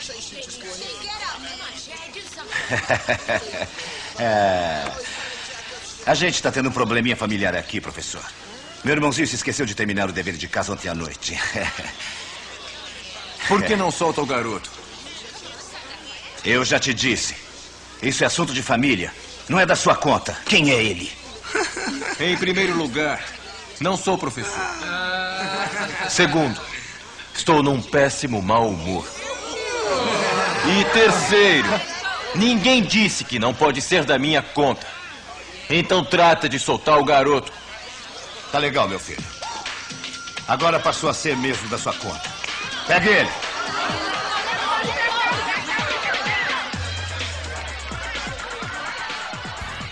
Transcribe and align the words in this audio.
é... 4.18 4.90
A 6.06 6.14
gente 6.14 6.34
está 6.34 6.50
tendo 6.50 6.70
um 6.70 6.72
probleminha 6.72 7.16
familiar 7.16 7.54
aqui, 7.54 7.80
professor. 7.80 8.24
Meu 8.82 8.94
irmãozinho 8.94 9.26
se 9.26 9.36
esqueceu 9.36 9.66
de 9.66 9.74
terminar 9.74 10.08
o 10.08 10.12
dever 10.12 10.36
de 10.36 10.48
casa 10.48 10.72
ontem 10.72 10.88
à 10.88 10.94
noite. 10.94 11.38
Por 13.46 13.62
que 13.62 13.76
não 13.76 13.90
solta 13.90 14.22
o 14.22 14.26
garoto? 14.26 14.70
Eu 16.44 16.64
já 16.64 16.78
te 16.78 16.94
disse. 16.94 17.36
Isso 18.02 18.24
é 18.24 18.26
assunto 18.26 18.54
de 18.54 18.62
família. 18.62 19.12
Não 19.48 19.60
é 19.60 19.66
da 19.66 19.76
sua 19.76 19.94
conta. 19.94 20.36
Quem 20.46 20.70
é 20.70 20.82
ele? 20.82 21.12
Em 22.18 22.36
primeiro 22.38 22.76
lugar, 22.76 23.22
não 23.80 23.96
sou 23.96 24.16
professor. 24.16 24.58
Segundo, 26.08 26.58
estou 27.34 27.62
num 27.62 27.82
péssimo 27.82 28.40
mau 28.40 28.68
humor. 28.68 29.19
E 30.66 30.84
terceiro, 30.92 31.68
ninguém 32.34 32.82
disse 32.82 33.24
que 33.24 33.38
não 33.38 33.54
pode 33.54 33.80
ser 33.80 34.04
da 34.04 34.18
minha 34.18 34.42
conta. 34.42 34.86
Então 35.68 36.04
trata 36.04 36.48
de 36.48 36.58
soltar 36.58 36.98
o 36.98 37.04
garoto. 37.04 37.52
Tá 38.52 38.58
legal, 38.58 38.88
meu 38.88 38.98
filho. 38.98 39.24
Agora 40.46 40.80
passou 40.80 41.08
a 41.08 41.14
ser 41.14 41.36
mesmo 41.36 41.68
da 41.68 41.78
sua 41.78 41.92
conta. 41.92 42.28
Pegue 42.86 43.08
ele. 43.08 43.30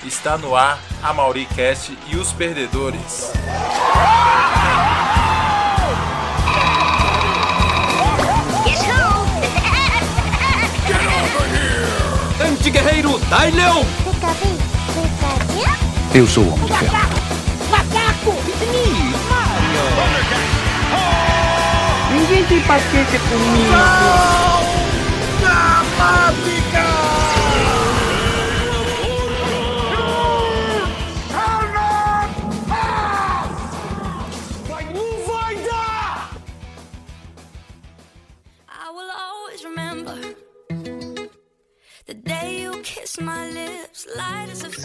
Está 0.05 0.37
no 0.37 0.57
ar 0.57 0.81
a 1.03 1.13
Mauricast 1.13 1.97
e 2.09 2.17
os 2.17 2.33
perdedores. 2.33 3.31
Anti-guerreiro 12.69 13.19
Dai 13.31 13.51
Leão! 13.51 13.83
Eu 16.15 16.27
sou 16.27 16.45
o 16.45 16.53
Homem 16.53 16.67
de 16.67 16.75
Ferro. 16.75 16.93
Macaco! 17.71 18.37
Ninguém 22.13 22.45
tem 22.45 22.61
paciência 22.61 23.19
comigo. 23.21 23.73
I 26.01 26.68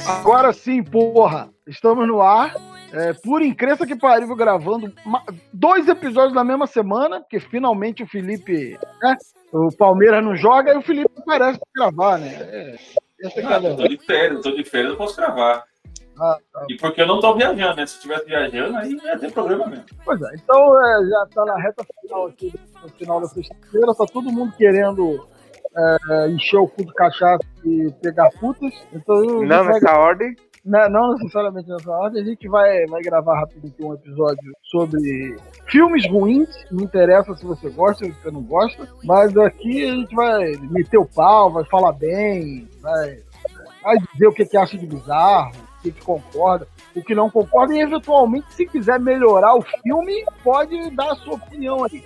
Agora 0.08 0.52
sim, 0.54 0.84
porra! 0.84 1.50
Estamos 1.68 2.08
no 2.08 2.22
ar. 2.22 2.54
É, 2.92 3.12
por 3.14 3.42
incrível 3.42 3.88
que 3.88 3.96
pariu, 3.96 4.36
gravando 4.36 4.94
dois 5.52 5.88
episódios 5.88 6.34
na 6.34 6.44
mesma 6.44 6.68
semana, 6.68 7.22
porque 7.22 7.40
finalmente 7.40 8.04
o 8.04 8.08
Felipe. 8.08 8.78
né, 9.02 9.18
o 9.52 9.70
Palmeiras 9.76 10.24
não 10.24 10.36
joga 10.36 10.74
e 10.74 10.78
o 10.78 10.82
Felipe 10.82 11.10
aparece 11.18 11.58
pra 11.60 11.86
gravar, 11.88 12.20
né? 12.20 12.28
É, 12.40 12.76
Ah, 13.46 13.60
eu 13.64 13.76
tô 13.76 13.88
de 13.88 13.98
férias, 13.98 14.46
eu 14.46 14.52
tô 14.52 14.52
de 14.58 14.64
férias, 14.64 14.92
eu 14.92 14.98
posso 14.98 15.16
gravar. 15.16 15.64
Ah, 16.20 16.38
tá. 16.54 16.66
E 16.70 16.78
porque 16.78 17.02
eu 17.02 17.08
não 17.08 17.20
tô 17.20 17.34
viajando, 17.34 17.76
né? 17.78 17.88
Se 17.88 17.96
eu 17.96 17.98
estivesse 17.98 18.26
viajando, 18.26 18.78
aí 18.78 18.94
não 18.94 19.06
ia 19.06 19.18
ter 19.18 19.32
problema 19.32 19.66
mesmo. 19.66 19.86
Pois 20.06 20.22
é, 20.22 20.36
então 20.36 20.86
é, 20.86 21.06
já 21.10 21.26
tá 21.34 21.46
na 21.46 21.58
reta 21.58 21.84
final 22.02 22.28
aqui, 22.28 22.54
no 22.84 22.90
final 22.90 23.22
da 23.22 23.28
sexta-feira, 23.28 23.96
tá 23.96 24.06
todo 24.06 24.32
mundo 24.32 24.54
querendo 24.56 25.28
é, 25.76 26.30
encher 26.30 26.58
o 26.58 26.68
cu 26.68 26.86
de 26.86 26.94
cachaça 26.94 27.44
e 27.66 27.92
pegar 28.02 28.30
putas. 28.40 28.74
Então, 28.94 29.22
Não 29.42 29.64
vai- 29.64 29.74
nessa 29.74 29.98
ordem. 29.98 30.36
Não, 30.66 30.90
não 30.90 31.14
necessariamente 31.16 31.68
nessa 31.68 31.92
ordem, 31.92 32.22
a 32.22 32.26
gente 32.26 32.48
vai, 32.48 32.86
vai 32.86 33.02
gravar 33.02 33.38
rapidinho 33.38 33.74
aqui 33.74 33.84
um 33.84 33.94
episódio 33.94 34.54
sobre 34.64 35.36
filmes 35.68 36.10
ruins. 36.10 36.48
Não 36.72 36.86
interessa 36.86 37.36
se 37.36 37.46
você 37.46 37.70
gosta 37.70 38.06
ou 38.06 38.14
se 38.14 38.22
você 38.22 38.32
não 38.32 38.42
gosta, 38.42 38.88
mas 39.04 39.36
aqui 39.36 39.84
a 39.90 39.94
gente 39.94 40.16
vai 40.16 40.54
meter 40.72 40.98
o 40.98 41.06
pau, 41.06 41.52
vai 41.52 41.66
falar 41.66 41.92
bem, 41.92 42.66
vai, 42.82 43.20
vai 43.84 43.98
dizer 44.14 44.28
o 44.28 44.32
que, 44.34 44.46
que 44.46 44.56
acha 44.56 44.78
de 44.78 44.88
bizarro, 44.88 45.52
o 45.80 45.82
que, 45.82 45.92
que 45.92 46.02
concorda, 46.02 46.66
o 46.96 47.02
que 47.04 47.14
não 47.14 47.30
concorda, 47.30 47.76
e 47.76 47.82
eventualmente, 47.82 48.54
se 48.54 48.66
quiser 48.66 49.02
melhorar 49.02 49.56
o 49.56 49.62
filme, 49.84 50.24
pode 50.46 50.90
dar 50.96 51.12
a 51.12 51.16
sua 51.16 51.34
opinião 51.34 51.84
aí. 51.84 52.06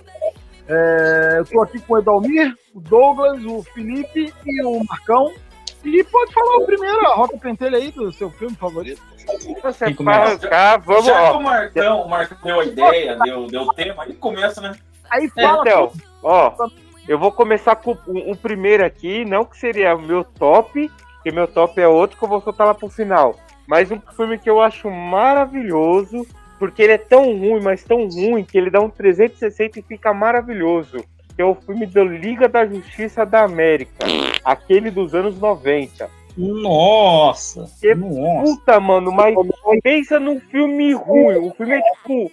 É, 0.68 1.36
eu 1.38 1.46
tô 1.46 1.62
aqui 1.62 1.80
com 1.80 1.94
o 1.94 1.98
Edalmir, 1.98 2.54
o 2.74 2.80
Douglas, 2.80 3.42
o 3.44 3.62
Felipe 3.62 4.32
e 4.44 4.62
o 4.62 4.84
Marcão. 4.84 5.32
E 5.84 6.04
pode 6.04 6.32
falar 6.32 6.56
o 6.56 6.66
primeiro, 6.66 7.06
a 7.06 7.14
Rota 7.14 7.38
Pentelha 7.38 7.78
aí 7.78 7.90
do 7.90 8.12
seu 8.12 8.30
filme 8.30 8.54
favorito. 8.54 9.00
Você 9.62 9.94
fala, 9.94 10.38
cá, 10.38 10.76
vamos, 10.76 11.06
Já 11.06 11.30
que 11.30 11.36
o 11.36 11.42
Marcão, 11.42 12.02
o 12.02 12.08
Marcão 12.08 12.38
deu 12.42 12.60
a 12.60 12.64
ideia, 12.64 13.18
deu, 13.24 13.46
deu 13.46 13.62
o 13.62 13.72
tema, 13.72 14.02
aí 14.02 14.14
começa, 14.14 14.60
né? 14.60 14.74
Aí 15.10 15.28
fala. 15.30 15.62
Então, 15.62 15.92
ó, 16.22 16.54
eu 17.06 17.18
vou 17.18 17.32
começar 17.32 17.76
com 17.76 17.96
o, 18.06 18.32
o 18.32 18.36
primeiro 18.36 18.84
aqui, 18.84 19.24
não 19.24 19.44
que 19.44 19.56
seria 19.56 19.96
o 19.96 20.02
meu 20.02 20.24
top, 20.24 20.90
porque 21.14 21.30
meu 21.30 21.46
top 21.46 21.80
é 21.80 21.88
outro 21.88 22.18
que 22.18 22.24
eu 22.24 22.28
vou 22.28 22.40
soltar 22.40 22.66
lá 22.66 22.74
pro 22.74 22.88
final. 22.88 23.34
Mas 23.66 23.90
um 23.90 24.00
filme 24.16 24.38
que 24.38 24.48
eu 24.48 24.60
acho 24.60 24.90
maravilhoso, 24.90 26.26
porque 26.58 26.82
ele 26.82 26.92
é 26.92 26.98
tão 26.98 27.24
ruim, 27.36 27.60
mas 27.60 27.84
tão 27.84 28.08
ruim, 28.08 28.44
que 28.44 28.58
ele 28.58 28.70
dá 28.70 28.80
um 28.80 28.90
360 28.90 29.78
e 29.78 29.82
fica 29.82 30.12
maravilhoso. 30.12 31.04
Que 31.34 31.42
é 31.42 31.44
o 31.44 31.54
filme 31.54 31.86
do 31.86 32.02
Liga 32.02 32.48
da 32.48 32.66
Justiça 32.66 33.24
da 33.24 33.44
América, 33.44 34.04
aquele 34.44 34.90
dos 34.90 35.14
anos 35.14 35.38
90. 35.38 36.10
Nossa! 36.36 37.68
Que 37.80 37.94
Nossa! 37.94 38.42
Puta, 38.42 38.80
mano, 38.80 39.10
mas 39.10 39.34
pensa 39.82 40.20
num 40.20 40.38
filme 40.38 40.92
ruim. 40.94 41.36
O 41.36 41.52
filme 41.52 41.74
é 41.74 41.80
tipo. 41.80 42.30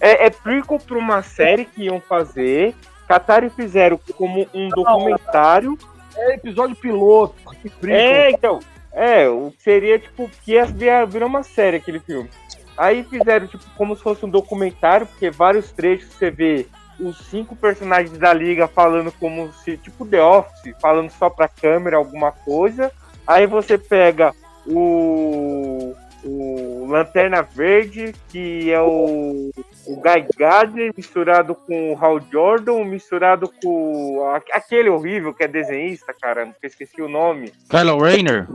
É, 0.00 0.26
é 0.26 0.30
prequel 0.30 0.78
pra 0.80 0.98
uma 0.98 1.22
série 1.22 1.64
que 1.64 1.84
iam 1.84 2.00
fazer. 2.00 2.74
Catari 3.06 3.48
fizeram 3.50 3.98
como 4.16 4.46
um 4.52 4.68
documentário. 4.68 5.78
É 6.16 6.34
episódio 6.34 6.74
piloto. 6.74 7.34
Que 7.62 7.68
frio. 7.68 7.94
É, 7.94 8.30
então. 8.30 8.58
É, 8.92 9.28
o 9.28 9.52
que 9.52 9.62
seria 9.62 9.98
tipo. 9.98 10.28
Que 10.44 10.52
ia 10.52 10.64
virar 11.06 11.26
uma 11.26 11.44
série 11.44 11.76
aquele 11.76 12.00
filme. 12.00 12.28
Aí 12.76 13.04
fizeram 13.04 13.46
tipo 13.46 13.64
como 13.76 13.96
se 13.96 14.02
fosse 14.02 14.24
um 14.24 14.30
documentário, 14.30 15.06
porque 15.06 15.30
vários 15.30 15.70
trechos 15.72 16.12
você 16.12 16.30
vê 16.30 16.66
os 16.98 17.18
cinco 17.26 17.56
personagens 17.56 18.16
da 18.18 18.32
liga 18.32 18.68
falando 18.68 19.12
como 19.12 19.52
se. 19.52 19.76
Tipo 19.76 20.06
The 20.06 20.22
Office, 20.22 20.74
falando 20.80 21.10
só 21.10 21.28
pra 21.28 21.48
câmera 21.48 21.96
alguma 21.96 22.32
coisa. 22.32 22.92
Aí 23.26 23.46
você 23.46 23.78
pega 23.78 24.32
o, 24.66 25.94
o 26.24 26.86
Lanterna 26.88 27.42
Verde, 27.42 28.14
que 28.28 28.70
é 28.70 28.80
o, 28.80 29.50
o 29.86 29.96
Guy 29.96 30.26
Gardner, 30.36 30.92
misturado 30.96 31.54
com 31.54 31.92
o 31.92 31.98
Hal 31.98 32.20
Jordan, 32.30 32.84
misturado 32.84 33.50
com 33.62 34.24
aquele 34.52 34.88
horrível 34.88 35.34
que 35.34 35.44
é 35.44 35.48
desenhista, 35.48 36.14
cara, 36.20 36.52
eu 36.62 36.66
esqueci 36.66 37.00
o 37.00 37.08
nome. 37.08 37.52
Kylo 37.68 37.98
Rayner? 37.98 38.48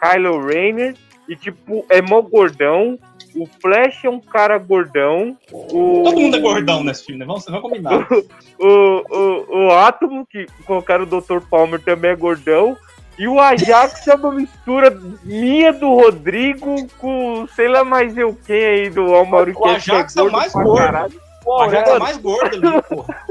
Kylo 0.00 0.46
Rayner, 0.46 0.94
e 1.28 1.36
tipo, 1.36 1.84
é 1.88 2.02
mó 2.02 2.20
gordão. 2.22 2.98
O 3.40 3.46
Flash 3.58 4.04
é 4.04 4.10
um 4.10 4.20
cara 4.20 4.58
gordão. 4.58 5.34
O, 5.50 6.02
Todo 6.04 6.20
mundo 6.20 6.36
é 6.36 6.40
gordão 6.40 6.84
nesse 6.84 7.06
filme, 7.06 7.20
né? 7.20 7.24
Vamos, 7.24 7.42
vamos 7.46 7.62
combinar. 7.62 8.06
o, 8.60 9.02
o, 9.10 9.56
o 9.56 9.70
Átomo, 9.72 10.26
que 10.26 10.46
colocaram 10.66 11.04
o 11.04 11.06
Dr. 11.06 11.40
Palmer, 11.48 11.80
também 11.80 12.10
é 12.10 12.16
gordão. 12.16 12.76
E 13.18 13.26
o 13.26 13.40
Ajax 13.40 14.06
é 14.08 14.14
uma 14.14 14.32
mistura 14.32 14.94
minha 15.24 15.72
do 15.72 15.88
Rodrigo 15.88 16.86
com 16.98 17.46
sei 17.56 17.68
lá 17.68 17.82
mais 17.82 18.14
eu 18.14 18.38
quem 18.46 18.62
aí 18.62 18.90
do 18.90 19.14
Almauri 19.14 19.54
O 19.56 19.64
Ajax 19.64 20.14
é 20.16 20.22
o 20.22 20.30
mais 20.30 20.52
gordo. 20.52 21.20
O 21.46 21.62
Ajax 21.62 21.88
é 21.88 21.96
o 21.96 21.98
mais 21.98 22.16
gordo 22.18 22.68
ali, 22.68 22.82
porra. 22.88 23.26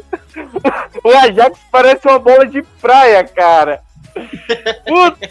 O 1.03 1.09
Ajax 1.09 1.59
parece 1.72 2.08
uma 2.08 2.17
bola 2.17 2.47
de 2.47 2.64
praia, 2.82 3.23
cara. 3.23 3.82
Puta, 4.88 5.29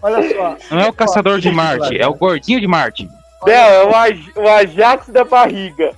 Olha 0.00 0.34
só. 0.34 0.56
Não 0.74 0.80
é 0.80 0.88
o 0.88 0.92
caçador 0.92 1.38
de 1.38 1.50
Marte, 1.50 1.98
é 1.98 2.06
o 2.06 2.14
gordinho 2.14 2.60
de 2.60 2.66
Marte. 2.66 3.08
Não, 3.46 3.52
é 3.52 3.84
o, 3.84 3.94
Aj- 3.94 4.32
o 4.36 4.48
Ajax 4.48 5.08
da 5.08 5.24
barriga. 5.24 5.94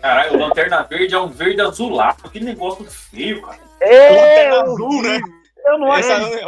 Caralho, 0.00 0.34
o 0.34 0.38
Lanterna 0.40 0.82
Verde 0.82 1.14
é 1.14 1.18
um 1.18 1.28
verde 1.28 1.60
azulado. 1.62 2.30
Que 2.30 2.40
negócio 2.40 2.84
feio, 2.84 3.40
cara. 3.42 3.58
É, 3.80 4.10
Lanterna 4.10 4.62
azul, 4.62 5.02
né? 5.02 5.20
Eu 5.66 5.78
não 5.78 5.94
Essa 5.94 6.16
acredito. 6.16 6.38
é 6.42 6.44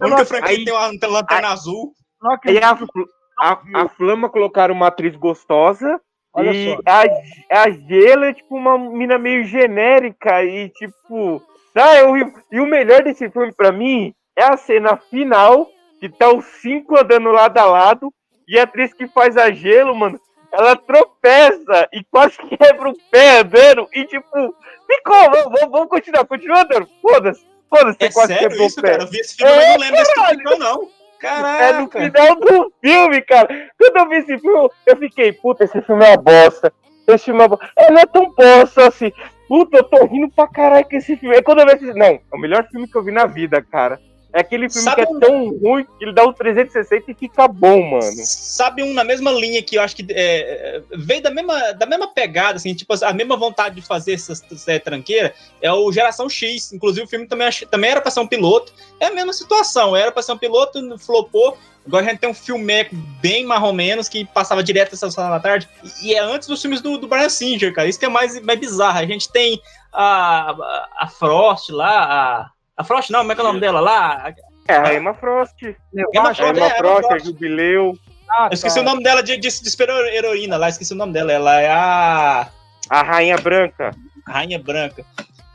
a 0.00 0.06
única 0.06 0.24
franquia 0.26 0.48
Aí- 0.50 0.56
que 0.58 0.64
tem 0.64 0.74
uma 0.74 0.86
lanterna 1.08 1.48
azul. 1.48 1.92
Não 2.20 2.30
Aí 2.30 2.36
acredito. 2.58 3.08
a, 3.40 3.52
a, 3.52 3.82
a 3.84 3.88
Flama 3.88 4.28
colocaram 4.28 4.74
uma 4.74 4.88
atriz 4.88 5.14
gostosa. 5.16 6.00
Olha 6.34 6.50
e 6.50 6.74
só. 6.74 6.80
a, 6.86 7.62
a 7.62 7.70
Gela 7.70 8.26
é 8.26 8.32
tipo 8.34 8.56
uma 8.56 8.76
mina 8.78 9.16
meio 9.18 9.44
genérica 9.44 10.42
e 10.42 10.68
tipo. 10.70 11.40
É 11.74 12.02
horrível. 12.04 12.32
E 12.50 12.58
o 12.60 12.66
melhor 12.66 13.02
desse 13.04 13.30
filme 13.30 13.52
pra 13.52 13.70
mim 13.70 14.12
é 14.36 14.42
a 14.44 14.56
cena 14.56 14.96
final, 14.96 15.68
que 16.00 16.08
tá 16.08 16.28
os 16.32 16.44
cinco 16.60 16.98
andando 16.98 17.30
lado 17.30 17.56
a 17.58 17.64
lado, 17.64 18.12
e 18.52 18.58
a 18.58 18.64
atriz 18.64 18.92
que 18.92 19.06
faz 19.08 19.36
a 19.36 19.50
gelo, 19.50 19.94
mano, 19.96 20.20
ela 20.52 20.76
tropeça 20.76 21.88
e 21.92 22.04
quase 22.04 22.36
quebra 22.58 22.90
o 22.90 22.96
pé 23.10 23.40
andando 23.40 23.88
e 23.94 24.04
tipo, 24.04 24.54
ficou, 24.86 25.30
vamos, 25.30 25.70
vamos, 25.70 25.88
continuar, 25.88 26.26
continua 26.26 26.60
andando, 26.60 26.86
foda-se, 27.00 27.46
foda-se, 27.70 27.96
É 27.98 28.10
você 28.10 28.12
quase 28.12 28.34
quebrou 28.36 28.66
isso, 28.66 28.78
o 28.78 28.82
pé. 28.82 28.90
cara? 28.90 29.02
Eu 29.04 29.06
vi 29.08 29.18
esse 29.20 29.36
filme, 29.36 29.52
É, 29.52 29.72
não 29.72 29.80
lembro 29.80 29.96
desse 29.96 30.14
caralho. 30.14 30.38
filme, 30.38 30.58
não. 30.58 30.88
Caraca. 31.18 31.64
É 31.64 31.72
no 31.80 31.88
final 31.88 32.36
do 32.36 32.72
filme, 32.82 33.22
cara. 33.22 33.48
Quando 33.78 33.96
eu 33.96 34.08
vi 34.08 34.16
esse 34.16 34.38
filme, 34.38 34.68
eu 34.86 34.96
fiquei, 34.96 35.32
puta, 35.32 35.64
esse 35.64 35.80
filme 35.80 36.04
é 36.04 36.08
uma 36.08 36.16
bosta. 36.16 36.72
Esse 37.06 37.24
filme 37.26 37.40
é 37.40 37.42
uma 37.44 37.48
bosta. 37.48 37.72
É, 37.78 37.90
não 37.90 38.00
é 38.00 38.06
tão 38.06 38.30
bosta 38.34 38.88
assim. 38.88 39.12
Puta, 39.48 39.76
eu 39.78 39.84
tô 39.84 40.04
rindo 40.04 40.28
pra 40.34 40.48
caralho 40.48 40.84
com 40.84 40.96
esse 40.96 41.16
filme. 41.16 41.36
Aí 41.36 41.42
quando 41.42 41.60
eu 41.60 41.66
vi 41.66 41.74
esse... 41.74 41.94
Não, 41.94 42.06
é 42.06 42.20
o 42.32 42.38
melhor 42.38 42.66
filme 42.68 42.88
que 42.88 42.96
eu 42.98 43.04
vi 43.04 43.12
na 43.12 43.24
vida, 43.26 43.62
cara. 43.62 44.00
É 44.32 44.40
aquele 44.40 44.68
filme 44.70 44.84
Sabe 44.84 45.06
que 45.06 45.12
é 45.12 45.16
um- 45.16 45.20
tão 45.20 45.58
ruim 45.58 45.84
que 45.84 46.04
ele 46.04 46.12
dá 46.12 46.24
um 46.24 46.32
360 46.32 47.10
e 47.10 47.14
fica 47.14 47.46
bom, 47.46 47.82
mano. 47.90 48.12
Sabe 48.16 48.82
um 48.82 48.94
na 48.94 49.04
mesma 49.04 49.30
linha 49.30 49.62
que 49.62 49.76
eu 49.76 49.82
acho 49.82 49.94
que 49.94 50.06
é, 50.10 50.80
veio 50.94 51.22
da 51.22 51.30
mesma, 51.30 51.72
da 51.72 51.84
mesma 51.84 52.08
pegada, 52.08 52.56
assim, 52.56 52.72
tipo, 52.74 52.94
a 53.04 53.12
mesma 53.12 53.36
vontade 53.36 53.74
de 53.74 53.82
fazer 53.82 54.14
essas 54.14 54.42
é, 54.66 54.78
tranqueira 54.78 55.34
é 55.60 55.70
o 55.70 55.92
Geração 55.92 56.28
X. 56.30 56.72
Inclusive, 56.72 57.04
o 57.04 57.08
filme 57.08 57.26
também, 57.26 57.48
também 57.70 57.90
era 57.90 58.00
pra 58.00 58.10
ser 58.10 58.20
um 58.20 58.26
piloto. 58.26 58.72
É 58.98 59.06
a 59.06 59.12
mesma 59.12 59.32
situação, 59.34 59.94
era 59.94 60.10
pra 60.10 60.22
ser 60.22 60.32
um 60.32 60.38
piloto, 60.38 60.80
flopou. 60.98 61.58
Agora 61.86 62.06
a 62.06 62.08
gente 62.08 62.20
tem 62.20 62.30
um 62.30 62.34
filmeco 62.34 62.94
bem 63.20 63.44
mais 63.44 63.62
ou 63.62 63.72
menos 63.72 64.08
que 64.08 64.24
passava 64.24 64.62
direto 64.62 64.94
essa 64.94 65.10
sessão 65.10 65.28
da 65.28 65.40
tarde. 65.40 65.68
E 66.02 66.14
é 66.14 66.20
antes 66.20 66.46
dos 66.48 66.62
filmes 66.62 66.80
do, 66.80 66.96
do 66.96 67.08
Brian 67.08 67.28
Singer, 67.28 67.74
cara. 67.74 67.88
Isso 67.88 67.98
que 67.98 68.04
é 68.06 68.08
mais, 68.08 68.40
mais 68.40 68.58
bizarro. 68.58 68.98
A 68.98 69.04
gente 69.06 69.30
tem 69.30 69.60
a, 69.92 70.52
a, 70.52 70.88
a 71.00 71.08
Frost 71.08 71.68
lá, 71.70 72.04
a. 72.04 72.50
A 72.76 72.84
Frost 72.84 73.10
não, 73.10 73.20
como 73.20 73.32
é 73.32 73.34
que 73.34 73.40
é 73.40 73.44
o 73.44 73.46
nome 73.46 73.60
dela 73.60 73.80
lá? 73.80 74.32
É 74.68 74.74
a 74.76 74.94
Emma 74.94 75.14
Frost. 75.14 75.62
Emma 75.62 76.30
A 76.30 76.34
Frost, 76.34 76.40
Emma 76.40 76.66
é, 76.66 76.68
Emma 76.68 76.70
Frost, 76.76 77.04
a 77.04 77.08
Frost. 77.08 77.26
Jubileu. 77.26 77.94
Ah, 78.30 78.48
Eu 78.50 78.54
esqueci 78.54 78.76
tá. 78.76 78.80
o 78.80 78.84
nome 78.84 79.02
dela 79.02 79.22
de, 79.22 79.36
de, 79.36 79.48
de 79.48 79.70
super 79.70 79.88
heroína 79.88 80.56
lá, 80.56 80.68
esqueci 80.68 80.92
o 80.92 80.96
nome 80.96 81.12
dela. 81.12 81.32
Ela 81.32 81.60
é 81.60 81.70
a 81.70 82.48
A 82.88 83.02
Rainha 83.02 83.36
Branca. 83.36 83.90
Rainha 84.26 84.58
Branca. 84.58 85.04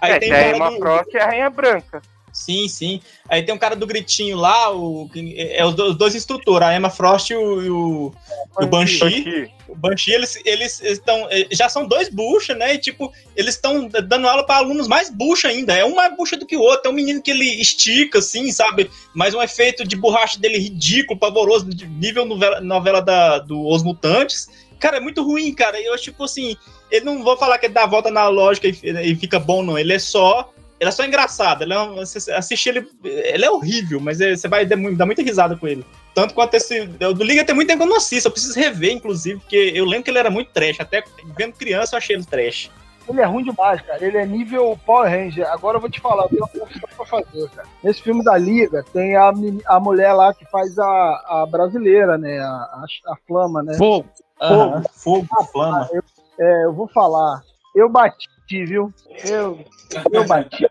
Aí 0.02 0.12
é, 0.12 0.20
tem 0.20 0.32
a 0.32 0.50
Emma 0.56 0.70
do... 0.70 0.78
Frost 0.78 1.16
é 1.16 1.22
a 1.22 1.26
Rainha 1.26 1.50
Branca. 1.50 2.02
Sim, 2.38 2.68
sim. 2.68 3.02
Aí 3.28 3.42
tem 3.42 3.54
um 3.54 3.58
cara 3.58 3.76
do 3.76 3.88
gritinho 3.88 4.38
lá, 4.38 4.70
o... 4.72 5.10
que- 5.12 5.36
é 5.38 5.66
os 5.66 5.74
do- 5.74 5.90
os 5.90 5.96
dois 5.98 6.14
instrutores, 6.14 6.68
a 6.68 6.76
Emma 6.76 6.90
Frost 6.90 7.32
e 7.32 7.36
o, 7.36 7.62
e 7.64 7.70
o, 7.70 8.14
o 8.62 8.66
Banshee. 8.68 9.00
Banshee. 9.00 9.52
O 9.68 9.76
Banshee, 9.76 10.14
eles, 10.14 10.40
eles 10.46 10.80
estão. 10.82 11.28
Já 11.52 11.68
são 11.68 11.88
dois 11.88 12.10
bucha, 12.10 12.54
né? 12.54 12.76
E 12.76 12.78
tipo, 12.78 13.12
eles 13.36 13.56
estão 13.56 13.88
dando 13.88 14.28
aula 14.28 14.46
para 14.46 14.58
alunos 14.58 14.88
mais 14.88 15.10
bucha 15.10 15.48
ainda. 15.48 15.76
É 15.76 15.84
um 15.84 15.96
mais 15.96 16.16
bucha 16.16 16.38
do 16.38 16.46
que 16.46 16.56
o 16.56 16.62
outro. 16.62 16.88
É 16.88 16.92
um 16.92 16.96
menino 16.96 17.22
que 17.24 17.32
ele 17.32 17.44
estica, 17.60 18.20
assim, 18.20 18.52
sabe? 18.52 18.90
Mas 19.16 19.34
um 19.34 19.42
efeito 19.42 19.84
de 19.86 19.96
borracha 19.96 20.40
dele 20.40 20.60
ridículo, 20.60 21.20
pavoroso, 21.20 21.66
de 21.66 21.88
nível 21.88 22.24
novela, 22.24 22.62
novela 22.62 23.02
da, 23.02 23.40
do 23.40 23.68
Os 23.68 23.82
Mutantes. 23.82 24.48
Cara, 24.80 24.98
é 24.98 25.02
muito 25.02 25.24
ruim, 25.24 25.52
cara. 25.54 25.82
Eu, 25.82 25.98
tipo 25.98 26.24
assim, 26.24 26.56
ele 26.92 27.04
não 27.04 27.24
vou 27.24 27.36
falar 27.36 27.58
que 27.58 27.66
ele 27.66 27.74
dá 27.74 27.84
a 27.84 27.88
volta 27.88 28.12
na 28.12 28.28
lógica 28.30 28.68
e, 28.68 28.72
e 29.12 29.16
fica 29.16 29.40
bom, 29.40 29.64
não. 29.64 29.78
Ele 29.78 29.92
é 29.94 30.00
só. 30.00 30.54
Ele 30.80 30.90
é 30.90 30.92
só 30.92 31.04
engraçado. 31.04 31.64
Ele 31.64 31.74
é 31.74 31.80
um- 31.80 31.96
você 31.96 32.32
assiste 32.32 32.68
ele. 32.70 32.88
Ele 33.04 33.44
é 33.46 33.50
horrível, 33.52 34.00
mas 34.00 34.22
é- 34.22 34.36
você 34.36 34.48
vai 34.48 34.66
dar, 34.66 34.76
mu- 34.78 34.96
dar 34.96 35.06
muita 35.06 35.22
risada 35.24 35.56
com 35.58 35.68
ele. 35.68 35.86
Tanto 36.14 36.34
quanto 36.34 36.54
esse. 36.56 36.90
Eu 37.00 37.14
do 37.14 37.24
Liga 37.24 37.44
tem 37.44 37.56
muito 37.56 37.68
tempo 37.68 37.80
que 37.80 37.84
eu 37.86 37.90
não 37.90 37.98
assisto. 37.98 38.28
Eu 38.28 38.32
preciso 38.32 38.60
rever, 38.60 38.92
inclusive, 38.94 39.40
porque 39.40 39.72
eu 39.74 39.86
lembro 39.86 40.04
que 40.04 40.12
ele 40.12 40.20
era 40.20 40.30
muito 40.30 40.52
trash. 40.52 40.80
Até 40.80 41.04
vendo 41.36 41.54
criança 41.54 41.96
eu 41.96 41.98
achei 41.98 42.16
ele 42.16 42.26
trash. 42.26 42.70
Ele 43.10 43.22
é 43.22 43.26
ruim 43.26 43.44
demais, 43.44 43.82
cara. 43.82 44.04
Ele 44.06 44.18
é 44.18 44.26
nível 44.26 44.78
Power 44.86 45.10
Ranger. 45.10 45.50
Agora 45.50 45.78
eu 45.78 45.82
vou 45.82 45.90
te 45.90 46.02
falar, 46.02 46.24
eu 46.24 46.30
tenho 46.30 46.42
uma 46.42 46.50
confissão 46.50 46.90
pra 46.98 47.06
fazer, 47.06 47.50
cara. 47.52 47.68
Nesse 47.82 48.02
filme 48.02 48.22
da 48.24 48.38
Liga, 48.38 48.84
tem 48.92 49.16
a, 49.16 49.32
a 49.68 49.80
mulher 49.80 50.12
lá 50.14 50.34
que 50.34 50.44
faz 50.52 50.78
a, 50.78 50.86
a 50.86 51.48
brasileira, 51.50 52.18
né? 52.18 52.38
A, 52.40 52.46
a, 52.46 52.86
a 53.08 53.16
Flama, 53.26 53.64
né? 53.64 53.76
Fogo. 53.78 54.10
Aham. 54.42 54.84
Fogo, 54.94 55.28
flama. 55.52 55.90
Eu, 55.94 56.04
é, 56.40 56.66
eu 56.66 56.74
vou 56.74 56.88
falar. 56.90 57.42
Eu 57.74 57.90
bati, 57.90 58.28
viu? 58.50 58.94
Eu, 59.26 59.66
eu 60.12 60.26
bati. 60.26 60.68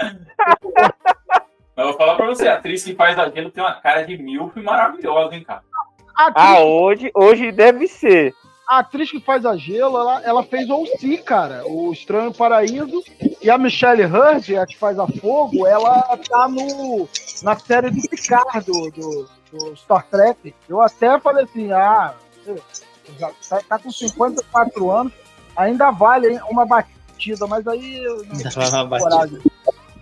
Mas 1.76 1.86
eu 1.86 1.86
vou 1.86 1.96
falar 1.96 2.16
pra 2.16 2.26
você, 2.26 2.48
a 2.48 2.54
atriz 2.56 2.84
que 2.84 2.94
faz 2.94 3.18
a 3.18 3.30
gelo 3.30 3.50
tem 3.50 3.62
uma 3.62 3.80
cara 3.80 4.02
de 4.02 4.18
milf 4.18 4.54
maravilhosa, 4.56 5.34
hein, 5.34 5.44
cara. 5.44 5.62
Ah, 6.14 6.60
hoje, 6.60 7.10
hoje 7.14 7.50
deve 7.50 7.88
ser. 7.88 8.34
a 8.68 8.80
atriz 8.80 9.10
que 9.10 9.20
faz 9.20 9.46
a 9.46 9.56
gelo, 9.56 9.96
ela, 9.96 10.22
ela 10.22 10.42
fez 10.42 10.68
o 10.68 10.82
OC, 10.82 11.18
cara. 11.24 11.62
O 11.66 11.90
Estranho 11.92 12.34
Paraíso. 12.34 13.02
E 13.40 13.48
a 13.48 13.56
Michelle 13.56 14.04
Hurd, 14.04 14.56
a 14.56 14.66
que 14.66 14.76
faz 14.76 14.98
a 14.98 15.06
Fogo, 15.06 15.66
ela 15.66 16.02
tá 16.28 16.46
no, 16.48 17.08
na 17.42 17.58
série 17.58 17.90
do 17.90 18.02
Picard, 18.02 18.66
do, 18.66 18.90
do, 18.90 19.28
do 19.50 19.76
Star 19.76 20.06
Trek. 20.10 20.54
Eu 20.68 20.82
até 20.82 21.18
falei 21.18 21.44
assim, 21.44 21.72
ah, 21.72 22.14
já 23.18 23.30
tá, 23.48 23.60
tá 23.68 23.78
com 23.78 23.90
54 23.90 24.90
anos, 24.90 25.12
ainda 25.56 25.90
vale 25.90 26.34
hein, 26.34 26.40
uma 26.50 26.66
batida, 26.66 26.99
mas 27.48 27.66
aí 27.66 28.02
eu 28.04 28.16
não 28.24 28.86
batida. 28.86 29.10
coragem. 29.10 29.38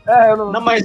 É, 0.06 0.30
eu 0.30 0.36
não, 0.36 0.52
Não, 0.52 0.60
mas- 0.60 0.84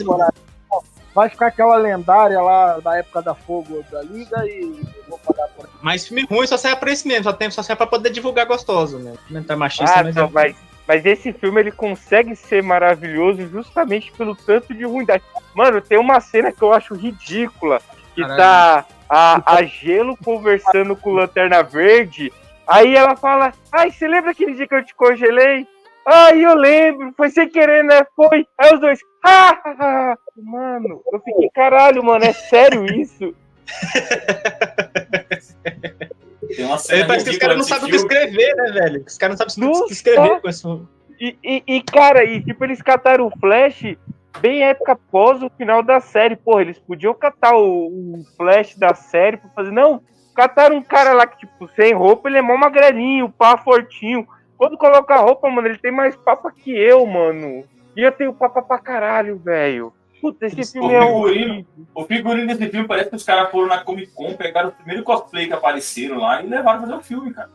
Vai 1.16 1.30
ficar 1.30 1.48
aquela 1.48 1.76
lendária 1.78 2.42
lá 2.42 2.80
da 2.80 2.98
época 2.98 3.22
da 3.22 3.36
Fogo 3.36 3.86
da 3.92 4.02
Liga 4.02 4.44
e 4.48 4.62
eu 4.62 5.04
vou 5.08 5.20
pagar 5.20 5.48
por 5.50 5.66
aqui. 5.66 5.74
Mas 5.80 6.08
filme 6.08 6.26
ruim 6.30 6.48
só 6.48 6.58
serve 6.58 6.78
pra 6.78 6.92
isso 6.92 7.08
mesmo. 7.08 7.26
Só, 7.26 7.34
tem, 7.34 7.52
só 7.52 7.62
serve 7.62 7.78
pra 7.78 7.86
poder 7.86 8.10
divulgar 8.10 8.48
gostoso, 8.48 8.98
né? 8.98 9.14
Comentar 9.28 9.56
machista, 9.56 10.00
Ah, 10.00 10.04
mas 10.04 10.16
não, 10.16 10.26
é- 10.26 10.30
mas, 10.32 10.56
mas 10.88 11.06
esse 11.06 11.32
filme 11.32 11.60
ele 11.62 11.72
consegue 11.72 12.36
ser 12.36 12.64
maravilhoso 12.64 13.48
justamente 13.48 14.12
pelo 14.14 14.36
tanto 14.36 14.74
de 14.74 14.86
ruindade. 14.86 15.24
Mano, 15.54 15.80
tem 15.82 16.00
uma 16.00 16.20
cena 16.20 16.52
que 16.52 16.64
eu 16.64 16.74
acho 16.74 16.96
ridícula, 16.96 17.80
que 18.16 18.22
Caralho. 18.22 18.38
tá 18.40 18.86
a, 19.08 19.56
a 19.58 19.64
Gelo 19.66 20.18
conversando 20.18 20.96
com 20.96 21.12
Lanterna 21.14 21.62
Verde, 21.62 22.34
aí 22.66 22.96
ela 22.96 23.16
fala, 23.16 23.54
ai, 23.72 23.92
você 23.92 24.08
lembra 24.08 24.32
aquele 24.32 24.56
dia 24.56 24.68
que 24.68 24.74
eu 24.74 24.84
te 24.84 24.96
congelei? 24.96 25.68
Ai, 26.06 26.46
eu 26.46 26.56
lembro, 26.56 27.14
foi 27.16 27.30
sem 27.30 27.48
querer, 27.50 27.84
né? 27.84 28.06
Foi. 28.16 28.46
Aí 28.58 28.74
os 28.74 28.80
dois, 28.80 29.00
ah, 29.26 29.60
ah, 29.66 29.76
ah." 29.80 30.18
mano, 30.38 31.02
eu 31.12 31.20
fiquei, 31.20 31.50
caralho, 31.50 32.04
mano, 32.04 32.26
é 32.26 32.34
sério 32.34 32.86
isso? 32.86 33.34
Tem 36.56 36.66
uma 36.66 36.76
É, 36.76 36.80
cena 36.80 37.08
parece 37.08 37.26
que 37.26 37.32
os 37.32 37.38
caras 37.38 37.58
não 37.58 37.64
sabem 37.64 37.88
o 37.88 37.90
que 37.90 37.96
escrever, 37.96 38.56
né, 38.56 38.72
velho? 38.72 39.04
Os 39.08 39.18
caras 39.18 39.40
não 39.40 39.48
sabem 39.48 39.70
o 39.70 39.74
Não 39.74 39.88
que 39.88 39.94
escrever 39.94 40.42
com 40.42 40.50
isso. 40.50 40.88
E, 41.20 41.38
e, 41.44 41.64
e, 41.66 41.82
cara, 41.82 42.24
e 42.24 42.44
tipo, 42.44 42.64
eles 42.64 42.82
cataram 42.82 43.28
o 43.28 43.40
Flash 43.40 43.96
bem 44.40 44.64
época 44.64 44.94
após 44.94 45.42
o 45.42 45.50
final 45.50 45.82
da 45.82 46.00
série. 46.00 46.36
Porra, 46.36 46.62
eles 46.62 46.80
podiam 46.80 47.14
catar 47.14 47.56
o, 47.56 47.88
o 47.88 48.24
Flash 48.36 48.76
da 48.76 48.94
série 48.94 49.38
pra 49.38 49.50
fazer. 49.52 49.72
Não, 49.72 50.02
cataram 50.36 50.78
um 50.78 50.84
cara 50.84 51.14
lá 51.14 51.26
que, 51.26 51.40
tipo, 51.40 51.68
sem 51.76 51.94
roupa, 51.94 52.28
ele 52.28 52.40
é 52.40 52.42
mó 52.42 52.58
magrelinho, 52.58 53.30
pá, 53.30 53.58
fortinho. 53.58 54.28
Quando 54.64 54.78
coloca 54.78 55.14
a 55.16 55.20
roupa, 55.20 55.50
mano, 55.50 55.68
ele 55.68 55.78
tem 55.78 55.92
mais 55.92 56.16
papa 56.16 56.50
que 56.50 56.72
eu, 56.72 57.06
mano. 57.06 57.66
E 57.98 58.02
eu 58.02 58.14
tenho 58.14 58.34
papa 58.34 58.62
pra 58.62 58.80
caralho, 58.80 59.38
velho. 59.38 59.92
Puta, 60.22 60.46
esse 60.46 60.62
O 60.62 60.66
filme 60.66 60.94
é 60.94 61.02
figurino, 61.02 61.18
horrível. 61.18 61.66
o 61.94 62.06
figurino 62.06 62.48
desse 62.48 62.70
filme 62.72 62.88
parece 62.88 63.10
que 63.10 63.16
os 63.18 63.24
caras 63.26 63.52
foram 63.52 63.68
na 63.68 63.84
Comic 63.84 64.14
Con, 64.14 64.34
pegaram 64.38 64.70
o 64.70 64.72
primeiro 64.72 65.04
cosplay 65.04 65.48
que 65.48 65.54
apareceram 65.54 66.18
lá 66.18 66.42
e 66.42 66.48
levaram 66.48 66.80
fazer 66.80 66.94
o 66.94 67.04
filme, 67.04 67.34
cara. 67.34 67.50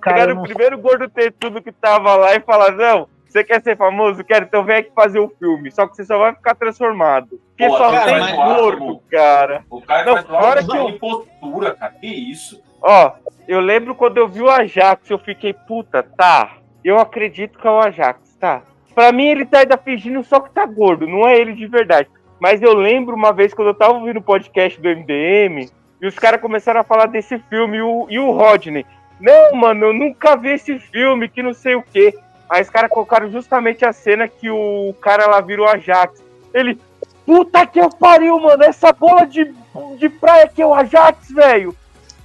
Cara, 0.00 0.14
Pegaram 0.14 0.30
eu 0.30 0.34
o 0.36 0.38
não- 0.38 0.42
primeiro 0.44 0.78
gordo 0.78 1.10
tudo 1.40 1.60
que 1.60 1.72
tava 1.72 2.14
lá 2.14 2.36
e 2.36 2.40
falaram, 2.40 2.76
não, 2.76 3.08
você 3.28 3.42
quer 3.42 3.60
ser 3.60 3.76
famoso? 3.76 4.22
Quero, 4.22 4.44
então 4.44 4.62
vem 4.64 4.76
aqui 4.76 4.92
fazer 4.94 5.18
o 5.18 5.28
filme. 5.28 5.72
Só 5.72 5.84
que 5.88 5.96
você 5.96 6.04
só 6.04 6.16
vai 6.16 6.32
ficar 6.32 6.54
transformado. 6.54 7.40
Porque 7.48 7.66
Pô, 7.66 7.76
só 7.76 7.90
cara, 7.90 8.24
tem 8.24 8.36
gordo, 8.36 9.02
cara. 9.10 9.64
O 9.68 9.82
cara 9.82 10.04
Não, 10.04 10.14
faz 10.14 10.26
fora 10.28 10.60
uma 10.62 10.72
que 10.72 10.78
eu- 10.78 10.88
impostura, 10.90 11.74
cara. 11.74 11.92
Que 11.94 12.06
isso? 12.06 12.62
Ó, 12.88 13.10
eu 13.48 13.58
lembro 13.58 13.96
quando 13.96 14.18
eu 14.18 14.28
vi 14.28 14.40
o 14.40 14.48
Ajax, 14.48 15.10
eu 15.10 15.18
fiquei, 15.18 15.52
puta, 15.52 16.04
tá. 16.04 16.58
Eu 16.84 17.00
acredito 17.00 17.58
que 17.58 17.66
é 17.66 17.70
o 17.70 17.80
Ajax, 17.80 18.36
tá. 18.38 18.62
Pra 18.94 19.10
mim 19.10 19.26
ele 19.26 19.44
tá 19.44 19.58
ainda 19.58 19.76
fingindo 19.76 20.22
só 20.22 20.38
que 20.38 20.50
tá 20.50 20.64
gordo, 20.64 21.04
não 21.04 21.26
é 21.26 21.36
ele 21.36 21.52
de 21.52 21.66
verdade. 21.66 22.08
Mas 22.38 22.62
eu 22.62 22.72
lembro 22.74 23.16
uma 23.16 23.32
vez 23.32 23.52
quando 23.52 23.68
eu 23.68 23.74
tava 23.74 23.94
ouvindo 23.94 24.18
o 24.18 24.22
podcast 24.22 24.80
do 24.80 24.88
MDM 24.88 25.68
e 26.00 26.06
os 26.06 26.16
caras 26.16 26.40
começaram 26.40 26.80
a 26.80 26.84
falar 26.84 27.06
desse 27.06 27.40
filme 27.50 27.78
e 27.78 27.82
o, 27.82 28.06
e 28.08 28.20
o 28.20 28.30
Rodney. 28.30 28.86
Não, 29.18 29.56
mano, 29.56 29.86
eu 29.86 29.92
nunca 29.92 30.36
vi 30.36 30.50
esse 30.50 30.78
filme, 30.78 31.28
que 31.28 31.42
não 31.42 31.54
sei 31.54 31.74
o 31.74 31.82
quê. 31.82 32.16
Aí 32.48 32.62
os 32.62 32.70
caras 32.70 32.88
colocaram 32.88 33.28
justamente 33.32 33.84
a 33.84 33.92
cena 33.92 34.28
que 34.28 34.48
o 34.48 34.94
cara 35.00 35.26
lá 35.26 35.40
vira 35.40 35.62
o 35.62 35.68
Ajax. 35.68 36.22
Ele, 36.54 36.78
puta 37.24 37.66
que 37.66 37.80
eu 37.80 37.90
pariu, 37.90 38.38
mano, 38.38 38.62
essa 38.62 38.92
bola 38.92 39.26
de, 39.26 39.52
de 39.98 40.08
praia 40.08 40.46
que 40.46 40.62
é 40.62 40.66
o 40.66 40.72
Ajax, 40.72 41.32
velho. 41.32 41.74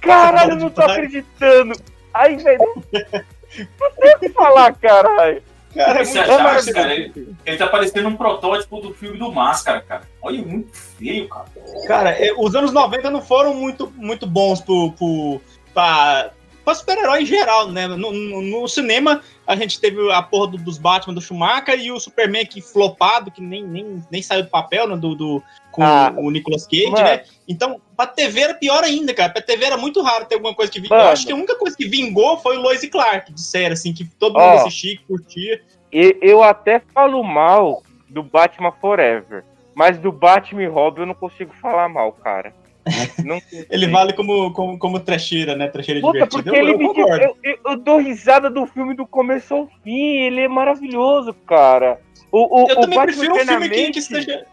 Caralho, 0.02 0.52
eu 0.52 0.56
não 0.56 0.70
tô 0.70 0.82
acreditando. 0.82 1.72
Aí, 2.12 2.36
velho, 2.36 2.58
não 3.80 3.92
tem 4.00 4.14
o 4.14 4.18
que 4.18 4.28
falar, 4.30 4.74
caralho. 4.74 5.42
Cara, 5.74 6.00
é 6.00 6.02
Esse 6.02 6.18
muito 6.18 6.30
Ajax, 6.30 6.42
maravilhoso. 6.42 6.72
cara, 6.74 6.94
ele, 6.94 7.36
ele 7.46 7.56
tá 7.56 7.66
parecendo 7.66 8.08
um 8.08 8.16
protótipo 8.16 8.78
do 8.80 8.92
filme 8.92 9.18
do 9.18 9.32
Máscara, 9.32 9.80
cara. 9.80 10.02
Olha, 10.20 10.42
muito 10.42 10.76
feio, 10.76 11.26
cara. 11.28 11.46
Cara, 11.86 12.10
é, 12.10 12.30
os 12.36 12.54
anos 12.54 12.72
90 12.72 13.08
não 13.10 13.22
foram 13.22 13.54
muito, 13.54 13.90
muito 13.96 14.26
bons 14.26 14.60
pro, 14.60 14.92
pro, 14.92 15.40
pra, 15.72 16.30
pra 16.62 16.74
super-herói 16.74 17.22
em 17.22 17.26
geral, 17.26 17.70
né? 17.70 17.86
No, 17.86 17.96
no- 18.12 18.42
no 18.42 18.68
cinema, 18.68 19.22
a 19.52 19.56
gente 19.56 19.80
teve 19.80 20.10
a 20.12 20.22
porra 20.22 20.48
do- 20.52 20.58
dos 20.58 20.78
Batman 20.78 21.14
do 21.14 21.20
Schumacher 21.20 21.78
e 21.78 21.90
o 21.92 22.00
Superman 22.00 22.44
que 22.46 22.60
flopado, 22.60 23.30
que 23.30 23.40
nem, 23.40 23.62
nem, 23.64 24.02
nem 24.10 24.22
saiu 24.22 24.42
do 24.44 24.48
papel, 24.50 24.86
né? 24.88 24.96
Do, 24.96 25.14
do- 25.14 25.42
com 25.70 25.82
Ah, 25.82 26.12
o 26.16 26.30
Nicolas 26.30 26.66
Cage, 26.66 26.90
mano. 26.90 27.04
né? 27.04 27.24
Então, 27.48 27.80
pra 27.96 28.06
TV 28.06 28.40
era 28.40 28.54
pior 28.54 28.82
ainda, 28.84 29.14
cara. 29.14 29.32
Pra 29.32 29.40
TV 29.42 29.64
era 29.64 29.76
muito 29.76 30.02
raro 30.02 30.24
ter 30.26 30.34
alguma 30.34 30.54
coisa 30.54 30.70
que 30.70 30.80
vingou. 30.80 30.96
Eu 30.98 31.04
acho 31.08 31.26
que 31.26 31.32
a 31.32 31.36
única 31.36 31.56
coisa 31.56 31.76
que 31.76 31.86
vingou 31.88 32.36
foi 32.38 32.56
o 32.56 32.60
Lois 32.60 32.82
e 32.82 32.88
Clark, 32.88 33.32
de 33.32 33.40
série, 33.40 33.72
assim, 33.72 33.92
que 33.92 34.04
todo 34.04 34.34
mundo 34.38 34.42
assistia, 34.60 34.96
que 34.96 35.04
curtia. 35.04 35.62
E- 35.92 36.16
Eu 36.20 36.42
até 36.42 36.80
falo 36.92 37.22
mal 37.22 37.82
do 38.08 38.22
Batman 38.22 38.72
Forever, 38.72 39.44
mas 39.74 39.98
do 39.98 40.12
Batman 40.12 40.62
e 40.62 40.66
Robin 40.66 41.00
eu 41.02 41.06
não 41.06 41.14
consigo 41.14 41.52
falar 41.60 41.88
mal, 41.88 42.12
cara. 42.12 42.54
Não 43.24 43.40
Ele 43.70 43.86
vale 43.86 44.12
como, 44.12 44.52
como, 44.52 44.78
como 44.78 45.00
trecheira, 45.00 45.54
né? 45.54 45.68
Trecheira 45.68 46.00
Puta, 46.00 46.12
divertida. 46.12 46.42
porque 46.42 46.58
Eu, 46.58 46.62
ele 46.62 46.72
eu 46.72 46.88
concordo. 46.88 47.24
eu, 47.24 47.36
eu, 47.42 47.58
eu 47.64 47.76
dou 47.76 47.98
risada 47.98 48.50
do 48.50 48.66
filme 48.66 48.94
do 48.94 49.06
começo 49.06 49.54
ao 49.54 49.68
fim, 49.84 50.18
ele 50.18 50.40
é 50.40 50.48
maravilhoso, 50.48 51.32
cara. 51.46 52.00
O, 52.30 52.62
o, 52.64 52.68
Eu 52.68 52.78
o 52.78 52.80
também 52.80 52.98
Batman 52.98 53.04
prefiro 53.04 53.34
um 53.34 53.38
filme 53.38 53.68
que, 53.68 53.90
que 53.92 54.02
seja. 54.02 54.46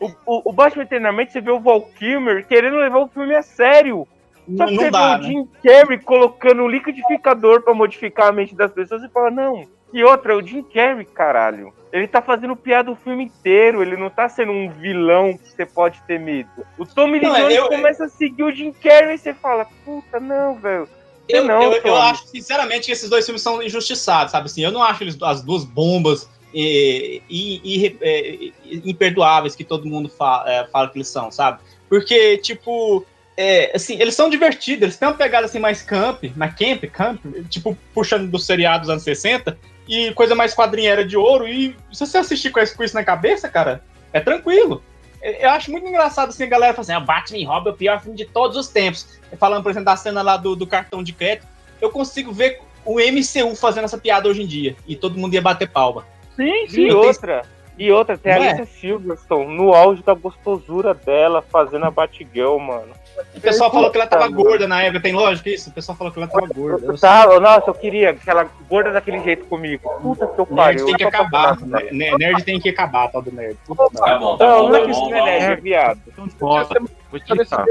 O, 0.00 0.06
o, 0.26 0.42
o 0.46 0.52
Batman 0.52 0.82
Eternamente, 0.82 1.32
você 1.32 1.40
vê 1.40 1.50
o 1.50 1.60
Val 1.60 1.82
Kilmer 1.82 2.46
querendo 2.46 2.76
levar 2.76 2.98
o 2.98 3.08
filme 3.08 3.34
a 3.34 3.42
sério. 3.42 4.08
Só 4.56 4.66
que 4.66 4.74
não 4.74 4.82
você 4.82 4.90
dá, 4.90 5.16
vê 5.18 5.22
né? 5.22 5.28
o 5.28 5.30
Jim 5.30 5.48
Carrey 5.62 5.98
colocando 5.98 6.62
um 6.62 6.68
liquidificador 6.68 7.62
pra 7.62 7.74
modificar 7.74 8.28
a 8.28 8.32
mente 8.32 8.54
das 8.54 8.72
pessoas 8.72 9.02
e 9.02 9.08
fala, 9.10 9.30
não. 9.30 9.66
E 9.92 10.04
outra, 10.04 10.36
o 10.36 10.42
Jim 10.46 10.62
Carrey, 10.62 11.04
caralho. 11.04 11.72
Ele 11.92 12.06
tá 12.06 12.22
fazendo 12.22 12.54
piada 12.54 12.90
o 12.90 12.96
filme 12.96 13.24
inteiro, 13.24 13.82
ele 13.82 13.96
não 13.96 14.08
tá 14.08 14.28
sendo 14.28 14.52
um 14.52 14.70
vilão 14.70 15.36
que 15.36 15.48
você 15.50 15.66
pode 15.66 16.00
ter 16.02 16.20
medo. 16.20 16.48
O 16.78 16.86
Tommy 16.86 17.18
Lee 17.18 17.28
é, 17.28 17.40
Jones 17.40 17.54
eu- 17.56 17.68
começa 17.68 18.04
a 18.04 18.08
seguir 18.08 18.44
o 18.44 18.52
Jim 18.54 18.72
Carrey 18.72 19.14
e 19.16 19.18
você 19.18 19.34
fala, 19.34 19.66
puta, 19.84 20.20
não, 20.20 20.54
velho. 20.54 20.88
Eu, 21.28 21.44
não, 21.44 21.62
eu, 21.62 21.72
eu 21.82 21.96
acho, 21.96 22.26
sinceramente, 22.28 22.86
que 22.86 22.92
esses 22.92 23.08
dois 23.10 23.24
filmes 23.24 23.42
são 23.42 23.62
injustiçados, 23.62 24.32
sabe? 24.32 24.46
Assim, 24.46 24.62
eu 24.64 24.70
não 24.72 24.82
acho 24.82 25.02
eles, 25.04 25.20
as 25.22 25.42
duas 25.42 25.64
bombas 25.64 26.28
e, 26.54 27.22
e- 27.28 27.60
e- 27.86 27.98
é, 28.00 28.78
imperdoáveis 28.84 29.54
que 29.54 29.64
todo 29.64 29.86
mundo 29.86 30.08
fa- 30.08 30.44
é, 30.46 30.66
fala 30.72 30.88
que 30.88 30.98
eles 30.98 31.08
são, 31.08 31.30
sabe? 31.30 31.60
Porque, 31.88 32.36
tipo, 32.38 33.04
é, 33.36 33.70
assim, 33.74 34.00
eles 34.00 34.14
são 34.14 34.28
divertidos, 34.28 34.82
eles 34.82 34.96
têm 34.96 35.08
uma 35.08 35.14
pegada 35.14 35.46
assim 35.46 35.58
mais 35.60 35.82
camp, 35.82 36.24
mais 36.36 36.54
camp, 36.54 36.84
camp, 36.92 37.20
tipo, 37.48 37.76
puxando 37.94 38.28
do 38.28 38.38
seriado 38.38 38.80
dos 38.82 38.90
anos 38.90 39.02
60, 39.04 39.56
e 39.90 40.14
coisa 40.14 40.36
mais 40.36 40.54
quadrinheira 40.54 41.04
de 41.04 41.16
ouro, 41.16 41.48
e 41.48 41.76
se 41.92 42.06
você 42.06 42.18
assistir 42.18 42.50
com 42.50 42.60
isso, 42.60 42.94
na 42.94 43.02
cabeça, 43.02 43.48
cara, 43.48 43.82
é 44.12 44.20
tranquilo. 44.20 44.80
Eu 45.20 45.50
acho 45.50 45.68
muito 45.72 45.84
engraçado 45.84 46.28
assim, 46.28 46.44
a 46.44 46.46
galera 46.46 46.72
fala 46.72 46.82
assim, 46.82 46.92
ah, 46.92 47.00
Batman 47.00 47.38
e 47.38 47.44
Robin 47.44 47.68
é 47.68 47.72
o 47.72 47.76
pior 47.76 48.00
filme 48.00 48.16
de 48.16 48.24
todos 48.24 48.56
os 48.56 48.68
tempos. 48.68 49.18
Falando, 49.36 49.64
por 49.64 49.70
exemplo, 49.70 49.86
da 49.86 49.96
cena 49.96 50.22
lá 50.22 50.36
do, 50.36 50.54
do 50.54 50.64
cartão 50.64 51.02
de 51.02 51.12
crédito, 51.12 51.44
eu 51.80 51.90
consigo 51.90 52.32
ver 52.32 52.60
o 52.84 53.00
MCU 53.00 53.56
fazendo 53.56 53.84
essa 53.84 53.98
piada 53.98 54.28
hoje 54.28 54.42
em 54.42 54.46
dia. 54.46 54.76
E 54.86 54.94
todo 54.94 55.18
mundo 55.18 55.34
ia 55.34 55.42
bater 55.42 55.68
palma. 55.68 56.06
Sim, 56.36 56.66
E 56.70 56.92
outra, 56.92 57.42
e 57.82 57.90
outra, 57.90 58.18
tem 58.18 58.32
a 58.32 58.36
é? 58.38 58.48
Alicia 58.50 58.66
Silverstone 58.66 59.56
no 59.56 59.72
auge 59.74 60.02
da 60.02 60.12
gostosura 60.14 60.92
dela 60.92 61.42
fazendo 61.50 61.86
a 61.86 61.90
Batgirl, 61.90 62.58
mano. 62.58 62.92
O 63.34 63.40
pessoal 63.40 63.70
falou 63.70 63.90
que 63.90 63.96
ela 63.98 64.06
tava 64.06 64.28
gorda 64.28 64.66
na 64.68 64.82
época, 64.82 65.00
tem 65.00 65.12
lógica 65.12 65.50
isso? 65.50 65.70
O 65.70 65.72
pessoal 65.72 65.96
falou 65.96 66.12
que 66.12 66.18
ela 66.18 66.28
tava 66.28 66.46
gorda. 66.46 66.86
Eu 66.86 66.98
Tá, 66.98 67.26
nossa, 67.40 67.70
eu 67.70 67.74
queria 67.74 68.10
aquela 68.10 68.44
gorda 68.68 68.92
daquele 68.92 69.20
jeito 69.20 69.44
comigo. 69.46 69.90
Puta 70.00 70.26
que 70.26 70.38
eu 70.40 70.46
Nerd 70.50 70.56
pariu. 70.56 70.86
tem 70.86 70.94
que 70.96 71.04
acabar. 71.04 71.60
né? 71.60 71.88
Nerd 72.18 72.42
tem 72.44 72.60
que 72.60 72.68
acabar, 72.70 73.08
tal 73.10 73.22
do 73.22 73.32
nerd. 73.32 73.56
Puta 73.66 73.88
Tá 73.90 74.18
bom, 74.18 74.36
tá 74.36 74.46
Não, 74.46 74.62
bom, 74.62 74.68
não 74.68 74.76
é 74.76 74.84
que 74.84 74.90
isso 74.90 75.00
não 75.00 75.14
é 75.16 75.22
nerd, 75.24 75.42
é 75.42 75.48
vamos. 75.48 75.62
viado. 75.62 76.00
Nossa, 76.40 76.74
vou 77.10 77.18
explicar. 77.18 77.64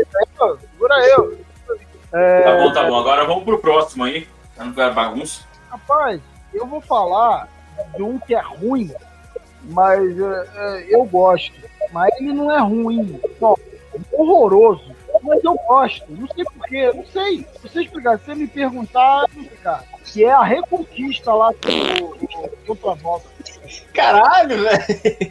Segura 0.59 1.07
eu. 1.07 1.37
É, 2.13 2.41
Tá 2.41 2.57
bom, 2.57 2.73
tá 2.73 2.83
bom. 2.85 2.99
Agora 2.99 3.25
vamos 3.25 3.43
pro 3.43 3.59
próximo 3.59 4.03
aí. 4.03 4.27
Pra 4.55 4.65
não 4.65 4.71
ficar 4.71 4.89
bagunça. 4.91 5.43
Rapaz, 5.69 6.19
eu 6.53 6.65
vou 6.65 6.81
falar 6.81 7.47
de 7.95 8.03
um 8.03 8.19
que 8.19 8.35
é 8.35 8.41
ruim, 8.41 8.91
mas 9.63 10.19
é, 10.19 10.47
é, 10.55 10.85
eu 10.95 11.03
gosto. 11.05 11.53
Mas 11.91 12.09
ele 12.19 12.33
não 12.33 12.51
é 12.51 12.59
ruim. 12.59 13.19
Não, 13.41 13.57
é 13.93 13.97
horroroso. 14.11 14.95
Mas 15.23 15.43
eu 15.43 15.55
gosto. 15.67 16.05
Não 16.09 16.27
sei 16.27 16.43
porquê. 16.45 16.91
Não 16.93 17.05
sei. 17.05 17.37
Se 17.53 17.67
você 17.67 17.81
explicar, 17.81 18.17
se 18.19 18.25
você 18.25 18.35
me 18.35 18.47
perguntar, 18.47 19.25
não 19.35 19.43
sei, 19.43 19.57
cara. 19.63 19.83
Que 20.05 20.23
é 20.25 20.31
a 20.31 20.43
reconquista 20.43 21.33
lá 21.33 21.51
do, 21.51 22.15
do, 22.67 22.75
do 22.75 22.95
volta. 22.95 23.27
Caralho, 23.93 24.61
velho. 24.63 24.83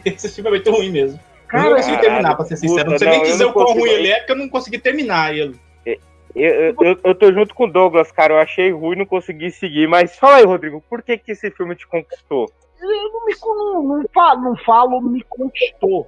Esse 0.05 0.29
filme 0.29 0.49
é 0.49 0.51
muito 0.51 0.71
ruim 0.71 0.91
mesmo. 0.91 1.19
eu 1.51 1.59
não 1.61 1.75
consegui 1.75 1.97
terminar, 2.01 2.35
pra 2.35 2.45
ser 2.45 2.57
sincero. 2.57 2.77
puta, 2.85 2.91
não 2.91 2.97
sei 2.97 3.07
não, 3.07 3.13
nem 3.15 3.23
dizer 3.23 3.45
o 3.45 3.53
quão 3.53 3.65
consigo. 3.65 3.85
ruim 3.85 3.91
ele 3.91 4.07
é, 4.09 4.17
porque 4.17 4.31
eu 4.31 4.37
não 4.37 4.49
consegui 4.49 4.79
terminar 4.79 5.35
ele. 5.35 5.59
Eu, 6.35 6.49
eu, 6.51 6.75
eu- 6.81 6.99
eu 7.03 7.15
tô 7.15 7.33
junto 7.33 7.55
com 7.55 7.65
o 7.65 7.71
Douglas, 7.71 8.11
cara. 8.11 8.35
Eu 8.35 8.39
achei 8.39 8.71
ruim, 8.71 8.95
não 8.97 9.05
consegui 9.05 9.49
seguir. 9.49 9.87
Mas 9.87 10.15
fala 10.15 10.37
aí, 10.37 10.45
Rodrigo, 10.45 10.83
por 10.87 11.01
que, 11.01 11.17
que 11.17 11.31
esse 11.31 11.49
filme 11.51 11.75
te 11.75 11.87
conquistou? 11.87 12.51
Eu 12.81 13.11
não 13.11 13.25
me 13.25 13.35
não, 13.41 13.83
não 13.97 14.05
falo, 14.13 14.41
não 14.41 14.57
falo 14.57 15.01
me 15.01 15.23
conquistou. 15.23 16.07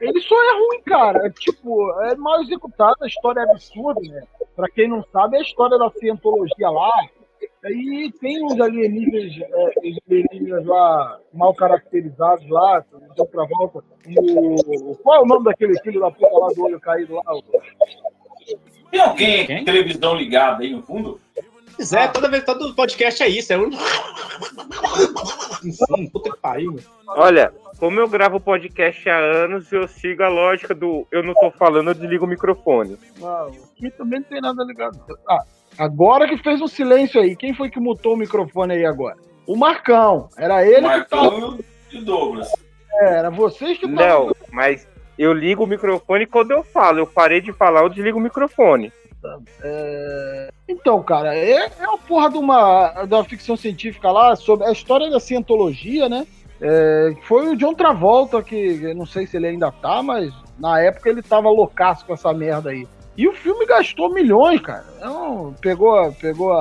Ele 0.00 0.20
só 0.20 0.34
é 0.34 0.58
ruim, 0.58 0.82
cara. 0.82 1.26
É, 1.26 1.30
tipo, 1.30 2.00
é 2.02 2.16
mal 2.16 2.40
executado, 2.42 2.96
a 3.02 3.06
história 3.06 3.40
é 3.40 3.50
absurda, 3.50 4.00
né? 4.00 4.22
Pra 4.56 4.68
quem 4.68 4.88
não 4.88 5.04
sabe, 5.12 5.36
é 5.36 5.40
a 5.40 5.42
história 5.42 5.78
da 5.78 5.90
cientologia 5.90 6.70
lá. 6.70 6.90
Aí 7.64 8.12
tem 8.20 8.44
uns 8.44 8.58
alienígenas, 8.60 9.36
é, 9.40 9.72
alienígenas 10.06 10.64
lá 10.64 11.20
mal 11.32 11.54
caracterizados 11.54 12.48
lá, 12.48 12.80
de 12.80 13.20
outra 13.20 13.44
volta. 13.46 13.84
E 14.06 14.14
o, 14.18 14.94
qual 15.02 15.16
é 15.16 15.22
o 15.22 15.26
nome 15.26 15.44
daquele 15.44 15.78
filho 15.80 16.00
da 16.00 16.10
puta 16.10 16.38
lá 16.38 16.48
do 16.48 16.64
olho 16.64 16.80
caído 16.80 17.14
lá? 17.14 17.22
Tem 18.90 19.00
alguém 19.00 19.46
com 19.46 19.64
televisão 19.64 20.14
ligada 20.14 20.62
aí 20.62 20.70
no 20.70 20.82
fundo? 20.82 21.20
Pois 21.78 21.92
é, 21.92 22.08
toda 22.08 22.28
vez, 22.28 22.42
todo 22.42 22.74
podcast 22.74 23.22
é 23.22 23.28
isso. 23.28 23.52
É 23.52 23.56
um. 23.56 23.70
Sim, 25.62 26.10
puta 26.12 26.32
que 26.32 26.38
pariu. 26.38 26.74
Olha, 27.06 27.52
como 27.78 28.00
eu 28.00 28.08
gravo 28.08 28.40
podcast 28.40 29.08
há 29.08 29.16
anos, 29.16 29.70
eu 29.70 29.86
sigo 29.86 30.24
a 30.24 30.28
lógica 30.28 30.74
do 30.74 31.06
eu 31.12 31.22
não 31.22 31.34
tô 31.34 31.52
falando, 31.52 31.90
eu 31.90 31.94
desligo 31.94 32.24
o 32.24 32.28
microfone. 32.28 32.98
Não, 33.20 33.46
aqui 33.46 33.92
também 33.92 34.18
não 34.18 34.26
tem 34.26 34.40
nada 34.40 34.64
ligado. 34.64 34.98
Ah, 35.28 35.44
agora 35.78 36.26
que 36.26 36.36
fez 36.38 36.60
um 36.60 36.66
silêncio 36.66 37.20
aí. 37.20 37.36
Quem 37.36 37.54
foi 37.54 37.70
que 37.70 37.78
mutou 37.78 38.14
o 38.14 38.16
microfone 38.16 38.74
aí 38.74 38.84
agora? 38.84 39.16
O 39.46 39.54
Marcão. 39.54 40.28
Era 40.36 40.66
ele 40.66 40.88
que 40.88 41.08
tava. 41.08 41.30
Marcão 41.30 41.58
e 41.92 41.98
o 41.98 42.04
Douglas. 42.04 42.48
É, 42.94 43.18
era 43.18 43.30
vocês 43.30 43.78
que 43.78 43.86
estavam. 43.86 44.26
Não, 44.26 44.36
mas 44.50 44.84
eu 45.16 45.32
ligo 45.32 45.62
o 45.62 45.68
microfone 45.68 46.26
quando 46.26 46.50
eu 46.50 46.64
falo. 46.64 46.98
Eu 46.98 47.06
parei 47.06 47.40
de 47.40 47.52
falar, 47.52 47.82
eu 47.82 47.88
desligo 47.88 48.18
o 48.18 48.20
microfone. 48.20 48.92
É, 49.62 50.48
Então, 50.68 51.02
cara, 51.02 51.34
é, 51.34 51.70
é 51.78 51.88
uma 51.88 51.98
porra 51.98 52.30
de 52.30 52.38
uma, 52.38 53.04
de 53.04 53.14
uma 53.14 53.24
ficção 53.24 53.56
científica 53.56 54.10
lá 54.10 54.36
sobre 54.36 54.66
a 54.66 54.72
história 54.72 55.10
da 55.10 55.20
cientologia, 55.20 56.08
né? 56.08 56.26
É, 56.60 57.14
foi 57.22 57.48
o 57.48 57.56
John 57.56 57.74
Travolta, 57.74 58.42
que 58.42 58.92
não 58.94 59.06
sei 59.06 59.26
se 59.26 59.36
ele 59.36 59.46
ainda 59.46 59.70
tá, 59.70 60.02
mas 60.02 60.32
na 60.58 60.80
época 60.80 61.08
ele 61.08 61.22
tava 61.22 61.48
loucaço 61.48 62.04
com 62.04 62.14
essa 62.14 62.32
merda 62.32 62.70
aí. 62.70 62.86
E 63.16 63.26
o 63.26 63.32
filme 63.32 63.66
gastou 63.66 64.12
milhões, 64.12 64.60
cara. 64.60 64.84
Então, 64.96 65.54
pegou, 65.60 66.12
pegou, 66.12 66.54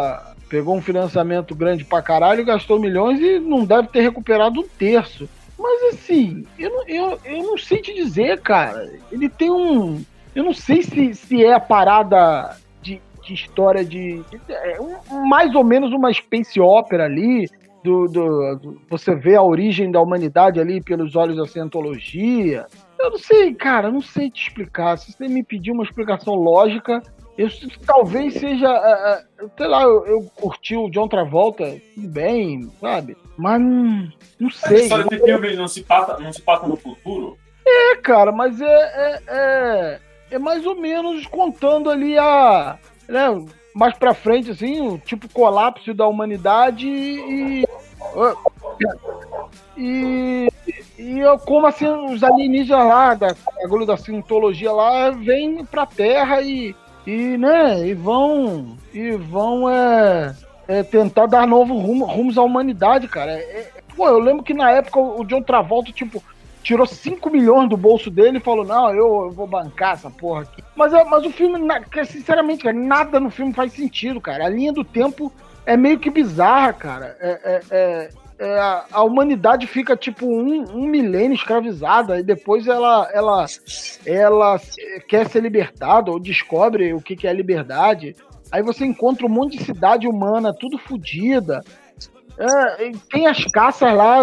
pegou 0.50 0.76
um 0.76 0.82
financiamento 0.82 1.54
grande 1.54 1.86
pra 1.86 2.02
caralho, 2.02 2.46
gastou 2.46 2.80
milhões 2.80 3.20
e 3.20 3.40
não 3.40 3.64
deve 3.64 3.88
ter 3.90 4.02
recuperado 4.02 4.60
um 4.62 4.68
terço. 4.68 5.30
Mas 5.58 5.94
assim, 5.94 6.46
eu 6.58 6.84
eu, 6.88 7.20
eu 7.26 7.44
não 7.44 7.58
sei 7.58 7.82
te 7.82 7.94
dizer, 7.94 8.42
cara. 8.42 8.92
Ele 9.12 9.28
tem 9.28 9.52
um. 9.52 10.04
Eu 10.38 10.44
não 10.44 10.53
sei 10.53 10.84
se, 10.84 11.15
se 11.15 11.44
é 11.44 11.51
a 11.53 11.60
parada 11.60 12.56
de, 12.82 13.01
de 13.24 13.34
história 13.34 13.84
de. 13.84 14.22
de- 14.22 14.39
é 14.53 14.79
um- 14.79 15.25
mais 15.27 15.56
ou 15.56 15.63
menos 15.63 15.91
uma 15.91 16.13
space 16.13 16.60
opera 16.62 17.06
ali. 17.06 17.50
Do, 17.84 18.06
do- 18.08 18.56
do- 18.58 18.82
você 18.89 19.15
vê 19.15 19.36
a 19.36 19.41
origem 19.41 19.89
da 19.89 20.01
humanidade 20.01 20.60
ali 20.60 20.82
pelos 20.82 21.15
olhos 21.15 21.38
da 21.38 21.48
cientologia. 21.48 22.65
Eu 23.00 23.12
não 23.12 23.17
sei, 23.17 23.53
cara, 23.53 23.88
eu 23.88 23.94
não 23.94 24.01
sei 24.01 24.29
te 24.29 24.48
explicar. 24.48 24.98
Se 24.98 25.12
você 25.13 25.27
me 25.27 25.41
pedir 25.44 25.72
uma 25.72 25.84
explicação 25.84 26.36
lógica, 26.36 27.01
eu, 27.38 27.48
talvez 27.86 28.34
seja. 28.34 28.67
é, 28.67 29.44
é, 29.44 29.48
sei 29.58 29.67
lá, 29.67 29.84
eu, 29.84 30.06
eu 30.06 30.22
curti 30.36 30.75
o 30.75 30.89
John 30.89 31.08
Travolta, 31.08 31.77
tudo 31.96 32.08
bem, 32.10 32.70
sabe? 32.82 33.15
Mas 33.38 33.62
não, 33.62 34.12
não 34.39 34.48
A 34.50 34.51
sei. 34.51 34.77
história 34.82 35.06
desse 35.06 35.24
filme 35.24 35.56
não 35.56 35.67
se, 35.67 35.82
passa, 35.84 36.20
não 36.20 36.34
se 36.34 36.41
passa 36.41 36.67
no 36.67 36.75
futuro? 36.75 37.38
É, 37.65 37.96
cara, 37.98 38.32
mas 38.32 38.60
é, 38.60 38.65
é, 38.65 39.20
é, 39.27 40.00
é 40.32 40.38
mais 40.38 40.66
ou 40.66 40.76
menos 40.76 41.26
contando 41.28 41.90
ali 41.90 42.18
a. 42.18 42.78
Né, 43.08 43.46
mais 43.74 43.94
pra 43.96 44.14
frente, 44.14 44.52
assim, 44.52 44.82
o 44.82 44.98
tipo 44.98 45.30
colapso 45.30 45.94
da 45.94 46.08
humanidade 46.08 46.88
e. 46.88 47.64
E. 49.78 50.48
E 50.98 51.22
como 51.46 51.68
assim 51.68 51.88
os 51.88 52.24
alienígenas 52.24 52.88
lá, 52.88 53.14
da 53.14 53.36
da 53.86 53.98
cientologia 53.98 54.72
lá, 54.72 55.12
vêm 55.12 55.64
pra 55.64 55.86
Terra 55.86 56.42
e. 56.42 56.76
E, 57.06 57.38
né, 57.38 57.88
e 57.88 57.94
vão. 57.94 58.76
E 58.94 59.12
vão 59.12 59.70
é, 59.70 60.36
é, 60.68 60.84
tentar 60.84 61.28
dar 61.28 61.48
novo 61.48 61.78
rumo, 61.78 62.06
rumos 62.06 62.38
à 62.38 62.42
humanidade, 62.42 63.08
cara. 63.08 63.32
É- 63.32 63.44
é- 63.60 63.72
pô, 63.96 64.08
eu 64.10 64.20
lembro 64.20 64.44
que 64.44 64.54
na 64.54 64.72
época 64.72 65.00
o 65.00 65.24
John 65.24 65.42
Travolta, 65.42 65.92
tipo, 65.92 66.22
tirou 66.68 66.86
5 66.86 67.30
milhões 67.30 67.70
do 67.70 67.78
bolso 67.78 68.12
dele 68.12 68.40
e 68.40 68.42
falou: 68.42 68.66
Não, 68.66 68.90
eu, 68.90 69.24
eu 69.24 69.32
vou 69.32 69.48
bancar 69.48 69.94
essa 69.94 70.10
porra 70.10 70.42
aqui. 70.42 70.62
Mas, 70.76 70.92
é- 70.92 71.04
mas 71.06 71.26
o 71.26 71.32
filme, 71.32 71.58
sinceramente, 72.06 72.64
cara, 72.64 72.76
nada 72.76 73.22
no 73.22 73.30
filme 73.30 73.54
faz 73.54 73.72
sentido, 73.72 74.20
cara. 74.20 74.46
A 74.46 74.50
linha 74.50 74.74
do 74.74 74.84
tempo 74.84 75.32
é 75.66 75.78
meio 75.78 75.98
que 75.98 76.10
bizarra, 76.10 76.74
cara. 76.74 77.18
É, 77.22 77.30
é- 77.44 77.62
é- 77.72 78.10
é, 78.40 78.60
a, 78.60 78.86
a 78.92 79.04
humanidade 79.04 79.66
fica 79.66 79.98
tipo 79.98 80.28
um, 80.28 80.64
um 80.72 80.86
milênio 80.86 81.34
escravizada 81.34 82.20
e 82.20 82.24
depois 82.24 82.68
ela, 82.68 83.10
ela, 83.12 83.46
ela 84.06 84.62
quer 85.08 85.28
ser 85.28 85.42
libertada 85.42 86.12
ou 86.12 86.20
descobre 86.20 86.94
o 86.94 87.02
que, 87.02 87.16
que 87.16 87.28
é 87.28 87.34
liberdade. 87.34 88.16
Aí 88.52 88.62
você 88.62 88.86
encontra 88.86 89.26
um 89.26 89.30
monte 89.30 89.58
de 89.58 89.64
cidade 89.64 90.08
humana, 90.08 90.54
tudo 90.54 90.78
fodida. 90.78 91.64
É, 92.39 92.88
e 92.89 92.98
tem 92.98 93.25
as 93.27 93.44
caças 93.46 93.94
lá, 93.94 94.20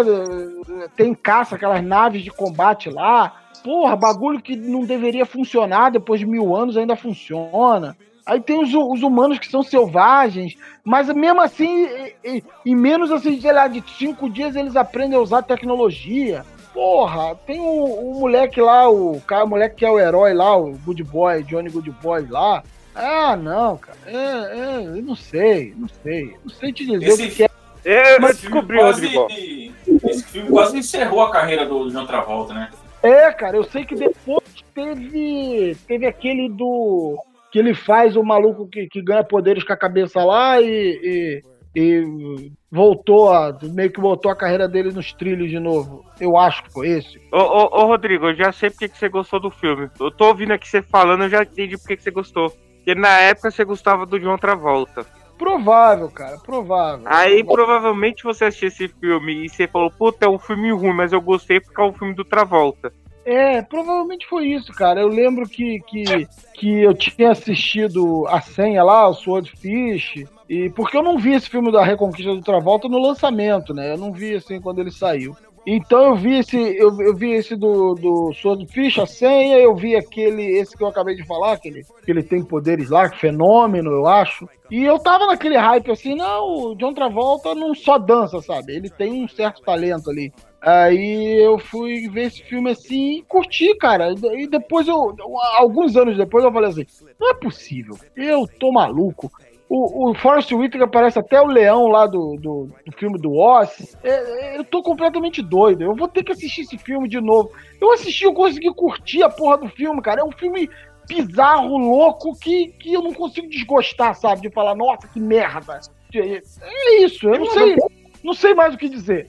tem 0.95 1.13
caça, 1.13 1.55
aquelas 1.55 1.83
naves 1.83 2.23
de 2.23 2.31
combate 2.31 2.89
lá. 2.89 3.41
Porra, 3.63 3.95
bagulho 3.95 4.41
que 4.41 4.55
não 4.55 4.85
deveria 4.85 5.25
funcionar 5.25 5.89
depois 5.91 6.19
de 6.19 6.25
mil 6.25 6.55
anos 6.55 6.77
ainda 6.77 6.95
funciona. 6.95 7.97
Aí 8.25 8.39
tem 8.39 8.59
os, 8.61 8.73
os 8.73 9.03
humanos 9.03 9.37
que 9.37 9.47
são 9.47 9.61
selvagens, 9.61 10.55
mas 10.83 11.07
mesmo 11.09 11.41
assim, 11.41 11.85
e- 11.85 12.15
e- 12.23 12.43
em 12.65 12.75
menos 12.75 13.11
assim, 13.11 13.39
sei 13.39 13.51
lá, 13.51 13.67
de 13.67 13.83
cinco 13.97 14.29
dias 14.29 14.55
eles 14.55 14.75
aprendem 14.75 15.17
a 15.17 15.21
usar 15.21 15.41
tecnologia. 15.43 16.43
Porra, 16.73 17.35
tem 17.47 17.59
o, 17.59 17.83
o 17.85 18.19
moleque 18.19 18.59
lá, 18.61 18.89
o 18.89 19.21
cara, 19.21 19.45
o 19.45 19.47
moleque 19.49 19.77
que 19.77 19.85
é 19.85 19.89
o 19.89 19.99
herói 19.99 20.33
lá, 20.33 20.57
o 20.57 20.73
Good 20.85 21.03
Boy, 21.03 21.43
Johnny 21.43 21.69
Good 21.69 21.89
Boy 22.01 22.25
lá. 22.29 22.63
Ah, 22.93 23.35
não, 23.35 23.77
cara. 23.77 23.97
É, 24.05 24.13
é, 24.13 24.77
eu 24.85 25.01
não 25.03 25.15
sei, 25.15 25.73
não 25.77 25.87
sei. 26.03 26.35
Não 26.43 26.49
sei 26.51 26.71
te 26.73 26.85
dizer 26.85 27.05
Esse- 27.07 27.27
o 27.27 27.31
que 27.31 27.43
é. 27.43 27.49
Eu 27.85 27.93
Esse 28.01 28.17
filme 28.17 28.27
descobri, 28.33 28.77
quase- 28.79 29.15
Rodrigo. 29.15 29.71
Esse 30.09 30.23
filme 30.23 30.49
quase 30.49 30.77
encerrou 30.79 31.21
a 31.21 31.31
carreira 31.31 31.65
do 31.65 31.89
John 31.91 32.05
Travolta, 32.05 32.53
né? 32.53 32.69
É, 33.03 33.31
cara, 33.31 33.55
eu 33.57 33.63
sei 33.63 33.85
que 33.85 33.93
depois 33.93 34.43
teve. 34.73 35.77
Teve 35.87 36.05
aquele 36.07 36.49
do. 36.49 37.17
Que 37.51 37.59
ele 37.59 37.73
faz 37.75 38.15
o 38.15 38.23
maluco 38.23 38.67
que, 38.67 38.87
que 38.87 39.01
ganha 39.01 39.23
poderes 39.23 39.63
com 39.63 39.71
a 39.73 39.77
cabeça 39.77 40.23
lá 40.23 40.59
e. 40.59 40.65
e, 41.03 41.41
e 41.75 42.51
voltou 42.71 43.31
a. 43.31 43.55
Meio 43.61 43.91
que 43.91 44.01
voltou 44.01 44.31
a 44.31 44.35
carreira 44.35 44.67
dele 44.67 44.91
nos 44.91 45.13
trilhos 45.13 45.49
de 45.51 45.59
novo. 45.59 46.03
Eu 46.19 46.35
acho 46.37 46.63
que 46.63 46.73
foi 46.73 46.87
esse. 46.89 47.19
Ô, 47.31 47.37
ô, 47.37 47.81
ô, 47.83 47.85
Rodrigo, 47.85 48.27
eu 48.29 48.35
já 48.35 48.51
sei 48.51 48.71
porque 48.71 48.89
que 48.89 48.97
você 48.97 49.07
gostou 49.07 49.39
do 49.39 49.51
filme. 49.51 49.89
Eu 49.99 50.09
tô 50.09 50.25
ouvindo 50.29 50.51
aqui 50.53 50.67
você 50.67 50.81
falando, 50.81 51.25
eu 51.25 51.29
já 51.29 51.43
entendi 51.43 51.77
porque 51.77 51.95
que 51.97 52.03
você 52.03 52.11
gostou. 52.11 52.49
Porque 52.49 52.95
na 52.95 53.19
época 53.19 53.51
você 53.51 53.63
gostava 53.63 54.05
do 54.05 54.19
John 54.19 54.37
Travolta. 54.37 55.05
Provável, 55.37 56.09
cara, 56.09 56.37
provável. 56.37 57.05
Aí 57.05 57.43
provavelmente 57.43 58.23
você 58.23 58.45
assistiu 58.45 58.67
esse 58.67 58.87
filme 58.87 59.45
e 59.45 59.49
você 59.49 59.67
falou, 59.67 59.91
puta, 59.91 60.25
é 60.25 60.29
um 60.29 60.39
filme 60.39 60.71
ruim, 60.71 60.93
mas 60.93 61.11
eu 61.11 61.21
gostei 61.21 61.59
porque 61.59 61.81
é 61.81 61.83
um 61.83 61.93
filme 61.93 62.13
do 62.13 62.23
Travolta. 62.23 62.91
É, 63.25 63.61
provavelmente 63.63 64.27
foi 64.27 64.45
isso, 64.45 64.71
cara. 64.71 65.01
Eu 65.01 65.07
lembro 65.07 65.49
que, 65.49 65.79
que, 65.87 66.27
que 66.53 66.81
eu 66.81 66.93
tinha 66.93 67.31
assistido 67.31 68.25
a 68.27 68.39
senha 68.39 68.83
lá, 68.83 69.09
o 69.09 69.15
Swordfish, 69.15 70.25
e 70.47 70.69
porque 70.69 70.95
eu 70.95 71.01
não 71.01 71.17
vi 71.17 71.33
esse 71.33 71.49
filme 71.49 71.71
da 71.71 71.83
Reconquista 71.83 72.35
do 72.35 72.41
Travolta 72.41 72.87
no 72.87 72.99
lançamento, 72.99 73.73
né? 73.73 73.91
Eu 73.91 73.97
não 73.97 74.13
vi 74.13 74.35
assim 74.35 74.61
quando 74.61 74.79
ele 74.79 74.91
saiu. 74.91 75.35
Então 75.67 76.05
eu 76.05 76.15
vi 76.15 76.37
esse, 76.37 76.57
eu, 76.57 77.01
eu 77.01 77.15
vi 77.15 77.31
esse 77.31 77.55
do, 77.55 77.95
do 77.95 78.31
Swordfish, 78.33 78.99
a 78.99 79.05
senha, 79.07 79.57
eu 79.57 79.75
vi 79.75 79.95
aquele, 79.95 80.43
esse 80.59 80.77
que 80.77 80.83
eu 80.83 80.87
acabei 80.87 81.15
de 81.15 81.25
falar, 81.25 81.53
aquele, 81.53 81.83
que 82.03 82.11
ele 82.11 82.21
tem 82.21 82.43
poderes 82.43 82.89
lá, 82.89 83.09
fenômeno, 83.09 83.89
eu 83.89 84.05
acho. 84.05 84.47
E 84.69 84.83
eu 84.83 84.99
tava 84.99 85.25
naquele 85.25 85.57
hype 85.57 85.91
assim, 85.91 86.15
não, 86.15 86.71
o 86.71 86.75
John 86.75 86.93
Travolta 86.93 87.55
não 87.55 87.73
só 87.73 87.97
dança, 87.97 88.39
sabe? 88.41 88.75
Ele 88.75 88.89
tem 88.89 89.23
um 89.23 89.27
certo 89.27 89.61
talento 89.63 90.09
ali. 90.09 90.31
Aí 90.61 91.39
eu 91.43 91.59
fui 91.59 92.09
ver 92.09 92.23
esse 92.23 92.41
filme 92.41 92.71
assim 92.71 93.17
e 93.17 93.21
curti, 93.21 93.75
cara. 93.75 94.15
E 94.33 94.47
depois 94.47 94.87
eu, 94.87 95.15
alguns 95.57 95.95
anos 95.95 96.17
depois, 96.17 96.43
eu 96.43 96.51
falei 96.51 96.71
assim: 96.71 96.85
não 97.19 97.29
é 97.29 97.33
possível, 97.35 97.95
eu 98.15 98.47
tô 98.59 98.71
maluco. 98.71 99.31
O, 99.67 100.11
o 100.11 100.13
Forrest 100.15 100.51
Whitaker 100.51 100.87
parece 100.87 101.17
até 101.17 101.41
o 101.41 101.47
leão 101.47 101.87
lá 101.87 102.05
do, 102.05 102.37
do, 102.37 102.69
do 102.85 102.91
filme 102.97 103.17
do 103.17 103.33
Oz. 103.33 103.97
É, 104.03 104.09
é, 104.09 104.57
eu 104.57 104.63
tô 104.63 104.83
completamente 104.83 105.41
doido. 105.41 105.83
Eu 105.83 105.95
vou 105.95 106.07
ter 106.07 106.23
que 106.23 106.31
assistir 106.31 106.61
esse 106.61 106.77
filme 106.77 107.09
de 107.09 107.19
novo. 107.19 107.51
Eu 107.81 107.91
assisti, 107.91 108.25
eu 108.25 108.33
consegui 108.33 108.73
curtir 108.73 109.23
a 109.23 109.29
porra 109.29 109.57
do 109.57 109.69
filme, 109.69 110.01
cara. 110.01 110.21
É 110.21 110.23
um 110.23 110.31
filme 110.31 110.69
bizarro, 111.07 111.77
louco, 111.77 112.37
que, 112.39 112.67
que 112.79 112.93
eu 112.93 113.01
não 113.01 113.13
consigo 113.13 113.47
desgostar, 113.49 114.15
sabe? 114.15 114.41
De 114.41 114.49
falar, 114.49 114.75
nossa, 114.75 115.07
que 115.07 115.19
merda. 115.19 115.79
É 116.13 117.03
isso, 117.03 117.27
eu 117.27 117.39
não 117.39 117.45
sei, 117.47 117.75
não 118.23 118.33
sei 118.33 118.53
mais 118.53 118.73
o 118.73 118.77
que 118.77 118.87
dizer. 118.87 119.27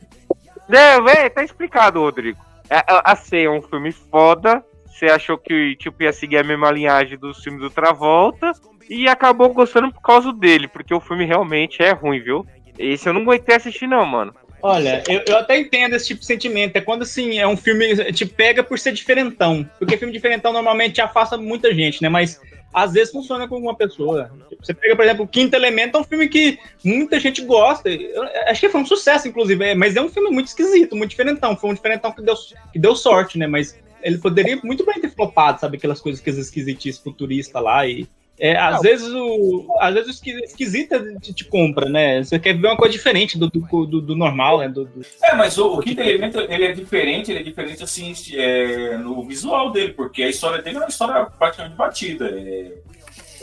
É, 0.70 1.24
é, 1.24 1.28
tá 1.28 1.42
explicado, 1.42 2.00
Rodrigo. 2.00 2.38
É, 2.68 2.78
é, 2.78 2.84
Assim, 3.04 3.38
é 3.38 3.50
um 3.50 3.62
filme 3.62 3.92
foda. 3.92 4.64
Você 4.86 5.06
achou 5.06 5.36
que 5.36 5.76
tipo, 5.76 6.02
ia 6.02 6.12
seguir 6.12 6.38
a 6.38 6.44
mesma 6.44 6.70
linhagem 6.70 7.18
do 7.18 7.34
filme 7.34 7.58
do 7.58 7.70
Travolta. 7.70 8.52
E 8.88 9.08
acabou 9.08 9.52
gostando 9.52 9.92
por 9.92 10.00
causa 10.00 10.32
dele, 10.32 10.68
porque 10.68 10.94
o 10.94 11.00
filme 11.00 11.24
realmente 11.24 11.82
é 11.82 11.92
ruim, 11.92 12.20
viu? 12.20 12.46
Esse 12.78 13.08
eu 13.08 13.12
não 13.12 13.22
aguentei 13.22 13.56
assistir, 13.56 13.86
não, 13.86 14.04
mano. 14.04 14.34
Olha, 14.62 15.02
eu, 15.08 15.22
eu 15.26 15.36
até 15.38 15.58
entendo 15.58 15.94
esse 15.94 16.08
tipo 16.08 16.20
de 16.20 16.26
sentimento. 16.26 16.76
É 16.76 16.80
quando, 16.80 17.02
assim, 17.02 17.38
é 17.38 17.46
um 17.46 17.56
filme 17.56 17.94
te 18.12 18.26
pega 18.26 18.62
por 18.62 18.78
ser 18.78 18.92
diferentão. 18.92 19.68
Porque 19.78 19.96
filme 19.96 20.12
diferentão 20.12 20.52
normalmente 20.52 21.00
afasta 21.00 21.36
muita 21.36 21.72
gente, 21.74 22.02
né? 22.02 22.08
Mas 22.08 22.40
às 22.72 22.92
vezes 22.92 23.12
funciona 23.12 23.46
com 23.48 23.54
alguma 23.54 23.74
pessoa. 23.74 24.30
Tipo, 24.48 24.64
Você 24.64 24.74
pega, 24.74 24.96
por 24.96 25.04
exemplo, 25.04 25.24
o 25.24 25.28
Quinto 25.28 25.56
Elemento, 25.56 25.96
é 25.96 26.00
um 26.00 26.04
filme 26.04 26.28
que 26.28 26.58
muita 26.84 27.18
gente 27.20 27.42
gosta. 27.42 27.88
Eu 27.88 28.22
acho 28.48 28.60
que 28.60 28.68
foi 28.68 28.80
um 28.80 28.86
sucesso, 28.86 29.28
inclusive. 29.28 29.64
é, 29.64 29.74
Mas 29.74 29.96
é 29.96 30.02
um 30.02 30.08
filme 30.08 30.30
muito 30.30 30.48
esquisito, 30.48 30.96
muito 30.96 31.10
diferentão. 31.10 31.56
Foi 31.56 31.70
um 31.70 31.74
diferentão 31.74 32.12
que 32.12 32.22
deu, 32.22 32.34
que 32.72 32.78
deu 32.78 32.94
sorte, 32.96 33.38
né? 33.38 33.46
Mas 33.46 33.78
ele 34.02 34.18
poderia 34.18 34.58
muito 34.62 34.84
bem 34.84 35.00
ter 35.00 35.10
flopado, 35.10 35.60
sabe? 35.60 35.76
Aquelas 35.76 36.00
coisas 36.00 36.20
que 36.20 36.30
esquisitices 36.30 37.00
futuristas 37.00 37.62
lá 37.62 37.86
e. 37.86 38.06
É, 38.38 38.54
às 38.56 38.82
vezes 38.82 39.08
o 39.14 39.66
às 39.80 39.94
vezes 39.94 40.08
o 40.08 40.12
esqui- 40.12 40.44
esquisito 40.44 41.18
te, 41.20 41.32
te 41.32 41.44
compra, 41.44 41.88
né? 41.88 42.22
Você 42.22 42.38
quer 42.38 42.52
ver 42.54 42.66
uma 42.68 42.76
coisa 42.76 42.92
diferente 42.92 43.38
do, 43.38 43.48
do, 43.48 43.86
do- 43.86 44.00
do 44.02 44.14
normal, 44.14 44.58
né? 44.58 44.68
Do, 44.68 44.84
do- 44.84 45.00
É, 45.22 45.34
mas 45.34 45.56
o, 45.56 45.74
o 45.74 45.80
Quinto 45.80 46.02
Elemento, 46.02 46.38
ele 46.40 46.64
é 46.66 46.72
diferente, 46.72 47.30
ele 47.30 47.40
é 47.40 47.42
diferente, 47.42 47.82
assim, 47.82 48.12
é, 48.34 48.98
no 48.98 49.24
visual 49.24 49.70
dele, 49.70 49.94
porque 49.94 50.22
a 50.22 50.28
história 50.28 50.60
dele 50.62 50.76
é 50.76 50.80
uma 50.80 50.88
história 50.88 51.24
praticamente 51.38 51.76
batida. 51.76 52.28
É, 52.28 52.72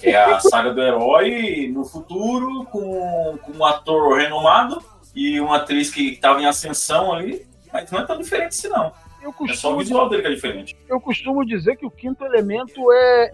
é 0.03 0.15
a 0.15 0.39
saga 0.39 0.73
do 0.73 0.81
herói 0.81 1.71
no 1.73 1.83
futuro, 1.85 2.65
com, 2.65 3.37
com 3.41 3.51
um 3.57 3.65
ator 3.65 4.17
renomado 4.17 4.83
e 5.15 5.39
uma 5.39 5.55
atriz 5.57 5.89
que 5.89 6.09
estava 6.11 6.41
em 6.41 6.45
ascensão 6.45 7.13
ali, 7.13 7.45
mas 7.71 7.89
não 7.89 7.99
é 8.01 8.05
tão 8.05 8.17
diferente 8.19 8.49
assim, 8.49 8.67
não. 8.67 8.91
Eu 9.23 9.29
É 9.29 9.31
só 9.31 9.43
o 9.43 9.45
costumo, 9.47 9.77
visual 9.79 10.09
dele 10.09 10.21
que 10.21 10.27
é 10.27 10.31
diferente. 10.31 10.77
eu 10.89 10.99
costumo 10.99 11.45
dizer 11.45 11.77
que 11.77 11.85
o 11.85 11.91
Quinto 11.91 12.25
Elemento 12.25 12.91
é, 12.91 13.31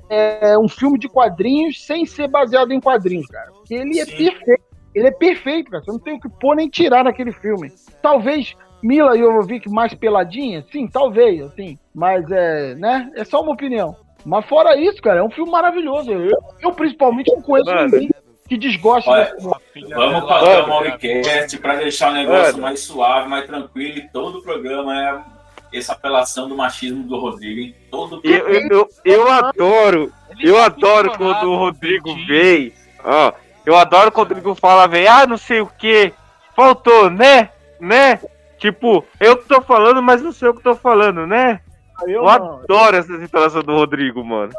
é 0.52 0.58
um 0.58 0.70
filme 0.70 1.00
de 1.00 1.10
quadrinhos 1.10 1.84
sem 1.84 2.06
ser 2.06 2.28
baseado 2.28 2.72
em 2.72 2.80
quadrinhos, 2.80 3.28
cara. 3.28 3.52
Porque 3.52 3.74
ele 3.74 4.00
é 4.00 4.06
Sim. 4.06 4.16
perfeito. 4.18 4.64
Ele 4.96 5.08
é 5.08 5.12
perfeito, 5.12 5.72
cara. 5.72 5.84
Você 5.84 5.92
não 5.92 6.00
tem 6.00 6.16
o 6.16 6.20
que 6.20 6.30
pôr 6.30 6.56
nem 6.56 6.70
tirar 6.70 7.04
naquele 7.04 7.32
filme. 7.32 7.72
Talvez 8.02 8.56
Mila 8.82 9.18
Jovovich 9.18 9.70
mais 9.70 9.94
peladinha, 9.94 10.66
sim, 10.72 10.88
talvez, 10.88 11.42
assim. 11.42 11.78
Mas 11.94 12.30
é, 12.32 12.76
né? 12.76 13.12
É 13.16 13.24
só 13.24 13.42
uma 13.42 13.54
opinião. 13.54 13.96
Mas 14.26 14.46
fora 14.46 14.76
isso, 14.78 15.02
cara, 15.02 15.20
é 15.20 15.24
um 15.24 15.30
filme 15.32 15.52
maravilhoso. 15.52 16.12
Eu, 16.12 16.38
eu 16.62 16.72
principalmente 16.74 17.32
não 17.34 17.42
conheço 17.42 17.70
Mano. 17.70 17.90
ninguém 17.92 18.10
que 18.48 18.58
desgoste 18.58 19.08
Olha, 19.10 19.26
desse 19.26 19.88
Vamos 19.94 20.28
fazer 20.28 20.58
uma 20.62 20.68
Mauricast 20.68 21.58
para 21.60 21.76
deixar 21.76 22.10
o 22.10 22.14
negócio 22.16 22.54
Mano. 22.54 22.64
mais 22.64 22.80
suave, 22.80 23.30
mais 23.30 23.46
tranquilo, 23.46 24.00
e 24.00 24.10
todo 24.10 24.40
o 24.40 24.42
programa 24.42 25.00
é 25.00 25.39
essa 25.72 25.94
apelação 25.94 26.48
do 26.48 26.56
machismo 26.56 27.04
do 27.04 27.20
Rodrigo, 27.20 27.60
hein? 27.60 27.76
Todo 27.92 28.22
Eu, 28.24 28.50
eu, 28.50 28.68
eu, 28.70 28.90
eu 29.06 29.32
adoro, 29.32 30.12
eu 30.40 30.62
adoro 30.62 31.16
quando 31.18 31.52
o 31.52 31.58
Rodrigo 31.58 32.16
vem. 32.26 32.74
Ó, 33.04 33.34
eu 33.66 33.76
adoro 33.76 34.12
quando 34.12 34.32
o 34.32 34.34
Rodrigo 34.34 34.56
fala, 34.56 34.88
vem, 34.88 35.08
ah, 35.08 35.28
não 35.28 35.38
sei 35.38 35.62
o 35.62 35.68
que, 35.68 36.14
faltou, 36.56 37.10
né? 37.10 37.52
Né? 37.80 38.20
Tipo, 38.58 39.06
eu 39.20 39.38
que 39.38 39.48
tô 39.48 39.62
falando, 39.62 40.02
mas 40.02 40.22
não 40.22 40.32
sei 40.32 40.50
o 40.50 40.54
que 40.54 40.62
tô 40.64 40.76
falando, 40.76 41.26
né? 41.26 41.62
Eu, 42.02 42.10
Eu 42.10 42.24
não, 42.24 42.30
adoro 42.60 42.98
essa 42.98 43.18
situação 43.20 43.62
do 43.62 43.74
Rodrigo, 43.74 44.24
mano. 44.24 44.52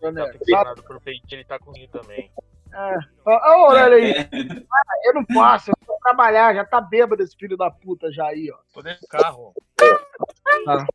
Tá 0.00 0.74
peito, 1.04 1.26
ele 1.32 1.44
tá 1.44 1.58
comigo 1.58 1.90
também. 1.90 2.30
Olha 3.24 3.40
a 3.42 3.68
orelha 3.68 3.96
aí. 3.96 4.28
Ah, 4.70 5.06
eu 5.06 5.14
não 5.14 5.24
posso, 5.24 5.70
eu 5.70 5.74
vou 5.86 5.98
trabalhar, 6.00 6.54
já 6.54 6.64
tá 6.64 6.80
bêbado 6.80 7.22
esse 7.22 7.36
filho 7.36 7.56
da 7.56 7.70
puta 7.70 8.12
já 8.12 8.26
aí, 8.26 8.50
ó. 8.52 8.58
Tô 8.72 8.82
dentro 8.82 9.00
do 9.00 9.08
carro. 9.08 9.54
Você 10.18 10.86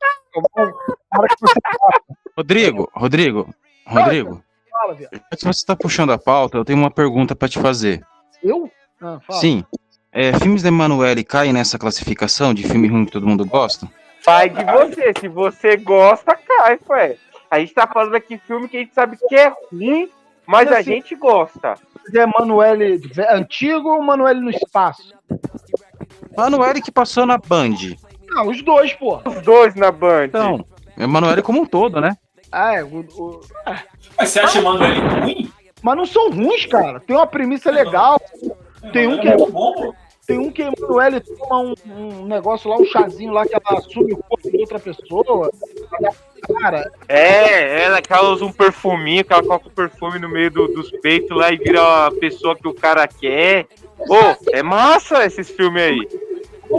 Rodrigo, 2.35 2.89
Rodrigo, 2.95 3.53
Rodrigo, 3.85 4.43
fala, 4.71 4.95
que 4.95 5.09
você 5.41 5.49
está 5.49 5.75
puxando 5.75 6.11
a 6.11 6.17
pauta, 6.17 6.57
eu 6.57 6.65
tenho 6.65 6.79
uma 6.79 6.89
pergunta 6.91 7.35
para 7.35 7.47
te 7.47 7.59
fazer. 7.59 8.03
Eu? 8.43 8.69
Ah, 9.01 9.19
fala. 9.25 9.39
Sim, 9.39 9.63
é, 10.11 10.33
filmes 10.39 10.63
da 10.63 10.69
Emanuele 10.69 11.23
caem 11.23 11.53
nessa 11.53 11.77
classificação 11.77 12.53
de 12.53 12.63
filme 12.67 12.87
ruim 12.87 13.05
que 13.05 13.11
todo 13.11 13.27
mundo 13.27 13.45
gosta? 13.45 13.87
Vai 14.25 14.49
de 14.49 14.63
você, 14.63 15.13
se 15.19 15.27
você 15.27 15.77
gosta, 15.77 16.35
cai, 16.35 16.79
ué. 16.89 17.17
A 17.51 17.59
gente 17.59 17.73
tá 17.73 17.85
falando 17.85 18.15
aqui 18.15 18.37
filme 18.39 18.67
que 18.67 18.77
a 18.77 18.79
gente 18.79 18.93
sabe 18.95 19.17
que 19.29 19.35
é 19.35 19.53
ruim, 19.71 20.09
mas 20.47 20.65
Mas 20.65 20.71
a 20.75 20.79
assim- 20.79 20.91
gente 20.91 21.15
gosta. 21.15 21.75
É 22.13 22.19
Emanuele 22.19 22.97
ve- 22.97 23.27
antigo 23.29 23.89
ou 23.89 24.01
Emanuele 24.01 24.39
no 24.41 24.49
espaço? 24.49 25.13
Emanuele 26.35 26.81
que 26.81 26.91
passou 26.91 27.25
na 27.25 27.37
Band. 27.37 27.75
Ah, 28.35 28.43
os 28.43 28.61
dois, 28.61 28.93
pô. 28.93 29.19
Os 29.25 29.41
dois 29.43 29.75
na 29.75 29.91
Band. 29.91 30.25
Então, 30.25 30.65
Emanuele 30.97 31.41
como 31.41 31.61
um 31.61 31.65
todo, 31.65 31.99
né? 32.01 32.15
Ah, 32.51 32.75
é, 32.75 32.83
o- 32.83 32.99
o- 33.17 33.41
Mas 34.17 34.29
você 34.29 34.39
acha 34.39 34.53
chamando 34.53 34.83
ele 34.83 34.99
ruim? 34.99 35.51
mas 35.81 35.97
não 35.97 36.05
são 36.05 36.29
ruins, 36.31 36.65
cara. 36.65 36.99
Tem 36.99 37.15
uma 37.15 37.27
premissa 37.27 37.71
legal. 37.71 38.19
Tem 38.91 39.07
um 39.07 39.19
que 39.19 39.27
é 39.27 39.35
muito 39.37 39.51
bom. 39.51 39.93
Tem 40.25 40.37
um 40.39 40.49
que 40.51 40.63
a 40.63 40.71
Emanuele 40.71 41.19
toma 41.19 41.59
um, 41.59 41.73
um 42.21 42.25
negócio 42.25 42.69
lá, 42.69 42.77
um 42.77 42.85
chazinho 42.85 43.33
lá, 43.33 43.45
que 43.45 43.53
ela 43.55 43.77
assume 43.79 44.13
o 44.13 44.17
corpo 44.17 44.49
de 44.49 44.57
outra 44.57 44.79
pessoa. 44.79 45.51
Cara, 46.61 46.89
É, 47.09 47.83
ela 47.83 48.01
que 48.01 48.11
ela 48.13 48.29
usa 48.29 48.45
um 48.45 48.51
perfuminho, 48.51 49.23
que 49.25 49.33
ela 49.33 49.41
coloca 49.43 49.67
o 49.67 49.71
perfume 49.71 50.19
no 50.19 50.29
meio 50.29 50.49
do- 50.51 50.67
dos 50.69 50.91
peitos 51.01 51.35
lá 51.35 51.51
e 51.51 51.57
vira 51.57 52.07
a 52.07 52.11
pessoa 52.11 52.55
que 52.55 52.67
o 52.67 52.73
cara 52.73 53.05
quer. 53.07 53.65
Pô, 54.07 54.17
é 54.53 54.61
massa 54.63 55.25
esses 55.25 55.49
filmes 55.49 55.81
aí. 55.83 56.07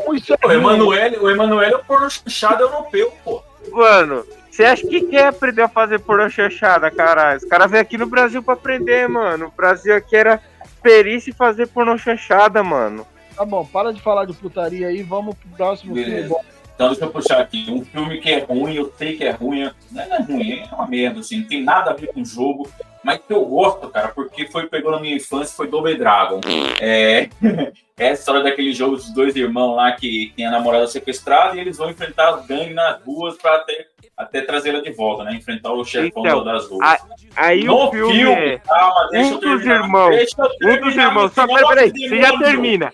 Como 0.00 0.14
isso 0.14 0.32
é 0.32 0.36
O 0.42 0.48
ruim? 0.48 0.56
Emanuele, 0.56 1.16
o 1.18 1.30
Emanuele 1.30 1.74
é 1.74 1.76
o 1.76 1.84
porno 1.84 2.10
chanchado 2.10 2.64
europeu, 2.64 3.12
pô. 3.24 3.42
Mano, 3.70 4.24
você 4.50 4.64
acha 4.64 4.86
que 4.86 5.02
quer 5.02 5.28
aprender 5.28 5.62
a 5.62 5.68
fazer 5.68 6.00
pornô 6.00 6.28
chanchada, 6.28 6.90
caralho? 6.90 7.38
Os 7.38 7.44
caras 7.44 7.70
vêm 7.70 7.80
aqui 7.80 7.96
no 7.96 8.06
Brasil 8.06 8.42
pra 8.42 8.54
aprender, 8.54 9.08
mano. 9.08 9.46
O 9.46 9.56
Brasil 9.56 9.94
aqui 9.94 10.16
era 10.16 10.40
perícia 10.82 11.30
em 11.30 11.34
fazer 11.34 11.68
pornô 11.68 11.96
chanchada, 11.96 12.62
mano. 12.62 13.06
Tá 13.36 13.44
bom, 13.44 13.64
para 13.64 13.92
de 13.92 14.00
falar 14.00 14.26
de 14.26 14.32
putaria 14.32 14.88
aí, 14.88 15.02
vamos 15.02 15.34
pro 15.36 15.56
próximo 15.56 15.94
Beleza. 15.94 16.28
filme. 16.28 16.44
Então 16.74 16.88
deixa 16.88 17.04
eu 17.04 17.10
puxar 17.10 17.40
aqui. 17.40 17.66
Um 17.70 17.84
filme 17.84 18.18
que 18.20 18.30
é 18.30 18.38
ruim, 18.40 18.74
eu 18.74 18.92
sei 18.98 19.16
que 19.16 19.24
é 19.24 19.30
ruim. 19.30 19.70
Não 19.92 20.02
é 20.02 20.22
ruim, 20.22 20.60
é 20.70 20.74
uma 20.74 20.86
merda, 20.88 21.20
assim. 21.20 21.38
Não 21.40 21.46
tem 21.46 21.62
nada 21.62 21.90
a 21.90 21.94
ver 21.94 22.08
com 22.12 22.20
o 22.20 22.24
jogo. 22.26 22.68
Mas 23.02 23.18
que 23.18 23.32
eu 23.34 23.44
gosto, 23.44 23.88
cara, 23.90 24.08
porque 24.08 24.46
foi 24.48 24.66
pegou 24.66 24.90
na 24.90 24.98
minha 24.98 25.14
infância, 25.16 25.54
foi 25.54 25.68
Double 25.68 25.94
Dragon. 25.96 26.40
É, 26.80 27.28
é 27.98 28.08
a 28.08 28.12
história 28.12 28.42
daquele 28.42 28.72
jogo 28.72 28.96
dos 28.96 29.12
dois 29.12 29.36
irmãos 29.36 29.76
lá 29.76 29.92
que 29.92 30.32
tem 30.34 30.46
a 30.46 30.50
namorada 30.50 30.86
sequestrada 30.86 31.54
e 31.54 31.60
eles 31.60 31.76
vão 31.76 31.90
enfrentar 31.90 32.30
as 32.30 32.46
gangues 32.46 32.74
nas 32.74 33.00
ruas 33.04 33.36
pra 33.36 33.56
até, 33.56 33.86
até 34.16 34.40
trazê-la 34.40 34.80
de 34.80 34.90
volta, 34.92 35.22
né? 35.22 35.34
Enfrentar 35.34 35.72
o 35.72 35.84
chefão 35.84 36.22
Então, 36.24 36.42
das 36.42 36.66
ruas. 36.66 36.80
a- 36.82 36.98
aí 37.36 37.64
no 37.64 37.88
o 37.88 37.90
filme 37.90 38.22
é 38.22 38.58
calma, 38.58 39.08
deixa 39.10 39.28
um 39.28 39.38
dos 39.38 39.40
terminar. 39.40 39.82
irmãos. 39.84 40.10
Deixa 40.16 40.34
eu 40.38 40.44
Um 40.46 40.48
dos 40.48 40.60
terminar, 40.80 41.04
irmãos. 41.08 41.32
Só, 41.34 41.46
peraí, 41.46 41.68
peraí, 41.68 41.90
você 42.08 42.20
já 42.22 42.38
termina. 42.38 42.92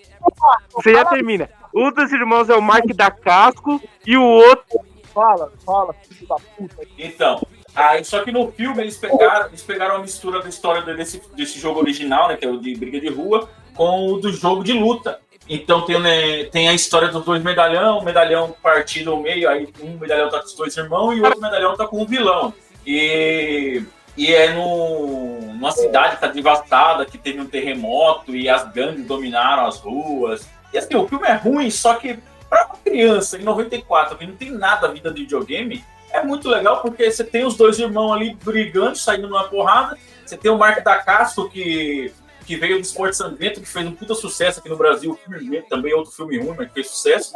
Você 0.75 0.93
já 0.93 1.05
termina. 1.05 1.49
Um 1.74 1.92
dos 1.92 2.12
irmãos 2.12 2.48
é 2.48 2.54
o 2.54 2.62
Mark 2.62 2.87
da 2.94 3.11
Casco 3.11 3.80
e 4.06 4.16
o 4.16 4.22
outro. 4.22 4.80
fala, 5.14 5.52
fala, 5.64 5.92
filho 5.92 6.26
da 6.28 6.37
puta. 6.56 6.87
Então, 6.98 7.40
aí, 7.74 8.04
só 8.04 8.22
que 8.22 8.33
no 8.33 8.50
filme 8.52 8.83
eles 8.83 8.96
pegaram, 8.96 9.46
eles 9.46 9.62
pegaram 9.62 9.96
a 9.96 9.98
mistura 10.00 10.40
da 10.40 10.48
história 10.48 10.83
desse, 10.94 11.22
desse 11.35 11.59
jogo 11.59 11.80
original, 11.80 12.28
né, 12.28 12.37
que 12.37 12.44
é 12.44 12.48
o 12.48 12.59
de 12.59 12.74
briga 12.74 13.00
de 13.00 13.09
rua, 13.09 13.48
com 13.74 14.09
o 14.09 14.20
do 14.20 14.33
jogo 14.33 14.64
de 14.64 14.72
luta. 14.72 15.20
Então 15.48 15.83
tem, 15.83 15.98
né, 16.00 16.44
tem 16.44 16.68
a 16.68 16.74
história 16.74 17.09
dos 17.09 17.24
dois 17.24 17.42
medalhão, 17.42 18.04
medalhão 18.04 18.54
partido 18.62 19.11
ao 19.11 19.20
meio, 19.20 19.48
aí 19.48 19.68
um 19.83 19.98
medalhão 19.98 20.30
tá 20.30 20.38
com 20.38 20.46
os 20.46 20.54
dois 20.54 20.76
irmãos 20.76 21.12
e 21.16 21.20
o 21.20 21.24
outro 21.24 21.40
medalhão 21.40 21.76
tá 21.76 21.87
com 21.87 22.00
o 22.00 22.06
vilão. 22.06 22.54
E, 22.87 23.83
e 24.16 24.33
é 24.33 24.52
no, 24.52 25.40
numa 25.40 25.72
cidade 25.72 26.14
que 26.14 26.20
tá 26.20 26.28
devastada, 26.28 27.04
que 27.04 27.18
teve 27.18 27.40
um 27.40 27.46
terremoto 27.46 28.35
e 28.35 28.48
as 28.48 28.70
gangues 28.72 29.04
dominaram 29.06 29.66
as 29.66 29.78
ruas. 29.80 30.48
E 30.72 30.78
assim, 30.78 30.94
o 30.94 31.06
filme 31.09 31.26
é 31.26 31.35
ruim, 31.35 31.70
só 31.70 31.94
que 31.94 32.18
pra 32.48 32.66
uma 32.66 32.76
criança 32.76 33.38
em 33.38 33.42
94, 33.42 34.16
que 34.16 34.26
não 34.26 34.37
tem 34.37 34.50
nada 34.50 34.88
a 34.88 34.90
vida 34.90 35.12
de 35.12 35.22
videogame, 35.22 35.85
é 36.11 36.22
muito 36.22 36.48
legal 36.48 36.83
porque 36.83 37.11
você 37.11 37.22
tem 37.22 37.44
os 37.44 37.56
dois 37.56 37.78
irmãos 37.78 38.12
ali 38.12 38.35
brigando, 38.42 38.96
saindo 38.96 39.28
numa 39.28 39.44
porrada. 39.44 39.96
Você 40.24 40.37
tem 40.37 40.50
o 40.50 40.59
Mark 40.59 40.83
da 40.83 40.98
Castro, 40.98 41.48
que, 41.48 42.12
que 42.51 42.57
veio 42.57 42.75
do 42.79 42.83
Esporte 42.83 43.17
Sangrento, 43.17 43.61
que 43.61 43.69
fez 43.69 43.87
um 43.87 43.93
puta 43.93 44.13
sucesso 44.13 44.59
aqui 44.59 44.69
no 44.69 44.77
Brasil. 44.77 45.13
O 45.13 45.15
filme 45.15 45.63
também 45.69 45.95
outro 45.95 46.11
filme 46.11 46.37
ruim, 46.37 46.57
mas 46.59 46.67
que 46.67 46.75
fez 46.75 46.89
sucesso. 46.91 47.33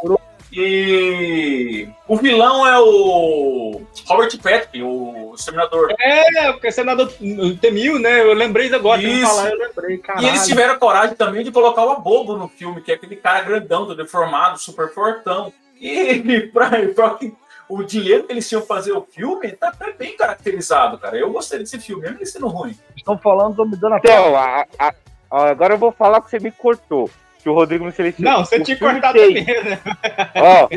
E 0.51 1.87
o 2.05 2.17
vilão 2.17 2.67
é 2.67 2.77
o 2.79 3.81
Robert 4.05 4.37
Patrick, 4.43 4.81
o 4.83 5.33
Exterminador. 5.33 5.93
É, 6.01 6.51
o 6.51 6.71
senador 6.71 7.07
T-1000, 7.07 7.97
né? 7.99 8.19
Eu 8.21 8.33
lembrei 8.33 8.73
agora, 8.75 8.99
de 8.99 9.07
Isso. 9.07 9.25
falar, 9.25 9.51
eu 9.51 9.57
lembrei, 9.57 9.97
caralho. 9.99 10.25
E 10.25 10.29
eles 10.29 10.45
tiveram 10.45 10.77
coragem 10.77 11.15
também 11.15 11.45
de 11.45 11.51
colocar 11.51 11.85
o 11.85 11.91
Abobo 11.91 12.35
no 12.37 12.49
filme, 12.49 12.81
que 12.81 12.91
é 12.91 12.95
aquele 12.95 13.15
cara 13.15 13.39
grandão, 13.41 13.95
deformado, 13.95 14.59
super 14.59 14.93
fortão. 14.93 15.53
E 15.79 16.19
pra, 16.51 16.69
pra 16.93 17.17
o 17.67 17.83
dinheiro 17.83 18.23
que 18.25 18.31
eles 18.33 18.47
tinham 18.47 18.61
pra 18.61 18.75
fazer 18.75 18.91
o 18.91 19.01
filme 19.01 19.51
tá 19.53 19.69
até 19.69 19.91
bem 19.93 20.15
caracterizado, 20.15 20.97
cara. 20.99 21.17
Eu 21.17 21.31
gostei 21.31 21.59
desse 21.59 21.79
filme, 21.79 22.03
mesmo 22.03 22.17
ele 22.17 22.25
sendo 22.25 22.47
ruim. 22.47 22.77
Estão 22.95 23.17
falando, 23.17 23.51
estão 23.51 23.65
me 23.65 23.75
dando 23.75 23.93
a 23.93 23.97
Então, 23.97 24.35
a- 24.35 24.65
a- 24.77 24.93
agora 25.31 25.73
eu 25.73 25.77
vou 25.77 25.91
falar 25.91 26.21
que 26.21 26.29
você 26.29 26.39
me 26.39 26.51
cortou. 26.51 27.09
Que 27.41 27.49
o 27.49 27.53
Rodrigo 27.53 27.85
não 27.85 27.91
silenciou. 27.91 28.29
Não, 28.31 28.43
você 28.45 28.59
tinha 28.61 28.77
cortado 28.77 29.19
também, 29.19 29.43
né? 29.45 29.79
Ó, 30.35 30.67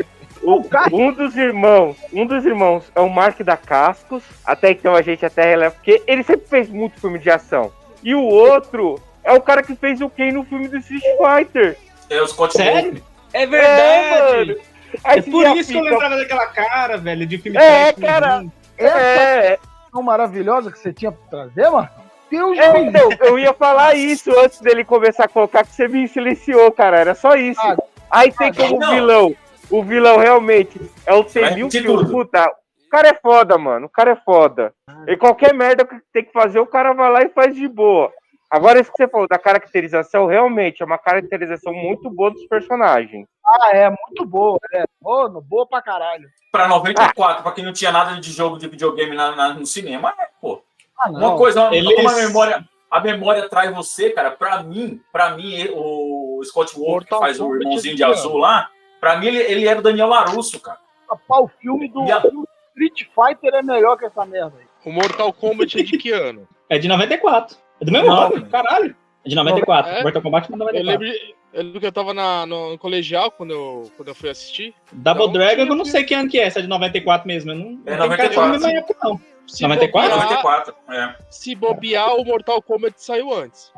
o- 0.43 0.63
um 0.93 1.11
dos 1.11 1.35
irmãos, 1.35 1.97
um 2.13 2.25
dos 2.25 2.45
irmãos 2.45 2.91
é 2.95 2.99
o 2.99 3.09
Mark 3.09 3.39
da 3.41 3.57
Cascos. 3.57 4.23
Até 4.45 4.71
então 4.71 4.95
a 4.95 5.01
gente 5.01 5.25
até 5.25 5.43
releva, 5.49 5.71
porque 5.75 6.01
ele 6.05 6.21
sempre 6.23 6.47
fez 6.47 6.69
muito 6.69 6.99
filme 6.99 7.17
de 7.19 7.29
ação. 7.31 7.71
E 8.03 8.13
o 8.13 8.21
outro 8.23 9.01
é 9.23 9.31
o 9.33 9.41
cara 9.41 9.63
que 9.63 9.75
fez 9.75 9.99
o 9.99 10.09
Ken 10.09 10.31
no 10.31 10.43
filme 10.43 10.67
do 10.67 10.77
Street 10.77 11.03
Fighter. 11.17 11.75
É 12.09 12.21
o 12.21 12.27
Scott 12.27 12.53
Sério? 12.55 12.81
Pilgrim. 12.83 13.03
É 13.33 13.45
verdade! 13.45 14.51
É, 14.51 14.69
Aí 15.03 15.19
É 15.19 15.21
por 15.21 15.45
isso 15.57 15.71
que 15.71 15.77
eu 15.77 15.83
lembrava 15.83 16.17
daquela 16.17 16.47
cara, 16.47 16.97
velho, 16.97 17.25
de 17.25 17.37
filme 17.37 17.57
É, 17.57 17.93
cara. 17.93 18.37
ruim. 18.37 18.51
É, 18.77 19.59
tão 19.91 20.01
maravilhosa 20.01 20.71
que 20.71 20.79
você 20.79 20.91
tinha 20.93 21.11
pra 21.11 21.27
trazer, 21.45 21.69
Marcão? 21.69 22.03
Deus 22.29 22.57
é, 22.57 22.79
então, 22.79 23.09
eu 23.21 23.39
ia 23.39 23.53
falar 23.53 23.95
isso 23.95 24.31
antes 24.39 24.59
dele 24.61 24.83
começar 24.83 25.25
a 25.25 25.29
colocar 25.29 25.63
que 25.65 25.73
você 25.73 25.87
me 25.87 26.07
silenciou, 26.07 26.71
cara. 26.71 26.99
Era 26.99 27.15
só 27.15 27.35
isso. 27.35 27.59
Ah, 27.61 27.75
Aí 28.11 28.31
tem 28.31 28.53
como 28.53 28.79
não. 28.79 28.89
vilão. 28.91 29.35
O 29.69 29.83
vilão 29.83 30.17
realmente 30.17 30.79
é 31.05 31.13
o 31.13 31.23
T-1000 31.23 31.43
repetir 31.55 31.81
que 31.81 31.87
tudo. 31.87 32.09
puta. 32.09 32.45
O 32.85 32.89
cara 32.89 33.09
é 33.09 33.13
foda, 33.13 33.57
mano. 33.57 33.85
O 33.85 33.89
cara 33.89 34.11
é 34.11 34.15
foda. 34.15 34.73
E 35.07 35.15
qualquer 35.15 35.53
merda 35.53 35.85
que 35.85 35.95
tem 36.11 36.23
que 36.25 36.31
fazer, 36.33 36.59
o 36.59 36.65
cara 36.65 36.91
vai 36.93 37.11
lá 37.11 37.21
e 37.21 37.29
faz 37.29 37.55
de 37.55 37.67
boa. 37.67 38.11
Agora, 38.49 38.79
isso 38.81 38.91
que 38.91 38.97
você 38.97 39.07
falou 39.07 39.27
da 39.27 39.37
caracterização, 39.37 40.25
realmente 40.25 40.81
é 40.81 40.85
uma 40.85 40.97
caracterização 40.97 41.71
muito 41.71 42.09
boa 42.09 42.31
dos 42.31 42.43
personagens. 42.47 43.27
Ah, 43.45 43.69
é, 43.75 43.89
muito 43.91 44.25
boa, 44.25 44.57
é. 44.73 44.85
Boa, 44.99 45.29
boa 45.39 45.67
pra 45.67 45.83
caralho. 45.83 46.27
Pra 46.51 46.67
94, 46.67 47.43
pra 47.43 47.51
quem 47.51 47.63
não 47.63 47.71
tinha 47.73 47.91
nada 47.91 48.19
de 48.19 48.31
jogo 48.31 48.57
de 48.57 48.67
videogame 48.67 49.15
na- 49.15 49.35
na- 49.35 49.53
no 49.53 49.67
cinema, 49.67 50.11
é, 50.19 50.27
pô. 50.41 50.63
Ah, 51.01 51.09
Uma 51.09 51.37
coisa, 51.37 51.69
Eles- 51.73 51.95
como 51.95 52.09
a 52.09 52.15
memória, 52.15 52.65
a 52.91 52.99
memória 52.99 53.47
traz 53.49 53.73
você, 53.73 54.09
cara, 54.09 54.31
pra 54.31 54.61
mim, 54.63 54.99
pra 55.11 55.31
mim, 55.35 55.67
o 55.73 56.41
Scott 56.43 56.75
Wolf, 56.77 57.05
que 57.05 57.17
faz 57.17 57.39
o 57.39 57.55
irmãozinho 57.55 57.91
é 57.91 57.95
de 57.95 57.97
de 57.97 58.03
azul 58.03 58.37
lá, 58.37 58.69
pra 58.99 59.17
mim 59.17 59.27
ele, 59.27 59.37
ele 59.37 59.67
era 59.67 59.79
o 59.79 59.83
Daniel 59.83 60.07
Larusso, 60.07 60.59
cara. 60.59 60.77
Rapaz, 61.09 61.43
o 61.45 61.47
filme 61.59 61.87
do 61.89 62.03
E 62.05 62.11
a- 62.11 62.21
filme 62.21 62.45
Street 62.75 63.09
Fighter 63.13 63.53
é 63.55 63.61
melhor 63.61 63.97
que 63.97 64.05
essa 64.05 64.25
merda 64.25 64.53
aí. 64.59 64.65
O 64.85 64.91
Mortal 64.91 65.33
Kombat 65.33 65.79
é 65.79 65.83
de 65.83 65.97
que 65.97 66.11
ano? 66.11 66.47
É 66.69 66.77
de 66.77 66.87
94. 66.87 67.57
É 67.81 67.85
do 67.85 67.91
mesmo 67.91 68.11
ano, 68.11 68.45
caralho. 68.47 68.95
É 69.25 69.29
de 69.29 69.35
94. 69.35 69.91
É? 69.91 70.03
Mortal 70.03 70.21
Kombat 70.21 70.45
é 70.45 70.47
de 70.47 70.53
Eu 70.53 70.57
94. 70.59 70.91
lembro, 70.91 71.07
de- 71.07 71.35
eu 71.53 71.63
lembro 71.63 71.79
que 71.79 71.85
eu 71.85 71.91
tava 71.91 72.13
na- 72.13 72.45
no, 72.45 72.71
no 72.71 72.77
colegial 72.77 73.31
quando 73.31 73.51
eu, 73.51 73.91
quando 73.97 74.07
eu 74.09 74.15
fui 74.15 74.29
assistir. 74.29 74.73
Double 74.91 75.23
Então, 75.23 75.33
Dragon, 75.33 75.61
eu 75.63 75.75
não 75.75 75.83
sei 75.85 76.03
que 76.03 76.13
ano 76.13 76.29
que 76.29 76.39
é, 76.39 76.49
se 76.49 76.59
é 76.59 76.61
de 76.61 76.67
94 76.67 77.27
mesmo. 77.27 77.51
Eu 77.51 77.55
não, 77.55 77.65
É 77.65 77.67
não 77.67 77.83
tenho 77.83 77.97
94, 77.97 78.35
cara 78.35 78.45
de 78.45 78.51
mesma 78.51 78.69
sim. 78.69 78.75
época, 78.77 78.99
não. 79.03 79.21
Se 79.49 79.63
94? 79.63 80.09
bobear- 80.09 80.29
94, 80.43 80.75
é. 80.89 81.15
Se 81.29 81.55
bobear, 81.55 82.15
o 82.15 82.23
Mortal 82.25 82.61
Kombat 82.61 82.93
saiu 82.97 83.33
antes. 83.33 83.71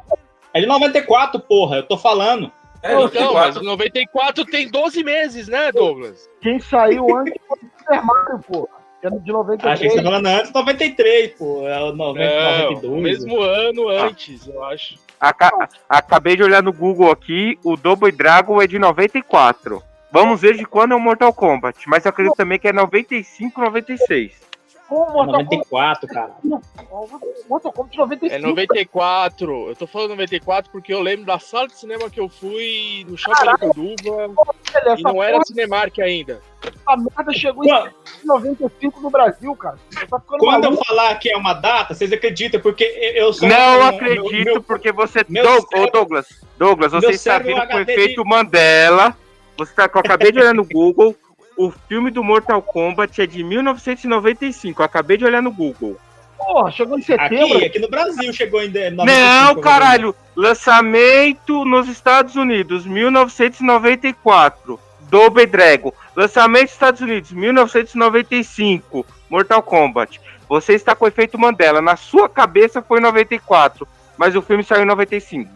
É 0.53 0.59
de 0.61 0.65
94, 0.67 1.39
porra, 1.39 1.77
eu 1.77 1.83
tô 1.83 1.97
falando. 1.97 2.51
É, 2.83 2.93
Então, 2.93 3.33
mas 3.33 3.55
94. 3.55 3.63
94 3.63 4.45
tem 4.45 4.67
12 4.69 5.03
meses, 5.03 5.47
né, 5.47 5.71
Douglas? 5.71 6.27
Quem 6.41 6.59
saiu 6.59 7.15
antes 7.15 7.33
foi 7.47 7.57
o 7.59 7.77
Super 7.79 8.01
Mario, 8.03 8.39
porra. 8.47 8.81
Que 8.99 9.07
é 9.07 9.09
de 9.09 9.31
93. 9.31 9.73
Achei 9.73 9.87
que 9.87 9.93
você 9.95 10.03
tá 10.03 10.09
falando 10.09 10.25
antes, 10.27 10.51
93, 10.51 11.31
pô. 11.37 11.67
É 11.67 11.79
o 11.83 11.91
90, 11.93 12.35
Não, 12.35 12.61
92. 12.71 13.01
mesmo 13.03 13.41
ano 13.41 13.87
antes, 13.89 14.47
eu 14.47 14.63
acho. 14.63 14.95
Aca- 15.19 15.69
acabei 15.89 16.35
de 16.35 16.43
olhar 16.43 16.61
no 16.61 16.73
Google 16.73 17.09
aqui, 17.11 17.57
o 17.63 17.75
Double 17.75 18.11
Dragon 18.11 18.61
é 18.61 18.67
de 18.67 18.77
94. 18.77 19.81
Vamos 20.11 20.41
ver 20.41 20.55
de 20.55 20.65
quando 20.65 20.91
é 20.91 20.95
o 20.95 20.99
Mortal 20.99 21.33
Kombat, 21.33 21.77
mas 21.87 22.05
eu 22.05 22.09
acredito 22.09 22.35
também 22.35 22.59
que 22.59 22.67
é 22.67 22.73
95, 22.73 23.61
96. 23.61 24.33
Com 24.91 25.03
o 25.03 25.13
Mortal 25.13 25.45
Kombat. 25.45 25.55
94, 25.71 26.07
cara. 26.09 26.31
Mortal 27.49 27.71
Kombat 27.71 27.97
95. 27.97 28.35
É 28.35 28.39
94. 28.39 29.69
Eu 29.69 29.75
tô 29.77 29.87
falando 29.87 30.09
94 30.09 30.69
porque 30.69 30.93
eu 30.93 30.99
lembro 30.99 31.25
da 31.25 31.39
sala 31.39 31.67
de 31.69 31.77
cinema 31.77 32.09
que 32.09 32.19
eu 32.19 32.27
fui 32.27 33.05
no 33.07 33.17
Shopping 33.17 33.41
Aracanduva 33.47 33.95
Velho, 34.27 34.97
e 34.97 35.01
não 35.01 35.23
era 35.23 35.33
porra, 35.33 35.45
Cinemark 35.45 35.97
ainda. 35.99 36.41
essa 36.61 36.97
merda 36.97 37.33
chegou 37.33 37.63
em 37.63 37.69
Quando, 37.69 37.93
95 38.25 38.99
no 38.99 39.09
Brasil, 39.09 39.55
cara. 39.55 39.77
Tá 40.09 40.19
quando 40.19 40.43
eu 40.65 40.71
maluco. 40.71 40.85
falar 40.85 41.15
que 41.15 41.31
é 41.31 41.37
uma 41.37 41.53
data, 41.53 41.93
vocês 41.93 42.11
acreditam, 42.11 42.59
porque 42.59 42.83
eu 43.15 43.31
sou. 43.31 43.47
Não 43.47 43.79
um- 43.79 43.83
acredito, 43.83 44.29
meu- 44.29 44.43
meu- 44.55 44.63
porque 44.63 44.91
você. 44.91 45.23
meu 45.29 45.43
Doug- 45.45 45.67
cérebro- 45.69 45.87
Ô 45.87 45.91
Douglas, 45.91 46.27
Douglas, 46.57 46.91
você 46.91 47.11
está 47.11 47.39
vindo 47.39 47.65
com 47.65 47.77
o 47.77 47.79
efeito 47.79 48.25
Mandela. 48.25 49.15
Você 49.57 49.73
tá, 49.73 49.83
eu 49.83 49.99
acabei 50.01 50.33
de 50.33 50.39
olhar 50.39 50.53
no 50.53 50.65
Google. 50.69 51.15
O 51.57 51.69
filme 51.87 52.09
do 52.11 52.23
Mortal 52.23 52.61
Kombat 52.61 53.21
é 53.21 53.25
de 53.25 53.43
1995. 53.43 54.81
Eu 54.81 54.85
acabei 54.85 55.17
de 55.17 55.25
olhar 55.25 55.41
no 55.41 55.51
Google. 55.51 55.97
Porra, 56.37 56.71
chegou 56.71 56.97
em 56.97 57.01
setembro. 57.01 57.57
Aqui, 57.57 57.65
aqui 57.65 57.79
no 57.79 57.89
Brasil 57.89 58.33
chegou 58.33 58.61
em. 58.63 58.67
95, 58.69 59.05
Não, 59.05 59.55
caralho. 59.61 60.15
Lançamento 60.35 61.63
nos 61.65 61.87
Estados 61.87 62.35
Unidos, 62.35 62.85
1994. 62.85 64.79
Double 65.09 65.45
Dragon. 65.45 65.91
Lançamento 66.15 66.63
nos 66.63 66.71
Estados 66.71 67.01
Unidos, 67.01 67.31
1995. 67.31 69.05
Mortal 69.29 69.61
Kombat. 69.61 70.19
Você 70.49 70.73
está 70.73 70.95
com 70.95 71.05
o 71.05 71.07
efeito 71.07 71.37
Mandela. 71.37 71.81
Na 71.81 71.95
sua 71.95 72.27
cabeça 72.27 72.81
foi 72.81 72.99
94, 72.99 73.87
mas 74.17 74.35
o 74.35 74.41
filme 74.41 74.63
saiu 74.63 74.83
em 74.83 74.85
95. 74.87 75.49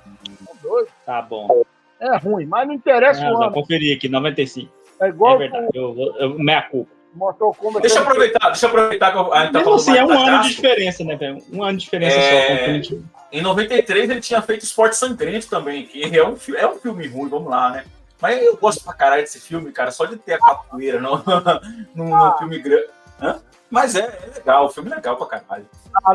Doido. 0.62 0.88
Tá 1.05 1.21
bom. 1.21 1.63
É 1.99 2.17
ruim, 2.17 2.45
mas 2.45 2.67
não 2.67 2.73
interessa 2.73 3.25
Ah, 3.25 3.29
o 3.31 3.34
vou 3.34 3.43
ano. 3.43 3.51
conferir 3.53 3.95
aqui, 3.95 4.08
95. 4.10 4.71
É 5.01 5.08
igual 5.08 5.36
É 5.36 5.38
verdade. 5.39 5.67
Eu, 5.73 5.95
eu, 5.97 6.15
eu, 6.17 6.39
meia 6.39 6.62
culpa. 6.63 6.91
Mortal 7.13 7.53
Kombat. 7.53 7.81
Deixa 7.81 7.99
eu 7.99 8.03
aproveitar, 8.03 8.49
deixa 8.49 8.65
eu 8.65 8.69
aproveitar 8.69 9.12
que 9.12 9.17
eu- 9.17 9.34
a 9.34 9.43
gente 9.43 9.53
tá 9.53 9.62
falando 9.62 9.79
assim, 9.79 9.97
é 9.97 10.05
um 10.05 10.12
ano 10.12 10.41
de 10.43 10.49
diferença, 10.49 11.03
né, 11.05 11.15
velho? 11.15 11.38
Um 11.51 11.63
ano 11.63 11.77
de 11.77 11.84
diferença 11.86 12.17
É. 12.17 12.84
só. 12.84 12.95
Em 13.31 13.41
93 13.41 14.10
ele 14.10 14.19
tinha 14.19 14.41
feito 14.41 14.63
Esporte 14.63 14.97
Sangrento 14.97 15.47
também, 15.47 15.86
que 15.86 16.03
é 16.17 16.27
um, 16.27 16.36
é 16.58 16.67
um 16.67 16.75
filme 16.75 17.08
ruim, 17.08 17.29
vamos 17.29 17.49
lá, 17.49 17.69
né? 17.69 17.86
Mas 18.21 18.41
eu 18.41 18.58
gosto 18.58 18.84
pra 18.84 18.93
caralho 18.93 19.21
desse 19.21 19.39
filme, 19.39 19.71
cara, 19.71 19.91
só 19.91 20.05
de 20.05 20.17
ter 20.17 20.34
a 20.34 20.39
capoeira 20.39 20.99
no, 20.99 21.21
no, 21.95 22.05
no 22.10 22.38
filme 22.38 22.60
grande. 22.60 22.88
Hã? 23.21 23.39
Mas 23.69 23.95
é, 23.95 24.01
é 24.01 24.36
legal, 24.38 24.65
o 24.65 24.69
filme 24.69 24.91
é 24.91 24.95
legal 24.95 25.15
pra 25.17 25.27
caralho. 25.39 25.65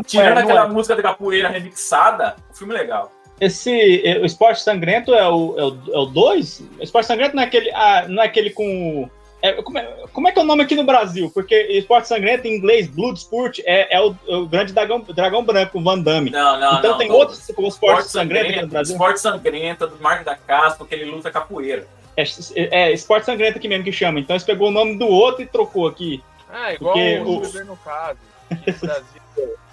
Tirando 0.06 0.34
não 0.34 0.40
é. 0.40 0.44
aquela 0.44 0.68
música 0.68 0.96
da 0.96 1.02
capoeira 1.02 1.48
remixada, 1.48 2.36
o 2.50 2.54
filme 2.54 2.74
é 2.74 2.78
legal. 2.78 3.10
Esse 3.40 4.06
eh, 4.06 4.18
o 4.18 4.26
Esporte 4.26 4.60
Sangrento 4.60 5.14
é 5.14 5.26
o 5.26 5.54
2? 5.54 5.58
É 5.58 5.64
o, 5.64 5.94
é 5.94 5.98
o 5.98 6.06
dois? 6.06 6.62
Esporte 6.80 7.06
Sangrento 7.06 7.34
não 7.34 7.42
é 7.42 7.46
aquele, 7.46 7.70
ah, 7.72 8.04
não 8.06 8.22
é 8.22 8.26
aquele 8.26 8.50
com. 8.50 9.08
é, 9.40 9.54
como, 9.62 9.78
é, 9.78 9.82
como 10.12 10.28
é 10.28 10.32
que 10.32 10.38
é 10.38 10.42
o 10.42 10.44
nome 10.44 10.62
aqui 10.62 10.74
no 10.74 10.84
Brasil? 10.84 11.30
Porque 11.32 11.54
Esporte 11.54 12.06
Sangrento 12.06 12.46
em 12.46 12.54
inglês, 12.54 12.86
Bloodsport, 12.86 13.60
é, 13.64 13.96
é 13.96 14.00
o, 14.00 14.14
é 14.28 14.36
o 14.36 14.46
grande 14.46 14.74
dragão, 14.74 15.00
dragão 15.00 15.42
branco, 15.42 15.78
o 15.78 15.82
Van 15.82 15.98
Damme. 15.98 16.30
Não, 16.30 16.60
não, 16.60 16.78
então 16.78 16.90
não, 16.92 16.98
tem 16.98 17.08
não. 17.08 17.16
outros 17.16 17.50
como 17.56 17.66
Esporte 17.68 18.10
Sangrento 18.10 18.50
aqui 18.50 18.60
no 18.60 18.68
Brasil. 18.68 18.94
Esporte 18.94 19.20
Sangrento 19.20 19.86
do 19.86 20.02
Marco 20.02 20.24
da 20.24 20.36
Castro, 20.36 20.84
que 20.84 20.94
ele 20.94 21.10
luta 21.10 21.30
capoeira. 21.30 21.86
É, 22.16 22.24
é 22.54 22.92
Esporte 22.92 23.24
Sangrento 23.24 23.56
aqui 23.56 23.68
mesmo 23.68 23.84
que 23.84 23.92
chama. 23.92 24.20
Então 24.20 24.34
eles 24.34 24.44
pegou 24.44 24.68
o 24.68 24.72
nome 24.72 24.98
do 24.98 25.06
outro 25.08 25.42
e 25.42 25.46
trocou 25.46 25.86
aqui. 25.86 26.22
Ah, 26.52 26.74
igual 26.74 26.92
Porque 26.92 27.18
o 27.20 27.38
o- 27.38 27.64
no 27.64 27.76
Caso. 27.78 28.18
No 28.50 28.56
Brasil 28.86 29.20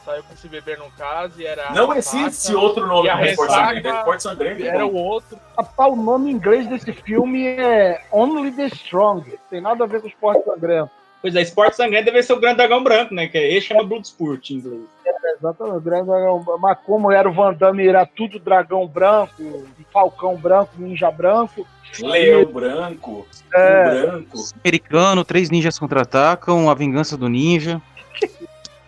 saiu 0.08 0.24
com 0.24 0.36
Se 0.38 0.48
Beber 0.48 0.80
no 0.80 0.89
Caso 0.91 1.34
e 1.41 1.46
era. 1.46 1.72
Não 1.74 1.93
existe 1.93 2.24
ressaca, 2.48 2.58
outro 2.60 2.88
nome 2.88 3.10
Esporte 3.10 3.26
ressaca 3.52 3.65
Sangrento. 3.65 3.88
é 3.88 4.00
Esporte 4.00 4.24
Sangrento. 4.24 4.63
Era 4.63 4.86
o 4.86 4.96
outro. 4.96 5.38
Rapaz, 5.58 5.91
o 5.93 5.96
nome 5.98 6.32
em 6.32 6.34
inglês 6.36 6.65
desse 6.67 6.93
filme 6.93 7.46
é 7.46 8.02
Only 8.12 8.52
the 8.52 8.67
Strong. 8.67 9.38
Tem 9.50 9.60
nada 9.60 9.84
a 9.84 9.88
ver 9.88 10.02
com 10.02 10.08
esporte 10.08 10.46
sangrento. 10.46 10.89
Pois 11.22 11.36
é, 11.36 11.41
Esporte 11.41 11.76
Sangrento 11.76 12.06
deve 12.06 12.22
ser 12.24 12.34
o 12.34 12.39
grande 12.39 12.58
dragão 12.58 12.82
branco, 12.84 13.13
né? 13.13 13.28
Que 13.28 13.38
esse 13.39 13.67
chama 13.67 13.84
Bloodsport 13.84 14.50
em 14.52 14.54
inglês. 14.58 14.82
É, 15.06 15.34
exatamente. 15.34 15.78
o 15.78 15.82
Grande 15.82 16.06
dragão, 16.06 16.46
mas 16.60 16.78
como 16.86 17.12
era 17.12 17.28
o 17.28 17.34
Van 17.34 17.54
Damme, 17.54 17.88
era 17.88 18.06
tudo 18.06 18.39
dragão 18.39 18.88
branco, 18.88 19.65
falcão 19.91 20.36
branco, 20.38 20.72
ninja 20.78 21.10
branco. 21.12 21.65
Leão 22.00 22.46
branco, 22.46 23.28
É. 23.54 24.02
branco. 24.06 24.38
Americano, 24.63 25.26
três 25.26 25.50
ninjas 25.50 25.80
contra-atacam, 25.80 26.70
a 26.70 26.74
vingança 26.76 27.17
do 27.17 27.28
ninja. 27.28 27.82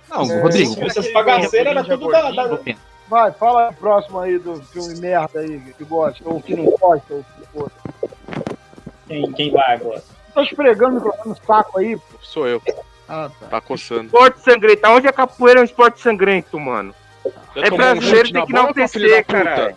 Não, 0.10 0.24
É, 0.24 0.42
Rodrigo. 0.42 0.84
Essas 0.84 1.12
bagaceiras 1.14 1.74
era 1.74 1.84
tudo 1.84 2.10
da, 2.10 2.32
da, 2.32 2.60
Vai, 3.08 3.32
fala 3.32 3.74
próximo 3.74 4.20
aí 4.20 4.38
do 4.38 4.62
filme 4.66 5.00
merda 5.00 5.40
aí, 5.40 5.60
que 5.76 5.84
gosta, 5.84 6.24
ou 6.26 6.40
que 6.40 6.56
não 6.56 6.66
gosta, 6.66 7.14
ou 7.16 7.24
que 7.24 7.48
for. 7.48 7.72
Quem, 9.08 9.32
quem 9.32 9.52
vai 9.52 9.76
agora? 9.76 10.04
Tô 10.34 10.44
esfregando 10.44 10.92
o 10.92 10.96
microfone 10.96 11.30
no 11.30 11.46
saco 11.46 11.80
aí, 11.80 11.98
pô. 11.98 12.18
Sou 12.22 12.48
eu. 12.48 12.62
Ah, 13.08 13.32
tá. 13.40 13.48
Tá 13.48 13.62
coçando. 13.62 14.06
Esporte 14.06 14.42
sangrento. 14.42 14.86
Aonde 14.86 15.08
a 15.08 15.14
capoeira 15.14 15.60
é 15.60 15.62
um 15.64 15.66
esporte 15.66 16.00
sangrento, 16.00 16.60
mano? 16.60 16.94
Já 17.56 17.66
É 17.66 17.74
um 17.74 17.78
brasileiro, 17.78 18.28
chute 18.28 18.34
tem 18.34 18.46
que 18.46 18.54
não 18.54 18.72
tecer, 18.72 19.26
caralho. 19.26 19.76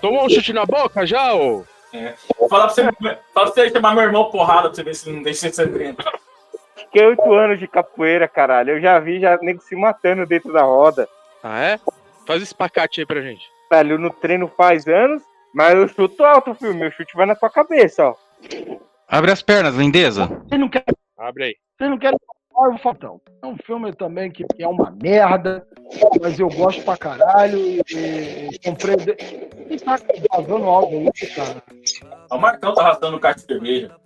Tomou 0.00 0.24
um 0.24 0.30
chute 0.30 0.52
na 0.54 0.64
boca 0.64 1.06
já, 1.06 1.34
ô? 1.34 1.64
É. 1.92 2.14
Vou 2.38 2.48
falar 2.48 2.68
pra 2.68 2.74
você, 2.74 2.82
fala 2.82 3.18
pra 3.34 3.46
você 3.46 3.70
chamar 3.70 3.94
meu 3.94 4.04
irmão 4.04 4.30
porrada 4.30 4.68
pra 4.68 4.74
você 4.74 4.82
ver 4.82 4.94
se 4.94 5.10
não 5.10 5.22
deixa 5.22 5.48
de 5.48 5.54
ser 5.54 5.62
sangrento. 5.62 6.02
Fiquei 6.76 7.06
oito 7.06 7.32
anos 7.32 7.58
de 7.58 7.66
capoeira, 7.68 8.26
caralho. 8.28 8.72
Eu 8.72 8.80
já 8.80 8.98
vi 8.98 9.20
já 9.20 9.36
nego 9.38 9.60
se 9.62 9.76
matando 9.76 10.26
dentro 10.26 10.52
da 10.52 10.62
roda. 10.62 11.08
Ah, 11.42 11.60
é? 11.62 11.80
Faz 12.26 12.42
esse 12.42 12.54
pacate 12.54 13.00
aí 13.00 13.06
pra 13.06 13.20
gente. 13.20 13.44
Velho, 13.70 13.98
no 13.98 14.10
treino 14.10 14.48
faz 14.48 14.86
anos, 14.86 15.22
mas 15.54 15.74
eu 15.74 15.88
chuto 15.88 16.24
alto, 16.24 16.54
filho. 16.54 16.74
Meu 16.74 16.90
chute 16.90 17.14
vai 17.16 17.26
na 17.26 17.34
tua 17.34 17.50
cabeça, 17.50 18.08
ó. 18.08 18.14
Abre 19.08 19.30
as 19.30 19.42
pernas, 19.42 19.74
lindeza. 19.74 20.26
Vocês 20.26 20.60
não 20.60 20.68
querem, 20.68 20.86
Abre 21.18 21.44
aí. 21.44 21.56
vocês 21.78 21.90
não 21.90 21.98
vou 21.98 22.78
falar, 22.78 22.94
então. 22.96 23.20
É 23.42 23.46
um 23.46 23.56
filme 23.58 23.92
também 23.92 24.30
que 24.30 24.44
é 24.58 24.66
uma 24.66 24.90
merda, 25.02 25.66
mas 26.20 26.38
eu 26.38 26.48
gosto 26.48 26.82
pra 26.82 26.96
caralho 26.96 27.58
e, 27.58 27.82
e 28.52 28.58
comprei. 28.64 28.96
E 29.70 29.76
tá 29.78 29.98
vazando 30.32 30.64
áudio 30.64 30.98
aí, 31.00 31.26
cara. 31.34 31.62
O 32.30 32.38
Marcão 32.38 32.74
tá 32.74 32.82
arrastando 32.82 33.18
caixa 33.20 33.40
de 33.40 33.46
cerveja. 33.46 33.96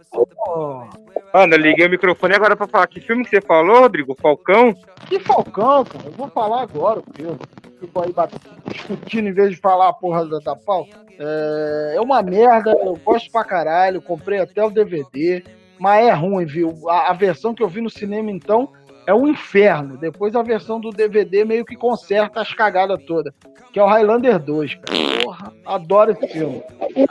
Mano, 1.33 1.55
eu 1.55 1.59
liguei 1.59 1.87
o 1.87 1.91
microfone 1.91 2.35
agora 2.35 2.57
pra 2.57 2.67
falar. 2.67 2.87
Que 2.87 3.01
filme 3.01 3.25
que 3.25 3.31
você 3.31 3.41
falou, 3.41 3.81
Rodrigo? 3.81 4.15
Falcão? 4.21 4.75
que 5.07 5.19
Falcão, 5.21 5.85
cara. 5.85 6.07
Eu 6.07 6.13
vou 6.13 6.29
falar 6.29 6.63
agora 6.63 7.01
o 7.01 7.05
filme. 7.15 7.39
Fico 7.81 8.03
aí 8.03 8.13
bat- 8.13 8.33
discutindo 8.67 9.29
em 9.29 9.33
vez 9.33 9.51
de 9.51 9.57
falar 9.57 9.89
a 9.89 9.93
porra 9.93 10.27
da, 10.27 10.39
da 10.39 10.57
pau. 10.57 10.87
É, 11.19 11.95
é 11.97 12.01
uma 12.01 12.23
merda, 12.23 12.73
eu 12.73 12.97
gosto 13.05 13.31
pra 13.31 13.45
caralho. 13.45 14.03
Comprei 14.03 14.41
até 14.41 14.65
o 14.65 14.71
DVD, 14.71 15.45
mas 15.79 16.07
é 16.07 16.13
ruim, 16.13 16.45
viu? 16.45 16.89
A, 16.89 17.11
a 17.11 17.13
versão 17.13 17.55
que 17.55 17.63
eu 17.63 17.69
vi 17.69 17.81
no 17.81 17.91
cinema, 17.91 18.31
então, 18.31 18.73
é 19.07 19.15
um 19.15 19.29
inferno. 19.29 19.97
Depois 19.97 20.35
a 20.35 20.43
versão 20.43 20.81
do 20.81 20.91
DVD 20.91 21.45
meio 21.45 21.65
que 21.65 21.77
conserta 21.77 22.41
as 22.41 22.53
cagadas 22.53 23.01
todas. 23.05 23.33
Que 23.73 23.79
é 23.79 23.83
o 23.83 23.87
Highlander 23.87 24.39
2, 24.41 24.75
cara. 24.75 25.23
Porra, 25.23 25.53
adoro 25.67 26.13
esse 26.13 26.27
filme. 26.29 26.63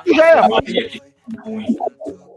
O 0.05 0.15
já 0.15 0.25
é 0.31 0.39
ruim. 0.41 1.01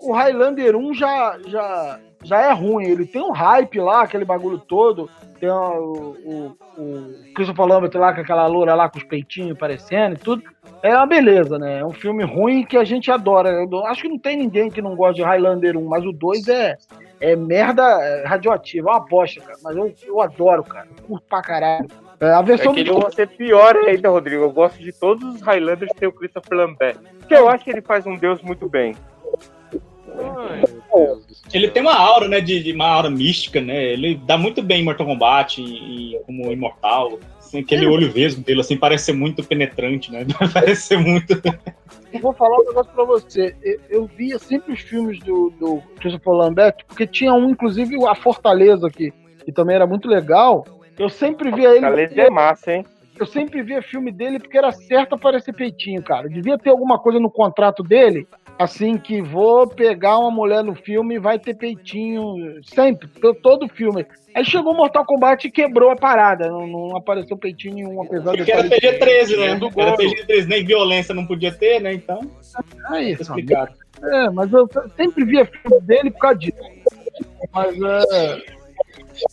O 0.03 0.12
Highlander 0.12 0.76
1 0.76 0.94
já, 0.94 1.38
já, 1.46 2.00
já 2.22 2.40
é 2.40 2.53
ruim. 2.53 2.87
Ele 2.87 3.07
tem 3.07 3.22
um 3.22 3.33
hype 3.33 3.81
lá, 3.81 4.03
aquele 4.03 4.24
bagulho 4.24 4.59
todo. 4.59 5.09
Tem 5.38 5.48
o, 5.48 6.16
o, 6.24 6.57
o 6.79 7.35
Christopher 7.35 7.66
Lambert 7.66 7.94
lá 7.94 8.12
com 8.12 8.20
aquela 8.20 8.46
loura 8.46 8.74
lá 8.74 8.88
com 8.88 8.98
os 8.98 9.05
peitinhos 9.05 9.53
aparecendo 9.53 10.14
e 10.14 10.18
tudo. 10.18 10.42
É 10.83 10.94
uma 10.94 11.07
beleza, 11.07 11.59
né? 11.59 11.81
É 11.81 11.85
um 11.85 11.92
filme 11.92 12.24
ruim 12.24 12.64
que 12.64 12.76
a 12.76 12.85
gente 12.85 13.11
adora. 13.11 13.50
Eu 13.50 13.87
acho 13.87 14.03
que 14.03 14.09
não 14.09 14.18
tem 14.18 14.37
ninguém 14.37 14.70
que 14.70 14.83
não 14.83 14.96
gosta 14.96 15.14
de 15.14 15.22
Highlander 15.22 15.76
1, 15.76 15.85
mas 15.85 16.05
o 16.05 16.12
2 16.12 16.48
é, 16.48 16.76
é 17.20 17.37
merda 17.37 17.83
é, 17.83 18.26
radioativa, 18.26 18.90
é 18.90 18.92
uma 18.92 19.07
bosta, 19.07 19.40
cara. 19.40 19.59
Mas 19.62 19.76
eu, 19.76 19.94
eu 20.07 20.20
adoro, 20.20 20.62
cara. 20.64 20.88
Eu 20.96 21.05
curto 21.05 21.26
pra 21.29 21.42
caralho. 21.42 21.88
É, 22.20 22.30
a 22.30 22.40
É 22.40 22.42
versão 22.42 22.74
que 22.74 22.85
do 22.85 22.92
ele 22.92 23.00
vai 23.00 23.12
ser 23.12 23.28
pior 23.28 23.74
ainda, 23.76 24.11
Rodrigo. 24.11 24.44
Eu 24.44 24.52
gosto 24.52 24.78
de 24.78 24.92
todos 24.92 25.37
os 25.37 25.40
Highlanders 25.40 25.90
ter 25.98 26.06
o 26.06 26.12
Christopher 26.12 26.59
Lambert. 26.59 26.98
Porque 27.18 27.35
eu 27.35 27.48
acho 27.48 27.64
que 27.64 27.70
ele 27.70 27.80
faz 27.80 28.06
um 28.06 28.16
deus 28.16 28.42
muito 28.42 28.68
bem. 28.68 28.94
Ai. 30.18 30.62
Ele 31.52 31.68
tem 31.68 31.83
uma 31.83 31.96
aura, 31.96 32.28
né? 32.28 32.40
De, 32.40 32.62
de 32.62 32.72
uma 32.72 32.87
aura 32.87 33.09
mística, 33.09 33.61
né? 33.61 33.92
Ele 33.92 34.20
dá 34.26 34.37
muito 34.37 34.62
bem 34.62 34.83
em 34.83 34.85
Mortal 34.85 35.06
Kombat 35.06 35.61
e, 35.61 36.14
e 36.14 36.20
como 36.20 36.52
imortal. 36.52 37.18
Assim, 37.38 37.61
aquele 37.61 37.87
olho 37.87 38.12
vesgo 38.12 38.42
dele, 38.42 38.61
assim, 38.61 38.76
parece 38.76 39.06
ser 39.06 39.12
muito 39.12 39.42
penetrante, 39.42 40.12
né? 40.12 40.24
Parece 40.54 40.83
ser 40.83 40.98
muito. 40.98 41.33
Eu 42.12 42.20
vou 42.20 42.33
falar 42.33 42.56
um 42.59 42.64
negócio 42.64 42.92
pra 42.92 43.04
você. 43.04 43.56
Eu, 43.62 43.80
eu 43.88 44.06
via 44.06 44.38
sempre 44.38 44.72
os 44.72 44.80
filmes 44.80 45.18
do, 45.20 45.50
do 45.59 45.83
Christopher 45.98 46.33
Lambert, 46.33 46.76
porque 46.87 47.06
tinha 47.06 47.33
um, 47.33 47.50
inclusive, 47.50 47.96
A 48.06 48.14
Fortaleza 48.14 48.87
aqui, 48.87 49.12
que 49.44 49.50
também 49.50 49.74
era 49.74 49.87
muito 49.87 50.09
legal. 50.09 50.64
Eu 51.00 51.08
sempre 51.08 51.50
via 51.50 51.70
ele. 51.70 51.80
Caleza 51.80 52.20
é 52.20 52.30
massa, 52.30 52.72
hein? 52.74 52.84
Eu 53.18 53.26
sempre 53.26 53.62
via 53.62 53.82
filme 53.82 54.12
dele 54.12 54.38
porque 54.38 54.56
era 54.56 54.70
certo 54.72 55.14
aparecer 55.14 55.52
peitinho, 55.54 56.02
cara. 56.02 56.28
Devia 56.28 56.56
ter 56.58 56.70
alguma 56.70 56.98
coisa 56.98 57.18
no 57.18 57.30
contrato 57.30 57.82
dele, 57.82 58.26
assim, 58.58 58.96
que 58.96 59.20
vou 59.20 59.66
pegar 59.66 60.18
uma 60.18 60.30
mulher 60.30 60.62
no 60.64 60.74
filme 60.74 61.16
e 61.16 61.18
vai 61.18 61.38
ter 61.38 61.54
peitinho 61.54 62.34
sempre, 62.62 63.08
to- 63.08 63.34
todo 63.34 63.68
filme. 63.68 64.06
Aí 64.34 64.44
chegou 64.44 64.74
Mortal 64.74 65.04
Kombat 65.04 65.46
e 65.46 65.50
quebrou 65.50 65.90
a 65.90 65.96
parada. 65.96 66.48
Não, 66.48 66.66
não 66.66 66.96
apareceu 66.96 67.36
peitinho 67.36 67.74
nenhum, 67.74 68.02
apesar 68.02 68.32
de. 68.32 68.36
Porque 68.38 68.52
era 68.52 68.68
PG-13, 68.68 69.36
né? 69.38 69.54
Do 69.56 69.66
Era 69.66 69.90
Goro. 69.90 69.96
PG-13, 69.96 70.46
nem 70.46 70.64
violência 70.64 71.14
não 71.14 71.26
podia 71.26 71.52
ter, 71.52 71.80
né? 71.80 71.92
Então, 71.94 72.20
tá 72.20 72.26
sabe? 72.42 73.10
explicado. 73.12 73.72
É, 74.02 74.30
mas 74.30 74.50
eu 74.52 74.68
sempre 74.96 75.24
via 75.24 75.44
filme 75.44 75.80
dele 75.82 76.10
por 76.10 76.20
causa 76.20 76.38
disso. 76.38 76.58
Mas 77.52 77.74
é. 78.12 78.60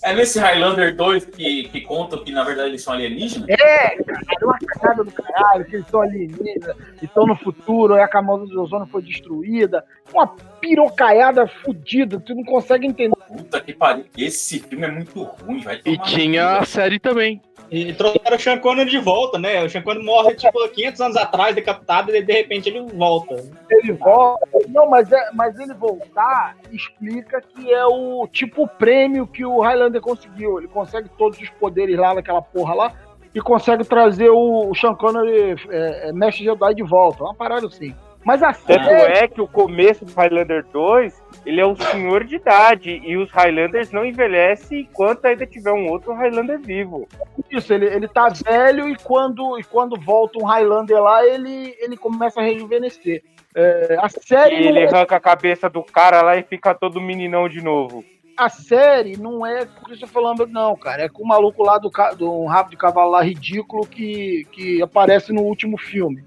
É 0.03 0.13
nesse 0.13 0.39
Highlander 0.39 0.95
2 0.95 1.25
que, 1.25 1.63
que 1.69 1.81
contam 1.81 2.23
que 2.23 2.31
na 2.31 2.43
verdade 2.43 2.69
eles 2.69 2.83
são 2.83 2.93
alienígenas? 2.93 3.47
É, 3.49 3.95
cara, 4.03 4.21
é 4.41 4.45
uma 4.45 4.57
cagada 4.59 5.03
do 5.03 5.11
caralho, 5.11 5.65
que 5.65 5.75
eles 5.75 5.85
estão 5.85 6.01
alienígenas, 6.01 6.75
e 7.01 7.05
estão 7.05 7.25
no 7.25 7.35
futuro, 7.35 7.95
aí 7.95 8.01
a 8.01 8.07
camada 8.07 8.45
de 8.45 8.57
ozônio 8.57 8.87
foi 8.87 9.01
destruída. 9.01 9.83
Uma 10.13 10.27
pirocaiada 10.59 11.47
fudida, 11.47 12.19
tu 12.19 12.33
não 12.33 12.43
consegue 12.43 12.87
entender. 12.87 13.15
Puta 13.27 13.61
que 13.61 13.73
pariu. 13.73 14.05
Esse 14.17 14.59
filme 14.59 14.85
é 14.85 14.91
muito 14.91 15.23
ruim, 15.23 15.59
vai 15.59 15.81
E 15.85 15.97
tinha 15.97 16.57
a 16.57 16.65
série 16.65 16.99
também. 16.99 17.41
E 17.69 17.93
trouxeram 17.93 18.37
o 18.37 18.39
Sean 18.39 18.57
Connery 18.59 18.89
de 18.89 18.97
volta, 18.97 19.37
né? 19.37 19.63
O 19.63 19.69
Sean 19.69 19.81
Connery 19.81 20.05
morre, 20.05 20.35
tipo, 20.35 20.67
500 20.69 21.01
anos 21.01 21.17
atrás, 21.17 21.53
decapitado, 21.53 22.15
e 22.15 22.21
de 22.21 22.33
repente 22.33 22.69
ele 22.69 22.81
volta. 22.93 23.35
Ele 23.69 23.93
volta. 23.93 24.47
Não, 24.69 24.89
mas, 24.89 25.11
é, 25.11 25.29
mas 25.33 25.59
ele 25.59 25.73
voltar 25.73 26.55
explica 26.71 27.41
que 27.41 27.73
é 27.73 27.85
o 27.85 28.27
tipo 28.31 28.63
o 28.63 28.67
prêmio 28.67 29.27
que 29.27 29.45
o 29.45 29.59
Highlander 29.59 30.01
conseguiu. 30.01 30.59
Ele 30.59 30.67
consegue 30.67 31.09
todos 31.17 31.39
os 31.39 31.49
poderes 31.49 31.97
lá 31.97 32.13
naquela 32.13 32.41
porra 32.41 32.73
lá 32.73 32.93
e 33.33 33.41
consegue 33.41 33.83
trazer 33.83 34.29
o, 34.29 34.69
o 34.69 34.75
Sean 34.75 34.95
Connery 34.95 35.55
é, 35.69 36.09
é, 36.09 36.13
Mestre 36.13 36.45
Jedi 36.45 36.75
de 36.75 36.83
volta. 36.83 37.23
Uma 37.23 37.35
parada 37.35 37.67
assim. 37.67 37.93
Mas 38.23 38.41
a 38.43 38.51
Tanto 38.51 38.83
série. 38.83 39.19
é 39.19 39.27
que 39.27 39.39
o 39.39 39.47
começo 39.47 40.03
do 40.03 40.13
Highlander 40.13 40.65
2 40.73 41.21
ele 41.45 41.61
é 41.61 41.65
um 41.65 41.75
senhor 41.75 42.23
de 42.23 42.35
idade 42.35 43.01
e 43.03 43.15
os 43.15 43.31
Highlanders 43.31 43.91
não 43.91 44.05
envelhecem 44.05 44.81
enquanto 44.81 45.25
ainda 45.25 45.45
tiver 45.45 45.71
um 45.71 45.89
outro 45.89 46.13
Highlander 46.13 46.59
vivo. 46.59 47.07
Isso, 47.49 47.73
ele, 47.73 47.85
ele 47.85 48.07
tá 48.07 48.29
velho 48.29 48.89
e 48.89 48.95
quando, 48.97 49.57
e 49.59 49.63
quando 49.63 49.99
volta 49.99 50.39
um 50.39 50.45
Highlander 50.45 51.01
lá, 51.01 51.25
ele, 51.25 51.75
ele 51.79 51.95
começa 51.95 52.39
a 52.39 52.43
rejuvenescer. 52.43 53.23
É, 53.55 53.97
a 53.99 54.09
série. 54.09 54.55
E 54.55 54.67
ele 54.67 54.71
não 54.71 54.81
é- 54.81 54.93
arranca 54.93 55.15
a 55.15 55.19
cabeça 55.19 55.69
do 55.69 55.81
cara 55.83 56.21
lá 56.21 56.37
e 56.37 56.43
fica 56.43 56.75
todo 56.75 57.01
meninão 57.01 57.47
de 57.49 57.61
novo. 57.61 58.03
a 58.37 58.49
série 58.49 59.17
não 59.17 59.43
é 59.43 59.65
com 59.65 59.81
o 59.81 59.83
Christopher 59.85 60.21
Lambert, 60.21 60.49
não, 60.49 60.75
cara. 60.75 61.03
É 61.03 61.09
com 61.09 61.23
o 61.23 61.27
maluco 61.27 61.63
lá 61.63 61.79
do, 61.79 61.89
do 62.17 62.45
rabo 62.45 62.69
de 62.69 62.77
cavalo 62.77 63.09
lá 63.09 63.23
ridículo 63.23 63.87
que, 63.87 64.45
que 64.51 64.79
aparece 64.81 65.33
no 65.33 65.41
último 65.41 65.75
filme. 65.77 66.23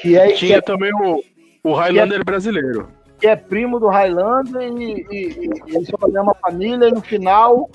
Que 0.00 0.16
é, 0.16 0.28
que 0.28 0.34
Tinha 0.34 0.58
é, 0.58 0.60
também 0.60 0.92
o, 0.94 1.24
o 1.64 1.72
Highlander 1.72 2.24
brasileiro. 2.24 2.88
Que 3.20 3.26
é 3.26 3.36
primo 3.36 3.78
do 3.78 3.88
Highlander 3.88 4.62
e, 4.62 5.06
e, 5.10 5.50
e 5.66 5.76
eles 5.76 5.90
mesma 6.08 6.34
família. 6.34 6.88
E 6.88 6.92
no 6.92 7.02
final, 7.02 7.68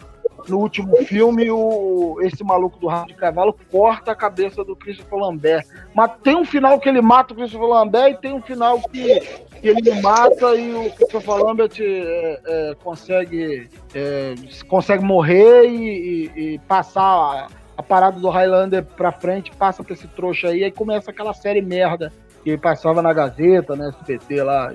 no 0.48 0.58
último 0.60 0.96
filme, 1.06 1.50
o, 1.52 2.18
esse 2.22 2.44
maluco 2.44 2.80
do 2.80 2.88
rabo 2.88 3.08
de 3.08 3.14
cavalo 3.14 3.56
corta 3.72 4.12
a 4.12 4.16
cabeça 4.16 4.64
do 4.64 4.76
Christopher 4.76 5.20
Lambert. 5.20 5.66
Mas 5.94 6.12
tem 6.24 6.36
um 6.36 6.46
final 6.46 6.80
que 6.80 6.90
ele 6.90 7.02
mata 7.02 7.34
o 7.34 7.38
Christopher 7.38 7.68
Lambert 7.68 8.12
e 8.14 8.18
tem 8.18 8.34
um 8.34 8.42
final 8.42 8.82
que, 8.82 9.20
que 9.62 9.68
ele 9.68 10.02
mata 10.02 10.56
e 10.56 10.74
o 10.74 10.92
Christopher 10.92 11.36
Lambert 11.36 11.72
é, 11.80 12.40
é, 12.46 12.76
consegue, 12.84 13.70
é, 13.94 14.34
consegue 14.68 15.04
morrer 15.04 15.66
e, 15.68 16.32
e- 16.36 16.54
e 16.56 16.60
passar 16.60 17.02
a, 17.04 17.48
a 17.78 17.84
parada 17.84 18.20
do 18.20 18.30
Highlander 18.30 18.84
pra 18.84 19.12
frente, 19.12 19.52
passa 19.52 19.84
pra 19.84 19.94
esse 19.94 20.08
trouxa 20.08 20.48
aí, 20.50 20.64
aí 20.64 20.72
começa 20.72 21.12
aquela 21.12 21.34
série 21.34 21.62
merda 21.62 22.12
que 22.46 22.56
passava 22.58 23.02
na 23.02 23.12
Gazeta, 23.12 23.76
né, 23.76 23.90
SBT 23.90 24.44
lá. 24.44 24.72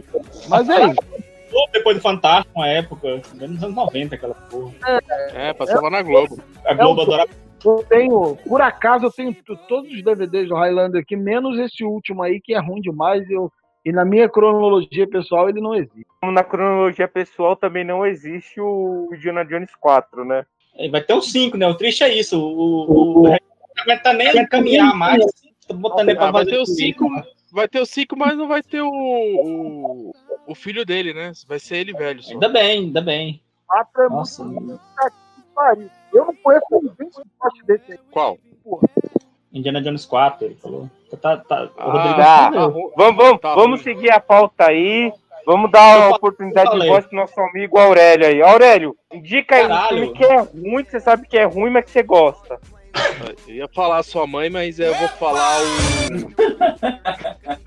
Mas 0.49 0.69
é 0.69 0.87
isso. 0.87 0.97
Depois 1.73 1.97
do 1.97 2.03
Fantástico, 2.03 2.51
uma 2.59 2.67
época, 2.69 3.17
nos 3.17 3.43
anos 3.63 3.75
90, 3.75 4.15
aquela 4.17 4.35
porra. 4.35 4.73
É, 5.33 5.53
passava 5.55 5.89
na 5.89 6.03
Globo. 6.03 6.39
A 6.65 6.75
Globo 6.75 7.01
É 7.01 7.05
um- 7.05 7.07
adorava. 7.07 7.31
Eu 7.65 7.85
tenho, 7.89 8.37
por 8.49 8.61
acaso, 8.63 9.05
eu 9.07 9.11
tenho 9.13 9.37
todos 9.69 9.93
os 9.93 10.03
DVDs 10.03 10.49
do 10.49 10.55
Highlander 10.55 11.03
aqui, 11.03 11.15
menos 11.15 11.59
esse 11.59 11.85
último 11.85 12.23
aí, 12.23 12.41
que 12.41 12.55
é 12.55 12.59
ruim 12.59 12.81
demais. 12.81 13.29
Eu, 13.31 13.53
e 13.85 13.93
na 13.93 14.05
minha 14.05 14.29
cronologia 14.29 15.07
pessoal, 15.07 15.49
ele 15.49 15.61
não 15.61 15.75
existe. 15.75 16.07
Na 16.23 16.43
cronologia 16.43 17.07
pessoal 17.07 17.55
também 17.55 17.85
não 17.85 18.05
existe 18.07 18.61
o 18.61 19.11
Indiana 19.13 19.45
Jones 19.45 19.71
4, 19.79 20.25
né? 20.25 20.45
É, 20.77 20.89
Vai 20.89 21.03
ter 21.03 21.13
o 21.15 21.21
5, 21.21 21.57
né? 21.59 21.67
O 21.69 21.75
triste 21.75 22.03
é 22.03 22.09
isso. 22.15 22.41
O, 22.41 22.91
o, 22.91 23.19
o 23.21 23.23
não 23.29 23.37
aguenta 23.83 24.13
nem 24.15 24.47
caminhar 24.47 24.95
mais. 24.97 25.23
Botando 25.75 26.09
Ah, 26.19 26.31
vai 26.33 26.45
ter 26.47 26.57
o 26.59 26.65
tudo. 26.65 26.75
5, 26.75 27.11
vai 27.53 27.69
ter 27.69 27.81
o 27.81 27.87
5, 27.87 28.17
mas 28.17 28.37
não 28.37 28.49
vai 28.49 28.63
ter 28.63 28.81
o, 28.81 28.91
o, 28.91 30.13
o 30.47 30.55
filho 30.55 30.85
dele, 30.85 31.13
né? 31.15 31.33
Vai 31.47 31.59
ser 31.59 31.77
ele 31.77 31.93
velho. 31.93 32.23
Só. 32.23 32.33
Ainda 32.33 32.49
bem, 32.49 32.85
ainda 32.85 33.01
bem. 33.01 33.43
Quatro 33.67 34.03
é 34.03 34.09
Nossa, 34.09 34.45
pariu. 35.55 35.91
Eu 36.13 36.27
não 36.27 36.35
conheço 36.37 36.65
ninguém 36.73 37.09
que 37.11 37.23
goste 37.39 37.65
desse 37.67 37.93
aí. 37.93 37.99
Qual? 38.11 38.39
Indiana 39.53 39.83
Jones 39.83 40.07
4, 40.07 40.47
ele 40.47 40.55
falou. 40.57 40.89
Tá, 41.21 41.37
tá, 41.39 41.65
o 41.65 41.71
Ah, 41.79 42.15
Tá, 42.15 42.49
respondeu. 42.51 42.93
vamos, 42.97 43.17
vamos, 43.17 43.41
Tá 43.41 43.55
vamos 43.55 43.83
seguir 43.83 44.11
a 44.11 44.21
pauta 44.21 44.67
aí. 44.69 45.13
Vamos 45.47 45.71
dar 45.71 46.03
a 46.03 46.11
oportunidade 46.11 46.79
de 46.79 46.87
voz 46.87 47.07
pro 47.07 47.17
nosso 47.17 47.41
amigo 47.41 47.79
Aurélio 47.79 48.27
aí. 48.27 48.43
Aurélio, 48.43 48.97
indica 49.13 49.57
aí 49.57 49.65
um 49.65 49.69
Caralho. 49.69 49.89
filme 49.99 50.13
que 50.15 50.25
é 50.25 50.37
ruim, 50.41 50.85
que 50.85 50.91
você 50.91 51.01
sabe 51.01 51.27
que 51.27 51.39
é 51.39 51.45
ruim, 51.45 51.71
mas 51.71 51.85
que 51.87 51.91
você 51.91 52.03
gosta. 52.03 52.61
Eu 53.47 53.55
ia 53.55 53.69
falar 53.69 54.03
sua 54.03 54.27
mãe, 54.27 54.49
mas 54.51 54.79
eu 54.81 54.95
vou 54.95 55.09
falar 55.09 55.61
o. 55.61 55.65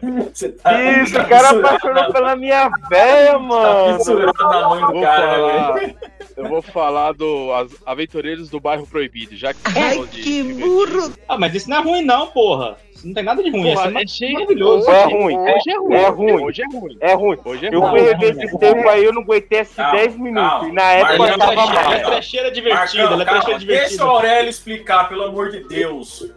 Você 0.34 0.50
tá- 0.50 0.82
Isso, 1.02 1.18
o 1.20 1.28
cara 1.28 1.50
apaixonou 1.52 2.12
pela 2.12 2.36
minha 2.36 2.70
véia, 2.90 3.40
mano. 3.40 3.98
fissurado 4.00 4.34
na 4.38 4.70
mãe 4.70 4.82
Eu 4.82 4.88
do 4.88 4.94
vou 4.94 5.02
cara, 5.02 5.36
velho. 5.36 5.48
falar, 5.48 5.96
eu 6.38 6.50
vou 6.50 6.62
falar 6.62 7.12
do 7.14 7.54
As- 7.54 7.76
Aventureiros 7.86 8.50
do 8.50 8.60
Bairro 8.60 8.86
Proibido, 8.88 9.36
já 9.38 9.54
que 9.54 9.60
falou 9.72 10.08
de 10.08 10.24
filme 10.24 10.64
antigo. 10.64 11.14
Ah, 11.28 11.38
mas 11.38 11.56
isso 11.56 11.70
não 11.70 11.78
é 11.78 11.82
ruim, 11.82 12.02
não, 12.04 12.28
porra. 12.28 12.78
Isso 13.04 13.08
não 13.10 13.13
tem 13.16 13.24
nada 13.24 13.44
de 13.44 13.50
ruim. 13.50 13.74
Porra, 13.74 13.92
é 14.00 14.04
é 14.04 14.08
cheio- 14.08 14.34
maravilhoso. 14.34 14.89
É 14.89 15.04
ruim, 15.04 15.38
Hoje 15.38 15.70
é 15.70 15.78
ruim. 15.78 15.94
é 15.96 16.08
ruim. 16.08 16.42
Hoje 16.44 16.62
é 16.62 16.66
ruim. 16.78 16.98
É 17.02 17.13
ruim. 17.13 17.38
Hoje 17.44 17.66
é 17.66 17.76
Eu 17.76 17.82
ruim. 17.82 17.89
fui 17.92 18.02
rever 18.13 18.44
esse 18.46 18.58
tempo 18.58 18.88
aí, 18.88 19.04
eu 19.04 19.12
não 19.13 19.22
aguentei 19.24 19.66
Calma, 19.66 19.92
10 19.92 20.18
minutos. 20.18 20.50
calma. 20.50 20.70
E 20.70 20.72
na 20.72 20.92
época 20.94 21.18
Mas 21.18 21.32
eu 21.32 21.38
tava 21.38 21.52
é 21.52 21.56
mal. 21.56 21.70
Ela 21.74 21.96
é 21.96 22.00
trecheira 22.00 22.52
divertida, 22.52 23.04
ela 23.04 23.22
é 23.22 23.26
trecheira 23.26 23.44
deixa 23.44 23.56
o 23.56 23.60
divertida. 23.60 24.04
Aurélio 24.06 24.50
explicar, 24.50 25.10
pelo 25.10 25.24
amor 25.24 25.52
de 25.52 25.60
Deus. 25.68 26.32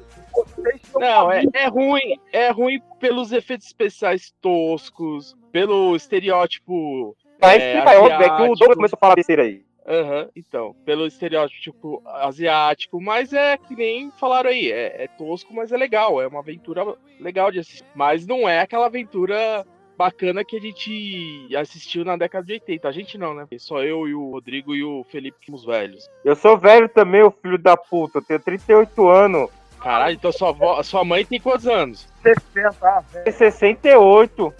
Não, 0.96 1.30
é, 1.32 1.44
é 1.54 1.66
ruim. 1.68 2.18
É 2.32 2.50
ruim 2.50 2.80
pelos 2.98 3.30
efeitos 3.32 3.66
especiais 3.68 4.34
toscos, 4.42 5.34
pelo 5.52 5.94
estereótipo. 5.96 7.16
Vai 7.40 7.56
é, 7.56 7.68
explicar, 7.68 7.94
é 7.94 7.98
óbvio, 7.98 8.22
é 8.22 8.28
que 8.36 8.42
o. 8.42 8.54
Douglas 8.54 8.76
começou 8.76 8.96
a 8.96 9.00
falar 9.00 9.14
besteira 9.14 9.42
aí. 9.44 9.62
Aham, 9.86 10.28
então, 10.34 10.74
pelo 10.84 11.06
estereótipo 11.06 11.60
tipo, 11.60 12.02
asiático, 12.06 13.00
mas 13.00 13.32
é 13.32 13.56
que 13.56 13.76
nem 13.76 14.10
falaram 14.10 14.50
aí, 14.50 14.72
é, 14.72 15.04
é 15.04 15.08
tosco, 15.08 15.54
mas 15.54 15.70
é 15.70 15.76
legal, 15.76 16.20
é 16.20 16.26
uma 16.26 16.40
aventura 16.40 16.84
legal 17.20 17.52
de 17.52 17.60
assistir. 17.60 17.84
Mas 17.94 18.26
não 18.26 18.48
é 18.48 18.60
aquela 18.60 18.86
aventura 18.86 19.64
bacana 19.96 20.44
que 20.44 20.56
a 20.56 20.60
gente 20.60 21.48
assistiu 21.56 22.04
na 22.04 22.16
década 22.16 22.44
de 22.44 22.54
80. 22.54 22.88
A 22.88 22.92
gente 22.92 23.16
não, 23.16 23.32
né? 23.32 23.46
Só 23.58 23.82
eu 23.82 24.08
e 24.08 24.14
o 24.14 24.32
Rodrigo 24.32 24.74
e 24.74 24.82
o 24.82 25.04
Felipe 25.04 25.38
que 25.40 25.46
somos 25.46 25.64
velhos. 25.64 26.08
Eu 26.24 26.34
sou 26.34 26.58
velho 26.58 26.88
também, 26.88 27.22
o 27.22 27.30
filho 27.30 27.56
da 27.56 27.76
puta. 27.76 28.18
Eu 28.18 28.22
tenho 28.22 28.40
38 28.40 29.08
anos. 29.08 29.50
Caralho, 29.80 30.16
então 30.16 30.32
sua, 30.32 30.48
avó, 30.48 30.82
sua 30.82 31.04
mãe 31.04 31.24
tem 31.24 31.40
quantos 31.40 31.66
anos? 31.66 32.08
60, 32.22 32.76
ah, 32.82 33.00
velho. 33.12 33.24
Tenho 33.24 33.36
68. 33.36 34.54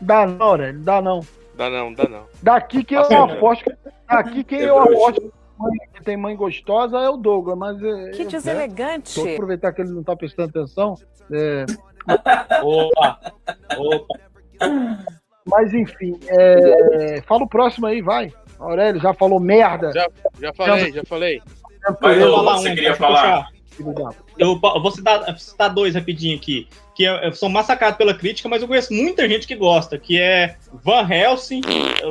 Dá 0.00 0.26
não, 0.26 0.46
Aurélio, 0.46 0.80
dá 0.80 1.00
não. 1.00 1.20
Dá 1.56 1.70
não, 1.70 1.92
dá 1.92 2.08
não. 2.08 2.24
Daqui 2.42 2.82
que 2.84 2.94
eu 2.94 3.00
Assim, 3.02 3.14
aposto. 3.14 3.72
Daqui 4.08 4.44
quem 4.44 4.60
É 4.60 4.68
eu 4.68 4.78
aposto 4.78 5.32
que 5.94 6.02
tem 6.04 6.16
mãe 6.16 6.34
gostosa 6.36 6.98
é 6.98 7.08
o 7.08 7.16
Douglas, 7.16 7.56
mas. 7.56 7.82
é, 7.82 8.10
Que 8.10 8.22
é, 8.22 8.24
deselegante. 8.26 9.18
Vou 9.20 9.32
aproveitar 9.32 9.72
que 9.72 9.82
ele 9.82 9.90
não 9.92 10.02
tá 10.02 10.16
prestando 10.16 10.50
atenção. 10.50 10.94
é, 11.32 11.64
Opa, 12.62 13.18
opa. 13.78 14.18
mas 15.46 15.72
enfim, 15.72 16.18
é, 16.28 17.22
fala 17.26 17.44
o 17.44 17.48
próximo 17.48 17.86
aí, 17.86 18.02
vai. 18.02 18.32
Aurélio 18.58 19.00
já 19.00 19.14
falou 19.14 19.40
merda. 19.40 19.92
Já, 19.92 20.06
já 20.40 20.52
falei, 20.52 20.92
já 20.92 21.02
falei. 21.04 21.42
Mas 22.00 22.16
Eu 22.18 22.28
eu, 22.28 22.42
você 22.44 22.70
um, 22.70 22.74
queria 22.74 22.90
eu 22.90 22.96
falar? 22.96 23.48
Eu 24.38 24.58
eu 24.62 24.82
vou 24.82 24.90
citar, 24.90 25.38
citar 25.38 25.72
dois 25.72 25.94
rapidinho 25.94 26.36
aqui, 26.36 26.68
que 26.94 27.04
eu, 27.04 27.14
eu 27.14 27.32
sou 27.32 27.48
massacrado 27.48 27.96
pela 27.96 28.14
crítica, 28.14 28.48
mas 28.48 28.62
eu 28.62 28.68
conheço 28.68 28.92
muita 28.92 29.28
gente 29.28 29.46
que 29.46 29.56
gosta, 29.56 29.98
que 29.98 30.18
é 30.18 30.56
Van 30.72 31.08
Helsing, 31.08 31.60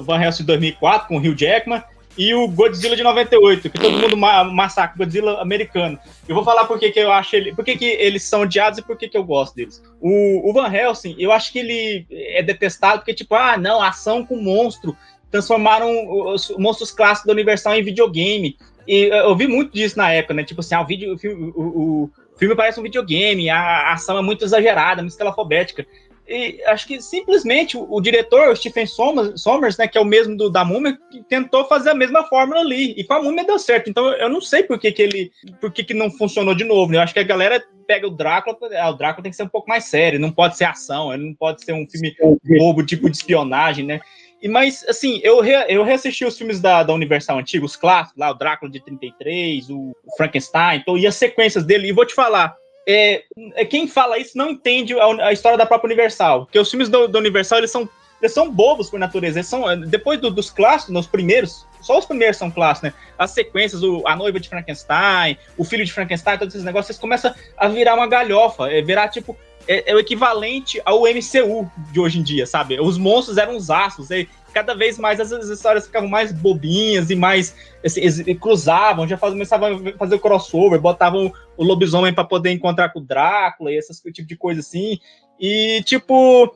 Van 0.02 0.22
Helsing 0.22 0.44
2004, 0.44 1.08
com 1.08 1.18
o 1.18 1.20
Hugh 1.20 1.38
Jackman, 1.38 1.82
e 2.18 2.34
o 2.34 2.48
Godzilla 2.48 2.96
de 2.96 3.04
98, 3.04 3.70
que 3.70 3.80
todo 3.80 3.98
mundo 3.98 4.16
ma 4.16 4.44
massacra, 4.44 4.98
Godzilla 4.98 5.42
americano. 5.42 5.98
Eu 6.28 6.36
vou 6.36 6.44
falar 6.44 6.66
por 6.66 6.78
que 6.78 6.92
que 6.92 7.00
eu 7.00 7.12
acho 7.12 7.36
ele, 7.36 7.56
por 7.56 7.66
que 7.66 7.76
que 7.76 7.86
eles 7.86 8.24
são 8.24 8.42
odiados 8.42 8.80
e 8.80 8.84
por 8.84 8.98
que 8.98 9.08
que 9.08 9.18
eu 9.18 9.24
gosto 9.24 9.56
deles. 9.56 9.82
O, 10.00 10.48
o 10.48 10.54
Van 10.54 10.72
Helsing, 10.72 11.16
eu 11.18 11.32
acho 11.32 11.52
que 11.52 11.60
ele 11.60 12.06
é 12.12 12.44
detestado 12.44 13.00
porque, 13.00 13.14
tipo, 13.14 13.34
ah, 13.34 13.58
não, 13.58 13.82
ação 13.82 14.24
com 14.24 14.36
monstro, 14.36 14.96
transformaram 15.32 15.90
os 16.32 16.50
monstros 16.58 16.92
clássicos 16.92 17.28
da 17.28 17.34
Universal 17.34 17.76
em 17.76 17.84
videogame. 17.84 18.58
E 18.88 19.06
eu 19.06 19.36
vi 19.36 19.48
muito 19.48 19.74
disso 19.74 19.98
na 19.98 20.12
época, 20.12 20.36
né? 20.36 20.44
Tipo 20.44 20.62
assim, 20.62 20.76
ah, 20.76 20.82
o, 20.82 20.86
vídeo, 20.86 21.18
o, 21.56 21.62
o 21.62 22.12
filme 22.44 22.56
parece 22.56 22.80
um 22.80 22.84
videogame, 22.84 23.50
a, 23.50 23.94
ação 23.94 24.18
é 24.18 24.22
muito 24.22 24.44
exagerada, 24.44 25.02
muito 25.02 25.12
escalafobética. 25.12 25.86
E 26.28 26.62
acho 26.68 26.88
que 26.88 27.02
simplesmente 27.02 27.78
o, 27.78 27.86
o 27.90 28.02
diretor, 28.02 28.50
o 28.50 28.56
Stephen 28.56 28.86
Sommers, 28.86 29.42
Sommers, 29.42 29.78
né, 29.78 29.88
que 29.88 29.98
é 29.98 30.02
o 30.02 30.06
mesmo 30.06 30.36
do, 30.38 30.50
da 30.50 30.64
Múmia, 30.64 30.98
tentou 31.28 31.66
fazer 31.66 31.90
a 31.90 31.96
mesma 31.96 32.24
fórmula 32.26 32.62
ali. 32.62 32.94
E 32.98 33.04
com 33.04 33.14
a 33.14 33.22
Múmia 33.22 33.46
deu 33.46 33.60
certo. 33.60 33.90
Então 33.90 34.10
eu 34.14 34.30
não 34.30 34.42
sei 34.42 34.64
por 34.64 34.80
que, 34.80 34.92
que 34.92 35.02
ele. 35.02 35.32
por 35.60 35.72
que, 35.72 35.84
que 35.84 35.94
não 35.94 36.10
funcionou 36.12 36.56
de 36.56 36.64
novo. 36.64 36.92
Né? 36.92 36.98
Eu 36.98 37.02
acho 37.02 37.14
que 37.14 37.20
a 37.20 37.24
galera 37.24 37.62
pega 37.86 38.08
o 38.08 38.12
Drácula, 38.12 38.58
ah, 38.80 38.90
o 38.90 38.94
Drácula 38.94 39.24
tem 39.24 39.32
que 39.32 39.36
ser 39.36 39.44
um 39.44 39.50
pouco 39.50 39.68
mais 39.68 39.86
sério, 39.86 40.20
não 40.20 40.32
pode 40.32 40.58
ser 40.58 40.64
ação, 40.64 41.14
ele 41.14 41.26
não 41.26 41.34
pode 41.34 41.64
ser 41.64 41.74
um 41.74 41.86
filme 41.90 42.16
bobo, 42.58 42.86
tipo 42.86 43.10
de 43.10 43.18
espionagem, 43.18 43.86
né? 43.86 44.00
E, 44.44 44.48
mas, 44.50 44.86
assim, 44.90 45.22
eu, 45.24 45.40
re, 45.40 45.54
eu 45.70 45.86
reassisti 45.86 46.26
os 46.26 46.38
filmes 46.38 46.60
da, 46.60 46.84
da 46.84 46.94
Universal 46.94 47.40
antigos, 47.40 47.72
os 47.72 47.78
clássicos, 47.78 48.20
lá, 48.20 48.30
o 48.30 48.34
Drácula 48.34 48.70
de 48.70 48.82
33, 48.82 49.70
o, 49.70 49.78
o 49.78 50.18
Frankenstein, 50.18 50.80
então, 50.80 50.98
e 50.98 51.08
as 51.08 51.16
sequências 51.16 51.64
dele, 51.64 51.88
e 51.88 51.94
vou 51.94 52.06
te 52.06 52.14
falar, 52.14 52.54
é, 52.86 53.24
é, 53.56 53.64
quem 53.64 53.88
fala 53.88 54.18
isso 54.18 54.38
não 54.38 54.50
entende 54.50 55.00
a, 55.00 55.28
a 55.28 55.32
história 55.32 55.58
da 55.58 55.66
própria 55.66 55.88
Universal, 55.88 56.44
porque 56.44 56.60
os 56.60 56.70
filmes 56.70 56.90
do, 56.90 57.08
da 57.08 57.20
Universal, 57.20 57.60
eles 57.60 57.72
são, 57.72 57.88
eles 58.22 58.34
são 58.34 58.52
bobos 58.52 58.90
por 58.90 59.00
natureza, 59.00 59.40
eles 59.40 59.48
são, 59.48 59.80
depois 59.80 60.20
do, 60.20 60.30
dos 60.30 60.52
clássicos, 60.52 60.94
nos 60.94 61.08
primeiros, 61.08 61.66
só 61.80 61.98
os 61.98 62.06
primeiros 62.06 62.36
são 62.36 62.52
clássicos, 62.52 62.92
né? 62.92 62.96
As 63.18 63.32
sequências, 63.32 63.82
o, 63.82 64.06
a 64.06 64.14
noiva 64.14 64.42
de 64.42 64.50
Frankenstein, 64.50 65.38
o 65.58 65.64
filho 65.64 65.86
de 65.86 65.94
Frankenstein, 65.94 66.38
todos 66.38 66.54
esses 66.54 66.66
negócios, 66.66 66.90
eles 66.90 67.00
começam 67.00 67.34
a 67.56 67.70
virar 67.70 67.96
uma 67.96 68.08
galhofa, 68.08 68.70
é, 68.70 68.82
virar, 68.82 69.08
tipo, 69.08 69.38
é, 69.68 69.92
é, 69.92 69.96
o 69.96 70.00
equivalente 70.00 70.82
ao 70.86 71.02
MCU 71.04 71.70
de 71.92 72.00
hoje 72.00 72.20
em 72.20 72.24
dia, 72.24 72.46
sabe? 72.46 72.80
Os 72.80 72.98
monstros 72.98 73.38
eram 73.38 73.56
os 73.56 73.70
astros, 73.70 74.10
e 74.12 74.28
cada 74.54 74.76
vez 74.76 75.00
mais 75.00 75.20
as, 75.20 75.32
as 75.32 75.50
histórias 75.50 75.86
ficavam 75.86 76.08
mais 76.08 76.32
bobinhas 76.32 77.10
e 77.10 77.16
mais 77.16 77.56
assim, 77.84 78.02
cruzavam, 78.36 79.08
já 79.08 79.18
começavam 79.18 79.76
a 79.76 79.98
fazer 79.98 80.16
o 80.16 80.20
crossover, 80.20 80.80
botavam 80.80 81.34
o 81.58 81.64
lobisomem 81.64 82.14
para 82.14 82.24
poder 82.24 82.52
encontrar 82.52 82.90
com 82.90 83.00
o 83.00 83.04
Drácula 83.04 83.72
e 83.72 83.78
esse 83.78 83.94
tipo 84.12 84.28
de 84.28 84.36
coisa 84.36 84.60
assim. 84.60 85.00
E 85.40 85.82
tipo, 85.86 86.54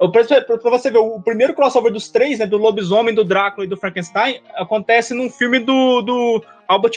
Eu- 0.00 0.12
Pra, 0.12 0.22
você 0.22 0.90
ver, 0.90 0.98
o 0.98 1.20
primeiro 1.20 1.54
crossover 1.54 1.92
dos 1.92 2.08
três, 2.08 2.38
né? 2.38 2.46
Do 2.46 2.56
lobisomem, 2.56 3.12
do 3.14 3.24
Drácula 3.24 3.66
e 3.66 3.68
do 3.68 3.76
Frankenstein, 3.76 4.40
acontece 4.54 5.12
num 5.12 5.28
filme 5.28 5.58
do, 5.58 6.02
do 6.02 6.44
Albert, 6.68 6.92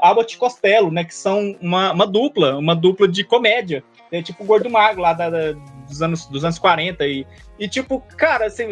Albert 0.00 0.38
Costello, 0.38 0.90
né? 0.90 1.04
Que 1.04 1.14
são 1.14 1.54
uma, 1.60 1.92
uma 1.92 2.06
dupla, 2.06 2.56
uma 2.56 2.74
dupla 2.74 3.06
de 3.06 3.24
comédia. 3.24 3.84
É 4.12 4.22
tipo 4.22 4.42
o 4.42 4.46
Gordo 4.46 4.68
Mago 4.68 5.00
lá 5.00 5.12
da- 5.12 5.30
da- 5.30 5.52
dos, 5.88 6.02
anos, 6.02 6.26
dos 6.26 6.44
anos 6.44 6.58
40. 6.58 7.06
E, 7.06 7.26
e 7.58 7.68
tipo, 7.68 8.00
cara, 8.16 8.46
assim, 8.46 8.66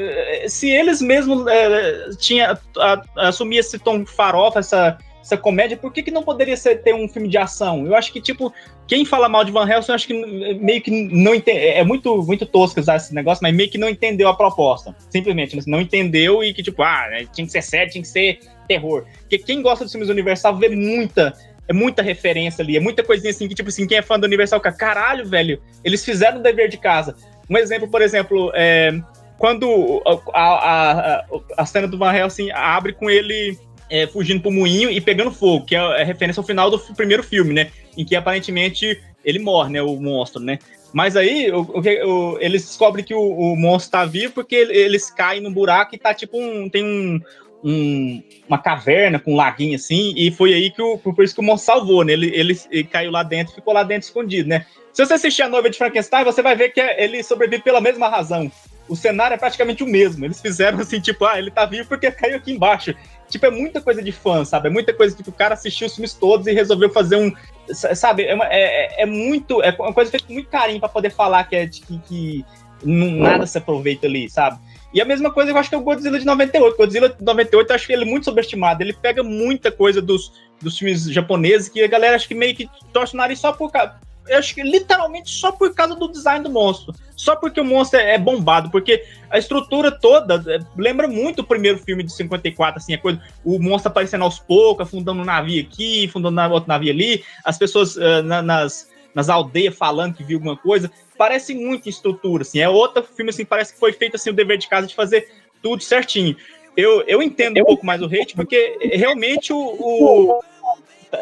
se 0.49 0.69
eles 0.71 1.01
mesmos 1.01 1.47
eh, 1.47 2.11
tinha, 2.19 2.59
a- 2.79 3.03
assumir 3.17 3.59
esse 3.59 3.79
tom 3.79 4.05
farofa, 4.05 4.59
essa, 4.61 4.99
essa 5.21 5.37
comédia, 5.37 5.77
por 5.77 5.93
que, 5.93 6.03
que 6.03 6.11
não 6.11 6.23
poderia 6.23 6.57
ser, 6.57 6.83
ter 6.83 6.95
um 6.95 7.09
filme 7.09 7.29
de 7.29 7.37
ação? 7.39 7.87
Eu 7.87 7.95
acho 7.95 8.13
que, 8.13 8.21
tipo, 8.21 8.53
quem 8.87 9.05
fala 9.05 9.29
mal 9.29 9.45
de 9.45 9.53
Van 9.53 9.69
Helsing, 9.69 9.91
eu 9.91 9.95
acho 9.95 10.07
que 10.07 10.15
meio 10.55 10.81
que 10.81 10.91
não 10.91 11.35
entende. 11.35 11.59
É 11.59 11.85
muito, 11.85 12.23
muito 12.23 12.47
tosco 12.47 12.81
usar 12.81 12.97
esse 12.97 13.15
negócio, 13.15 13.43
mas 13.43 13.55
meio 13.55 13.71
que 13.71 13.79
não 13.79 13.89
entendeu 13.89 14.29
a 14.29 14.35
proposta. 14.37 14.97
Simplesmente, 15.11 15.55
né? 15.55 15.63
não 15.67 15.81
entendeu 15.81 16.43
e 16.43 16.55
que, 16.55 16.63
tipo, 16.63 16.83
ah, 16.83 17.07
né, 17.11 17.27
tinha 17.33 17.47
que 17.47 17.53
ser 17.53 17.63
sério, 17.63 17.93
tinha 17.93 18.03
que 18.03 18.09
ser 18.09 18.39
terror. 18.67 19.05
Porque 19.21 19.39
quem 19.39 19.61
gosta 19.63 19.85
dos 19.85 19.93
filmes 19.93 20.09
do 20.09 20.13
Universal 20.13 20.57
vê 20.57 20.69
muita. 20.71 21.33
É 21.69 21.73
muita 21.73 22.03
referência 22.03 22.63
ali, 22.63 22.77
é 22.77 22.81
muita 22.81 23.03
coisinha 23.03 23.31
assim 23.31 23.47
que, 23.47 23.55
tipo 23.55 23.69
assim, 23.69 23.87
quem 23.87 23.99
é 23.99 24.03
fã 24.03 24.19
do 24.19 24.25
Universal 24.25 24.59
fica, 24.59 24.73
caralho, 24.73 25.27
velho, 25.27 25.61
eles 25.85 26.05
fizeram 26.05 26.39
o 26.39 26.43
dever 26.43 26.69
de 26.69 26.79
casa. 26.79 27.15
Um 27.49 27.57
exemplo, 27.57 27.89
por 27.89 28.01
exemplo, 28.03 28.51
é, 28.55 28.99
quando 29.39 30.03
a, 30.35 30.43
a, 30.43 31.25
a, 31.57 31.67
cena 31.67 31.87
do 31.87 31.99
Van 31.99 32.13
Helsing 32.13 32.51
abre 32.51 32.93
com 32.93 33.09
ele 33.09 33.57
é, 33.91 34.07
fugindo 34.07 34.43
pro 34.43 34.51
moinho 34.51 34.91
e 34.91 35.01
pegando 35.01 35.31
fogo, 35.31 35.65
que 35.65 35.75
é 35.75 35.79
a 35.79 36.05
referência 36.05 36.41
ao 36.41 36.47
final 36.47 36.71
do 36.71 36.79
primeiro 36.95 37.23
filme, 37.23 37.55
né? 37.55 37.71
Em 37.97 38.05
que 38.05 38.17
aparentemente 38.17 39.01
ele 39.25 39.39
morre, 39.39 39.73
né? 39.73 39.83
O 39.83 39.97
monstro, 39.97 40.43
né? 40.43 40.59
Mas 40.93 41.17
aí 41.17 41.51
o, 41.53 41.61
o 41.63 42.39
eles 42.41 42.63
descobrem 42.65 43.05
que 43.05 43.15
o, 43.15 43.21
o 43.21 43.57
monstro 43.57 43.93
tá 43.93 44.05
vivo 44.05 44.33
porque 44.33 44.55
ele- 44.55 44.77
eles 44.77 45.11
caem 45.11 45.41
num 45.41 45.53
buraco 45.53 45.95
e 45.95 45.99
tá 45.99 46.15
tipo 46.15 46.39
um. 46.39 46.69
Tem 46.69 46.85
um. 46.85 47.21
Um- 47.63 48.23
uma 48.49 48.59
caverna 48.59 49.19
com 49.19 49.33
um 49.33 49.37
laguinho 49.37 49.75
assim, 49.77 50.15
e 50.17 50.31
foi 50.31 50.55
aí 50.55 50.71
que 50.71 50.81
o. 50.81 50.97
Por 50.99 51.25
isso 51.25 51.35
que 51.35 51.41
o 51.41 51.45
monstro 51.45 51.75
salvou, 51.75 52.05
né? 52.05 52.13
Ele, 52.13 52.27
ele, 52.35 52.59
ele 52.71 52.85
caiu 52.85 53.11
lá 53.11 53.23
dentro 53.23 53.55
ficou 53.55 53.75
lá 53.75 53.83
dentro 53.83 54.07
escondido, 54.09 54.49
né? 54.49 54.65
Se 54.93 55.05
você 55.05 55.15
assistir 55.15 55.43
a 55.43 55.49
noiva 55.49 55.69
de 55.71 55.77
Frankenstein, 55.79 56.25
você 56.25 56.43
vai 56.43 56.57
ver 56.57 56.71
que 56.71 56.81
é- 56.81 57.03
ele 57.05 57.23
sobrevive 57.23 57.63
pela 57.63 57.81
mesma 57.81 58.09
razão. 58.09 58.51
O 58.89 58.97
cenário 58.97 59.35
é 59.35 59.37
praticamente 59.37 59.83
o 59.83 59.87
mesmo. 59.87 60.25
Eles 60.25 60.41
fizeram 60.41 60.79
assim, 60.81 60.99
tipo, 60.99 61.25
ah, 61.27 61.39
ele 61.39 61.51
tá 61.51 61.67
vivo 61.67 61.87
porque 61.89 62.11
caiu 62.11 62.37
aqui 62.37 62.53
embaixo. 62.53 62.95
Tipo, 63.29 63.45
é 63.47 63.51
muita 63.51 63.83
coisa 63.83 64.03
de 64.03 64.11
fã, 64.11 64.45
sabe? 64.47 64.69
É 64.69 64.71
muita 64.71 64.95
coisa 64.95 65.15
que 65.15 65.29
o 65.29 65.33
cara 65.33 65.53
assistiu 65.55 65.87
os 65.87 65.95
filmes 65.95 66.15
todos 66.15 66.47
e 66.47 66.53
resolveu 66.53 66.89
fazer 66.91 67.17
um. 67.17 67.31
sa- 67.71 67.95
Sabe? 67.95 68.25
É, 68.25 68.35
uma- 68.35 68.47
é- 68.47 68.87
é- 69.01 69.03
é 69.03 69.07
muito. 69.07 69.63
É 69.63 69.77
uma 69.79 69.93
coisa 69.93 70.11
feita 70.11 70.27
com 70.27 70.33
muito 70.33 70.49
carinho 70.49 70.81
pra 70.81 70.89
poder 70.89 71.11
falar 71.11 71.45
que 71.45 71.55
é 71.55 71.67
de 71.67 71.83
que, 71.83 71.99
que 72.09 72.45
nada 72.83 73.47
se 73.47 73.59
aproveita 73.59 74.07
ali, 74.07 74.31
sabe? 74.31 74.59
E 74.93 75.01
a 75.01 75.05
mesma 75.05 75.31
coisa 75.31 75.51
eu 75.51 75.57
acho 75.59 75.69
que 75.69 75.75
é 75.75 75.79
o 75.79 75.83
Godzilla 75.83 76.19
de 76.19 76.25
98. 76.25 76.75
O 76.75 76.77
Godzilla 76.77 77.09
de 77.09 77.23
98 77.23 77.71
eu 77.71 77.75
acho 77.75 77.87
que 77.87 77.93
ele 77.93 78.05
é 78.05 78.07
muito 78.07 78.25
subestimado. 78.25 78.83
Ele 78.83 78.93
pega 78.93 79.23
muita 79.23 79.71
coisa 79.71 80.01
dos, 80.01 80.33
dos 80.63 80.79
filmes 80.79 81.05
japoneses 81.11 81.69
que 81.69 81.83
a 81.83 81.89
galera 81.89 82.17
acho 82.17 82.29
que 82.29 82.35
meio 82.35 82.55
que 82.55 82.69
torce 82.93 83.15
o 83.15 83.17
nariz 83.17 83.39
só 83.39 83.53
por 83.53 83.71
causa. 83.71 83.95
Eu 84.27 84.39
acho 84.39 84.55
que 84.55 84.63
literalmente 84.63 85.31
só 85.31 85.51
por 85.51 85.75
causa 85.75 85.95
do 85.95 86.11
design 86.11 86.43
do 86.43 86.51
monstro. 86.51 86.95
Só 87.17 87.35
porque 87.35 87.61
o 87.61 87.65
monstro 87.65 87.99
é, 87.99 88.15
é 88.15 88.19
bombado. 88.19 88.71
Porque 88.71 89.03
a 89.31 89.39
estrutura 89.39 89.91
toda 89.91 90.43
é, 90.47 90.59
lembra 90.77 91.09
muito 91.09 91.41
o 91.41 91.45
primeiro 91.45 91.79
filme 91.79 92.03
de 92.03 92.13
54, 92.13 92.79
assim, 92.79 92.95
a 92.95 92.99
coisa, 92.99 93.21
o 93.45 93.59
monstro 93.59 93.91
aparecendo 93.91 94.25
aos 94.25 94.39
poucos, 94.39 94.87
afundando 94.87 95.21
um 95.23 95.25
navio 95.25 95.63
aqui, 95.63 96.07
afundando 96.07 96.41
outro 96.53 96.69
navio 96.69 96.93
ali, 96.93 97.25
as 97.45 97.59
pessoas 97.59 97.97
ah, 97.99 98.23
na- 98.23 98.43
nas, 98.43 98.88
nas 99.15 99.29
aldeias 99.29 99.75
falando 99.77 100.15
que 100.15 100.25
viu 100.25 100.39
alguma 100.39 100.57
coisa. 100.57 100.91
Parece 101.17 101.55
muito 101.55 101.87
em 101.87 101.91
estrutura, 101.91 102.43
assim. 102.43 102.61
É 102.61 102.69
outro 102.69 103.03
filme, 103.03 103.31
assim, 103.31 103.45
parece 103.45 103.73
que 103.73 103.81
foi 103.81 103.93
feito 103.93 104.17
assim, 104.17 104.31
o 104.31 104.33
dever 104.35 104.59
de 104.59 104.69
casa 104.69 104.87
de 104.87 104.95
fazer 104.95 105.29
tudo 105.63 105.83
certinho. 105.83 106.37
Eu, 106.77 107.03
eu 107.09 107.23
entendo 107.23 107.61
um 107.61 107.65
pouco 107.65 107.85
mais 107.85 108.01
o 108.01 108.07
hate, 108.07 108.35
porque 108.37 108.79
realmente 108.93 109.53
o. 109.53 109.59
o- 109.59 110.41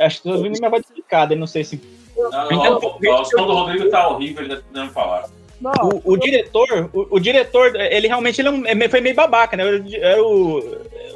acho 0.00 0.22
que 0.22 0.28
o 0.28 0.32
ouvindo 0.32 0.58
minha 0.58 0.68
voz 0.70 0.82
explicada, 0.84 1.32
eu 1.34 1.38
não 1.38 1.46
sei 1.46 1.64
se. 1.64 1.80
Não, 2.16 2.80
pouco 2.80 2.98
o 3.06 3.24
som 3.24 3.46
do 3.46 3.52
Rodrigo 3.54 3.88
tá 3.88 4.08
horrível, 4.08 4.44
ele 4.44 4.56
tá 4.56 4.62
tentando 4.62 4.92
falar. 4.92 5.28
O, 6.04 6.12
o 6.12 6.16
diretor, 6.18 6.90
o, 6.92 7.16
o 7.16 7.18
diretor, 7.18 7.74
ele 7.76 8.06
realmente 8.06 8.40
ele 8.40 8.48
é 8.48 8.50
um- 8.50 8.66
é- 8.66 8.88
foi 8.88 9.00
meio 9.00 9.14
babaca, 9.14 9.56
né? 9.56 9.64
É 9.94 10.20
o, 10.20 10.62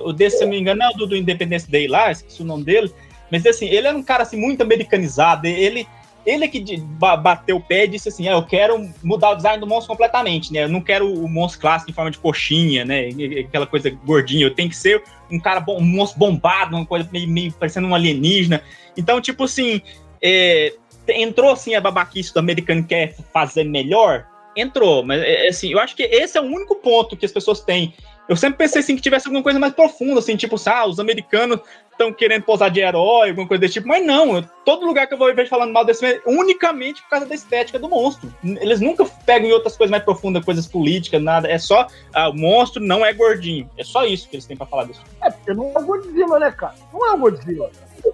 o 0.05 0.12
desse, 0.14 0.39
se 0.39 0.45
eu 0.45 0.47
não 0.47 0.55
me 0.55 0.61
engano, 0.61 0.83
é 0.83 0.89
o 0.89 0.93
do, 0.97 1.07
do 1.09 1.16
Independence 1.16 1.71
Day 1.71 1.87
lá, 1.87 2.11
esqueci 2.11 2.41
o 2.41 2.47
nome 2.47 2.64
dele. 2.64 2.91
Mas 3.31 3.45
assim, 3.47 3.66
ele 3.68 3.87
era 3.87 3.97
um 3.97 4.03
cara 4.03 4.23
assim, 4.23 4.39
muito 4.39 4.62
americanizado. 4.62 5.47
Ele, 5.47 5.87
ele 6.35 6.45
é 6.45 6.49
que 6.49 6.76
bateu 7.20 7.57
o 7.57 7.61
pé 7.61 7.85
e 7.85 7.89
disse 7.89 8.09
assim: 8.09 8.28
ah, 8.28 8.33
eu 8.33 8.43
quero 8.43 8.89
mudar 9.03 9.31
o 9.31 9.35
design 9.35 9.61
do 9.61 9.66
monstro 9.66 9.93
completamente, 9.93 10.53
né? 10.53 10.64
Eu 10.64 10.68
não 10.68 10.81
quero 10.81 11.12
o 11.12 11.28
monstro 11.28 11.61
clássico 11.61 11.91
em 11.91 11.95
forma 11.95 12.11
de 12.11 12.18
coxinha, 12.18 12.85
né? 12.85 13.09
Aquela 13.41 13.66
coisa 13.66 13.91
gordinha. 14.05 14.47
Eu 14.47 14.55
tenho 14.55 14.68
que 14.68 14.76
ser 14.76 15.03
um 15.31 15.39
cara 15.39 15.61
bom, 15.61 15.78
um 15.78 15.85
monstro 15.85 16.18
bombado, 16.18 16.76
uma 16.76 16.87
coisa 16.87 17.09
meio, 17.12 17.28
meio 17.28 17.53
parecendo 17.53 17.89
um 17.89 17.95
alienígena. 17.95 18.62
Então, 18.97 19.20
tipo 19.20 19.45
assim, 19.45 19.81
é, 20.22 20.74
entrou 21.09 21.51
assim 21.51 21.74
a 21.74 21.81
babaquice 21.81 22.33
do 22.33 22.39
americano 22.39 22.83
que 22.83 22.89
quer 22.89 23.14
fazer 23.33 23.64
melhor, 23.64 24.26
entrou, 24.57 25.05
mas 25.05 25.22
é, 25.22 25.49
assim, 25.49 25.72
eu 25.72 25.78
acho 25.78 25.97
que 25.97 26.03
esse 26.03 26.37
é 26.37 26.41
o 26.41 26.45
único 26.45 26.76
ponto 26.76 27.16
que 27.16 27.26
as 27.26 27.33
pessoas 27.33 27.61
têm. 27.61 27.95
Eu 28.28 28.37
sempre 28.37 28.59
pensei 28.59 28.81
assim 28.81 28.95
que 28.95 29.03
tivesse 29.03 29.26
alguma 29.26 29.43
coisa 29.43 29.59
mais 29.59 29.72
profunda, 29.72 30.20
assim, 30.20 30.37
tipo, 30.37 30.57
ah, 30.66 30.87
os 30.87 31.01
americanos 31.01 31.61
estão 32.01 32.13
querendo 32.13 32.43
posar 32.45 32.71
de 32.71 32.81
herói, 32.81 33.29
alguma 33.29 33.47
coisa 33.47 33.61
desse 33.61 33.75
tipo, 33.75 33.87
mas 33.89 34.05
não, 34.05 34.37
eu- 34.37 34.45
todo 34.65 34.87
lugar 34.87 35.07
que 35.07 35.13
eu 35.15 35.19
vou 35.19 35.33
ver 35.35 35.49
falando 35.49 35.73
mal 35.73 35.85
desse 35.85 36.01
filme 36.01 36.15
é 36.25 36.31
unicamente 36.41 37.03
por 37.03 37.11
causa 37.11 37.27
da 37.27 37.35
estética 37.35 37.79
do 37.79 37.89
monstro. 37.89 38.33
Eles 38.43 38.81
nunca 38.81 39.05
pegam 39.27 39.49
em 39.49 39.53
outras 39.53 39.77
coisas 39.77 39.91
mais 39.91 40.03
profundas, 40.03 40.45
coisas 40.45 40.67
políticas, 40.67 41.23
nada, 41.23 41.49
é 41.51 41.59
só, 41.59 41.87
ah, 42.15 42.31
o 42.31 42.35
monstro 42.35 42.83
não 42.83 43.05
é 43.05 43.13
gordinho, 43.13 43.69
é 43.77 43.85
só 43.85 44.05
isso 44.05 44.29
que 44.29 44.37
eles 44.37 44.47
têm 44.47 44.57
pra 44.57 44.67
falar 44.67 44.85
desse 44.85 45.01
filme. 45.01 45.15
É, 45.23 45.31
porque 45.31 45.53
não 45.53 45.73
é 45.75 45.79
o 45.79 45.85
Godzilla, 45.85 46.39
né, 46.39 46.51
cara? 46.51 46.75
Não 46.93 47.07
é 47.07 47.13
o 47.13 47.19
Godzilla. 47.19 47.71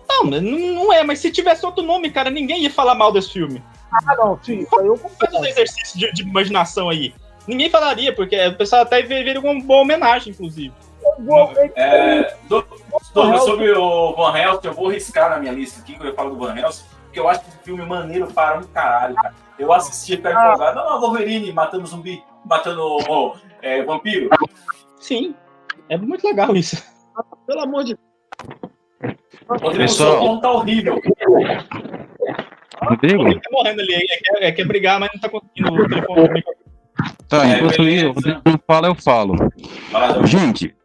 Não, 0.08 0.24
não, 0.24 0.40
não 0.40 0.92
é, 0.92 1.04
mas 1.04 1.20
se 1.20 1.30
tivesse 1.30 1.64
outro 1.64 1.84
nome, 1.84 2.10
cara, 2.10 2.28
ninguém 2.28 2.62
ia 2.62 2.70
falar 2.70 2.94
mal 2.94 3.12
desse 3.12 3.32
filme. 3.32 3.62
Ah, 3.92 4.16
não, 4.16 4.38
sim, 4.42 4.66
eu 4.80 4.96
Faz 4.96 5.32
um 5.32 5.44
exercício 5.44 5.98
de, 5.98 6.12
de 6.12 6.22
imaginação 6.22 6.88
aí. 6.88 7.14
Ninguém 7.46 7.70
falaria, 7.70 8.12
porque 8.12 8.36
o 8.48 8.56
pessoal 8.56 8.82
até 8.82 9.00
veria 9.02 9.38
uma 9.38 9.60
boa 9.62 9.82
homenagem, 9.82 10.32
inclusive. 10.32 10.74
É, 11.74 12.34
do- 12.48 12.66
sobre, 13.12 13.38
sobre 13.38 13.72
o 13.72 14.14
Van 14.14 14.36
Helsing, 14.36 14.66
eu 14.68 14.72
vou 14.74 14.88
riscar 14.88 15.30
na 15.30 15.38
minha 15.38 15.52
lista 15.52 15.80
aqui, 15.80 15.94
quando 15.94 16.08
eu 16.08 16.14
falo 16.14 16.30
do 16.30 16.36
Van 16.38 16.56
Helsing, 16.56 16.84
porque 17.04 17.18
eu 17.20 17.28
acho 17.28 17.40
que 17.40 17.48
esse 17.48 17.58
filme 17.60 17.82
é 17.82 17.86
maneiro 17.86 18.26
para 18.28 18.58
um 18.58 18.62
caralho, 18.64 19.14
cara. 19.14 19.34
Eu 19.58 19.72
assisti 19.72 20.16
ficar 20.16 20.32
empolgado. 20.32 20.76
Não, 20.78 20.90
não, 20.90 21.00
Wolverine 21.00 21.50
matando 21.52 21.86
zumbi, 21.86 22.22
matando 22.44 22.82
ó, 23.08 23.34
é, 23.62 23.82
vampiro. 23.82 24.28
Sim, 25.00 25.34
é 25.88 25.96
muito 25.96 26.26
legal 26.26 26.54
isso. 26.54 26.82
Pelo 27.46 27.62
amor 27.62 27.84
de 27.84 27.96
Rodrigo, 29.48 29.76
Pessoal- 29.76 30.10
seu 30.12 30.20
tom 30.20 30.40
tá 30.40 30.50
horrível. 30.52 31.00
Rodrigo? 32.82 33.22
Ele 33.26 33.40
tá 33.40 33.48
morrendo 33.50 33.80
ali, 33.80 33.94
é, 33.94 34.44
é, 34.44 34.48
é, 34.48 34.52
quer 34.52 34.66
brigar, 34.66 35.00
mas 35.00 35.08
não 35.14 35.20
tá 35.20 35.28
conseguindo 35.28 35.72
o 35.72 35.84
o. 35.84 36.56
Tá, 37.28 37.46
É, 37.48 37.56
enquanto 37.58 37.76
beleza. 37.78 37.96
isso, 37.96 38.06
o 38.08 38.12
Rodrigo 38.12 38.40
não 38.44 38.60
fala, 38.66 38.88
eu 38.88 38.94
falo. 38.94 39.34
Fala, 39.90 40.26
Gente, 40.26 40.75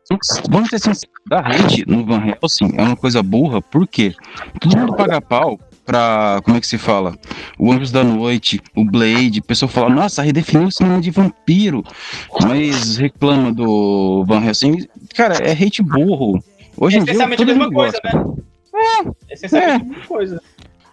vamos 0.49 0.70
ser 0.70 0.80
sinceros, 0.80 1.09
da 1.28 1.39
hate 1.39 1.86
no 1.88 2.05
Van 2.05 2.22
Helsing 2.26 2.74
é 2.78 2.82
uma 2.82 2.95
coisa 2.95 3.22
burra, 3.24 3.62
por 3.62 3.88
quê? 3.88 4.14
Todo 4.59 4.78
mundo 4.78 4.95
paga 4.95 5.22
pau 5.22 5.59
pra, 5.86 6.39
como 6.43 6.57
é 6.57 6.59
que 6.62 6.68
se 6.68 6.78
fala? 6.78 7.16
O 7.57 7.72
Anjos 7.72 7.91
da 7.91 8.03
Noite, 8.03 8.62
o 8.76 8.86
Blade, 8.86 9.39
o 9.39 9.43
pessoal 9.43 9.70
fala, 9.70 9.89
nossa, 9.89 10.22
redefiniu 10.22 10.68
o 10.68 10.72
cinema 10.72 11.01
de 11.01 11.12
vampiro, 11.12 11.84
mas 12.43 12.97
reclama 12.97 13.51
do 13.53 14.24
Van 14.28 14.43
Helsing. 14.45 14.88
Cara, 15.16 15.36
é 15.36 15.51
hate 15.51 15.82
burro. 15.82 16.39
Hoje 16.78 16.97
em 16.97 17.03
dia 17.03 17.12
Essencialmente 17.14 17.43
a 17.43 17.45
todo 17.45 17.47
mesma 17.47 17.64
mundo 17.66 17.74
coisa, 17.76 17.99
gosta. 18.03 18.18
né? 18.18 19.12
Essencialmente 19.30 19.82
a 19.82 19.86
mesma 19.86 20.05
coisa. 20.07 20.41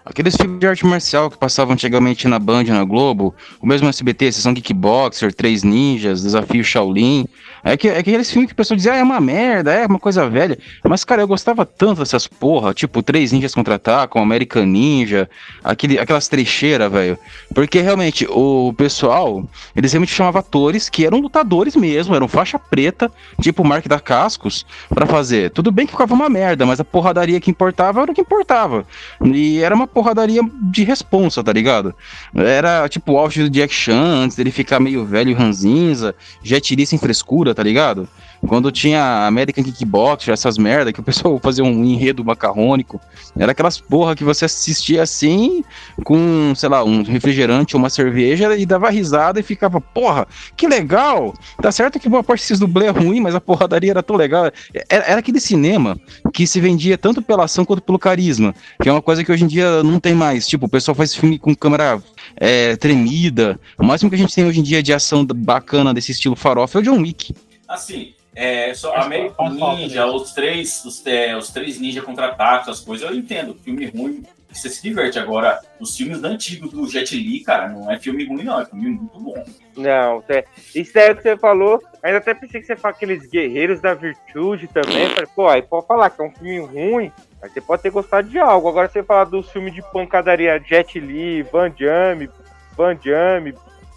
Aqueles 0.08 0.36
filmes 0.36 0.58
de 0.58 0.66
arte 0.66 0.86
marcial 0.86 1.30
que 1.30 1.36
passavam 1.36 1.74
antigamente 1.74 2.26
na 2.26 2.38
Band, 2.38 2.64
na 2.64 2.82
Globo, 2.82 3.34
o 3.60 3.66
mesmo 3.66 3.88
SBT, 3.88 4.32
Sessão 4.32 4.54
Kickboxer, 4.54 5.34
Três 5.34 5.62
Ninjas, 5.62 6.22
Desafio 6.22 6.64
Shaolin. 6.64 7.26
É, 7.62 7.76
que, 7.76 7.88
é 7.88 7.98
aqueles 7.98 8.30
filmes 8.30 8.48
que 8.48 8.54
o 8.54 8.56
pessoal 8.56 8.76
dizia, 8.76 8.94
ah, 8.94 8.96
é 8.96 9.02
uma 9.02 9.20
merda, 9.20 9.70
é 9.70 9.86
uma 9.86 9.98
coisa 9.98 10.26
velha. 10.26 10.58
Mas, 10.82 11.04
cara, 11.04 11.20
eu 11.20 11.28
gostava 11.28 11.66
tanto 11.66 11.98
dessas 11.98 12.26
porra, 12.26 12.72
tipo 12.72 13.02
Três 13.02 13.32
Ninjas 13.32 13.54
Contra-Atacam, 13.54 14.22
American 14.22 14.64
Ninja, 14.64 15.28
aquele, 15.62 15.98
aquelas 15.98 16.26
trecheiras, 16.26 16.90
velho. 16.90 17.18
Porque, 17.54 17.82
realmente, 17.82 18.26
o 18.30 18.72
pessoal, 18.78 19.46
eles 19.76 19.92
realmente 19.92 20.14
chamavam 20.14 20.40
atores 20.40 20.88
que 20.88 21.04
eram 21.04 21.18
lutadores 21.18 21.76
mesmo, 21.76 22.14
eram 22.14 22.28
faixa 22.28 22.58
preta, 22.58 23.12
tipo 23.42 23.62
Mark 23.62 23.86
da 23.86 24.00
Cascos, 24.00 24.64
pra 24.88 25.04
fazer. 25.04 25.50
Tudo 25.50 25.70
bem 25.70 25.84
que 25.84 25.92
ficava 25.92 26.14
uma 26.14 26.30
merda, 26.30 26.64
mas 26.64 26.80
a 26.80 26.84
porradaria 26.84 27.38
que 27.40 27.50
importava 27.50 28.00
era 28.00 28.10
o 28.10 28.14
que 28.14 28.22
importava. 28.22 28.86
E 29.22 29.58
era 29.58 29.74
uma 29.74 29.86
porradaria 29.98 30.40
de 30.70 30.84
responsa, 30.84 31.42
tá 31.42 31.52
ligado? 31.52 31.92
Era 32.32 32.88
tipo 32.88 33.14
o 33.14 33.18
auge 33.18 33.42
do 33.42 33.50
Jack 33.50 33.74
Chan, 33.74 34.22
antes 34.22 34.36
dele 34.36 34.52
ficar 34.52 34.78
meio 34.78 35.04
velho 35.04 35.30
e 35.30 35.34
ranzinza, 35.34 36.14
Jet 36.40 36.76
Li 36.76 36.86
sem 36.86 37.00
frescura, 37.00 37.52
tá 37.52 37.64
ligado? 37.64 38.08
Quando 38.46 38.70
tinha 38.70 39.26
American 39.26 39.64
Kickboxer, 39.64 40.32
essas 40.32 40.56
merda, 40.56 40.92
que 40.92 41.00
o 41.00 41.02
pessoal 41.02 41.38
fazia 41.42 41.64
um 41.64 41.84
enredo 41.84 42.24
macarrônico. 42.24 43.00
Era 43.36 43.52
aquelas 43.52 43.80
porra 43.80 44.14
que 44.14 44.24
você 44.24 44.44
assistia 44.44 45.02
assim, 45.02 45.64
com, 46.04 46.52
sei 46.54 46.68
lá, 46.68 46.84
um 46.84 47.02
refrigerante 47.02 47.74
ou 47.74 47.80
uma 47.80 47.90
cerveja, 47.90 48.56
e 48.56 48.64
dava 48.64 48.90
risada 48.90 49.40
e 49.40 49.42
ficava, 49.42 49.80
porra, 49.80 50.26
que 50.56 50.66
legal! 50.66 51.34
Tá 51.60 51.72
certo 51.72 51.98
que 51.98 52.08
boa 52.08 52.22
parte 52.22 52.40
desses 52.40 52.58
dublê 52.58 52.86
é 52.86 52.90
ruim, 52.90 53.20
mas 53.20 53.34
a 53.34 53.40
porradaria 53.40 53.90
era 53.90 54.02
tão 54.02 54.16
legal. 54.16 54.50
Era, 54.88 55.04
era 55.04 55.18
aquele 55.18 55.40
cinema 55.40 55.98
que 56.32 56.46
se 56.46 56.60
vendia 56.60 56.96
tanto 56.96 57.20
pela 57.20 57.44
ação 57.44 57.64
quanto 57.64 57.82
pelo 57.82 57.98
carisma, 57.98 58.54
que 58.82 58.88
é 58.88 58.92
uma 58.92 59.02
coisa 59.02 59.24
que 59.24 59.32
hoje 59.32 59.44
em 59.44 59.48
dia 59.48 59.82
não 59.82 59.98
tem 59.98 60.14
mais. 60.14 60.46
Tipo, 60.46 60.66
o 60.66 60.68
pessoal 60.68 60.94
faz 60.94 61.14
filme 61.14 61.38
com 61.38 61.54
câmera 61.54 62.00
é, 62.36 62.76
tremida. 62.76 63.58
O 63.78 63.84
máximo 63.84 64.10
que 64.10 64.16
a 64.16 64.18
gente 64.18 64.34
tem 64.34 64.44
hoje 64.44 64.60
em 64.60 64.62
dia 64.62 64.82
de 64.82 64.92
ação 64.92 65.24
bacana 65.24 65.92
desse 65.92 66.12
estilo 66.12 66.36
farofa 66.36 66.78
é 66.78 66.80
o 66.80 66.84
John 66.84 67.00
Wick. 67.00 67.34
Assim, 67.68 68.12
é, 68.38 68.72
só 68.72 68.94
American 68.94 69.50
Ninja, 69.50 70.06
os 70.06 70.32
três, 70.32 70.84
os, 70.84 71.04
é, 71.04 71.36
os 71.36 71.50
três 71.50 71.80
ninja 71.80 72.00
contra-ataques, 72.00 72.68
as 72.68 72.78
coisas, 72.78 73.10
eu 73.10 73.16
entendo. 73.16 73.52
Filme 73.64 73.86
ruim, 73.86 74.22
você 74.48 74.68
se 74.68 74.80
diverte. 74.80 75.18
Agora, 75.18 75.60
os 75.80 75.96
filmes 75.96 76.22
antigos 76.22 76.70
do 76.70 76.88
Jet 76.88 77.16
Li, 77.16 77.40
cara, 77.40 77.68
não 77.68 77.90
é 77.90 77.98
filme 77.98 78.24
ruim, 78.24 78.44
não, 78.44 78.60
é 78.60 78.64
filme 78.64 78.90
muito 78.90 79.18
bom. 79.18 79.44
Não, 79.76 80.22
é, 80.28 80.44
isso 80.72 80.96
é 80.96 81.10
o 81.10 81.16
que 81.16 81.22
você 81.22 81.36
falou. 81.36 81.82
Ainda 82.00 82.18
até 82.18 82.32
pensei 82.32 82.60
que 82.60 82.68
você 82.68 82.76
fala 82.76 82.94
aqueles 82.94 83.28
Guerreiros 83.28 83.80
da 83.80 83.92
Virtude 83.92 84.68
também. 84.68 85.08
Falei, 85.08 85.28
pô, 85.34 85.48
aí 85.48 85.62
pode 85.62 85.88
falar 85.88 86.08
que 86.08 86.22
é 86.22 86.24
um 86.24 86.30
filme 86.30 86.60
ruim, 86.60 87.12
mas 87.42 87.52
você 87.52 87.60
pode 87.60 87.82
ter 87.82 87.90
gostado 87.90 88.28
de 88.28 88.38
algo. 88.38 88.68
Agora 88.68 88.88
você 88.88 89.02
falar 89.02 89.24
dos 89.24 89.50
filmes 89.50 89.74
de 89.74 89.82
pancadaria 89.92 90.62
Jet 90.64 91.00
Li, 91.00 91.42
Van 91.42 91.72
Damme, 91.76 92.30
Van 92.76 92.96
Damme, 93.04 93.52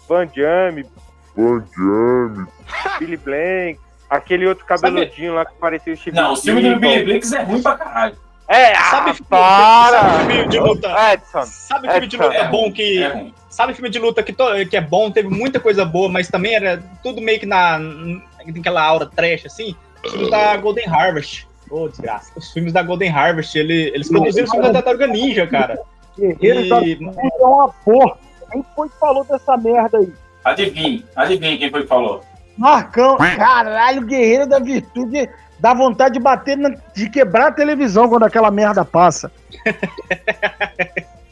Van 0.08 0.26
Damme, 0.26 0.84
Van 1.36 1.64
Damme, 1.76 2.46
Billy 2.98 3.16
Blank, 3.16 3.78
aquele 4.16 4.46
outro 4.46 4.64
cabeludinho 4.66 5.34
lá 5.34 5.44
que 5.44 5.54
parecia 5.54 5.92
o 5.92 5.96
Steve 5.96 6.16
Não, 6.16 6.32
o 6.32 6.36
filme 6.36 6.62
do 6.62 6.78
Billy 6.78 7.04
Blanks 7.04 7.32
é 7.32 7.42
ruim 7.42 7.62
pra 7.62 7.76
caralho. 7.76 8.16
É, 8.48 8.74
Sabe 8.74 9.10
ah, 9.10 9.14
filme- 9.14 9.28
para! 9.30 10.00
sabe 10.00 10.32
filme 10.34 10.48
de 10.48 10.58
luta? 10.58 11.12
Edson, 11.12 11.42
Sabe 11.46 11.88
filme 11.90 12.06
de 12.06 12.16
Edson. 12.16 12.26
luta 12.28 12.36
é 12.38 12.48
bom 12.48 12.72
que. 12.72 13.02
É. 13.02 13.26
Sabe 13.48 13.74
filme 13.74 13.88
de 13.90 13.98
luta 13.98 14.22
que, 14.22 14.32
to- 14.32 14.66
que 14.68 14.76
é 14.76 14.80
bom, 14.80 15.10
teve 15.10 15.28
muita 15.28 15.58
coisa 15.60 15.84
boa, 15.84 16.08
mas 16.08 16.28
também 16.28 16.54
era 16.54 16.82
tudo 17.02 17.20
meio 17.20 17.38
que 17.40 17.46
na, 17.46 17.78
naquela 18.46 18.82
aura 18.82 19.06
trash, 19.06 19.46
assim. 19.46 19.74
Os 20.04 20.10
filmes 20.10 20.30
da 20.30 20.56
Golden 20.56 20.86
Harvest. 20.88 21.46
Ô, 21.70 21.88
desgraça. 21.88 22.32
Os 22.36 22.52
filmes 22.52 22.72
da 22.72 22.82
Golden 22.82 23.10
Harvest, 23.10 23.56
ele- 23.56 23.90
eles 23.94 24.08
produziram 24.08 24.46
o 24.46 24.50
filme 24.50 24.66
da 24.66 24.72
Tartaruga 24.74 25.06
Ninja, 25.06 25.46
cara. 25.46 25.78
Guerreiros 26.18 26.68
da 26.68 26.80
E- 26.82 26.98
é 27.02 27.44
uma 27.46 27.68
porra. 27.84 28.18
Quem 28.50 28.62
foi 28.74 28.88
que 28.88 28.98
falou 28.98 29.24
dessa 29.24 29.56
merda 29.56 29.96
aí? 29.98 30.12
Adivinhe, 30.44 31.06
adivinhe 31.16 31.56
quem 31.56 31.70
foi 31.70 31.82
que 31.82 31.88
falou. 31.88 32.22
Marcão, 32.56 33.16
caralho, 33.36 34.02
Guerreiro 34.02 34.46
da 34.46 34.58
Virtude 34.58 35.28
dá 35.58 35.72
vontade 35.72 36.14
de 36.14 36.20
bater, 36.20 36.56
na- 36.56 36.74
de 36.94 37.08
quebrar 37.08 37.48
a 37.48 37.52
televisão 37.52 38.08
quando 38.08 38.24
aquela 38.24 38.50
merda 38.50 38.84
passa. 38.84 39.30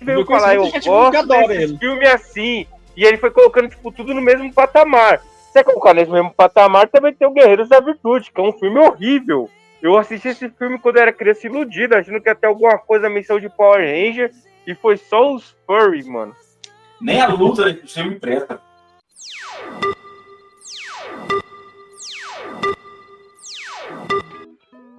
veio 0.00 0.20
Eu 0.20 0.26
falar, 0.26 0.54
eu 0.54 0.62
gosto 0.84 1.26
desse 1.38 1.78
filme 1.78 2.06
assim. 2.06 2.66
E 2.96 3.04
ele 3.04 3.16
foi 3.16 3.30
colocando, 3.30 3.68
tipo, 3.68 3.90
tudo 3.92 4.12
no 4.14 4.20
mesmo 4.20 4.52
patamar. 4.52 5.20
Se 5.20 5.52
você 5.52 5.64
colocar 5.64 5.94
nesse 5.94 6.10
mesmo 6.10 6.32
patamar, 6.32 6.88
também 6.88 7.12
tem 7.14 7.26
o 7.26 7.32
Guerreiros 7.32 7.68
da 7.68 7.80
Virtude, 7.80 8.30
que 8.32 8.40
é 8.40 8.44
um 8.44 8.52
filme 8.52 8.78
horrível. 8.78 9.48
Eu 9.82 9.96
assisti 9.96 10.28
esse 10.28 10.48
filme 10.50 10.78
quando 10.78 10.98
era 10.98 11.12
criança 11.12 11.46
iludida, 11.46 11.98
achando 11.98 12.20
que 12.20 12.28
ia 12.28 12.34
ter 12.34 12.46
alguma 12.46 12.78
coisa, 12.78 13.08
missão 13.08 13.40
de 13.40 13.48
Power 13.48 13.80
Ranger, 13.80 14.30
e 14.66 14.74
foi 14.74 14.96
só 14.96 15.32
os 15.34 15.56
furry, 15.66 16.04
mano. 16.04 16.34
Nem 17.00 17.20
a 17.20 17.28
luta 17.28 17.72
do 17.72 17.88
filme 17.88 18.16
presta. 18.20 18.60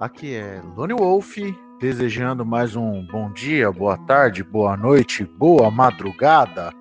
Aqui 0.01 0.33
é 0.33 0.59
Lone 0.75 0.95
Wolf, 0.95 1.37
desejando 1.79 2.43
mais 2.43 2.75
um 2.75 3.05
bom 3.05 3.31
dia, 3.31 3.71
boa 3.71 3.95
tarde, 3.99 4.43
boa 4.43 4.75
noite, 4.75 5.23
boa 5.23 5.69
madrugada. 5.69 6.73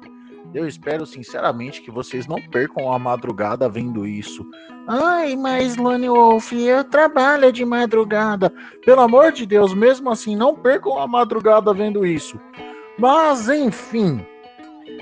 Eu 0.55 0.67
espero 0.67 1.05
sinceramente 1.05 1.83
que 1.83 1.91
vocês 1.91 2.27
não 2.27 2.41
percam 2.41 2.91
a 2.91 2.99
madrugada 2.99 3.69
vendo 3.69 4.07
isso. 4.07 4.43
Ai, 4.89 5.37
mas 5.37 5.77
Lone 5.77 6.09
Wolf, 6.09 6.51
eu 6.55 6.83
trabalho 6.83 7.53
de 7.53 7.63
madrugada. 7.63 8.51
Pelo 8.87 9.03
amor 9.03 9.33
de 9.33 9.45
Deus, 9.45 9.75
mesmo 9.75 10.09
assim, 10.09 10.35
não 10.35 10.55
percam 10.55 10.99
a 10.99 11.07
madrugada 11.07 11.75
vendo 11.75 12.07
isso. 12.07 12.41
Mas, 12.99 13.51
enfim, 13.51 14.27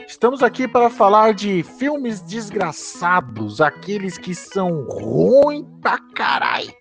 estamos 0.08 0.42
aqui 0.42 0.66
para 0.66 0.90
falar 0.90 1.34
de 1.34 1.62
filmes 1.62 2.20
desgraçados, 2.20 3.60
aqueles 3.60 4.18
que 4.18 4.34
são 4.34 4.82
ruins 4.88 5.64
pra 5.80 6.00
caralho 6.16 6.76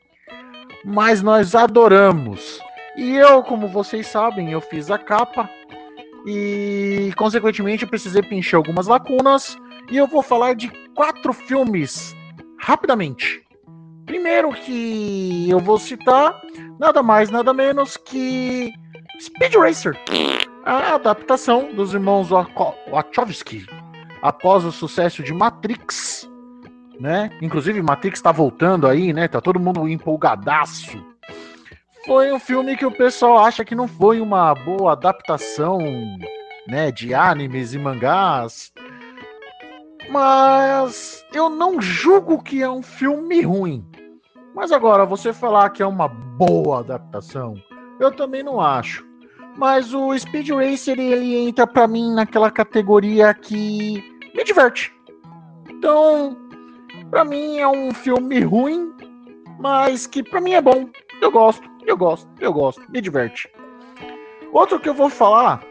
mas 0.87 1.21
nós 1.21 1.53
adoramos. 1.53 2.59
E 2.95 3.15
eu, 3.15 3.43
como 3.43 3.67
vocês 3.67 4.07
sabem, 4.07 4.51
eu 4.51 4.61
fiz 4.61 4.89
a 4.89 4.97
capa 4.97 5.49
e, 6.25 7.11
consequentemente, 7.17 7.83
eu 7.83 7.89
precisei 7.89 8.21
preencher 8.23 8.55
algumas 8.55 8.87
lacunas 8.87 9.55
e 9.91 9.97
eu 9.97 10.07
vou 10.07 10.21
falar 10.23 10.55
de 10.55 10.69
quatro 10.95 11.31
filmes 11.33 12.15
rapidamente. 12.59 13.43
Primeiro 14.05 14.51
que 14.53 15.47
eu 15.49 15.59
vou 15.59 15.77
citar 15.77 16.41
nada 16.79 17.03
mais, 17.03 17.29
nada 17.29 17.53
menos 17.53 17.97
que 17.97 18.71
Speed 19.21 19.55
Racer, 19.55 19.99
a 20.65 20.95
adaptação 20.95 21.73
dos 21.73 21.93
irmãos 21.93 22.31
Wach- 22.31 22.49
Wachowski 22.89 23.65
após 24.21 24.63
o 24.63 24.71
sucesso 24.71 25.21
de 25.21 25.33
Matrix 25.33 26.26
né? 26.99 27.29
Inclusive, 27.41 27.81
Matrix 27.81 28.21
tá 28.21 28.31
voltando 28.31 28.87
aí, 28.87 29.13
né? 29.13 29.27
Tá 29.27 29.41
todo 29.41 29.59
mundo 29.59 29.87
empolgadaço. 29.87 31.03
Foi 32.05 32.31
um 32.31 32.39
filme 32.39 32.77
que 32.77 32.85
o 32.85 32.91
pessoal 32.91 33.39
acha 33.39 33.65
que 33.65 33.75
não 33.75 33.87
foi 33.87 34.21
uma 34.21 34.55
boa 34.55 34.93
adaptação, 34.93 35.79
né, 36.65 36.89
de 36.89 37.13
animes 37.13 37.73
e 37.73 37.77
mangás. 37.77 38.71
Mas 40.09 41.25
eu 41.33 41.49
não 41.49 41.81
julgo 41.81 42.41
que 42.41 42.63
é 42.63 42.69
um 42.69 42.81
filme 42.81 43.41
ruim. 43.41 43.85
Mas 44.55 44.71
agora, 44.71 45.05
você 45.05 45.33
falar 45.33 45.69
que 45.71 45.83
é 45.83 45.85
uma 45.85 46.07
boa 46.07 46.79
adaptação, 46.79 47.55
eu 47.99 48.11
também 48.11 48.41
não 48.41 48.61
acho. 48.61 49.05
Mas 49.57 49.93
o 49.93 50.17
Speed 50.17 50.49
Racer, 50.49 50.97
ele 50.97 51.35
entra 51.35 51.67
pra 51.67 51.87
mim 51.87 52.13
naquela 52.13 52.49
categoria 52.49 53.33
que 53.33 54.01
me 54.33 54.43
diverte. 54.45 54.93
Então, 55.69 56.37
Pra 57.09 57.23
mim 57.23 57.57
é 57.57 57.67
um 57.67 57.93
filme 57.93 58.39
ruim, 58.41 58.91
mas 59.59 60.05
que 60.05 60.21
pra 60.21 60.41
mim 60.41 60.53
é 60.53 60.61
bom. 60.61 60.89
Eu 61.21 61.31
gosto, 61.31 61.67
eu 61.85 61.97
gosto, 61.97 62.27
eu 62.39 62.51
gosto, 62.51 62.81
me 62.91 63.01
diverte. 63.01 63.49
Outro 64.51 64.79
que 64.79 64.89
eu 64.89 64.93
vou 64.93 65.09
falar 65.09 65.61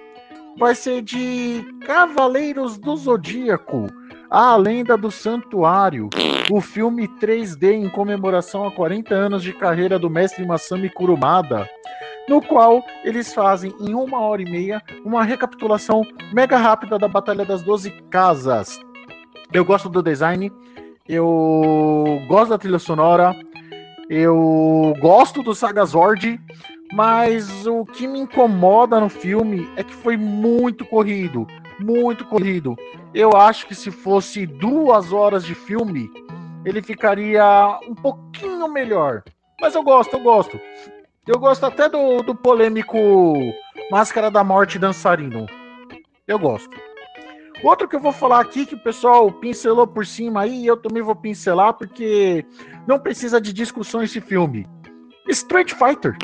vai 0.58 0.74
ser 0.74 1.02
de 1.02 1.62
Cavaleiros 1.84 2.78
do 2.78 2.96
Zodíaco, 2.96 3.86
A 4.30 4.56
Lenda 4.56 4.96
do 4.96 5.10
Santuário, 5.10 6.08
o 6.50 6.60
filme 6.60 7.06
3D 7.06 7.72
em 7.72 7.88
comemoração 7.88 8.66
a 8.66 8.72
40 8.72 9.14
anos 9.14 9.42
de 9.42 9.52
carreira 9.52 9.98
do 9.98 10.08
mestre 10.08 10.46
Masami 10.46 10.88
Kurumada, 10.88 11.68
no 12.28 12.40
qual 12.40 12.82
eles 13.04 13.32
fazem 13.34 13.74
em 13.80 13.94
uma 13.94 14.20
hora 14.20 14.42
e 14.42 14.50
meia 14.50 14.82
uma 15.04 15.22
recapitulação 15.22 16.02
mega 16.32 16.56
rápida 16.56 16.98
da 16.98 17.06
Batalha 17.06 17.44
das 17.44 17.62
Doze 17.62 17.90
Casas. 18.10 18.80
Eu 19.52 19.64
gosto 19.64 19.88
do 19.88 20.02
design, 20.02 20.50
eu 21.08 22.20
gosto 22.28 22.50
da 22.50 22.58
trilha 22.58 22.78
sonora, 22.78 23.34
eu 24.08 24.94
gosto 25.00 25.42
do 25.42 25.54
Sagazord, 25.54 26.40
mas 26.92 27.66
o 27.66 27.84
que 27.84 28.06
me 28.06 28.20
incomoda 28.20 29.00
no 29.00 29.08
filme 29.08 29.68
é 29.76 29.82
que 29.82 29.94
foi 29.94 30.16
muito 30.16 30.84
corrido, 30.84 31.46
muito 31.80 32.24
corrido. 32.24 32.76
Eu 33.12 33.36
acho 33.36 33.66
que 33.66 33.74
se 33.74 33.90
fosse 33.90 34.46
duas 34.46 35.12
horas 35.12 35.44
de 35.44 35.54
filme, 35.54 36.10
ele 36.64 36.82
ficaria 36.82 37.78
um 37.88 37.94
pouquinho 37.94 38.68
melhor. 38.68 39.22
Mas 39.60 39.74
eu 39.74 39.82
gosto, 39.82 40.14
eu 40.14 40.20
gosto. 40.20 40.60
Eu 41.26 41.38
gosto 41.38 41.66
até 41.66 41.88
do, 41.88 42.22
do 42.22 42.34
polêmico 42.34 42.96
Máscara 43.90 44.30
da 44.30 44.44
Morte 44.44 44.78
dançarino. 44.78 45.46
Eu 46.26 46.38
gosto. 46.38 46.76
Outro 47.62 47.88
que 47.88 47.96
eu 47.96 48.00
vou 48.00 48.12
falar 48.12 48.40
aqui, 48.40 48.66
que 48.66 48.74
o 48.74 48.78
pessoal 48.82 49.30
pincelou 49.32 49.86
por 49.86 50.04
cima 50.06 50.42
aí, 50.42 50.66
eu 50.66 50.76
também 50.76 51.02
vou 51.02 51.16
pincelar, 51.16 51.72
porque 51.74 52.44
não 52.86 52.98
precisa 52.98 53.40
de 53.40 53.52
discussão 53.52 54.02
esse 54.02 54.20
filme. 54.20 54.66
Street 55.28 55.72
Fighter. 55.72 56.16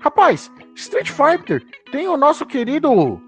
Rapaz, 0.00 0.50
Street 0.74 1.10
Fighter 1.10 1.64
tem 1.92 2.08
o 2.08 2.16
nosso 2.16 2.44
querido 2.46 3.20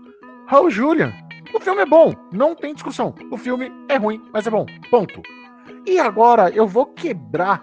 Raul 0.46 0.70
Julian. 0.70 1.12
O 1.54 1.60
filme 1.60 1.82
é 1.82 1.86
bom, 1.86 2.14
não 2.32 2.54
tem 2.54 2.72
discussão. 2.74 3.14
O 3.30 3.36
filme 3.36 3.70
é 3.88 3.96
ruim, 3.96 4.20
mas 4.32 4.46
é 4.46 4.50
bom. 4.50 4.64
Ponto. 4.90 5.20
E 5.86 5.98
agora 5.98 6.48
eu 6.50 6.66
vou 6.66 6.86
quebrar 6.86 7.62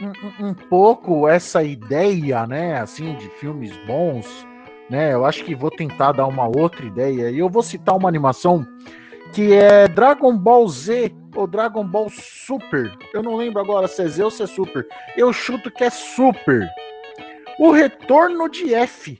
um, 0.00 0.44
um- 0.44 0.48
um 0.50 0.54
pouco 0.54 1.28
essa 1.28 1.62
ideia, 1.62 2.46
né, 2.46 2.80
assim, 2.80 3.14
de 3.14 3.28
filmes 3.30 3.74
bons, 3.86 4.46
né? 4.90 5.12
Eu 5.12 5.24
acho 5.24 5.44
que 5.44 5.54
vou 5.54 5.70
tentar 5.70 6.12
dar 6.12 6.26
uma 6.26 6.46
outra 6.46 6.84
ideia. 6.84 7.30
E 7.30 7.38
eu 7.38 7.48
vou 7.48 7.62
citar 7.62 7.96
uma 7.96 8.08
animação 8.08 8.66
que 9.32 9.52
é 9.52 9.88
Dragon 9.88 10.36
Ball 10.36 10.68
Z 10.68 11.14
ou 11.34 11.46
Dragon 11.46 11.84
Ball 11.84 12.08
Super. 12.10 12.96
Eu 13.12 13.22
não 13.22 13.36
lembro 13.36 13.60
agora 13.60 13.88
se 13.88 14.02
é 14.02 14.08
Z 14.08 14.24
ou 14.24 14.30
se 14.30 14.42
é 14.42 14.46
Super. 14.46 14.86
Eu 15.16 15.32
chuto 15.32 15.70
que 15.70 15.84
é 15.84 15.90
Super. 15.90 16.68
O 17.58 17.70
retorno 17.70 18.48
de 18.48 18.74
F, 18.74 19.18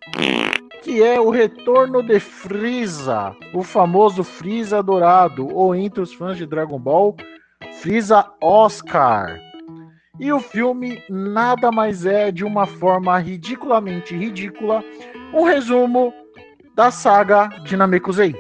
que 0.83 1.03
é 1.03 1.19
o 1.21 1.31
retorno 1.31 2.03
de 2.03 2.21
Frieza, 2.21 3.35
o 3.55 3.63
famoso 3.63 4.23
Frieza 4.23 4.83
dourado, 4.83 5.49
ou 5.55 5.75
entre 5.75 6.01
os 6.03 6.13
fãs 6.13 6.37
de 6.37 6.47
Dragon 6.47 6.79
Ball, 6.79 7.17
Frieza 7.81 8.27
Oscar. 8.43 9.46
E 10.19 10.33
o 10.33 10.41
filme 10.41 11.03
nada 11.11 11.71
mais 11.71 12.07
é 12.07 12.33
de 12.33 12.45
uma 12.45 12.67
forma 12.67 13.19
ridiculamente 13.19 14.17
ridícula, 14.17 14.83
um 15.33 15.43
resumo 15.43 16.13
da 16.75 16.91
saga 16.91 17.49
de 17.65 17.77
Namekusei. 17.77 18.35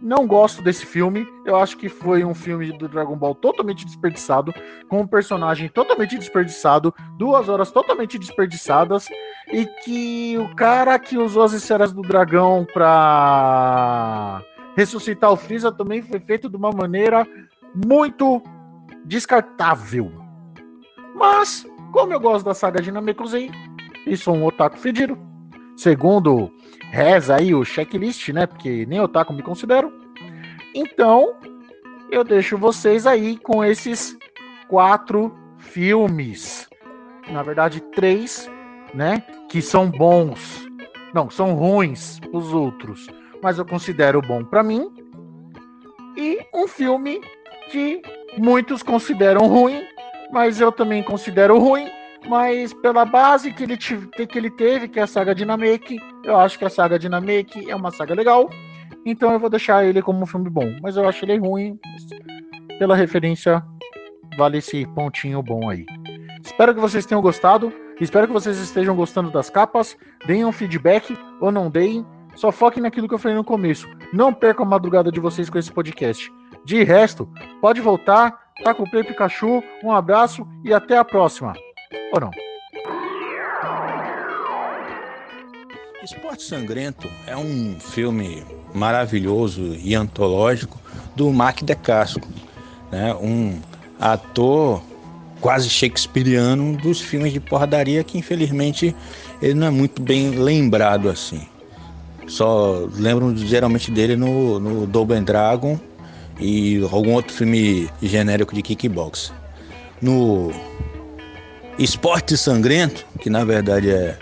Não 0.00 0.26
gosto 0.26 0.62
desse 0.62 0.84
filme. 0.84 1.26
Eu 1.44 1.56
acho 1.56 1.76
que 1.76 1.88
foi 1.88 2.24
um 2.24 2.34
filme 2.34 2.72
do 2.76 2.88
Dragon 2.88 3.16
Ball 3.16 3.34
totalmente 3.34 3.84
desperdiçado, 3.84 4.52
com 4.88 5.00
um 5.02 5.06
personagem 5.06 5.68
totalmente 5.68 6.18
desperdiçado, 6.18 6.94
duas 7.18 7.48
horas 7.48 7.70
totalmente 7.70 8.18
desperdiçadas, 8.18 9.08
e 9.52 9.66
que 9.84 10.36
o 10.38 10.54
cara 10.56 10.98
que 10.98 11.16
usou 11.18 11.44
as 11.44 11.52
esferas 11.52 11.92
do 11.92 12.02
dragão 12.02 12.66
pra 12.72 14.42
ressuscitar 14.76 15.30
o 15.30 15.36
Freeza 15.36 15.70
também 15.70 16.02
foi 16.02 16.18
feito 16.18 16.48
de 16.48 16.56
uma 16.56 16.72
maneira 16.72 17.26
muito 17.86 18.42
descartável. 19.04 20.21
Mas, 21.22 21.64
como 21.92 22.12
eu 22.12 22.18
gosto 22.18 22.44
da 22.44 22.52
saga 22.52 22.82
de 22.82 22.90
Namekusei 22.90 23.48
e 24.04 24.16
sou 24.16 24.34
um 24.34 24.44
otaku 24.44 24.76
fedido, 24.76 25.16
segundo 25.76 26.50
reza 26.90 27.36
aí 27.36 27.54
o 27.54 27.64
checklist, 27.64 28.30
né? 28.30 28.44
Porque 28.44 28.84
nem 28.86 28.98
otaku 28.98 29.32
me 29.32 29.40
considero. 29.40 29.92
Então, 30.74 31.36
eu 32.10 32.24
deixo 32.24 32.58
vocês 32.58 33.06
aí 33.06 33.38
com 33.38 33.64
esses 33.64 34.18
quatro 34.66 35.32
filmes. 35.58 36.68
Na 37.30 37.44
verdade, 37.44 37.80
três, 37.94 38.50
né? 38.92 39.22
Que 39.48 39.62
são 39.62 39.88
bons. 39.88 40.66
Não, 41.14 41.30
são 41.30 41.54
ruins 41.54 42.18
os 42.32 42.52
outros. 42.52 43.06
Mas 43.40 43.58
eu 43.58 43.64
considero 43.64 44.20
bom 44.20 44.44
para 44.44 44.64
mim. 44.64 44.92
E 46.16 46.44
um 46.52 46.66
filme 46.66 47.20
que 47.70 48.02
muitos 48.36 48.82
consideram 48.82 49.46
ruim, 49.46 49.84
mas 50.32 50.60
eu 50.60 50.72
também 50.72 51.02
considero 51.02 51.58
ruim 51.58 51.88
mas 52.28 52.72
pela 52.72 53.04
base 53.04 53.52
que 53.52 53.64
ele, 53.64 53.76
que 53.76 54.38
ele 54.38 54.50
teve, 54.50 54.88
que 54.88 54.98
é 54.98 55.02
a 55.02 55.06
saga 55.06 55.34
Dynamake, 55.34 55.98
eu 56.24 56.36
acho 56.38 56.58
que 56.58 56.64
a 56.64 56.70
saga 56.70 56.98
Dynamake 56.98 57.68
é 57.68 57.74
uma 57.74 57.90
saga 57.90 58.14
legal. 58.14 58.48
Então 59.04 59.32
eu 59.32 59.38
vou 59.38 59.50
deixar 59.50 59.84
ele 59.84 60.00
como 60.00 60.22
um 60.22 60.26
filme 60.26 60.48
bom. 60.48 60.72
Mas 60.80 60.96
eu 60.96 61.08
acho 61.08 61.24
ele 61.24 61.38
ruim. 61.38 61.78
Pela 62.78 62.94
referência, 62.94 63.62
vale 64.36 64.58
esse 64.58 64.86
pontinho 64.86 65.42
bom 65.42 65.68
aí. 65.68 65.84
Espero 66.44 66.74
que 66.74 66.80
vocês 66.80 67.04
tenham 67.04 67.22
gostado. 67.22 67.72
Espero 68.00 68.26
que 68.26 68.32
vocês 68.32 68.58
estejam 68.58 68.94
gostando 68.94 69.30
das 69.30 69.50
capas. 69.50 69.96
Deem 70.26 70.44
um 70.44 70.52
feedback 70.52 71.16
ou 71.40 71.50
não 71.50 71.68
deem. 71.68 72.06
Só 72.34 72.50
foquem 72.50 72.82
naquilo 72.82 73.08
que 73.08 73.14
eu 73.14 73.18
falei 73.18 73.36
no 73.36 73.44
começo. 73.44 73.88
Não 74.12 74.32
percam 74.32 74.64
a 74.64 74.68
madrugada 74.68 75.10
de 75.10 75.20
vocês 75.20 75.50
com 75.50 75.58
esse 75.58 75.70
podcast. 75.70 76.32
De 76.64 76.82
resto, 76.84 77.28
pode 77.60 77.80
voltar. 77.80 78.41
Tá 78.64 78.72
com 78.72 78.84
o 78.84 78.90
Play 78.90 79.02
Pikachu. 79.02 79.62
Um 79.82 79.90
abraço 79.90 80.46
e 80.64 80.72
até 80.72 80.96
a 80.96 81.04
próxima. 81.04 81.54
Ou 82.12 82.20
não? 82.20 82.30
Esporte 86.04 86.42
Sangrento 86.42 87.08
é 87.26 87.36
um 87.36 87.76
filme 87.78 88.44
maravilhoso 88.74 89.76
e 89.82 89.94
antológico 89.94 90.78
do 91.14 91.30
Mark 91.30 91.62
DeCasco, 91.62 92.26
né? 92.90 93.14
um 93.14 93.60
ator 94.00 94.82
quase 95.40 95.68
shakespeariano 95.68 96.76
dos 96.76 97.00
filmes 97.00 97.32
de 97.32 97.40
porradaria 97.40 98.02
que 98.02 98.18
infelizmente 98.18 98.94
ele 99.40 99.54
não 99.54 99.66
é 99.66 99.70
muito 99.70 100.00
bem 100.00 100.30
lembrado 100.30 101.08
assim. 101.08 101.46
Só 102.26 102.88
lembram 102.94 103.36
geralmente 103.36 103.90
dele 103.90 104.16
no, 104.16 104.58
no 104.58 104.86
Double 104.86 105.20
Dragon 105.20 105.78
e 106.38 106.80
algum 106.90 107.12
outro 107.12 107.32
filme 107.32 107.88
genérico 108.02 108.54
de 108.54 108.62
kickbox. 108.62 109.32
No 110.00 110.52
Esporte 111.78 112.36
Sangrento, 112.36 113.06
que 113.20 113.30
na 113.30 113.44
verdade 113.44 113.90
é, 113.90 114.16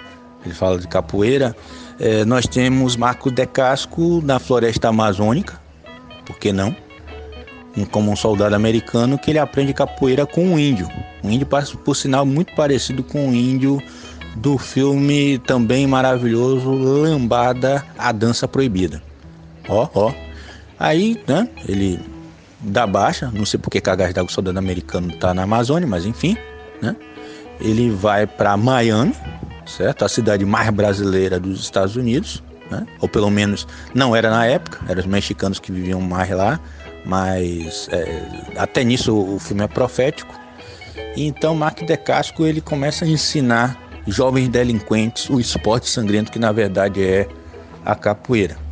ele 0.44 0.54
fala 0.54 0.78
de 0.78 0.86
capoeira, 0.86 1.56
é, 1.98 2.24
nós 2.24 2.46
temos 2.46 2.96
Marco 2.96 3.30
de 3.30 3.46
Casco 3.46 4.20
na 4.24 4.38
floresta 4.38 4.88
amazônica, 4.88 5.60
por 6.24 6.38
que 6.38 6.52
não? 6.52 6.74
Como 7.90 8.10
um 8.10 8.16
soldado 8.16 8.54
americano 8.54 9.18
que 9.18 9.30
ele 9.30 9.38
aprende 9.38 9.72
capoeira 9.72 10.26
com 10.26 10.44
um 10.44 10.58
índio. 10.58 10.88
Um 11.22 11.30
índio, 11.30 11.46
por 11.84 11.94
sinal, 11.94 12.26
muito 12.26 12.54
parecido 12.54 13.02
com 13.02 13.26
o 13.26 13.28
um 13.28 13.34
índio 13.34 13.80
do 14.36 14.58
filme 14.58 15.38
também 15.38 15.86
maravilhoso 15.86 16.70
Lambada, 16.70 17.84
a 17.98 18.12
Dança 18.12 18.48
Proibida. 18.48 19.02
Ó, 19.68 19.88
ó. 19.94 20.12
Aí, 20.80 21.22
né, 21.28 21.46
ele 21.68 22.00
dá 22.58 22.86
baixa, 22.86 23.30
não 23.34 23.44
sei 23.44 23.60
porque 23.60 23.82
cagás 23.82 24.14
d'água 24.14 24.30
o 24.30 24.32
soldado 24.32 24.58
americano 24.58 25.14
tá 25.18 25.34
na 25.34 25.42
Amazônia, 25.42 25.86
mas 25.86 26.06
enfim, 26.06 26.38
né? 26.80 26.96
ele 27.60 27.90
vai 27.90 28.26
para 28.26 28.56
Miami, 28.56 29.14
certo? 29.66 30.06
A 30.06 30.08
cidade 30.08 30.44
mais 30.46 30.70
brasileira 30.70 31.38
dos 31.38 31.60
Estados 31.60 31.96
Unidos, 31.96 32.42
né? 32.70 32.86
Ou 32.98 33.06
pelo 33.06 33.30
menos 33.30 33.68
não 33.94 34.16
era 34.16 34.30
na 34.30 34.46
época, 34.46 34.80
eram 34.88 35.00
os 35.00 35.06
mexicanos 35.06 35.58
que 35.58 35.70
viviam 35.70 36.00
mais 36.00 36.30
lá, 36.30 36.58
mas 37.04 37.86
é, 37.92 38.22
até 38.56 38.82
nisso 38.82 39.14
o 39.14 39.38
filme 39.38 39.62
é 39.62 39.68
profético. 39.68 40.34
E 41.14 41.26
então 41.26 41.54
Mark 41.54 41.82
DeCasco 41.82 42.46
ele 42.46 42.62
começa 42.62 43.04
a 43.04 43.08
ensinar 43.08 43.78
jovens 44.06 44.48
delinquentes 44.48 45.28
o 45.28 45.38
esporte 45.38 45.90
sangrento 45.90 46.32
que 46.32 46.38
na 46.38 46.52
verdade 46.52 47.04
é 47.04 47.28
a 47.84 47.94
capoeira. 47.94 48.69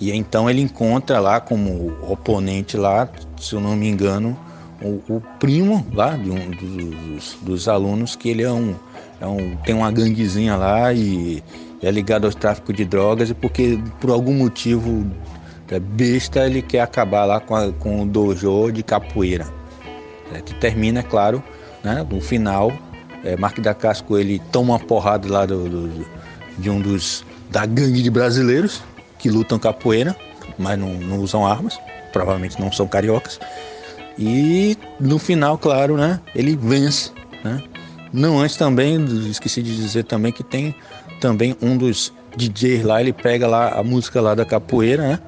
E 0.00 0.12
então 0.12 0.48
ele 0.48 0.60
encontra 0.60 1.18
lá 1.18 1.40
como 1.40 1.92
oponente 2.08 2.76
lá, 2.76 3.08
se 3.40 3.54
eu 3.54 3.60
não 3.60 3.74
me 3.74 3.88
engano, 3.88 4.38
o, 4.80 5.02
o 5.08 5.22
primo 5.40 5.84
lá 5.92 6.16
de 6.16 6.30
um 6.30 6.50
dos, 6.50 7.36
dos, 7.42 7.68
alunos 7.68 8.14
que 8.14 8.28
ele 8.28 8.42
é 8.42 8.52
um, 8.52 8.76
é 9.20 9.26
um 9.26 9.56
tem 9.56 9.74
uma 9.74 9.90
ganguezinha 9.90 10.56
lá 10.56 10.92
e 10.92 11.42
é 11.82 11.90
ligado 11.90 12.26
ao 12.26 12.32
tráfico 12.32 12.72
de 12.72 12.84
drogas 12.84 13.30
e 13.30 13.34
porque 13.34 13.78
por 14.00 14.10
algum 14.10 14.34
motivo 14.34 15.04
é 15.68 15.80
besta 15.80 16.46
ele 16.46 16.62
quer 16.62 16.80
acabar 16.80 17.24
lá 17.24 17.40
com, 17.40 17.56
a, 17.56 17.72
com 17.72 18.02
o 18.02 18.06
dojo 18.06 18.70
de 18.72 18.82
capoeira. 18.82 19.46
É, 20.32 20.40
que 20.40 20.54
termina 20.54 21.00
é 21.00 21.02
claro 21.02 21.42
né, 21.82 22.06
no 22.08 22.20
final 22.20 22.70
é, 23.24 23.34
Mark 23.36 23.58
da 23.60 23.72
Casco 23.72 24.18
ele 24.18 24.38
toma 24.52 24.74
uma 24.74 24.78
porrada 24.78 25.26
lá 25.26 25.46
do, 25.46 25.68
do, 25.68 26.06
de 26.58 26.68
um 26.68 26.80
dos 26.80 27.24
da 27.50 27.64
gangue 27.64 28.02
de 28.02 28.10
brasileiros 28.10 28.82
que 29.18 29.28
lutam 29.28 29.58
capoeira 29.58 30.16
mas 30.58 30.78
não, 30.78 30.94
não 30.94 31.18
usam 31.18 31.46
armas 31.46 31.78
provavelmente 32.12 32.60
não 32.60 32.72
são 32.72 32.86
cariocas 32.86 33.38
e 34.18 34.76
no 34.98 35.18
final, 35.18 35.56
claro, 35.56 35.96
né, 35.96 36.20
ele 36.34 36.56
vence, 36.56 37.12
né? 37.44 37.62
Não 38.12 38.40
antes 38.40 38.56
também, 38.56 39.04
esqueci 39.30 39.62
de 39.62 39.76
dizer 39.76 40.04
também 40.04 40.32
que 40.32 40.42
tem 40.42 40.74
também 41.20 41.56
um 41.62 41.76
dos 41.76 42.12
DJs 42.36 42.82
lá, 42.82 43.00
ele 43.00 43.12
pega 43.12 43.46
lá 43.46 43.78
a 43.78 43.84
música 43.84 44.20
lá 44.20 44.34
da 44.34 44.44
capoeira, 44.44 45.02
né? 45.02 45.20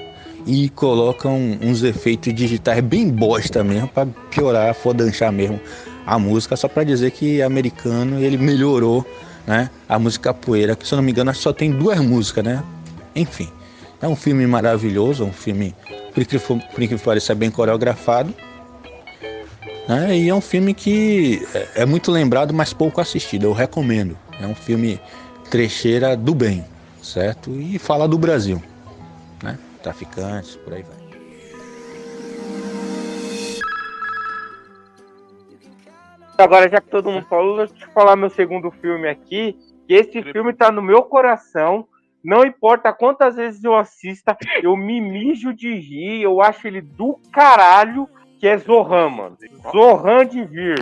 E 0.46 0.70
coloca 0.70 1.28
um, 1.28 1.58
uns 1.62 1.82
efeitos 1.82 2.34
digitais 2.34 2.80
bem 2.80 3.08
bosta 3.10 3.62
mesmo 3.62 3.86
para 3.88 4.08
piorar, 4.30 4.74
fodanchar 4.74 5.30
mesmo 5.30 5.60
a 6.06 6.18
música, 6.18 6.56
só 6.56 6.66
para 6.66 6.82
dizer 6.82 7.12
que 7.12 7.40
é 7.40 7.44
americano 7.44 8.18
ele 8.18 8.38
melhorou, 8.38 9.06
né? 9.46 9.70
A 9.88 9.98
música 9.98 10.32
capoeira, 10.32 10.74
que 10.74 10.88
se 10.88 10.94
eu 10.94 10.96
não 10.96 11.04
me 11.04 11.12
engano 11.12 11.32
só 11.34 11.52
tem 11.52 11.70
duas 11.70 12.00
músicas, 12.00 12.42
né? 12.42 12.64
Enfim, 13.14 13.48
é 14.00 14.08
um 14.08 14.16
filme 14.16 14.46
maravilhoso, 14.46 15.24
um 15.24 15.32
filme, 15.32 15.74
por 16.12 16.22
incrível 16.22 16.98
que 16.98 17.04
pareça, 17.04 17.34
bem 17.34 17.50
coreografado 17.50 18.34
né? 19.90 20.16
E 20.16 20.28
é 20.28 20.34
um 20.34 20.40
filme 20.40 20.72
que 20.72 21.44
é, 21.52 21.82
é 21.82 21.86
muito 21.86 22.12
lembrado, 22.12 22.54
mas 22.54 22.72
pouco 22.72 23.00
assistido. 23.00 23.44
Eu 23.44 23.52
recomendo. 23.52 24.16
É 24.40 24.46
um 24.46 24.54
filme 24.54 25.00
trecheira 25.50 26.16
do 26.16 26.32
bem, 26.32 26.64
certo? 27.02 27.50
E 27.50 27.76
fala 27.76 28.06
do 28.06 28.16
Brasil, 28.16 28.62
né? 29.42 29.58
Traficantes, 29.82 30.54
por 30.54 30.74
aí 30.74 30.84
vai. 30.84 31.00
Agora, 36.38 36.70
já 36.70 36.80
que 36.80 36.88
todo 36.88 37.10
mundo 37.10 37.26
falou, 37.28 37.66
deixa 37.66 37.84
eu 37.84 37.90
falar 37.90 38.14
meu 38.14 38.30
segundo 38.30 38.70
filme 38.70 39.08
aqui. 39.08 39.58
Que 39.88 39.94
esse 39.94 40.22
filme 40.22 40.52
tá 40.52 40.70
no 40.70 40.80
meu 40.80 41.02
coração. 41.02 41.88
Não 42.22 42.44
importa 42.44 42.92
quantas 42.92 43.36
vezes 43.36 43.64
eu 43.64 43.74
assista, 43.74 44.36
eu 44.62 44.76
me 44.76 45.00
mijo 45.00 45.54
de 45.54 45.74
rir, 45.74 46.22
eu 46.22 46.40
acho 46.42 46.66
ele 46.66 46.80
do 46.80 47.18
caralho 47.32 48.08
que 48.38 48.46
é 48.46 48.56
Zohan, 48.56 49.10
mano. 49.10 49.36
Zohan 49.70 50.26
de 50.26 50.42
Vir. 50.44 50.78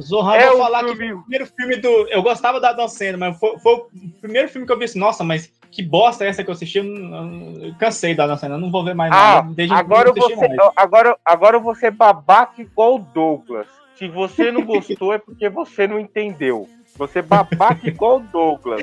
Zohan, 0.00 0.34
É 0.34 0.48
vou 0.48 0.58
falar 0.58 0.82
que 0.84 0.90
o 0.92 0.96
primeiro 0.96 1.46
filme 1.46 1.76
do. 1.76 1.88
Eu 2.08 2.22
gostava 2.22 2.58
da 2.58 2.72
Dan 2.72 2.88
Sandler, 2.88 3.18
mas 3.18 3.38
foi, 3.38 3.58
foi 3.58 3.74
o 3.74 3.86
primeiro 4.20 4.48
filme 4.48 4.66
que 4.66 4.72
eu 4.72 4.78
vi 4.78 4.86
assim, 4.86 4.98
nossa, 4.98 5.22
mas 5.22 5.52
que 5.70 5.82
bosta 5.82 6.24
é 6.24 6.28
essa 6.28 6.42
que 6.42 6.48
eu 6.48 6.54
assisti? 6.54 6.78
Eu, 6.78 6.84
não- 6.84 7.52
eu 7.64 7.74
cansei 7.78 8.14
da 8.14 8.26
Dan 8.26 8.36
Sandler, 8.38 8.58
eu 8.58 8.62
não 8.62 8.70
vou 8.70 8.82
ver 8.82 8.94
mais 8.94 9.12
Ah, 9.12 9.42
nada. 9.44 9.74
agora 9.74 10.08
eu, 10.08 10.14
vou 10.14 10.28
ser, 10.28 10.56
agora, 10.74 11.16
agora 11.22 11.56
eu 11.56 11.60
vou 11.60 11.74
ser 11.74 11.90
babaca 11.90 12.62
igual 12.62 12.96
o 12.96 12.98
Douglas. 12.98 13.66
Se 13.94 14.08
você 14.08 14.50
não 14.50 14.62
gostou, 14.64 15.12
é 15.12 15.18
porque 15.18 15.50
você 15.50 15.86
não 15.86 15.98
entendeu. 16.00 16.66
Você 16.96 17.18
é 17.18 17.22
babaca 17.22 17.86
igual 17.86 18.16
o 18.18 18.20
Douglas. 18.20 18.82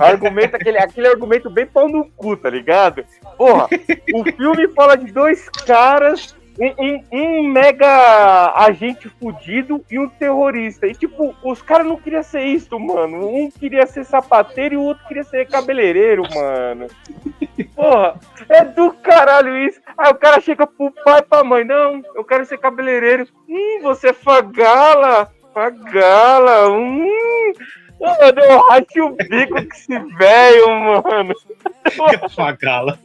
Argumento, 0.00 0.56
aquele, 0.56 0.78
aquele 0.78 1.08
argumento 1.08 1.50
bem 1.50 1.66
pau 1.66 1.88
no 1.88 2.04
cu, 2.16 2.36
tá 2.36 2.48
ligado? 2.50 3.04
Porra, 3.36 3.68
o 4.14 4.24
filme 4.24 4.68
fala 4.68 4.96
de 4.96 5.12
dois 5.12 5.48
caras, 5.48 6.34
um, 6.58 7.02
um- 7.10 7.42
mega 7.48 8.52
agente 8.54 9.08
fudido 9.08 9.82
e 9.90 9.98
um 9.98 10.08
terrorista. 10.08 10.86
E 10.86 10.94
tipo, 10.94 11.34
os 11.42 11.62
caras 11.62 11.86
não 11.86 11.96
queriam 11.96 12.22
ser 12.22 12.42
isso, 12.44 12.78
mano. 12.78 13.26
Um 13.28 13.50
queria 13.50 13.86
ser 13.86 14.04
sapateiro 14.04 14.74
e 14.74 14.78
o 14.78 14.82
outro 14.82 15.06
queria 15.08 15.24
ser 15.24 15.46
cabeleireiro, 15.48 16.22
mano. 16.34 16.86
Porra, 17.74 18.14
é 18.48 18.64
do 18.64 18.92
caralho 18.92 19.56
isso. 19.56 19.80
Aí 19.96 20.10
o 20.10 20.14
cara 20.14 20.40
chega 20.40 20.66
pro 20.66 20.92
pai 21.04 21.20
e 21.20 21.22
pra 21.22 21.42
mãe, 21.44 21.64
não, 21.64 22.02
eu 22.14 22.24
quero 22.24 22.44
ser 22.44 22.58
cabeleireiro. 22.58 23.26
Hum, 23.48 23.80
você 23.82 24.08
é 24.08 24.12
fagala, 24.12 25.30
fagala, 25.54 26.68
hum. 26.70 27.52
Mano, 28.02 28.40
eu 28.40 28.60
racho 28.66 29.04
o 29.04 29.10
bico 29.16 29.52
com 29.52 29.58
esse 29.74 29.98
velho, 30.16 30.68
mano. 30.68 31.34
Fagala. 32.34 32.98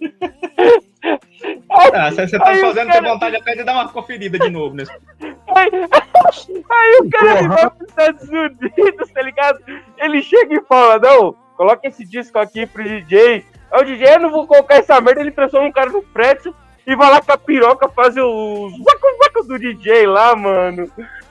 Ah, 1.70 2.12
você 2.12 2.28
você 2.28 2.38
tá 2.40 2.50
Aí 2.50 2.62
fazendo 2.62 2.88
cara- 2.88 3.02
ter 3.02 3.08
vontade 3.10 3.36
até 3.36 3.56
de 3.56 3.64
dar 3.64 3.74
uma 3.74 3.90
conferida 3.90 4.40
de 4.40 4.50
novo 4.50 4.76
nesse. 4.76 4.92
Aí, 5.22 5.70
aí 5.72 7.00
o 7.02 7.10
cara 7.10 7.40
ele 7.40 7.48
vai 7.48 7.70
pros 7.70 7.90
Estados 7.90 8.28
Unidos, 8.30 9.12
tá 9.14 9.22
ligado? 9.22 9.60
Ele 9.98 10.22
chega 10.24 10.56
e 10.56 10.62
fala, 10.62 10.98
não, 11.00 11.34
coloca 11.56 11.88
esse 11.88 12.04
disco 12.04 12.40
aqui 12.40 12.66
pro 12.66 12.84
DJ. 12.84 13.46
Aí 13.72 13.82
o 13.82 13.86
DJ, 13.86 14.16
eu 14.16 14.20
não 14.20 14.32
vou 14.32 14.48
colocar 14.48 14.76
essa 14.78 15.00
merda, 15.00 15.22
ele 15.22 15.32
transforma 15.32 15.68
um 15.68 15.72
cara 15.72 15.90
no 15.92 16.02
pretzel 16.02 16.54
e 16.86 16.96
vai 16.96 17.12
lá 17.12 17.22
com 17.22 17.32
a 17.32 17.38
piroca 17.38 17.88
fazer 17.90 18.22
os 18.22 18.72
vaco-vaco 18.80 19.44
do 19.48 19.60
DJ 19.60 20.08
lá, 20.08 20.36
mano. 20.36 20.90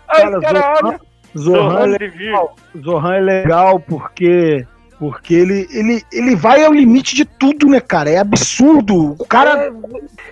Aí 0.08 0.22
Cara, 0.22 0.38
os 0.38 0.44
caras 0.44 0.82
olham. 0.82 1.00
Zohan 1.36 1.80
é 1.80 1.98
legal. 1.98 2.56
Zohan 2.84 3.14
é 3.16 3.20
legal 3.20 3.80
porque 3.80 4.66
porque 4.98 5.34
ele, 5.34 5.68
ele, 5.70 6.02
ele 6.10 6.34
vai 6.34 6.64
ao 6.64 6.72
limite 6.72 7.14
de 7.14 7.24
tudo, 7.26 7.66
né, 7.68 7.80
cara? 7.80 8.08
É 8.08 8.16
absurdo. 8.18 9.14
O 9.18 9.26
cara. 9.26 9.70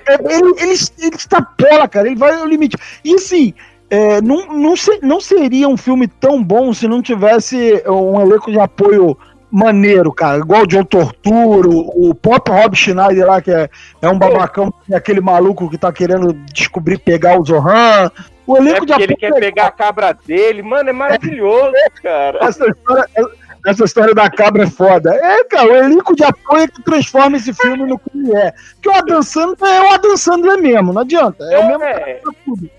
é- 0.09 0.14
ele, 0.14 0.55
ele, 0.59 0.74
ele 0.98 1.14
extrapola, 1.14 1.86
cara. 1.86 2.07
Ele 2.07 2.16
vai 2.16 2.32
ao 2.34 2.46
limite. 2.46 2.76
E 3.05 3.14
assim. 3.14 3.52
é, 3.90 4.22
não, 4.22 4.46
não, 4.46 4.74
se- 4.74 5.00
não 5.02 5.20
seria 5.20 5.68
um 5.68 5.76
filme 5.76 6.09
tão 6.09 6.42
bom 6.42 6.72
se 6.72 6.88
não 6.88 7.02
tivesse 7.02 7.82
um 7.86 8.18
elenco 8.20 8.50
de 8.50 8.59
apoio 8.59 9.16
maneiro, 9.50 10.11
cara. 10.12 10.38
Igual 10.38 10.62
o 10.62 10.66
John 10.66 10.82
Torturo, 10.84 11.70
o 11.94 12.14
Pop 12.14 12.50
Rob 12.50 12.74
Schneider 12.74 13.26
lá, 13.26 13.40
que 13.42 13.50
é, 13.52 13.68
é 14.02 14.09
um 14.09 14.18
babacão, 14.18 14.72
é 14.90 14.96
aquele 14.96 15.20
maluco 15.20 15.68
que 15.70 15.76
tá 15.78 15.92
querendo 15.92 16.32
descobrir 16.52 16.98
pegar 16.98 17.38
o 17.38 17.44
Zohan. 17.44 18.11
O 18.47 18.57
É 18.57 18.61
elenco 18.61 18.86
de 18.86 18.92
porque 18.92 19.03
ele 19.05 19.16
quer 19.16 19.34
pegar 19.34 19.66
a 19.66 19.70
cabra 19.70 20.12
dele, 20.12 20.62
mano, 20.62 20.90
é 20.90 20.92
maravilhoso, 20.92 21.72
cara. 22.03 22.38
Essa 22.42 22.66
história, 22.66 23.07
essa 23.66 23.84
história 23.84 24.14
da 24.14 24.30
cabra 24.30 24.64
é 24.64 24.66
foda. 24.66 25.14
É, 25.14 25.45
cara, 25.45 25.72
o 25.72 25.76
elenco 25.76 26.14
de 26.14 26.24
apoio 26.24 26.64
é 26.64 26.68
que 26.68 26.82
transforma 26.82 27.36
esse 27.36 27.53
filme 27.55 27.86
no 27.86 27.99
que 27.99 28.11
ele 28.14 28.36
é. 28.36 28.53
Porque 28.74 28.88
o 28.88 28.95
Adam 28.95 29.22
Sandler 29.22 29.72
é 29.72 29.80
o 29.80 29.95
Adam 29.95 30.16
Sandler 30.16 30.59
mesmo, 30.59 30.92
não 30.92 31.01
adianta. 31.03 31.45
É, 31.45 31.59
o 31.59 31.66
mesmo 31.66 31.80
pra 32.22 32.32
tudo. 32.45 32.70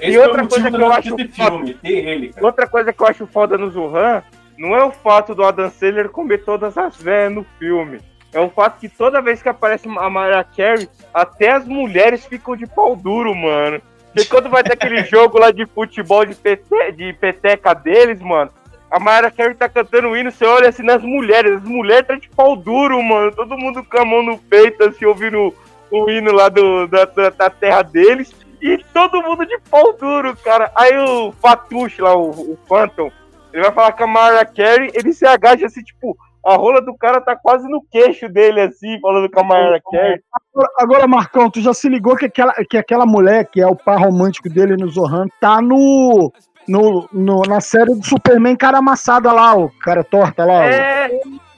Esse 0.00 0.12
E 0.12 0.18
outra 0.18 0.46
coisa 0.46 0.70
que 0.70 0.76
eu 0.76 0.92
acho 0.92 1.16
filme, 1.16 1.76
ele, 1.84 2.28
cara. 2.32 2.46
Outra 2.46 2.66
coisa 2.66 2.92
que 2.92 3.02
eu 3.02 3.06
acho 3.06 3.26
foda 3.26 3.56
no 3.56 3.70
Zuhan 3.70 4.22
não 4.56 4.74
é 4.74 4.84
o 4.84 4.90
fato 4.90 5.34
do 5.34 5.44
Adam 5.44 5.70
Sandler 5.70 6.08
comer 6.08 6.38
todas 6.44 6.76
as 6.76 6.96
velhas 6.96 7.32
no 7.32 7.46
filme. 7.58 8.00
É 8.32 8.40
o 8.40 8.50
fato 8.50 8.78
que 8.78 8.88
toda 8.88 9.22
vez 9.22 9.40
que 9.40 9.48
aparece 9.48 9.88
a 9.88 10.10
Mariah 10.10 10.44
Carey, 10.44 10.88
até 11.14 11.50
as 11.50 11.64
mulheres 11.64 12.26
ficam 12.26 12.56
de 12.56 12.66
pau 12.66 12.94
duro, 12.94 13.34
mano. 13.34 13.80
Porque 14.12 14.28
quando 14.28 14.48
vai 14.48 14.62
ter 14.62 14.72
aquele 14.72 15.04
jogo 15.04 15.38
lá 15.38 15.50
de 15.50 15.66
futebol 15.66 16.24
de, 16.24 16.34
pete, 16.34 16.64
de 16.96 17.12
peteca 17.14 17.74
deles, 17.74 18.20
mano, 18.20 18.50
a 18.90 18.98
Mariah 18.98 19.30
Carey 19.30 19.54
tá 19.54 19.68
cantando 19.68 20.08
o 20.08 20.16
hino, 20.16 20.30
você 20.30 20.46
olha 20.46 20.68
assim 20.68 20.82
nas 20.82 21.02
mulheres, 21.02 21.58
as 21.58 21.62
mulheres 21.62 22.06
tá 22.06 22.14
de 22.14 22.28
pau 22.30 22.56
duro, 22.56 23.02
mano. 23.02 23.32
Todo 23.32 23.58
mundo 23.58 23.84
com 23.84 23.98
a 23.98 24.04
mão 24.04 24.22
no 24.22 24.38
peito, 24.38 24.82
assim, 24.84 25.04
ouvindo 25.04 25.54
o 25.90 26.10
hino 26.10 26.32
lá 26.32 26.48
do, 26.48 26.86
da, 26.86 27.04
da, 27.04 27.50
terra 27.50 27.82
deles. 27.82 28.34
E 28.62 28.78
todo 28.92 29.22
mundo 29.22 29.44
de 29.44 29.58
pau 29.70 29.92
duro, 29.92 30.34
cara. 30.38 30.72
Aí 30.74 30.96
o 30.96 31.32
Fatush 31.32 31.98
lá, 31.98 32.16
o, 32.16 32.30
o 32.30 32.58
Phantom, 32.66 33.10
ele 33.52 33.62
vai 33.62 33.72
falar 33.72 33.92
com 33.92 34.04
a 34.04 34.06
Mariah 34.06 34.46
Carey, 34.46 34.90
ele 34.94 35.12
se 35.12 35.26
agacha 35.26 35.66
assim, 35.66 35.82
tipo, 35.82 36.16
a 36.44 36.54
rola 36.56 36.80
do 36.80 36.96
cara 36.96 37.20
tá 37.20 37.36
quase 37.36 37.68
no 37.68 37.82
queixo 37.90 38.28
dele, 38.28 38.60
assim, 38.62 38.98
falando 39.00 39.30
com 39.30 39.40
a 39.40 39.44
Mariah 39.44 39.80
Carey. 39.90 40.20
Agora, 40.54 40.70
agora, 40.78 41.06
Marcão, 41.06 41.50
tu 41.50 41.60
já 41.60 41.74
se 41.74 41.88
ligou 41.88 42.16
que 42.16 42.26
aquela, 42.26 42.52
que 42.68 42.76
aquela 42.76 43.04
mulher, 43.06 43.44
que 43.50 43.60
é 43.60 43.66
o 43.66 43.76
par 43.76 43.98
romântico 44.00 44.48
dele 44.48 44.76
no 44.76 44.88
Zohan, 44.88 45.26
tá 45.40 45.60
no, 45.60 46.32
no, 46.66 47.08
no- 47.12 47.42
na 47.42 47.60
série 47.60 47.94
do 47.94 48.04
Superman 48.04 48.56
cara 48.56 48.78
amassada 48.78 49.30
lá, 49.32 49.54
o 49.56 49.68
cara 49.80 50.02
torta 50.04 50.44
lá. 50.44 50.60
o- 50.60 50.64
É, 50.64 51.10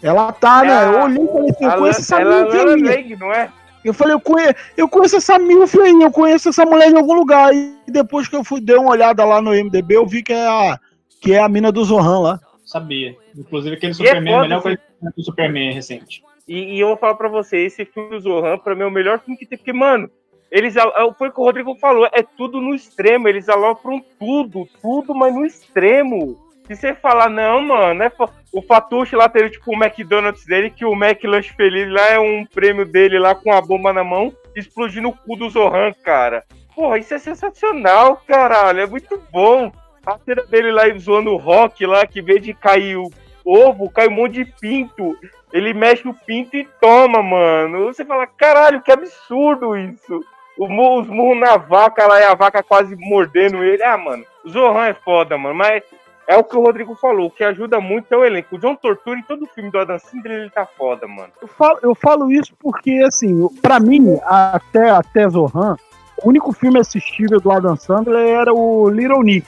Ela 0.02 0.32
tá, 0.32 0.62
né? 0.62 0.68
É 0.72 0.76
a- 0.76 0.82
Eu 0.92 1.02
olhei 1.02 1.22
e 1.24 1.26
falei 1.28 1.50
assim, 1.50 1.64
eu 1.64 1.72
conheço 1.78 2.00
essa 2.00 2.20
ela, 2.20 2.42
milf 2.42 2.54
ela 2.54 2.74
aí. 2.74 2.82
Lang, 2.82 3.16
não 3.16 3.32
é? 3.32 3.48
Eu 3.84 3.94
falei, 3.94 4.14
eu 4.14 4.20
conheço, 4.20 4.54
eu 4.76 4.88
conheço 4.88 5.16
essa 5.16 5.38
milf 5.38 5.74
aí, 5.80 6.02
eu 6.02 6.10
conheço 6.10 6.48
essa 6.50 6.64
mulher 6.66 6.88
de 6.90 6.96
algum 6.96 7.14
lugar. 7.14 7.52
E 7.54 7.76
depois 7.88 8.26
que 8.28 8.36
eu 8.36 8.42
fui 8.44 8.60
dar 8.60 8.78
uma 8.78 8.90
olhada 8.90 9.24
lá 9.24 9.40
no 9.40 9.52
MDB, 9.54 9.96
eu 9.96 10.06
vi 10.06 10.22
que 10.22 10.32
é 10.32 10.46
a, 10.46 10.78
que 11.20 11.32
é 11.34 11.38
a 11.40 11.48
mina 11.48 11.70
do 11.70 11.84
Zohan 11.84 12.18
lá. 12.20 12.40
Sabia. 12.70 13.16
Inclusive 13.36 13.76
aquele 13.76 13.92
E 13.92 13.94
é 13.94 13.94
Superman, 13.94 14.32
é 14.32 14.36
a 14.36 14.40
melhor 14.42 14.58
assim. 14.58 14.62
coisa 14.62 15.14
do 15.16 15.22
Superman 15.24 15.72
recente. 15.72 16.22
E, 16.46 16.76
e 16.76 16.80
eu 16.80 16.88
vou 16.88 16.96
falar 16.96 17.14
pra 17.14 17.28
você, 17.28 17.58
esse 17.58 17.84
filme 17.84 18.10
do 18.10 18.20
Zohan, 18.20 18.58
pra 18.58 18.74
mim, 18.74 18.82
é 18.82 18.86
o 18.86 18.90
melhor 18.90 19.18
filme 19.20 19.36
que 19.36 19.46
tem, 19.46 19.58
porque, 19.58 19.72
mano, 19.72 20.10
eles, 20.50 20.76
é, 20.76 20.82
foi 21.16 21.28
o 21.28 21.32
que 21.32 21.40
o 21.40 21.44
Rodrigo 21.44 21.76
falou, 21.76 22.08
é 22.12 22.22
tudo 22.22 22.60
no 22.60 22.74
extremo, 22.74 23.28
eles 23.28 23.48
alopram 23.48 24.02
tudo, 24.18 24.68
tudo, 24.80 25.14
mas 25.14 25.34
no 25.34 25.44
extremo. 25.44 26.38
Se 26.66 26.76
você 26.76 26.94
falar, 26.94 27.28
não, 27.28 27.62
mano, 27.62 28.02
é 28.02 28.12
o 28.52 28.62
Fatuche 28.62 29.16
lá 29.16 29.28
teve, 29.28 29.50
tipo, 29.50 29.72
o 29.72 29.74
McDonald's 29.74 30.44
dele, 30.46 30.70
que 30.70 30.84
o 30.84 30.94
Mac 30.94 31.22
Lunch 31.24 31.52
Feliz 31.54 31.90
lá 31.90 32.06
é 32.10 32.18
um 32.18 32.44
prêmio 32.46 32.84
dele 32.84 33.18
lá 33.18 33.34
com 33.34 33.52
a 33.52 33.60
bomba 33.60 33.92
na 33.92 34.04
mão, 34.04 34.32
explodindo 34.54 35.08
o 35.08 35.12
cu 35.12 35.36
do 35.36 35.50
Zohan, 35.50 35.92
cara. 36.04 36.44
Porra, 36.74 36.98
isso 36.98 37.14
é 37.14 37.18
sensacional, 37.18 38.22
caralho, 38.26 38.80
é 38.80 38.86
muito 38.86 39.20
bom. 39.32 39.72
A 40.06 40.18
cena 40.18 40.42
dele 40.44 40.72
lá 40.72 40.82
zoando 40.98 41.30
o 41.30 41.36
rock 41.36 41.84
lá, 41.86 42.06
que 42.06 42.22
vez 42.22 42.42
de 42.42 42.54
cair 42.54 42.96
o 42.96 43.10
ovo, 43.44 43.90
cai 43.90 44.08
um 44.08 44.12
monte 44.12 44.44
de 44.44 44.44
pinto. 44.60 45.16
Ele 45.52 45.74
mexe 45.74 46.08
o 46.08 46.14
pinto 46.14 46.56
e 46.56 46.66
toma, 46.80 47.22
mano. 47.22 47.86
Você 47.86 48.04
fala, 48.04 48.26
caralho, 48.26 48.82
que 48.82 48.92
absurdo 48.92 49.76
isso. 49.76 50.20
O 50.56 50.64
Os 50.64 51.06
murros 51.06 51.40
na 51.40 51.56
vaca 51.56 52.06
lá 52.06 52.20
e 52.20 52.24
a 52.24 52.34
vaca 52.34 52.62
quase 52.62 52.94
mordendo 52.96 53.64
ele. 53.64 53.82
Ah, 53.82 53.96
mano, 53.96 54.24
o 54.44 54.48
Zohan 54.48 54.86
é 54.86 54.94
foda, 54.94 55.36
mano. 55.36 55.54
Mas 55.54 55.82
é 56.28 56.36
o 56.36 56.44
que 56.44 56.56
o 56.56 56.60
Rodrigo 56.60 56.94
falou. 56.94 57.26
O 57.26 57.30
que 57.30 57.42
ajuda 57.42 57.80
muito 57.80 58.12
é 58.12 58.16
o 58.16 58.24
elenco. 58.24 58.54
O 58.54 58.58
John 58.58 58.76
Tortura 58.76 59.18
em 59.18 59.22
todo 59.22 59.46
filme 59.46 59.70
do 59.70 59.78
Adam 59.78 59.98
Sandler, 59.98 60.40
ele 60.40 60.50
tá 60.50 60.64
foda, 60.64 61.08
mano. 61.08 61.32
Eu 61.42 61.48
falo, 61.48 61.78
eu 61.82 61.94
falo 61.94 62.30
isso 62.30 62.54
porque, 62.60 63.02
assim, 63.06 63.48
pra 63.60 63.80
mim, 63.80 64.16
até, 64.24 64.90
até 64.90 65.28
Zohan, 65.28 65.76
o 66.22 66.28
único 66.28 66.52
filme 66.52 66.78
assistível 66.78 67.40
do 67.40 67.50
Adam 67.50 67.76
Sandler 67.76 68.28
era 68.28 68.54
o 68.54 68.88
Little 68.88 69.22
Nick. 69.22 69.46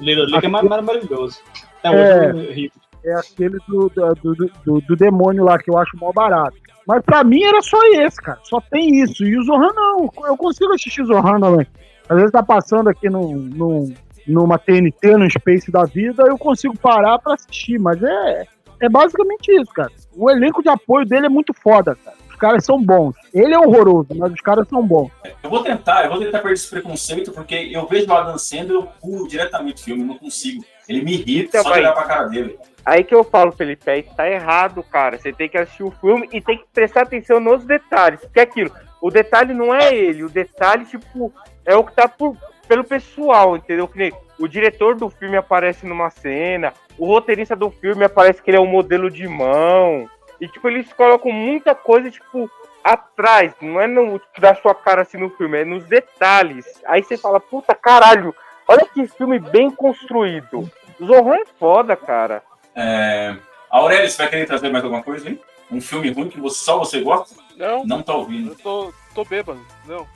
Little 0.00 0.26
League 0.26 0.46
é 0.46 0.48
mar- 0.48 0.64
maravilhoso. 0.64 1.40
É. 1.82 1.90
hoje 1.90 2.46
eu 2.48 2.52
rio. 2.52 2.70
É 3.04 3.14
aquele 3.14 3.56
do, 3.68 3.88
do, 3.88 4.14
do, 4.14 4.34
do- 4.64 4.80
do 4.80 4.96
demônio 4.96 5.44
lá 5.44 5.58
que 5.58 5.70
eu 5.70 5.78
acho 5.78 5.96
mó 5.96 6.10
barato. 6.12 6.56
Mas 6.86 7.02
pra 7.04 7.22
mim 7.24 7.42
era 7.42 7.60
só 7.62 7.78
esse, 7.94 8.16
cara. 8.16 8.38
Só 8.44 8.60
tem 8.60 9.00
isso. 9.02 9.24
E 9.24 9.36
o 9.38 9.42
Zohan 9.44 9.72
não. 9.74 10.10
Eu 10.24 10.36
consigo 10.36 10.72
assistir 10.72 11.04
Zohan 11.04 11.40
também. 11.40 11.66
Às 12.08 12.16
vezes 12.16 12.32
tá 12.32 12.42
passando 12.42 12.88
aqui 12.88 13.08
no, 13.10 13.36
no, 13.36 13.92
numa 14.26 14.58
TNT, 14.58 15.16
no 15.16 15.28
Space 15.30 15.70
da 15.70 15.84
vida, 15.84 16.24
eu 16.28 16.36
consigo 16.38 16.76
parar 16.78 17.18
pra 17.18 17.34
assistir. 17.34 17.78
Mas 17.78 18.00
é, 18.02 18.44
é 18.82 18.88
basicamente 18.88 19.50
isso, 19.52 19.72
cara. 19.72 19.90
O 20.16 20.30
elenco 20.30 20.62
de 20.62 20.68
apoio 20.68 21.04
dele 21.06 21.26
é 21.26 21.30
muito 21.30 21.52
foda, 21.54 21.96
cara. 22.04 22.16
Os 22.36 22.40
caras 22.40 22.66
são 22.66 22.82
bons. 22.82 23.16
Ele 23.32 23.54
é 23.54 23.58
horroroso, 23.58 24.08
mas 24.14 24.30
os 24.30 24.40
caras 24.42 24.68
são 24.68 24.86
bons. 24.86 25.10
Eu 25.42 25.48
vou 25.48 25.62
tentar, 25.62 26.04
eu 26.04 26.10
vou 26.10 26.18
tentar 26.18 26.40
perder 26.40 26.52
esse 26.52 26.68
preconceito, 26.68 27.32
porque 27.32 27.54
eu 27.72 27.86
vejo 27.86 28.06
o 28.10 28.12
Adam 28.12 28.36
Sandler, 28.36 28.72
eu 28.76 28.82
pulo 29.00 29.26
diretamente 29.26 29.80
o 29.80 29.84
filme, 29.86 30.02
eu 30.02 30.06
não 30.08 30.18
consigo. 30.18 30.62
Ele 30.86 31.02
me 31.02 31.14
irrita 31.14 31.58
Então, 31.58 31.62
só 31.62 31.68
de 31.68 31.72
vai. 31.72 31.80
olhar 31.80 31.92
pra 31.94 32.04
cara 32.04 32.24
dele. 32.28 32.58
Aí 32.84 33.02
que 33.02 33.14
eu 33.14 33.24
falo, 33.24 33.52
Felipe, 33.52 33.90
aí 33.90 34.02
tá 34.02 34.28
errado, 34.30 34.82
cara. 34.82 35.16
Você 35.18 35.32
tem 35.32 35.48
que 35.48 35.56
assistir 35.56 35.82
o 35.82 35.90
filme 35.90 36.28
e 36.30 36.42
tem 36.42 36.58
que 36.58 36.64
prestar 36.74 37.02
atenção 37.04 37.40
nos 37.40 37.64
detalhes. 37.64 38.20
Porque 38.20 38.38
é 38.38 38.42
aquilo, 38.42 38.70
o 39.00 39.10
detalhe 39.10 39.54
não 39.54 39.74
é 39.74 39.94
ele, 39.94 40.22
o 40.22 40.28
detalhe, 40.28 40.84
tipo, 40.84 41.32
é 41.64 41.74
o 41.74 41.82
que 41.84 41.94
tá 41.94 42.06
por, 42.06 42.36
pelo 42.68 42.84
pessoal, 42.84 43.56
entendeu? 43.56 43.88
Que 43.88 43.96
nem 43.98 44.12
o 44.38 44.46
diretor 44.46 44.94
do 44.94 45.08
filme 45.08 45.38
aparece 45.38 45.86
numa 45.86 46.10
cena, 46.10 46.74
o 46.98 47.06
roteirista 47.06 47.56
do 47.56 47.70
filme 47.70 48.04
aparece 48.04 48.42
que 48.42 48.50
ele 48.50 48.58
é 48.58 48.60
um 48.60 48.66
modelo 48.66 49.10
de 49.10 49.26
mão. 49.26 50.06
E, 50.40 50.48
tipo, 50.48 50.68
eles 50.68 50.92
colocam 50.92 51.32
muita 51.32 51.74
coisa, 51.74 52.10
tipo, 52.10 52.50
atrás, 52.84 53.52
não 53.60 53.80
é 53.80 53.86
no, 53.86 54.20
da 54.38 54.54
sua 54.54 54.74
cara 54.74 55.02
assim 55.02 55.18
no 55.18 55.30
filme, 55.30 55.58
é 55.58 55.64
nos 55.64 55.84
detalhes. 55.84 56.64
Aí 56.86 57.02
você 57.02 57.16
fala, 57.16 57.40
puta 57.40 57.74
caralho, 57.74 58.34
olha 58.68 58.86
que 58.86 59.06
filme 59.08 59.38
bem 59.40 59.70
construído. 59.70 60.70
Zorro 61.04 61.34
é 61.34 61.44
foda, 61.58 61.96
cara. 61.96 62.42
É... 62.74 63.36
Aurélio, 63.68 64.08
você 64.08 64.18
vai 64.18 64.28
querer 64.28 64.46
trazer 64.46 64.70
mais 64.70 64.84
alguma 64.84 65.02
coisa 65.02 65.28
aí? 65.28 65.40
Um 65.70 65.80
filme 65.80 66.10
ruim 66.10 66.28
que 66.28 66.40
você, 66.40 66.64
só 66.64 66.78
você 66.78 67.00
gosta? 67.00 67.34
Não. 67.56 67.84
Não 67.84 68.02
tá 68.02 68.14
ouvindo. 68.14 68.52
Eu 68.52 68.56
tô, 68.56 68.92
tô 69.14 69.24
bêbado, 69.24 69.60
não. 69.84 70.06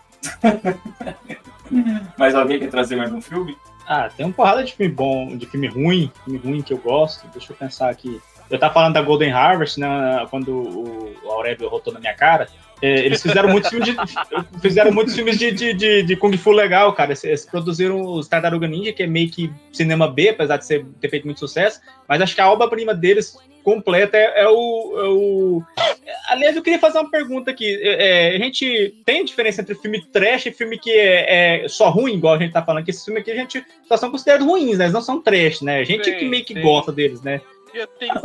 Mas 2.16 2.34
alguém 2.34 2.58
quer 2.58 2.70
trazer 2.70 2.96
mais 2.96 3.12
um 3.12 3.20
filme? 3.20 3.56
Ah, 3.86 4.08
tem 4.08 4.24
uma 4.24 4.32
porrada 4.32 4.62
de 4.62 4.72
filme 4.74 4.92
bom, 4.92 5.36
de 5.36 5.46
filme 5.46 5.66
ruim, 5.66 6.12
filme 6.24 6.38
ruim 6.38 6.62
que 6.62 6.72
eu 6.72 6.78
gosto. 6.78 7.26
Deixa 7.28 7.52
eu 7.52 7.56
pensar 7.56 7.90
aqui. 7.90 8.20
Eu 8.50 8.58
tava 8.58 8.74
falando 8.74 8.94
da 8.94 9.02
Golden 9.02 9.32
Harvest, 9.32 9.78
né? 9.78 10.26
Quando 10.28 10.52
o 10.52 11.10
o 11.30 11.32
Aurélio 11.32 11.68
rotou 11.68 11.92
na 11.92 12.00
minha 12.00 12.14
cara. 12.14 12.48
É, 12.82 13.00
eles 13.00 13.22
fizeram 13.22 13.50
muitos 13.50 13.68
filmes 13.68 13.88
de, 13.88 13.96
fizeram 14.60 14.90
muitos 14.90 15.14
filmes 15.14 15.38
de, 15.38 15.50
de, 15.52 15.74
de, 15.74 16.02
de 16.02 16.16
Kung 16.16 16.36
Fu 16.36 16.50
legal, 16.50 16.92
cara. 16.92 17.10
Eles, 17.10 17.24
eles 17.24 17.46
produziram 17.46 18.00
os 18.00 18.26
Tartaruga 18.26 18.66
Ninja, 18.66 18.92
que 18.92 19.02
é 19.02 19.06
meio 19.06 19.30
que 19.30 19.52
cinema 19.72 20.08
B, 20.08 20.30
apesar 20.30 20.56
de 20.56 20.66
ser, 20.66 20.86
ter 21.00 21.08
feito 21.08 21.24
muito 21.24 21.40
sucesso. 21.40 21.80
Mas 22.08 22.20
acho 22.20 22.34
que 22.34 22.40
a 22.40 22.50
obra-prima 22.50 22.94
deles 22.94 23.36
completa 23.62 24.16
é, 24.16 24.44
é 24.44 24.48
o, 24.48 24.94
é 24.96 25.08
o. 25.08 25.62
Aliás, 26.30 26.56
eu 26.56 26.62
queria 26.62 26.78
fazer 26.78 26.98
uma 26.98 27.10
pergunta 27.10 27.50
aqui. 27.50 27.78
É, 27.82 28.34
a 28.34 28.38
gente 28.38 28.94
tem 29.04 29.26
diferença 29.26 29.60
entre 29.60 29.74
filme 29.74 30.02
trash 30.06 30.46
e 30.46 30.52
filme 30.52 30.78
que 30.78 30.90
é, 30.90 31.64
é 31.64 31.68
só 31.68 31.90
ruim, 31.90 32.14
igual 32.14 32.34
a 32.34 32.38
gente 32.38 32.52
tá 32.52 32.62
falando, 32.62 32.82
que 32.82 32.90
esses 32.90 33.04
filmes 33.04 33.20
aqui 33.20 33.30
a 33.30 33.36
gente 33.36 33.62
só 33.86 33.98
são 33.98 34.10
considerados 34.10 34.46
ruins, 34.46 34.78
né? 34.78 34.84
Eles 34.84 34.94
não 34.94 35.02
são 35.02 35.20
trash, 35.20 35.60
né? 35.60 35.80
A 35.80 35.84
gente 35.84 36.10
que 36.10 36.24
meio 36.24 36.44
que 36.46 36.54
gosta 36.62 36.90
deles, 36.90 37.20
né? 37.20 37.42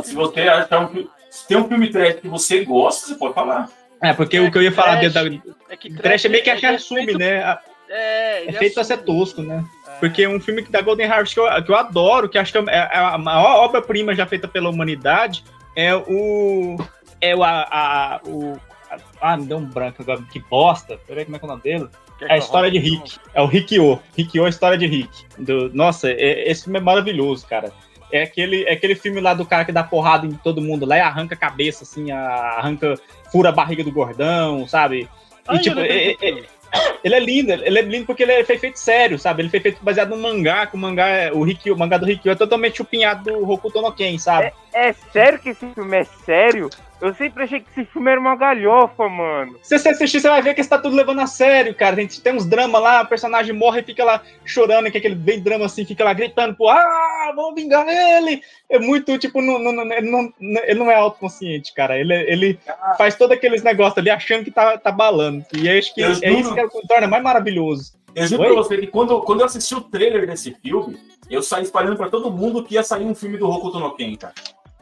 Se 0.02 0.14
você 0.14 0.40
achar 0.42 0.90
um, 0.90 1.08
se 1.30 1.46
tem 1.48 1.56
um 1.56 1.68
filme 1.68 1.90
trash 1.90 2.16
que 2.20 2.28
você 2.28 2.64
gosta, 2.64 3.06
você 3.08 3.14
pode 3.14 3.34
falar. 3.34 3.68
É, 4.02 4.12
porque 4.12 4.38
o 4.40 4.50
que 4.50 4.58
eu 4.58 4.62
ia 4.62 4.72
falar 4.72 4.98
trash, 4.98 5.12
dentro 5.12 5.54
da. 5.54 5.56
É 5.72 5.76
que 5.76 5.92
Trash 5.94 6.24
é 6.24 6.28
meio 6.28 6.44
que 6.44 6.50
a 6.50 6.52
ele 6.52 6.60
que 6.60 6.66
é 6.66 6.74
assume, 6.74 7.04
feito- 7.06 7.18
né? 7.18 7.42
A- 7.42 7.60
É, 7.88 8.48
É 8.48 8.52
feito 8.52 8.74
pra 8.74 8.82
assume. 8.82 8.98
ser 8.98 9.04
tosco, 9.04 9.42
né? 9.42 9.64
Porque 10.00 10.26
um 10.26 10.40
filme 10.40 10.62
da 10.62 10.80
Golden 10.80 11.06
Harvest 11.06 11.34
que 11.34 11.40
eu, 11.40 11.64
que 11.64 11.70
eu 11.70 11.76
adoro, 11.76 12.28
que 12.28 12.36
acho 12.36 12.52
que 12.52 12.58
é 12.58 12.76
a 12.78 13.14
a 13.14 13.18
maior 13.18 13.64
obra-prima 13.64 14.12
já 14.14 14.26
feita 14.26 14.48
pela 14.48 14.68
humanidade, 14.68 15.44
é 15.76 15.94
o. 15.94 16.76
É 17.20 17.34
o. 17.34 17.42
A, 17.44 17.62
a- 17.70 18.20
o 18.26 18.60
a- 18.90 18.98
ah, 19.20 19.36
me 19.36 19.46
deu 19.46 19.56
um 19.58 19.64
branco 19.64 20.02
agora. 20.02 20.20
Que 20.32 20.40
bosta. 20.40 20.98
Peraí, 21.06 21.24
como 21.24 21.36
é 21.36 21.38
que 21.38 21.44
é 21.44 21.48
o 21.48 21.50
nome 21.50 21.62
dele? 21.62 21.88
É 22.22 22.34
a 22.34 22.38
história 22.38 22.70
de? 22.70 22.78
Rick. 22.78 23.18
É 23.34 23.40
o 23.42 23.46
Rick-O. 23.46 24.00
Rick-O, 24.16 24.44
a 24.44 24.48
história 24.48 24.76
de 24.78 24.86
Rick. 24.86 25.24
Do- 25.38 25.70
nossa, 25.72 26.10
é- 26.10 26.50
esse 26.50 26.64
filme 26.64 26.78
é 26.78 26.82
maravilhoso, 26.82 27.46
cara. 27.46 27.72
É 28.12 28.22
aquele, 28.22 28.64
é 28.64 28.72
aquele 28.72 28.94
filme 28.94 29.20
lá 29.20 29.34
do 29.34 29.44
cara 29.44 29.64
que 29.64 29.72
dá 29.72 29.82
porrada 29.82 30.26
em 30.26 30.32
todo 30.32 30.60
mundo 30.62 30.86
lá 30.86 30.96
e 30.96 31.00
arranca 31.00 31.34
a 31.34 31.38
cabeça, 31.38 31.84
assim, 31.84 32.10
arranca, 32.12 32.94
fura 33.32 33.48
a 33.48 33.52
barriga 33.52 33.82
do 33.82 33.90
gordão, 33.92 34.66
sabe? 34.66 35.00
E, 35.00 35.08
Ai, 35.48 35.58
tipo, 35.58 35.80
é- 35.80 36.12
é- 36.12 36.16
filme. 36.16 36.44
ele 37.02 37.14
é 37.14 37.20
lindo, 37.20 37.52
ele 37.52 37.78
é 37.78 37.82
lindo 37.82 38.06
porque 38.06 38.22
ele 38.22 38.32
é- 38.32 38.44
foi 38.44 38.58
feito 38.58 38.78
sério, 38.78 39.18
sabe? 39.18 39.42
Ele 39.42 39.50
foi 39.50 39.60
feito 39.60 39.82
baseado 39.82 40.10
no 40.10 40.18
mangá, 40.18 40.66
que 40.66 40.76
o 40.76 40.78
mangá, 40.78 41.08
é- 41.08 41.32
o, 41.32 41.42
Rick, 41.42 41.70
o 41.70 41.76
mangá 41.76 41.98
do 41.98 42.06
Rick 42.06 42.28
é 42.28 42.34
totalmente 42.34 42.76
chupinhado 42.76 43.24
do 43.24 43.50
Hokuto 43.50 43.80
no 43.82 43.92
Ken, 43.92 44.16
sabe? 44.18 44.52
É 44.72 44.92
sério 44.92 45.38
que 45.38 45.50
esse 45.50 45.66
filme 45.72 45.96
é 45.96 46.04
sério? 46.04 46.70
Eu 47.00 47.14
sempre 47.14 47.44
achei 47.44 47.60
que 47.60 47.68
esse 47.70 47.84
filme 47.90 48.10
era 48.10 48.18
uma 48.18 48.34
galhofa, 48.34 49.06
mano. 49.06 49.58
Se 49.62 49.78
você 49.78 49.90
assistir, 49.90 50.18
você 50.18 50.28
vai 50.30 50.40
ver 50.40 50.54
que 50.54 50.62
você 50.62 50.68
tá 50.70 50.78
tudo 50.78 50.96
levando 50.96 51.20
a 51.20 51.26
sério, 51.26 51.74
cara. 51.74 51.94
A 51.94 52.00
gente 52.00 52.22
tem 52.22 52.34
uns 52.34 52.46
dramas 52.46 52.80
lá, 52.80 53.02
o 53.02 53.06
personagem 53.06 53.52
morre 53.54 53.80
e 53.80 53.84
fica 53.84 54.02
lá 54.02 54.22
chorando, 54.46 54.90
que 54.90 54.96
é 54.96 55.00
aquele 55.00 55.14
bem 55.14 55.38
drama 55.40 55.66
assim, 55.66 55.84
fica 55.84 56.02
lá 56.02 56.14
gritando, 56.14 56.54
pô, 56.56 56.70
ah, 56.70 57.32
vamos 57.36 57.54
vingar 57.54 57.86
ele! 57.86 58.40
É 58.70 58.78
muito, 58.78 59.18
tipo, 59.18 59.42
não, 59.42 59.58
não, 59.58 59.72
não- 59.72 59.92
ele, 59.92 60.10
não, 60.10 60.32
ele 60.40 60.78
não 60.78 60.90
é 60.90 60.94
autoconsciente, 60.94 61.74
cara. 61.74 61.98
Ele, 61.98 62.14
ele 62.14 62.58
faz 62.96 63.14
todos 63.14 63.36
aqueles 63.36 63.62
negócios 63.62 63.98
ali 63.98 64.08
achando 64.08 64.44
que 64.44 64.50
tá, 64.50 64.78
tá 64.78 64.90
balando. 64.90 65.44
E 65.54 65.68
acho 65.68 65.94
que 65.94 66.00
Eu 66.00 66.10
é 66.12 66.14
juro. 66.14 66.32
isso 66.40 66.54
que 66.54 66.60
é 66.60 66.64
o 66.64 66.70
torna 66.88 67.06
mais 67.06 67.22
maravilhoso. 67.22 67.92
Eu 68.14 68.26
juro 68.26 68.42
Oi? 68.42 68.46
pra 68.48 68.56
você 68.56 68.78
que 68.78 68.86
quando, 68.86 69.20
quando 69.20 69.40
eu 69.40 69.46
assisti 69.46 69.74
o 69.74 69.82
trailer 69.82 70.26
desse 70.26 70.56
filme, 70.62 70.96
eu 71.28 71.42
saí 71.42 71.62
espalhando 71.62 71.98
pra 71.98 72.08
todo 72.08 72.30
mundo 72.30 72.64
que 72.64 72.74
ia 72.74 72.82
sair 72.82 73.04
um 73.04 73.14
filme 73.14 73.36
do 73.36 73.46
Hokuto 73.50 73.78
no 73.78 73.94
Ken, 73.94 74.16
cara. 74.16 74.32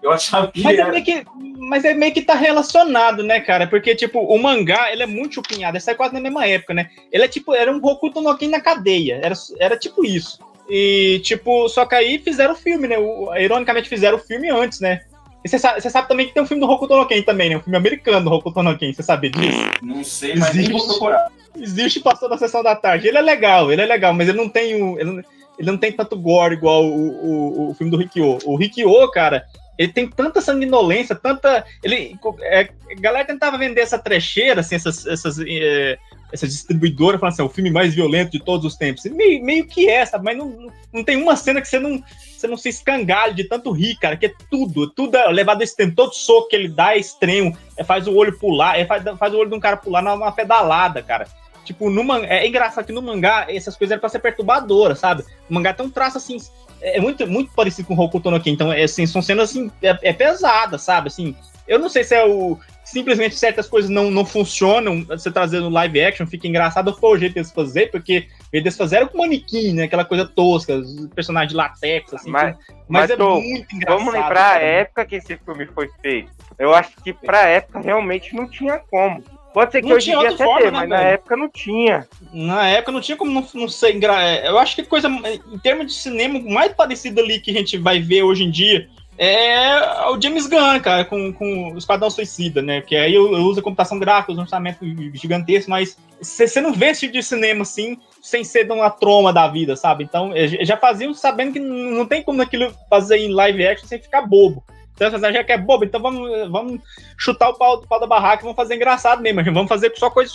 Eu 0.03 0.13
achava 0.13 0.49
que 0.53 0.63
Mas 0.63 0.79
é, 0.79 0.81
era... 0.83 0.91
meio 0.91 1.05
que, 1.05 1.25
mas 1.59 1.85
é 1.85 1.95
meio 1.95 2.13
que 2.13 2.21
tá 2.21 2.35
relacionado, 2.35 3.23
né, 3.23 3.41
cara? 3.41 3.67
Porque, 3.67 3.95
tipo, 3.95 4.21
o 4.21 4.39
mangá, 4.39 4.93
ele 4.93 5.03
é 5.03 5.07
muito 5.07 5.37
chupinhado. 5.37 5.81
Sai 5.81 5.95
quase 5.95 6.13
na 6.13 6.21
mesma 6.21 6.47
época, 6.47 6.75
né? 6.75 6.91
Ele 7.11 7.25
é 7.25 7.29
tipo, 7.29 7.55
era 7.55 7.73
um 7.73 7.81
Hokuto 7.83 8.21
no 8.21 8.37
Ken 8.37 8.49
na 8.49 8.61
cadeia. 8.61 9.19
Era, 9.23 9.35
era 9.59 9.77
tipo 9.79 10.05
isso. 10.05 10.39
E, 10.69 11.21
tipo, 11.25 11.69
só 11.69 11.87
que 11.87 11.95
aí 11.95 12.19
fizeram 12.19 12.53
o 12.53 12.57
filme, 12.57 12.87
né? 12.87 12.99
O- 12.99 13.35
ironicamente, 13.37 13.89
fizeram 13.89 14.19
o 14.19 14.21
filme 14.21 14.51
antes, 14.51 14.81
né? 14.81 15.01
E 15.45 15.49
você 15.49 15.59
sabe, 15.59 15.81
sabe 15.81 16.09
também 16.09 16.27
que 16.27 16.33
tem 16.35 16.43
um 16.43 16.47
filme 16.47 16.61
do 16.65 16.71
Hokuto 16.71 16.97
no 16.97 17.07
Ken 17.07 17.23
também, 17.23 17.51
né? 17.51 17.57
Um 17.57 17.63
filme 17.63 17.77
americano 17.77 18.29
do 18.29 18.35
Hokuto 18.35 18.63
no 18.63 18.77
Ken. 18.79 18.93
Você 18.93 19.03
sabe 19.03 19.29
disso? 19.31 19.59
Não 19.83 20.03
sei, 20.03 20.37
mas 20.37 20.55
nem 20.55 20.71
vou 20.71 20.87
procurar. 20.87 21.31
Existe 21.57 22.01
passou 22.01 22.29
na 22.29 22.37
sessão 22.39 22.63
da 22.63 22.75
tarde. 22.75 23.09
Ele 23.09 23.19
é 23.19 23.23
legal, 23.23 23.71
ele 23.71 23.83
é 23.83 23.87
legal, 23.87 24.13
mas 24.13 24.29
ele 24.29 24.39
não 24.39 24.49
tem 24.49 24.83
o. 24.83 24.99
Ele 24.99 25.11
não, 25.11 25.23
ele 25.59 25.71
não 25.71 25.79
tem 25.79 25.93
tanto 25.93 26.19
gore 26.19 26.55
igual 26.55 26.85
o, 26.85 27.67
o, 27.67 27.71
o 27.71 27.75
filme 27.75 27.91
do 27.91 27.97
Rikyo. 27.97 28.39
O 28.45 28.57
Rikyo, 28.57 29.09
cara, 29.11 29.45
ele 29.79 29.93
tem 29.93 30.09
tanta 30.09 30.41
sanguinolência, 30.41 31.15
tanta. 31.15 31.65
Ele, 31.83 32.17
é, 32.43 32.69
a 32.91 33.01
galera 33.01 33.27
tentava 33.27 33.59
vender 33.59 33.81
essa 33.81 33.99
trecheira, 33.99 34.61
assim, 34.61 34.77
essas, 34.77 35.05
essas, 35.07 35.39
é, 35.41 35.99
essas 36.33 36.51
distribuidoras, 36.51 37.21
falando 37.21 37.33
assim, 37.33 37.43
é 37.43 37.45
o 37.45 37.49
filme 37.49 37.71
mais 37.71 37.95
violento 37.95 38.33
de 38.33 38.39
todos 38.39 38.65
os 38.65 38.77
tempos. 38.77 39.05
Meio, 39.05 39.45
meio 39.45 39.67
que 39.67 39.89
é, 39.89 40.07
sabe? 40.07 40.25
Mas 40.25 40.37
não, 40.37 40.71
não 40.93 41.03
tem 41.03 41.17
uma 41.17 41.35
cena 41.35 41.61
que 41.61 41.69
você 41.69 41.81
não, 41.81 42.03
você 42.37 42.47
não 42.47 42.57
se 42.57 42.69
escangalhe 42.69 43.35
de 43.35 43.45
tanto 43.45 43.73
rir, 43.73 43.97
cara, 43.97 44.17
que 44.17 44.27
é 44.27 44.33
tudo, 44.49 44.89
tudo 44.91 45.17
é 45.17 45.27
levado 45.29 45.61
a 45.61 45.65
extremo. 45.65 45.95
Todo 45.95 46.15
soco 46.15 46.49
que 46.49 46.57
ele 46.57 46.69
dá 46.69 46.95
é 46.95 46.99
extremo, 46.99 47.57
é, 47.77 47.83
faz 47.83 48.07
o 48.07 48.15
olho 48.15 48.39
pular, 48.39 48.79
é, 48.79 48.87
faz, 48.87 49.03
faz 49.19 49.35
o 49.35 49.39
olho 49.39 49.51
de 49.51 49.57
um 49.57 49.61
cara 49.61 49.77
pular 49.77 50.03
numa 50.03 50.31
pedalada, 50.31 51.03
cara. 51.03 51.27
Tipo, 51.65 51.89
no 51.89 52.05
man... 52.05 52.25
é 52.27 52.47
engraçado 52.47 52.85
que 52.85 52.93
no 52.93 53.01
mangá 53.01 53.47
essas 53.49 53.75
coisas 53.75 53.93
eram 53.93 54.01
pra 54.01 54.11
ser 54.11 54.19
perturbadoras, 54.19 54.99
sabe? 54.99 55.25
O 55.49 55.55
mangá 55.55 55.73
tem 55.73 55.87
um 55.87 55.91
traço 55.91 56.19
assim, 56.19 56.37
é 56.85 57.01
muito, 57.01 57.27
muito 57.27 57.51
parecido 57.53 57.89
com 57.89 57.95
o 57.95 58.01
Hokuto 58.01 58.31
no 58.31 58.41
Ken, 58.41 58.51
então 58.51 58.73
é, 58.73 58.83
assim, 58.83 59.07
são 59.07 59.23
cenas 59.23 59.51
assim, 59.51 59.71
é, 59.83 59.99
é 60.03 60.13
pesada, 60.13 60.77
sabe? 60.77 61.09
Assim, 61.09 61.35
eu 61.67 61.79
não 61.79 61.89
sei 61.89 62.05
se 62.05 62.15
é 62.15 62.25
o. 62.25 62.59
Simplesmente 62.85 63.35
certas 63.35 63.67
coisas 63.67 63.91
não, 63.91 64.11
não 64.11 64.27
funcionam, 64.27 65.03
você 65.05 65.33
trazer 65.33 65.61
no 65.61 65.71
live 65.71 66.03
action 66.03 66.27
fica 66.27 66.47
engraçado, 66.47 66.89
ou 66.89 66.95
foi 66.95 67.17
o 67.17 67.19
jeito 67.19 67.33
deles 67.33 67.51
fazer, 67.51 67.91
porque 67.91 68.29
eles 68.53 68.77
fizeram 68.77 69.09
com 69.09 69.17
manequim, 69.17 69.73
né? 69.73 69.85
Aquela 69.85 70.05
coisa 70.05 70.27
tosca, 70.27 70.77
os 70.77 71.09
personagens 71.09 71.51
de 71.51 71.57
latex, 71.57 72.13
assim. 72.13 72.31
Mas- 72.31 72.55
tudo. 72.55 72.79
mas, 72.87 73.11
é 73.11 73.17
tô, 73.17 73.41
muito 73.41 73.75
engraçado. 73.75 73.99
Vamos 73.99 74.13
lembrar 74.13 74.51
a 74.51 74.53
cara. 74.53 74.65
época 74.65 75.07
que 75.07 75.17
esse 75.17 75.35
filme 75.39 75.67
foi 75.67 75.89
feito. 76.03 76.31
Eu 76.59 76.75
acho 76.75 76.95
que 77.03 77.15
pra 77.15 77.49
época 77.49 77.81
realmente 77.81 78.37
não 78.37 78.47
tinha 78.47 78.79
como. 78.79 79.25
Pode 79.55 79.71
ser 79.71 79.83
que 79.83 79.89
Não 79.89 79.97
hoje 79.97 80.11
em 80.11 80.15
tinha 80.15 80.27
dia 80.27 80.35
até 80.35 80.45
forma, 80.45 80.61
ter, 80.61 80.73
né, 80.73 80.79
mas 80.81 80.89
na 80.89 80.97
velho? 80.97 81.09
época 81.11 81.37
não 81.37 81.49
tinha. 81.49 82.09
Na 82.33 82.69
época 82.69 82.93
não 82.93 83.01
tinha 83.01 83.17
como 83.17 83.31
não, 83.31 83.47
não 83.55 83.69
ser 83.69 83.97
é, 84.05 84.49
Eu 84.49 84.59
acho 84.59 84.75
que 84.75 84.83
coisa, 84.83 85.09
em 85.09 85.59
termos 85.61 85.87
de 85.87 85.93
cinema, 85.93 86.41
mais 86.41 86.73
parecido 86.73 87.21
ali 87.21 87.39
que 87.39 87.53
a 87.53 87.55
gente 87.55 87.79
vai 87.79 88.01
ver 88.01 88.25
hoje 88.25 88.43
em 88.43 88.51
dia 88.51 88.89
é 89.17 90.09
o 90.11 90.21
James 90.21 90.49
Gunn, 90.49 90.81
cara, 90.81 91.05
com, 91.05 91.33
com 91.33 91.73
o 91.73 91.79
Esquadrão 91.79 92.11
Suicida, 92.11 92.61
né? 92.61 92.81
Que 92.81 92.97
aí 92.97 93.15
eu, 93.15 93.33
eu 93.33 93.45
uso 93.45 93.61
a 93.61 93.63
computação 93.63 93.99
gráfica, 93.99 94.33
um 94.33 94.41
orçamento 94.41 94.85
gigantesco, 95.15 95.71
mas 95.71 95.97
você 96.21 96.61
não 96.61 96.73
vê 96.73 96.87
esse 96.87 97.03
tipo 97.03 97.13
de 97.13 97.23
cinema 97.23 97.63
assim, 97.63 97.97
sem 98.21 98.43
ser 98.43 98.65
de 98.65 98.73
uma 98.73 98.91
troma 98.91 99.33
da 99.33 99.47
vida, 99.47 99.77
sabe? 99.77 100.03
Então, 100.03 100.33
eh, 100.35 100.65
já 100.65 100.77
faziam 100.77 101.15
sabendo 101.15 101.53
que 101.53 101.61
não 101.61 101.93
não 101.93 102.07
tem 102.07 102.25
como 102.25 102.43
aquilo 102.43 102.75
fazer 102.91 103.19
em 103.19 103.33
live 103.33 103.65
action 103.65 103.87
sem 103.87 104.03
ficar 104.03 104.23
bobo. 104.23 104.65
Então, 104.95 105.11
você 105.11 105.33
já 105.33 105.43
que 105.43 105.51
é 105.53 105.59
bobo, 105.59 105.85
então 105.85 106.01
vamos, 106.01 106.49
vamos 106.51 106.81
chutar 107.19 107.49
o 107.49 107.55
pau, 107.55 107.83
pau 107.83 107.99
da 107.99 108.07
barraca 108.07 108.43
e 108.43 108.45
vamos 108.45 108.57
fazer 108.57 108.77
engraçado 108.77 109.21
mesmo. 109.21 109.43
Vamos 109.53 109.69
fazer 109.69 109.93
só 109.97 110.09
coisa, 110.09 110.33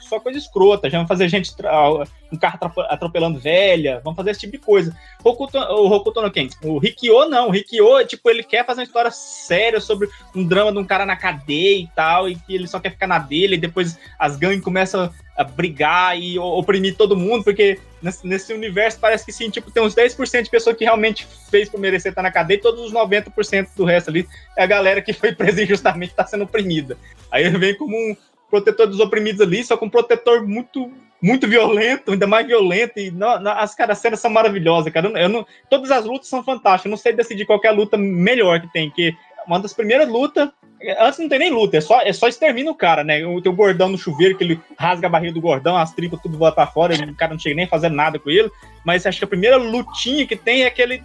só 0.00 0.18
coisa 0.18 0.38
escrota. 0.38 0.90
Já 0.90 0.98
vamos 0.98 1.08
fazer 1.08 1.28
gente, 1.28 1.52
um 2.32 2.36
carro 2.36 2.56
atrope- 2.56 2.86
atropelando 2.88 3.38
velha. 3.38 4.00
Vamos 4.02 4.16
fazer 4.16 4.32
esse 4.32 4.40
tipo 4.40 4.52
de 4.52 4.58
coisa. 4.58 4.96
O 5.22 5.30
Hokuto 5.30 6.20
no 6.20 6.30
Ken. 6.32 6.48
O 6.64 6.78
Rikyo 6.78 7.28
não. 7.28 7.48
O 7.48 7.50
Rikyo, 7.52 8.04
tipo, 8.06 8.28
ele 8.28 8.42
quer 8.42 8.66
fazer 8.66 8.80
uma 8.80 8.86
história 8.86 9.10
séria 9.12 9.80
sobre 9.80 10.08
um 10.34 10.44
drama 10.44 10.72
de 10.72 10.78
um 10.78 10.84
cara 10.84 11.06
na 11.06 11.16
cadeia 11.16 11.78
e 11.78 11.88
tal, 11.94 12.28
e 12.28 12.34
que 12.34 12.54
ele 12.54 12.66
só 12.66 12.80
quer 12.80 12.90
ficar 12.90 13.06
na 13.06 13.18
dele, 13.18 13.54
e 13.54 13.60
depois 13.60 13.98
as 14.18 14.36
gangues 14.36 14.64
começam 14.64 15.12
brigar 15.44 16.18
e 16.18 16.38
oprimir 16.38 16.96
todo 16.96 17.16
mundo, 17.16 17.44
porque 17.44 17.78
nesse, 18.02 18.52
universo 18.52 18.98
parece 19.00 19.24
que 19.24 19.32
sim, 19.32 19.50
tipo, 19.50 19.70
tem 19.70 19.82
uns 19.82 19.94
10% 19.94 20.42
de 20.42 20.50
pessoa 20.50 20.74
que 20.74 20.84
realmente 20.84 21.26
fez 21.50 21.68
por 21.68 21.78
merecer 21.78 22.12
estar 22.12 22.22
na 22.22 22.30
cadeia, 22.30 22.58
e 22.58 22.60
todos 22.60 22.80
os 22.80 22.92
90% 22.92 23.68
do 23.76 23.84
resto 23.84 24.10
ali 24.10 24.28
é 24.56 24.62
a 24.62 24.66
galera 24.66 25.00
que 25.00 25.12
foi 25.12 25.32
presa 25.34 25.62
injustamente 25.62 26.12
está 26.12 26.26
sendo 26.26 26.44
oprimida. 26.44 26.96
Aí 27.30 27.44
ele 27.44 27.58
vem 27.58 27.76
como 27.76 27.96
um 27.96 28.16
protetor 28.50 28.86
dos 28.86 29.00
oprimidos 29.00 29.40
ali, 29.40 29.64
só 29.64 29.76
com 29.76 29.86
um 29.86 29.90
protetor 29.90 30.46
muito 30.46 30.90
muito 31.24 31.46
violento, 31.46 32.10
ainda 32.10 32.26
mais 32.26 32.44
violento, 32.44 32.98
e 32.98 33.12
não, 33.12 33.40
não, 33.40 33.52
as 33.52 33.76
cara, 33.76 33.92
as 33.92 33.98
cenas 33.98 34.18
são 34.18 34.28
maravilhosas, 34.28 34.92
cara. 34.92 35.06
Eu 35.06 35.12
não- 35.12 35.20
eu 35.20 35.28
não, 35.28 35.46
todas 35.70 35.92
as 35.92 36.04
lutas 36.04 36.26
são 36.26 36.42
fantásticas, 36.42 36.86
eu 36.86 36.90
não 36.90 36.96
sei 36.96 37.12
decidir 37.12 37.46
qual 37.46 37.60
é 37.62 37.68
a 37.68 37.72
luta 37.72 37.96
melhor 37.96 38.60
que 38.60 38.72
tem, 38.72 38.90
que 38.90 39.14
uma 39.46 39.60
das 39.60 39.72
primeiras 39.72 40.08
lutas, 40.08 40.48
antes 40.98 41.18
não 41.18 41.28
tem 41.28 41.38
nem 41.38 41.50
luta, 41.50 41.76
é 41.76 41.80
só, 41.80 42.00
é 42.00 42.12
só 42.12 42.28
extermina 42.28 42.70
o 42.70 42.74
cara, 42.74 43.04
né? 43.04 43.24
O 43.24 43.40
teu 43.40 43.52
gordão 43.52 43.88
no 43.88 43.98
chuveiro, 43.98 44.36
que 44.36 44.44
ele 44.44 44.60
rasga 44.78 45.06
a 45.06 45.10
barriga 45.10 45.32
do 45.32 45.40
gordão, 45.40 45.76
as 45.76 45.92
tripas 45.92 46.20
tudo 46.20 46.38
voa 46.38 46.52
pra 46.52 46.66
fora, 46.66 46.94
o 46.94 47.14
cara 47.14 47.32
não 47.32 47.38
chega 47.38 47.54
nem 47.54 47.64
a 47.64 47.68
fazer 47.68 47.88
nada 47.88 48.18
com 48.18 48.30
ele, 48.30 48.50
mas 48.84 49.06
acho 49.06 49.18
que 49.18 49.24
a 49.24 49.28
primeira 49.28 49.56
lutinha 49.56 50.26
que 50.26 50.36
tem 50.36 50.62
é 50.62 50.66
aquele 50.66 51.02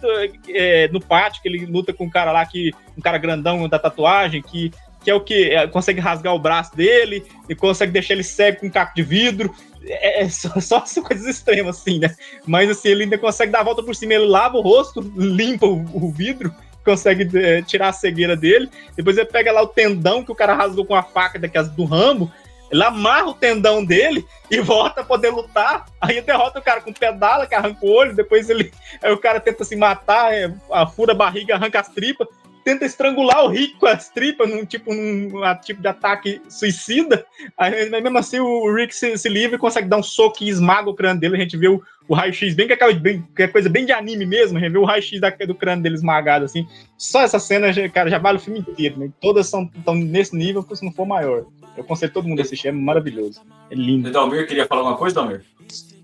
é, 0.48 0.88
no 0.88 1.00
pátio, 1.00 1.42
que 1.42 1.48
ele 1.48 1.66
luta 1.66 1.92
com 1.92 2.04
um 2.04 2.10
cara 2.10 2.32
lá, 2.32 2.44
que 2.44 2.72
um 2.96 3.00
cara 3.00 3.18
grandão 3.18 3.68
da 3.68 3.78
tatuagem, 3.78 4.42
que, 4.42 4.72
que 5.02 5.10
é 5.10 5.14
o 5.14 5.20
que 5.20 5.50
é, 5.50 5.66
consegue 5.66 6.00
rasgar 6.00 6.34
o 6.34 6.38
braço 6.38 6.76
dele 6.76 7.24
e 7.48 7.54
consegue 7.54 7.92
deixar 7.92 8.14
ele 8.14 8.24
cego 8.24 8.60
com 8.60 8.66
um 8.66 8.70
caco 8.70 8.94
de 8.94 9.02
vidro. 9.02 9.54
É, 9.84 10.22
é 10.22 10.28
só, 10.28 10.58
só 10.84 11.02
coisas 11.02 11.26
extremas, 11.26 11.78
assim, 11.78 11.98
né? 11.98 12.14
Mas 12.46 12.68
assim, 12.68 12.88
ele 12.88 13.04
ainda 13.04 13.18
consegue 13.18 13.52
dar 13.52 13.60
a 13.60 13.64
volta 13.64 13.82
por 13.82 13.94
cima, 13.94 14.14
ele 14.14 14.26
lava 14.26 14.56
o 14.56 14.62
rosto, 14.62 15.00
limpa 15.16 15.66
o, 15.66 15.84
o 15.92 16.10
vidro, 16.10 16.52
consegue 16.88 17.28
é, 17.38 17.60
tirar 17.60 17.88
a 17.88 17.92
cegueira 17.92 18.34
dele. 18.34 18.70
Depois 18.96 19.18
ele 19.18 19.26
pega 19.26 19.52
lá 19.52 19.62
o 19.62 19.66
tendão 19.66 20.24
que 20.24 20.32
o 20.32 20.34
cara 20.34 20.54
rasgou 20.54 20.86
com 20.86 20.94
a 20.94 21.02
faca 21.02 21.38
daquelas 21.38 21.68
do 21.70 21.84
Rambo. 21.84 22.32
Ele 22.70 22.82
amarra 22.82 23.28
o 23.28 23.34
tendão 23.34 23.84
dele 23.84 24.26
e 24.50 24.60
volta 24.60 25.02
a 25.02 25.04
poder 25.04 25.30
lutar. 25.30 25.86
Aí 26.00 26.20
derrota 26.20 26.58
o 26.58 26.62
cara 26.62 26.80
com 26.80 26.92
pedala, 26.92 27.46
que 27.46 27.54
arranca 27.54 27.84
o 27.84 27.90
olho. 27.90 28.14
Depois 28.14 28.48
ele, 28.48 28.72
aí 29.02 29.12
o 29.12 29.18
cara 29.18 29.40
tenta 29.40 29.64
se 29.64 29.76
matar, 29.76 30.32
é, 30.32 30.52
a 30.72 30.86
fura 30.86 31.12
a 31.12 31.16
barriga, 31.16 31.54
arranca 31.54 31.80
as 31.80 31.88
tripas. 31.88 32.28
Tenta 32.68 32.84
estrangular 32.84 33.46
o 33.46 33.48
Rick 33.48 33.76
com 33.78 33.86
as 33.86 34.10
tripas, 34.10 34.46
num 34.46 34.62
tipo, 34.62 34.92
num 34.92 35.30
tipo 35.64 35.80
de 35.80 35.88
ataque 35.88 36.38
suicida. 36.50 37.24
Aí 37.56 37.88
mesmo 37.88 38.18
assim 38.18 38.40
o 38.40 38.74
Rick 38.74 38.94
se, 38.94 39.16
se 39.16 39.26
livra 39.26 39.56
e 39.56 39.58
consegue 39.58 39.88
dar 39.88 39.96
um 39.96 40.02
soco 40.02 40.44
e 40.44 40.50
esmaga 40.50 40.90
o 40.90 40.94
crânio 40.94 41.18
dele. 41.18 41.36
A 41.36 41.40
gente 41.40 41.56
vê 41.56 41.66
o, 41.66 41.82
o 42.06 42.14
raio-x 42.14 42.54
bem 42.54 42.66
que, 42.66 42.74
aquela, 42.74 42.92
bem 42.92 43.26
que 43.34 43.42
é 43.42 43.48
coisa 43.48 43.70
bem 43.70 43.86
de 43.86 43.92
anime 43.92 44.26
mesmo. 44.26 44.58
A 44.58 44.60
gente 44.60 44.72
vê 44.72 44.76
o 44.76 44.84
raio-x 44.84 45.18
do 45.46 45.54
crânio 45.54 45.82
dele 45.82 45.94
esmagado 45.94 46.44
assim. 46.44 46.66
Só 46.98 47.22
essa 47.22 47.38
cena, 47.38 47.72
já- 47.72 47.88
cara, 47.88 48.10
já 48.10 48.18
vale 48.18 48.36
o 48.36 48.40
filme 48.40 48.60
inteiro. 48.60 48.98
Né? 48.98 49.08
Todas 49.18 49.46
são 49.46 49.70
estão 49.74 49.94
nesse 49.94 50.36
nível, 50.36 50.62
se 50.74 50.84
não 50.84 50.92
for 50.92 51.06
maior. 51.06 51.46
Eu 51.74 51.84
aconselho 51.84 52.12
todo 52.12 52.28
mundo 52.28 52.40
a 52.40 52.42
assistir, 52.42 52.68
é 52.68 52.72
maravilhoso. 52.72 53.40
É 53.70 53.74
lindo. 53.74 54.10
O 54.10 54.12
Dalmir 54.12 54.46
queria 54.46 54.66
falar 54.66 54.82
uma 54.82 54.96
coisa, 54.98 55.14
Dalmir? 55.14 55.42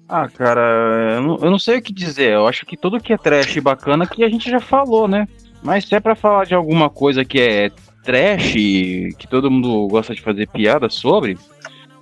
Ah, 0.08 0.30
cara, 0.30 1.12
eu 1.16 1.22
não, 1.22 1.38
eu 1.42 1.50
não 1.50 1.58
sei 1.58 1.76
o 1.76 1.82
que 1.82 1.92
dizer. 1.92 2.32
Eu 2.32 2.46
acho 2.46 2.64
que 2.64 2.74
tudo 2.74 2.98
que 3.00 3.12
é 3.12 3.18
trash 3.18 3.54
e 3.54 3.60
bacana 3.60 4.06
que 4.06 4.24
a 4.24 4.30
gente 4.30 4.50
já 4.50 4.60
falou, 4.60 5.06
né? 5.06 5.28
Mas 5.64 5.86
se 5.86 5.94
é 5.94 6.00
pra 6.00 6.14
falar 6.14 6.44
de 6.44 6.54
alguma 6.54 6.88
coisa 6.90 7.24
que 7.24 7.40
é 7.40 7.70
trash, 8.04 8.52
que 8.52 9.26
todo 9.28 9.50
mundo 9.50 9.88
gosta 9.88 10.14
de 10.14 10.20
fazer 10.20 10.46
piada 10.48 10.90
sobre, 10.90 11.38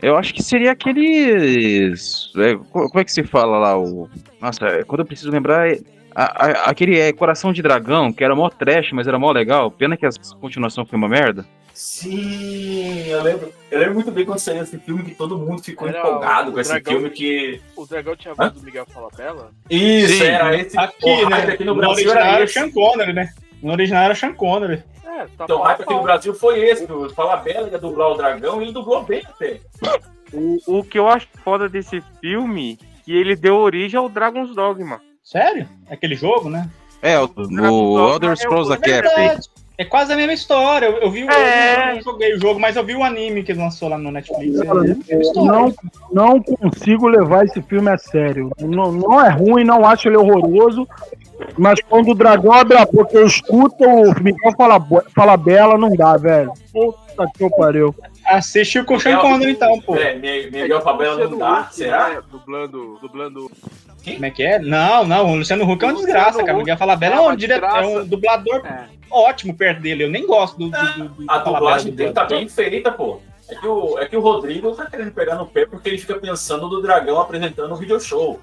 eu 0.02 0.16
acho 0.16 0.34
que 0.34 0.42
seria 0.42 0.72
aqueles. 0.72 2.32
é, 2.36 2.54
co- 2.56 2.88
como 2.88 2.98
é 3.00 3.04
que 3.04 3.12
se 3.12 3.22
fala 3.22 3.56
lá? 3.58 3.78
O, 3.78 4.10
nossa, 4.40 4.66
é, 4.66 4.82
quando 4.84 5.00
eu 5.00 5.06
preciso 5.06 5.30
lembrar. 5.30 5.70
é- 5.70 5.78
a- 6.14 6.46
a- 6.46 6.70
aquele 6.70 6.98
é, 6.98 7.10
Coração 7.12 7.52
de 7.54 7.62
Dragão, 7.62 8.12
que 8.12 8.22
era 8.22 8.34
mó 8.36 8.50
trash, 8.50 8.90
mas 8.92 9.06
era 9.08 9.18
mó 9.18 9.30
legal. 9.32 9.70
Pena 9.70 9.96
que 9.96 10.04
a 10.04 10.10
continuação 10.40 10.84
foi 10.84 10.98
uma 10.98 11.08
merda. 11.08 11.46
Sim, 11.72 13.06
eu 13.08 13.22
lembro. 13.22 13.50
Eu 13.70 13.78
lembro 13.78 13.94
muito 13.94 14.10
bem 14.10 14.26
quando 14.26 14.38
saiu 14.38 14.62
esse 14.62 14.76
filme 14.78 15.02
que 15.04 15.14
todo 15.14 15.38
mundo 15.38 15.62
ficou 15.62 15.88
Era 15.88 16.00
empolgado 16.00 16.50
o 16.50 16.52
com 16.52 16.60
esse 16.60 16.70
dragão- 16.70 16.92
filme 16.94 17.08
que. 17.10 17.60
O 17.74 17.86
dragão 17.86 18.14
tinha 18.14 18.34
voz 18.34 18.52
do 18.52 18.60
Miguel 18.62 18.84
Falabella? 18.92 19.50
Isso, 19.70 20.18
Sim. 20.18 20.24
era 20.24 20.54
esse. 20.54 20.78
Aqui, 20.78 21.08
o 21.08 21.30
né? 21.30 21.36
aqui 21.44 21.64
no 21.64 21.74
No 21.74 21.80
Brasil 21.80 22.10
era 22.10 22.26
era 22.26 22.44
esse. 22.44 22.52
Sean 22.52 22.70
Connery, 22.70 23.14
né? 23.14 23.30
No 23.62 23.72
original 23.72 24.04
era 24.04 24.14
Sean 24.14 24.34
Connery. 24.34 24.82
É, 25.04 25.26
tá 25.36 25.44
Então, 25.44 25.60
o 25.60 25.62
hype 25.62 25.82
aqui 25.82 25.94
no 25.94 26.02
Brasil 26.02 26.34
foi 26.34 26.60
esse. 26.60 26.84
O 26.90 27.08
Falabella 27.10 27.68
ia 27.68 27.78
dublar 27.78 28.10
o 28.10 28.16
dragão 28.16 28.60
e 28.60 28.64
ele 28.64 28.72
dublou 28.72 29.04
bem 29.04 29.22
até. 29.24 29.60
O, 30.32 30.78
o 30.78 30.84
que 30.84 30.98
eu 30.98 31.08
acho 31.08 31.28
foda 31.44 31.68
desse 31.68 32.02
filme, 32.20 32.78
que 33.04 33.14
ele 33.14 33.36
deu 33.36 33.56
origem 33.56 33.98
ao 33.98 34.08
Dragon's 34.08 34.54
Dogma. 34.54 35.00
Sério? 35.22 35.68
Aquele 35.88 36.14
jogo, 36.14 36.50
né? 36.50 36.68
É, 37.00 37.18
o, 37.18 37.30
o 37.36 38.12
Elder 38.12 38.36
Scrolls 38.36 38.68
da 38.68 38.76
Capcom. 38.76 39.40
É 39.78 39.84
quase 39.84 40.12
a 40.12 40.16
mesma 40.16 40.32
história. 40.32 40.86
Eu, 40.86 40.98
eu 40.98 41.10
vi 41.10 41.24
o. 41.24 41.30
É. 41.30 41.90
Eu 41.90 41.94
não 41.96 42.02
joguei 42.02 42.34
o 42.34 42.40
jogo, 42.40 42.60
mas 42.60 42.76
eu 42.76 42.84
vi 42.84 42.94
o 42.94 43.02
anime 43.02 43.42
que 43.42 43.52
lançou 43.52 43.88
lá 43.88 43.98
no 43.98 44.12
Netflix. 44.12 44.60
É 44.60 45.18
não, 45.34 45.74
não 46.12 46.40
consigo 46.40 47.08
levar 47.08 47.44
esse 47.44 47.60
filme 47.62 47.90
a 47.90 47.98
sério. 47.98 48.50
Não, 48.60 48.92
não 48.92 49.20
é 49.20 49.30
ruim, 49.30 49.64
não 49.64 49.84
acho 49.84 50.08
ele 50.08 50.16
horroroso. 50.16 50.86
Mas 51.58 51.80
quando 51.88 52.10
o 52.10 52.14
dragão 52.14 52.52
abre 52.52 52.76
a 52.76 52.84
boca, 52.84 53.16
eu 53.16 53.26
escuto 53.26 53.84
o 53.84 54.22
Miguel 54.22 54.52
fala, 54.56 54.78
bo- 54.78 55.02
fala 55.14 55.36
bela, 55.36 55.76
não 55.78 55.94
dá, 55.94 56.16
velho. 56.16 56.52
Puta 56.72 57.26
que 57.36 57.44
eu 57.44 57.50
pariu. 57.50 57.94
Assistiu 58.24 58.84
com 58.84 58.94
o 58.94 59.00
Sean 59.00 59.18
Connery, 59.18 59.52
então, 59.52 59.80
pô. 59.80 59.96
É, 59.96 60.14
Miguel 60.14 60.80
Falabella 60.80 61.28
não 61.28 61.38
dá? 61.38 61.68
Será? 61.70 62.08
né, 62.10 62.20
Dublando, 62.30 62.98
dublando. 63.00 63.50
Como 64.04 64.24
é 64.26 64.30
que 64.30 64.42
é? 64.42 64.58
Não, 64.58 65.04
não, 65.04 65.32
o 65.32 65.36
Luciano 65.36 65.70
Huck 65.70 65.84
é 65.84 65.88
uma 65.88 65.94
desgraça, 65.96 66.38
cara. 66.42 66.54
O 66.54 66.58
Miguel 66.58 66.76
Falabella 66.76 67.16
é, 67.16 67.20
um 67.20 67.36
dire- 67.36 67.52
é 67.52 67.80
um 67.86 68.04
dublador 68.06 68.62
ótimo 69.10 69.54
perto 69.54 69.80
dele. 69.80 70.04
Eu 70.04 70.10
nem 70.10 70.26
gosto 70.26 70.58
do, 70.58 70.70
do, 70.70 70.94
do, 70.94 71.08
do 71.24 71.24
A 71.30 71.38
dublagem 71.38 71.92
dele 71.92 72.12
tá 72.12 72.24
bem 72.24 72.48
feita, 72.48 72.90
pô. 72.90 73.20
É 73.50 73.54
que, 73.54 73.66
o, 73.66 73.98
é 73.98 74.06
que 74.06 74.16
o 74.16 74.20
Rodrigo 74.20 74.70
tá 74.72 74.86
querendo 74.86 75.12
pegar 75.12 75.34
no 75.34 75.46
pé 75.46 75.66
porque 75.66 75.88
ele 75.90 75.98
fica 75.98 76.14
pensando 76.14 76.68
do 76.68 76.80
dragão 76.80 77.20
apresentando 77.20 77.72
o 77.72 77.76
video 77.76 78.00
show. 78.00 78.40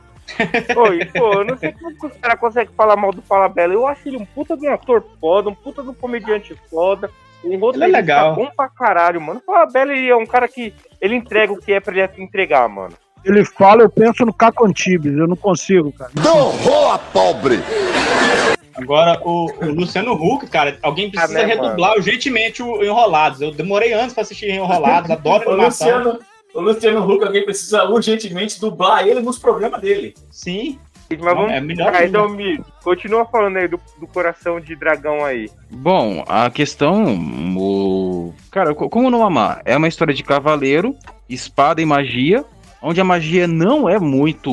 Oi, 0.76 1.06
pô, 1.06 1.34
eu 1.34 1.46
não 1.46 1.58
sei 1.58 1.72
como 1.74 1.96
que 1.96 2.06
os 2.06 2.18
caras 2.18 2.40
conseguem 2.40 2.74
falar 2.76 2.96
mal 2.96 3.12
do 3.12 3.22
Falabella. 3.22 3.74
Eu 3.74 3.88
acho 3.88 4.08
ele 4.08 4.18
um 4.18 4.26
puta 4.26 4.56
de 4.56 4.68
um 4.68 4.74
ator 4.74 5.04
foda, 5.20 5.50
um 5.50 5.56
puta 5.56 5.82
de 5.84 5.90
um 5.90 5.94
comediante 5.94 6.56
foda. 6.70 7.10
Um 7.44 7.58
roteirista 7.58 7.98
legal. 7.98 8.36
bom 8.36 8.50
pra 8.56 8.68
caralho, 8.68 9.22
mano. 9.22 9.40
O 9.40 9.44
Falabella 9.52 9.94
ele 9.94 10.10
é 10.10 10.16
um 10.16 10.26
cara 10.26 10.48
que 10.48 10.74
ele 11.00 11.16
entrega 11.16 11.54
o 11.54 11.58
que 11.60 11.72
é 11.72 11.80
pra 11.80 11.94
ele 11.94 12.10
entregar, 12.24 12.68
mano. 12.68 12.94
Ele 13.24 13.44
fala, 13.44 13.82
eu 13.82 13.90
penso 13.90 14.26
no 14.26 14.34
Caco 14.34 14.66
Antibes, 14.66 15.18
eu 15.18 15.28
não 15.28 15.36
consigo, 15.36 15.92
cara. 15.92 16.12
Não 16.24 16.52
rola, 16.52 16.98
pobre! 16.98 17.60
Agora, 18.76 19.20
o, 19.26 19.52
o 19.62 19.72
Luciano 19.74 20.14
Huck, 20.14 20.48
cara, 20.48 20.78
alguém 20.82 21.12
precisa 21.12 21.38
Ah, 21.38 21.46
né, 21.46 21.54
redublar 21.54 21.96
urgentemente 21.98 22.64
o 22.64 22.82
Enrolados. 22.82 23.42
Eu 23.42 23.52
demorei 23.52 23.92
anos 23.92 24.14
pra 24.14 24.22
assistir 24.22 24.50
Enrolados, 24.50 25.12
adoro 25.12 25.44
O 25.50 25.54
animação. 25.54 25.98
Luciano, 25.98 26.20
o 26.60 26.62
Luciano 26.62 27.04
Huck, 27.10 27.24
alguém 27.26 27.44
precisa 27.46 27.86
urgentemente 27.86 28.60
dublar 28.60 29.08
ele 29.08 29.22
nos 29.22 29.40
programas 29.40 29.82
dele. 29.82 30.14
Sim. 30.30 30.78
Mas 31.10 31.20
vamos. 31.20 31.52
É 31.52 31.60
melhor 31.60 31.90
aí, 31.90 32.06
ainda. 32.06 32.20
Dalmir, 32.20 32.62
continua 32.84 33.26
falando 33.26 33.58
aí 33.58 33.68
do, 33.68 33.80
do 34.00 34.06
coração 34.06 34.60
de 34.60 34.76
dragão 34.76 35.26
aí. 35.26 35.50
Bom, 35.72 36.24
a 36.28 36.52
questão, 36.52 37.18
o... 37.58 38.32
Cara, 38.52 38.76
co- 38.76 38.90
como 38.90 39.10
não 39.10 39.26
amar? 39.26 39.62
É 39.66 39.76
uma 39.76 39.88
história 39.88 40.14
de 40.14 40.24
cavaleiro, 40.24 40.96
espada 41.28 41.82
e 41.82 41.86
magia, 41.86 42.46
onde 42.80 43.02
a 43.02 43.04
magia 43.04 43.48
não 43.48 43.90
é 43.90 43.98
muito... 43.98 44.52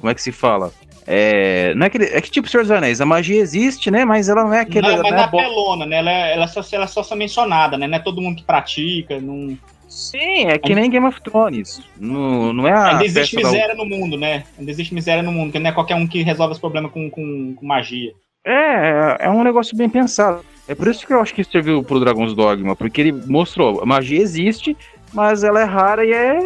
Como 0.00 0.10
é 0.10 0.14
que 0.14 0.22
se 0.22 0.32
fala? 0.32 0.72
É, 1.06 1.74
não 1.74 1.84
é, 1.84 1.86
aquele, 1.88 2.04
é 2.06 2.20
que 2.22 2.30
tipo 2.30 2.48
Senhor 2.48 2.62
dos 2.62 2.70
Anéis, 2.70 3.00
a 3.00 3.04
magia 3.04 3.38
existe, 3.38 3.90
né? 3.90 4.02
Mas 4.04 4.30
ela 4.30 4.44
não 4.44 4.54
é 4.54 4.60
aquele... 4.60 4.86
Não, 4.88 5.02
mas 5.02 5.10
não 5.10 5.18
na 5.18 5.24
é 5.24 5.28
bo- 5.28 5.36
pelona, 5.36 5.84
né? 5.84 5.96
Ela, 5.98 6.10
é- 6.10 6.32
ela, 6.34 6.46
só, 6.48 6.62
ela 6.72 6.86
só 6.86 7.02
é 7.10 7.16
mencionada, 7.18 7.76
né? 7.76 7.86
Não 7.86 7.96
é 7.96 8.00
todo 8.00 8.22
mundo 8.22 8.36
que 8.38 8.44
pratica. 8.44 9.20
Não... 9.20 9.58
Sim, 9.92 10.46
é 10.46 10.56
que 10.58 10.74
nem 10.74 10.88
Game 10.90 11.06
of 11.06 11.20
Thrones. 11.20 11.82
Não, 12.00 12.50
não 12.52 12.66
é 12.66 12.72
a 12.72 12.86
Ainda 12.92 13.04
existe 13.04 13.36
festa 13.36 13.46
da- 13.48 13.52
miséria 13.52 13.74
no 13.74 13.84
mundo, 13.84 14.16
né? 14.16 14.44
Ainda 14.58 14.70
existe 14.70 14.94
miséria 14.94 15.22
no 15.22 15.30
mundo, 15.30 15.46
porque 15.48 15.58
não 15.58 15.68
é 15.68 15.72
qualquer 15.72 15.96
um 15.96 16.06
que 16.06 16.22
resolve 16.22 16.52
os 16.54 16.58
problemas 16.58 16.90
com, 16.90 17.10
com, 17.10 17.54
com 17.54 17.66
magia. 17.66 18.12
É, 18.44 19.18
é 19.20 19.30
um 19.30 19.44
negócio 19.44 19.76
bem 19.76 19.88
pensado. 19.90 20.42
É 20.66 20.74
por 20.74 20.88
isso 20.88 21.06
que 21.06 21.12
eu 21.12 21.20
acho 21.20 21.34
que 21.34 21.44
serviu 21.44 21.82
pro 21.84 22.00
Dragon's 22.00 22.34
Dogma, 22.34 22.74
porque 22.74 23.02
ele 23.02 23.12
mostrou, 23.12 23.82
a 23.82 23.86
magia 23.86 24.20
existe, 24.20 24.74
mas 25.12 25.44
ela 25.44 25.60
é 25.60 25.64
rara 25.64 26.04
e 26.06 26.10
é 26.12 26.38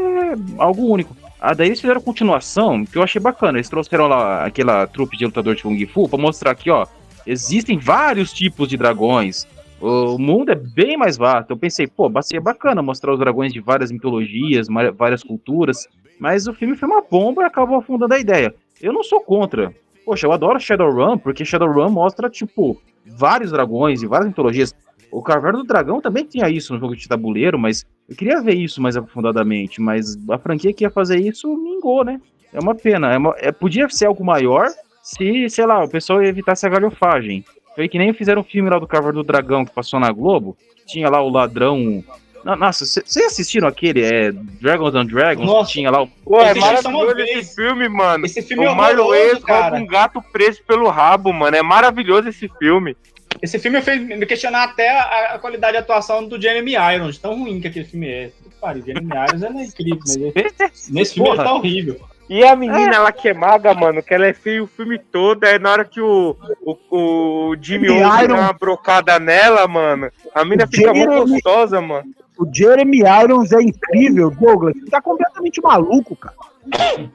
algo 0.59 0.84
único. 0.86 1.16
Ah, 1.40 1.55
daí 1.55 1.68
eles 1.68 1.80
fizeram 1.80 2.01
continuação, 2.01 2.84
que 2.84 2.99
eu 2.99 3.03
achei 3.03 3.20
bacana. 3.20 3.59
Eles 3.59 3.68
trouxeram 3.68 4.09
lá 4.09 4.44
aquela 4.44 4.86
trupe 4.88 5.16
de 5.16 5.24
lutador 5.24 5.55
de 5.55 5.62
Kung 5.62 5.86
Fu 5.86 6.09
pra 6.09 6.18
mostrar 6.18 6.55
que, 6.57 6.68
ó, 6.70 6.84
existem 7.26 7.78
vários 7.78 8.32
tipos 8.32 8.68
de 8.68 8.76
dragões. 8.76 9.47
O 9.80 10.18
mundo 10.18 10.50
é 10.50 10.54
bem 10.54 10.96
mais 10.96 11.16
vasto. 11.16 11.50
Eu 11.50 11.56
pensei, 11.56 11.86
pô, 11.86 12.10
seria 12.22 12.40
bacana 12.40 12.82
mostrar 12.82 13.12
os 13.12 13.18
dragões 13.18 13.52
de 13.52 13.60
várias 13.60 13.92
mitologias, 13.92 14.68
várias 14.96 15.22
culturas. 15.22 15.86
Mas 16.18 16.46
o 16.46 16.54
filme 16.54 16.76
foi 16.76 16.88
uma 16.88 17.02
bomba 17.02 17.42
e 17.42 17.44
acabou 17.46 17.76
afundando 17.78 18.14
a 18.14 18.18
ideia. 18.18 18.54
Eu 18.80 18.92
não 18.92 19.02
sou 19.02 19.20
contra. 19.20 19.74
Poxa, 20.04 20.26
eu 20.26 20.32
adoro 20.32 20.58
Shadowrun, 20.58 21.18
porque 21.18 21.44
Shadowrun 21.44 21.90
mostra, 21.90 22.30
tipo, 22.30 22.80
vários 23.06 23.50
dragões 23.50 24.02
e 24.02 24.06
várias 24.06 24.28
mitologias. 24.28 24.74
O 25.10 25.22
Caverna 25.22 25.58
do 25.58 25.64
Dragão 25.64 26.00
também 26.00 26.24
tinha 26.24 26.48
isso 26.48 26.72
no 26.72 26.80
jogo 26.80 26.96
de 26.96 27.08
tabuleiro, 27.08 27.58
mas 27.58 27.84
eu 28.08 28.16
queria 28.16 28.40
ver 28.40 28.54
isso 28.54 28.80
mais 28.80 28.96
aprofundadamente. 28.96 29.80
Mas 29.80 30.16
a 30.30 30.38
franquia 30.38 30.72
que 30.72 30.84
ia 30.84 30.90
fazer 30.90 31.18
isso 31.18 31.54
mingou, 31.56 32.04
né? 32.04 32.20
É 32.52 32.60
uma 32.60 32.74
pena. 32.74 33.12
É 33.12 33.18
uma- 33.18 33.34
é- 33.38 33.52
podia 33.52 33.88
ser 33.88 34.06
algo 34.06 34.24
maior 34.24 34.68
se, 35.02 35.48
sei 35.50 35.66
lá, 35.66 35.84
o 35.84 35.88
pessoal 35.88 36.22
evitasse 36.22 36.66
a 36.66 36.70
galhofagem. 36.70 37.44
Foi 37.76 37.88
que 37.88 37.98
nem 37.98 38.12
fizeram 38.12 38.40
um 38.40 38.44
filme 38.44 38.68
lá 38.70 38.78
do 38.78 38.86
Caverna 38.86 39.12
do 39.12 39.22
Dragão 39.22 39.64
que 39.64 39.72
passou 39.72 40.00
na 40.00 40.10
Globo, 40.10 40.56
tinha 40.86 41.08
lá 41.08 41.20
o 41.22 41.28
ladrão. 41.28 42.02
Nossa, 42.42 42.86
vocês 42.86 43.26
assistiram 43.26 43.68
aquele? 43.68 44.02
É 44.02 44.32
Dragons 44.32 44.94
and 44.94 45.06
Dragons? 45.06 45.46
Nossa. 45.46 45.72
Tinha 45.72 45.90
lá 45.90 46.02
o. 46.02 46.06
Pô, 46.06 46.40
é 46.40 46.54
maravilhoso 46.54 47.20
esse 47.20 47.54
filme, 47.54 47.88
mano. 47.88 48.24
Esse 48.24 48.40
filme 48.40 48.64
é 48.64 48.70
o 48.70 48.74
Marlon 48.76 49.04
rouba 49.04 49.40
cara. 49.40 49.76
um 49.76 49.86
gato 49.86 50.22
preso 50.32 50.62
pelo 50.62 50.88
rabo, 50.88 51.32
mano. 51.32 51.56
É 51.56 51.62
maravilhoso 51.62 52.28
esse 52.28 52.48
filme. 52.58 52.96
Esse 53.42 53.58
filme 53.58 53.82
fez 53.82 54.00
me 54.00 54.24
questionar 54.24 54.64
até 54.64 54.88
a, 54.88 55.34
a 55.34 55.38
qualidade 55.38 55.72
de 55.72 55.78
atuação 55.78 56.26
do 56.26 56.40
Jeremy 56.40 56.74
Irons, 56.94 57.18
tão 57.18 57.38
ruim 57.38 57.60
que 57.60 57.68
aquele 57.68 57.84
filme 57.84 58.08
é. 58.08 58.30
Pariu, 58.60 58.82
Jeremy 58.86 59.10
Irons 59.28 59.42
ele 59.42 59.58
é 59.58 59.64
incrível, 59.64 59.98
mas 60.06 60.16
ele- 60.16 60.72
nesse 60.90 61.14
filme 61.14 61.28
ele 61.28 61.36
Porra. 61.36 61.44
tá 61.48 61.54
horrível. 61.54 62.00
E 62.28 62.44
a 62.44 62.56
menina, 62.56 62.96
ela 62.96 63.12
que 63.12 63.28
é 63.28 63.34
maga, 63.34 63.72
mano, 63.72 64.02
que 64.02 64.12
ela 64.12 64.26
é 64.26 64.34
feia 64.34 64.62
o 64.62 64.66
filme 64.66 64.98
todo, 64.98 65.44
aí 65.44 65.58
na 65.58 65.70
hora 65.70 65.84
que 65.84 66.00
o, 66.00 66.36
o, 66.64 66.76
o 66.90 67.56
Jimmy 67.60 67.88
Olsen 67.88 68.28
dá 68.28 68.34
uma 68.34 68.52
brocada 68.52 69.18
nela, 69.20 69.66
mano, 69.68 70.10
a 70.34 70.44
menina 70.44 70.66
fica 70.66 70.92
muito 70.92 71.10
Jeremy- 71.12 71.30
gostosa, 71.30 71.80
mano. 71.80 72.04
O 72.38 72.46
Jeremy 72.52 72.98
Irons 73.22 73.52
é 73.52 73.62
incrível, 73.62 74.30
Douglas. 74.30 74.74
Você 74.76 74.90
tá 74.90 75.00
completamente 75.00 75.60
maluco, 75.62 76.14
cara. 76.16 76.34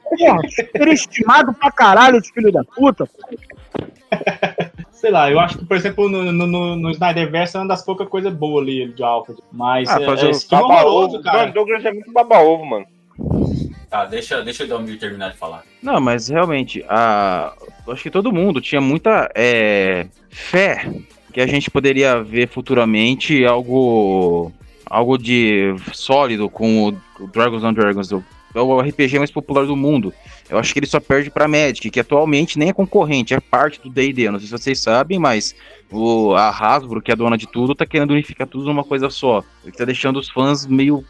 Porra, 0.02 0.40
superestimado 0.48 1.52
pra 1.52 1.70
caralho 1.70 2.16
esse 2.16 2.32
filho 2.32 2.50
da 2.50 2.64
puta. 2.64 3.08
sei 4.90 5.10
lá, 5.10 5.30
eu 5.30 5.38
acho 5.38 5.58
que, 5.58 5.64
por 5.64 5.76
exemplo, 5.76 6.08
no, 6.08 6.32
no, 6.32 6.46
no, 6.46 6.76
no 6.76 6.90
Snyderverse 6.90 7.56
é 7.56 7.60
uma 7.60 7.68
das 7.68 7.84
poucas 7.84 8.08
coisas 8.08 8.32
boas 8.32 8.62
ali 8.64 8.88
de 8.92 9.02
Alfred. 9.02 9.40
Mas 9.52 9.88
Ah, 9.88 10.00
é, 10.00 10.04
é, 10.04 10.30
é 10.30 10.32
baba-ovo. 10.50 11.22
cara. 11.22 11.38
Mano, 11.38 11.52
Douglas 11.52 11.84
é 11.84 11.92
muito 11.92 12.12
baba-ovo, 12.12 12.64
mano. 12.64 12.86
Tá, 13.88 14.06
deixa, 14.06 14.42
deixa 14.42 14.64
o 14.64 14.66
Dalmir 14.66 14.98
terminar 14.98 15.30
de 15.30 15.36
falar. 15.36 15.64
Não, 15.82 16.00
mas 16.00 16.28
realmente, 16.28 16.84
a... 16.88 17.52
acho 17.88 18.02
que 18.02 18.10
todo 18.10 18.32
mundo 18.32 18.60
tinha 18.60 18.80
muita 18.80 19.30
é, 19.34 20.06
fé 20.30 20.90
que 21.32 21.40
a 21.40 21.46
gente 21.46 21.70
poderia 21.70 22.22
ver 22.22 22.48
futuramente 22.48 23.44
algo 23.44 24.52
algo 24.92 25.16
de 25.16 25.74
sólido 25.92 26.50
com 26.50 26.88
o 27.18 27.26
Dragons 27.28 27.64
and 27.64 27.72
Dragons, 27.72 28.12
o, 28.12 28.22
é 28.54 28.60
o 28.60 28.78
RPG 28.78 29.18
mais 29.18 29.30
popular 29.30 29.64
do 29.64 29.74
mundo. 29.74 30.12
Eu 30.50 30.58
acho 30.58 30.72
que 30.72 30.78
ele 30.78 30.86
só 30.86 31.00
perde 31.00 31.30
pra 31.30 31.48
Magic, 31.48 31.90
que 31.90 32.00
atualmente 32.00 32.58
nem 32.58 32.68
é 32.68 32.72
concorrente, 32.74 33.32
é 33.32 33.40
parte 33.40 33.80
do 33.80 33.88
D&D. 33.88 34.30
Não 34.30 34.38
sei 34.38 34.48
se 34.48 34.52
vocês 34.52 34.78
sabem, 34.78 35.18
mas 35.18 35.54
o, 35.90 36.34
a 36.34 36.50
Hasbro, 36.50 37.00
que 37.00 37.10
é 37.10 37.16
dona 37.16 37.38
de 37.38 37.46
tudo, 37.46 37.74
tá 37.74 37.86
querendo 37.86 38.10
unificar 38.10 38.46
tudo 38.46 38.66
numa 38.66 38.84
coisa 38.84 39.08
só. 39.08 39.42
Ele 39.64 39.72
tá 39.72 39.86
deixando 39.86 40.18
os 40.18 40.28
fãs 40.28 40.66
meio, 40.66 41.02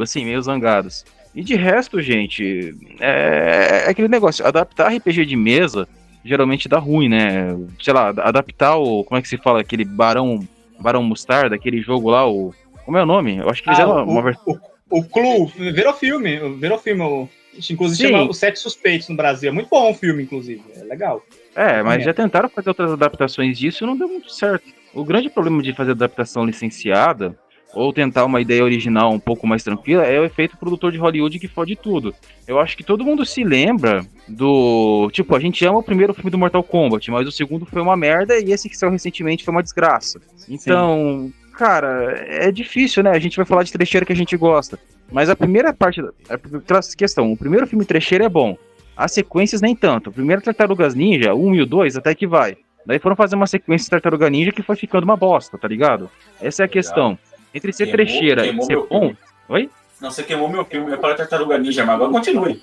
assim, 0.00 0.24
meio 0.24 0.42
zangados. 0.42 1.04
E 1.36 1.44
de 1.44 1.54
resto, 1.54 2.00
gente, 2.00 2.74
é, 2.98 3.82
é 3.86 3.90
aquele 3.90 4.08
negócio, 4.08 4.44
adaptar 4.46 4.88
RPG 4.92 5.26
de 5.26 5.36
mesa 5.36 5.86
geralmente 6.24 6.68
dá 6.68 6.78
ruim, 6.78 7.08
né? 7.08 7.54
Sei 7.80 7.92
lá, 7.92 8.08
adaptar 8.08 8.76
o, 8.76 9.04
como 9.04 9.18
é 9.18 9.22
que 9.22 9.28
se 9.28 9.36
fala, 9.36 9.60
aquele 9.60 9.84
Barão, 9.84 10.40
Barão 10.80 11.02
Mostarda, 11.02 11.54
aquele 11.54 11.80
jogo 11.82 12.10
lá, 12.10 12.26
o, 12.28 12.52
como 12.84 12.96
é 12.96 13.02
o 13.02 13.06
nome? 13.06 13.36
Eu 13.36 13.48
acho 13.50 13.62
que 13.62 13.68
eles 13.68 13.78
Ah, 13.78 13.82
eram 13.82 14.04
o- 14.04 14.10
uma 14.10 14.22
versão... 14.22 14.58
O 14.90 15.04
Clue 15.04 15.46
virou 15.72 15.92
filme, 15.92 16.38
virou 16.58 16.78
filme. 16.78 17.02
o- 17.02 17.28
Inclusive 17.70 18.08
Sim. 18.08 18.14
chama 18.14 18.30
Os 18.30 18.38
Sete 18.38 18.58
Suspeitos 18.58 19.08
no 19.08 19.16
Brasil. 19.16 19.48
É 19.48 19.52
muito 19.52 19.68
bom 19.68 19.90
o 19.90 19.94
filme, 19.94 20.22
inclusive. 20.22 20.62
É 20.76 20.84
legal. 20.84 21.22
É, 21.54 21.82
mas 21.82 22.02
É. 22.02 22.06
já 22.06 22.14
tentaram 22.14 22.48
fazer 22.48 22.68
outras 22.70 22.92
adaptações 22.92 23.58
disso 23.58 23.82
e 23.84 23.86
não 23.86 23.96
deu 23.96 24.08
muito 24.08 24.30
certo. 24.32 24.64
O 24.94 25.04
grande 25.04 25.28
problema 25.30 25.62
de 25.62 25.72
fazer 25.74 25.92
adaptação 25.92 26.44
licenciada, 26.44 27.36
ou 27.76 27.92
tentar 27.92 28.24
uma 28.24 28.40
ideia 28.40 28.64
original 28.64 29.12
um 29.12 29.20
pouco 29.20 29.46
mais 29.46 29.62
tranquila, 29.62 30.02
é 30.02 30.18
o 30.18 30.24
efeito 30.24 30.56
produtor 30.56 30.90
de 30.90 30.98
Hollywood 30.98 31.38
que 31.38 31.46
fode 31.46 31.76
tudo. 31.76 32.14
Eu 32.48 32.58
acho 32.58 32.74
que 32.74 32.82
todo 32.82 33.04
mundo 33.04 33.24
se 33.26 33.44
lembra 33.44 34.04
do. 34.26 35.10
Tipo, 35.12 35.36
a 35.36 35.38
gente 35.38 35.64
ama 35.66 35.80
o 35.80 35.82
primeiro 35.82 36.14
filme 36.14 36.30
do 36.30 36.38
Mortal 36.38 36.62
Kombat, 36.62 37.10
mas 37.10 37.28
o 37.28 37.32
segundo 37.32 37.66
foi 37.66 37.82
uma 37.82 37.94
merda 37.94 38.38
e 38.38 38.50
esse 38.50 38.70
que 38.70 38.78
saiu 38.78 38.90
recentemente 38.90 39.44
foi 39.44 39.52
uma 39.52 39.62
desgraça. 39.62 40.18
Então, 40.48 41.30
cara, 41.52 42.14
é 42.26 42.50
difícil, 42.50 43.02
né? 43.02 43.10
A 43.10 43.18
gente 43.18 43.36
vai 43.36 43.44
falar 43.44 43.62
de 43.62 43.72
trecheira 43.72 44.06
que 44.06 44.12
a 44.12 44.16
gente 44.16 44.36
gosta. 44.38 44.78
Mas 45.12 45.28
a 45.28 45.36
primeira 45.36 45.74
parte. 45.74 46.00
Aquela 46.30 46.80
questão: 46.96 47.30
o 47.30 47.36
primeiro 47.36 47.66
filme 47.66 47.84
trecheira 47.84 48.24
é 48.24 48.28
bom. 48.28 48.56
As 48.96 49.12
sequências 49.12 49.60
nem 49.60 49.76
tanto. 49.76 50.08
O 50.08 50.12
primeiro 50.12 50.40
Tartarugas 50.40 50.94
Ninja, 50.94 51.34
o 51.34 51.46
1 51.48 51.54
e 51.56 51.60
o 51.60 51.66
2, 51.66 51.98
até 51.98 52.14
que 52.14 52.26
vai. 52.26 52.56
Daí 52.86 52.98
foram 52.98 53.16
fazer 53.16 53.36
uma 53.36 53.46
sequência 53.46 53.84
de 53.84 53.90
Tartaruga 53.90 54.30
Ninja 54.30 54.52
que 54.52 54.62
foi 54.62 54.76
ficando 54.76 55.04
uma 55.04 55.16
bosta, 55.16 55.58
tá 55.58 55.68
ligado? 55.68 56.08
Essa 56.40 56.62
é 56.62 56.64
a 56.64 56.68
questão. 56.68 57.18
Entre 57.56 57.72
ser 57.72 57.86
Queimou- 57.86 57.96
trecheira 57.96 58.42
e 58.42 58.44
queimou 58.48 58.64
ser 58.66 58.72
meu 58.72 58.86
bom. 58.88 59.00
filme. 59.00 59.16
Oi? 59.48 59.70
Não, 60.00 60.10
você 60.10 60.22
queimou 60.22 60.48
meu 60.48 60.64
filme, 60.64 60.86
eu 60.88 60.90
ia 60.94 60.98
falar 61.00 61.14
Tartaruga 61.14 61.56
Ninja, 61.58 61.84
mas 61.86 61.94
agora 61.94 62.10
continue. 62.12 62.62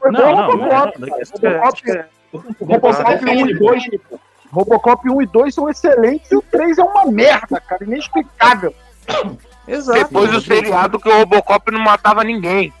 Foi 0.00 0.10
Não, 0.10 0.20
não, 0.20 0.32
o 0.32 0.36
não, 0.36 0.46
Robocop. 0.50 1.00
não, 1.00 1.08
cara. 1.08 1.22
isso 1.22 1.32
é- 1.40 1.48
Robocop, 1.48 1.90
é- 1.90 2.06
Robocop 2.60 3.24
1 3.30 3.46
e 3.48 3.54
2. 3.54 3.82
Robocop 4.50 5.10
1 5.10 5.22
e 5.22 5.26
2 5.26 5.54
são 5.54 5.68
excelentes 5.70 6.30
e 6.32 6.36
o 6.36 6.42
3 6.42 6.78
é 6.78 6.82
uma 6.82 7.06
merda, 7.06 7.60
cara, 7.60 7.84
inexplicável. 7.84 8.74
Exato. 9.68 9.98
Depois 10.00 10.30
do 10.30 10.40
seriado 10.40 10.98
que 10.98 11.08
o 11.08 11.16
Robocop 11.18 11.70
não 11.70 11.80
matava 11.80 12.22
ninguém. 12.24 12.72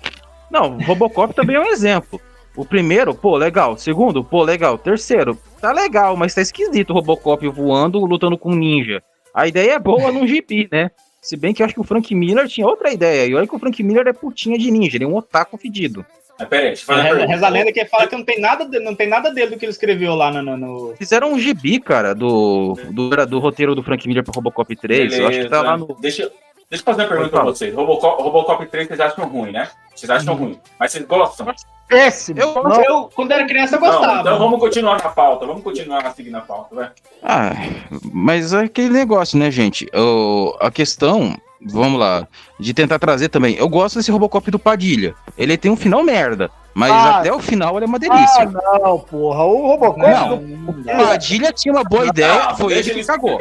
Não, 0.50 0.78
Robocop 0.82 1.32
também 1.34 1.56
é 1.56 1.60
um 1.60 1.66
exemplo. 1.66 2.20
O 2.56 2.64
primeiro, 2.64 3.14
pô, 3.14 3.36
legal. 3.36 3.72
O 3.72 3.78
segundo, 3.78 4.22
pô, 4.22 4.42
legal. 4.42 4.74
O 4.74 4.78
terceiro, 4.78 5.38
tá 5.60 5.72
legal, 5.72 6.16
mas 6.16 6.34
tá 6.34 6.40
esquisito 6.40 6.90
o 6.90 6.94
Robocop 6.94 7.46
voando, 7.48 8.04
lutando 8.04 8.36
com 8.38 8.50
um 8.50 8.56
ninja. 8.56 9.02
A 9.34 9.48
ideia 9.48 9.72
é 9.72 9.78
boa 9.78 10.12
num 10.12 10.26
gibi, 10.26 10.68
né? 10.70 10.90
Se 11.24 11.36
bem 11.36 11.54
que 11.54 11.62
eu 11.62 11.64
acho 11.66 11.74
que 11.74 11.80
o 11.80 11.84
Frank 11.84 12.14
Miller 12.14 12.46
tinha 12.46 12.66
outra 12.66 12.92
ideia. 12.92 13.26
E 13.26 13.34
olha 13.34 13.46
que 13.46 13.56
o 13.56 13.58
Frank 13.58 13.82
Miller 13.82 14.06
é 14.06 14.12
putinha 14.12 14.58
de 14.58 14.70
ninja, 14.70 14.96
ele 14.96 15.04
é 15.04 15.08
um 15.08 15.16
otaku 15.16 15.56
fedido. 15.56 16.04
Mas 16.38 16.48
peraí, 16.48 16.66
deixa 16.66 16.82
eu 16.82 16.96
fazer 16.96 17.26
Reza, 17.26 17.46
a 17.46 17.48
lenda 17.48 17.72
que 17.72 17.84
fala 17.86 18.06
que 18.08 18.16
não 18.16 18.24
tem 18.24 18.40
nada, 18.40 18.64
de- 18.66 18.80
não 18.80 18.94
tem 18.94 19.08
nada 19.08 19.30
dele 19.30 19.52
do 19.52 19.56
que 19.56 19.64
ele 19.64 19.70
escreveu 19.72 20.14
lá 20.14 20.30
no. 20.42 20.56
no- 20.56 20.94
Fizeram 20.96 21.32
um 21.32 21.38
gibi, 21.38 21.78
cara, 21.80 22.12
do, 22.14 22.76
do, 22.90 23.08
do 23.26 23.38
roteiro 23.38 23.74
do 23.74 23.82
Frank 23.84 24.06
Miller 24.06 24.22
pro 24.24 24.32
Robocop 24.34 24.74
3. 24.76 25.16
Eu 25.16 25.28
acho 25.28 25.40
que 25.40 25.48
tá 25.48 25.62
lá 25.62 25.76
no. 25.76 25.96
Deixa, 26.00 26.30
deixa 26.70 26.82
eu 26.82 26.84
fazer 26.84 27.02
uma 27.02 27.08
pergunta 27.08 27.30
pra 27.30 27.42
vocês. 27.44 27.74
Robocop, 27.74 28.22
Robocop 28.22 28.66
3 28.66 28.88
vocês 28.88 29.00
acham 29.00 29.26
ruim, 29.28 29.52
né? 29.52 29.68
Vocês 29.94 30.10
acham 30.10 30.34
ruim. 30.34 30.58
Mas 30.78 30.92
vocês 30.92 31.04
gostam? 31.06 31.46
Péssimo. 31.88 32.40
Eu, 32.40 32.54
Não, 32.62 32.82
Eu, 32.82 33.10
quando 33.14 33.32
era 33.32 33.46
criança, 33.46 33.76
eu 33.76 33.80
Não, 33.80 33.88
gostava. 33.90 34.20
então 34.20 34.38
vamos 34.38 34.58
continuar 34.58 35.02
na 35.02 35.10
pauta. 35.10 35.46
Vamos 35.46 35.62
continuar 35.62 36.12
seguindo 36.14 36.36
a 36.36 36.40
pauta, 36.40 36.74
vai. 36.74 36.90
Ah, 37.22 37.52
mas 38.12 38.52
é 38.54 38.60
aquele 38.64 38.88
negócio, 38.90 39.38
né, 39.38 39.50
gente? 39.50 39.86
O, 39.94 40.56
a 40.60 40.70
questão, 40.70 41.36
vamos 41.64 42.00
lá, 42.00 42.26
de 42.58 42.72
tentar 42.72 42.98
trazer 42.98 43.28
também. 43.28 43.54
Eu 43.56 43.68
gosto 43.68 43.96
desse 43.96 44.10
Robocop 44.10 44.50
do 44.50 44.58
Padilha. 44.58 45.14
Ele 45.36 45.58
tem 45.58 45.70
um 45.70 45.76
final 45.76 46.02
merda, 46.02 46.50
mas 46.72 46.90
Ah. 46.90 47.18
até 47.18 47.30
o 47.32 47.38
final 47.38 47.76
ele 47.76 47.84
é 47.84 47.88
uma 47.88 47.98
Ah, 47.98 48.00
delícia. 48.00 48.46
não, 48.46 48.98
porra. 49.00 49.44
O 49.44 49.66
Robocop. 49.68 50.00
Não. 50.10 50.38
do- 50.38 50.70
O 50.80 50.84
Padilha 51.06 51.52
tinha 51.52 51.72
uma 51.74 51.84
boa 51.84 52.06
ideia, 52.06 52.46
Ah, 52.46 52.54
foi 52.56 52.72
ele 52.72 52.90
que 52.94 53.04
cagou. 53.04 53.38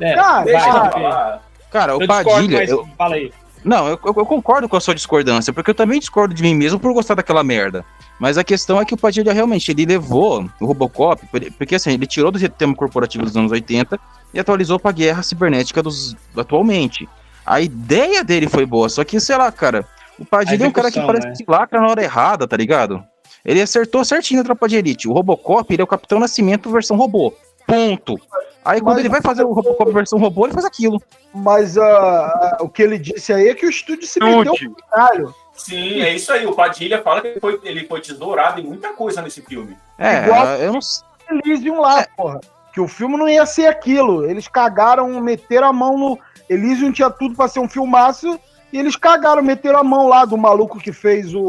É, 0.00 0.14
Cara, 0.14 0.44
Deixa 0.44 0.66
vai, 0.66 0.68
eu 0.76 0.80
vai. 0.82 0.90
falar. 0.92 1.42
Cara, 1.72 1.96
o 1.96 2.02
Eu 2.02 2.06
Padilha. 2.06 2.58
mas 2.58 2.70
eu- 2.70 2.86
fala 2.96 3.14
aí. 3.16 3.32
Não, 3.64 3.86
eu, 3.88 3.98
eu- 4.04 4.26
concordo 4.26 4.68
com 4.68 4.76
a 4.76 4.80
sua 4.80 4.94
discordância, 4.94 5.52
porque 5.52 5.70
eu 5.70 5.74
também 5.74 5.98
discordo 6.00 6.34
de 6.34 6.42
mim 6.42 6.52
mesmo 6.54 6.80
por 6.80 6.92
gostar 6.92 7.14
daquela 7.14 7.44
merda. 7.44 7.84
Mas 8.18 8.36
a 8.36 8.42
questão 8.44 8.80
é 8.80 8.84
que 8.84 8.92
o 8.94 8.96
Padilha 8.96 9.32
realmente 9.32 9.70
ele 9.70 9.86
levou 9.86 10.48
o 10.60 10.66
Robocop, 10.66 11.24
por- 11.28 11.40
porque 11.52 11.76
assim, 11.76 11.92
ele 11.92 12.06
tirou 12.06 12.30
do 12.32 12.38
sistema 12.38 12.74
corporativo 12.74 13.24
dos 13.24 13.36
anos 13.36 13.50
80 13.52 13.98
e 14.34 14.40
atualizou 14.40 14.78
pra 14.80 14.90
guerra 14.92 15.22
cibernética 15.22 15.82
dos 15.82 16.16
atualmente. 16.36 17.08
A 17.46 17.60
ideia 17.60 18.22
dele 18.24 18.48
foi 18.48 18.66
boa, 18.66 18.88
só 18.88 19.02
que, 19.04 19.18
sei 19.20 19.36
lá, 19.36 19.50
cara, 19.50 19.84
o 20.18 20.24
Padilha 20.24 20.64
é 20.64 20.68
um 20.68 20.72
cara 20.72 20.90
que 20.90 21.00
parece 21.00 21.26
né? 21.28 21.34
que 21.36 21.44
lacra 21.48 21.80
na 21.80 21.88
hora 21.88 22.02
errada, 22.02 22.46
tá 22.46 22.56
ligado? 22.56 23.02
Ele 23.44 23.60
acertou 23.60 24.04
certinho 24.04 24.38
na 24.38 24.44
tropa 24.44 24.68
de 24.68 24.76
elite. 24.76 25.08
O 25.08 25.12
Robocop, 25.12 25.72
ele 25.72 25.82
é 25.82 25.84
o 25.84 25.88
Capitão 25.88 26.18
Nascimento 26.20 26.70
versão 26.70 26.96
robô. 26.96 27.32
Ponto. 27.66 28.16
Aí 28.64 28.80
quando 28.80 28.94
Mas- 28.96 29.00
ele 29.00 29.08
vai 29.08 29.20
fazer 29.20 29.42
o 29.44 29.52
Robocop 29.52 29.90
versão 29.92 30.18
robô, 30.18 30.44
ele 30.46 30.54
faz 30.54 30.64
aquilo. 30.64 31.00
Mas 31.34 31.76
ah, 31.76 32.58
o 32.60 32.68
que 32.68 32.82
ele 32.82 32.98
disse 32.98 33.32
aí 33.32 33.48
é 33.48 33.54
que 33.54 33.66
o 33.66 33.70
estúdio 33.70 34.06
se 34.06 34.20
meteu 34.20 34.54
pro 34.54 34.76
caralho. 34.90 35.34
Sim, 35.54 36.00
é 36.00 36.14
isso 36.14 36.32
aí. 36.32 36.46
O 36.46 36.54
Padilha 36.54 37.02
fala 37.02 37.20
que 37.20 37.28
ele 37.28 37.40
foi, 37.40 37.60
ele 37.64 37.86
foi 37.86 38.00
tesourado 38.00 38.60
em 38.60 38.64
muita 38.64 38.92
coisa 38.94 39.20
nesse 39.20 39.42
filme. 39.42 39.76
É, 39.98 40.24
Igual- 40.24 40.46
eu 40.56 40.72
não 40.72 40.80
sei. 40.80 41.04
Elysium 41.30 41.80
lá, 41.80 42.06
porra. 42.16 42.40
Que 42.72 42.80
o 42.80 42.88
filme 42.88 43.16
não 43.16 43.28
ia 43.28 43.44
ser 43.46 43.66
aquilo. 43.66 44.24
Eles 44.24 44.48
cagaram, 44.48 45.08
meteram 45.20 45.68
a 45.68 45.72
mão 45.72 45.98
no. 45.98 46.18
Elysium 46.48 46.92
tinha 46.92 47.10
tudo 47.10 47.34
pra 47.34 47.48
ser 47.48 47.60
um 47.60 47.68
filmaço. 47.68 48.38
E 48.72 48.78
eles 48.78 48.96
cagaram, 48.96 49.42
meteram 49.42 49.78
a 49.80 49.84
mão 49.84 50.08
lá 50.08 50.24
do 50.24 50.36
maluco 50.38 50.78
que 50.78 50.92
fez 50.92 51.34
o, 51.34 51.42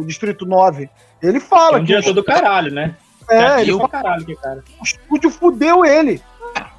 o 0.00 0.04
Distrito 0.06 0.46
9. 0.46 0.88
Ele 1.22 1.36
É 1.36 1.40
fala 1.40 1.76
um 1.76 1.80
que 1.80 1.86
diretor 1.88 2.14
do 2.14 2.24
caralho, 2.24 2.72
né? 2.72 2.94
é, 3.28 3.60
ele 3.60 3.70
Ele 3.70 3.76
fala 3.76 3.88
caralho, 3.88 4.24
que 4.24 4.34
cara. 4.36 4.62
que 4.64 4.72
o 4.80 4.82
estúdio 4.84 5.30
fudeu 5.30 5.84
ele. 5.84 6.22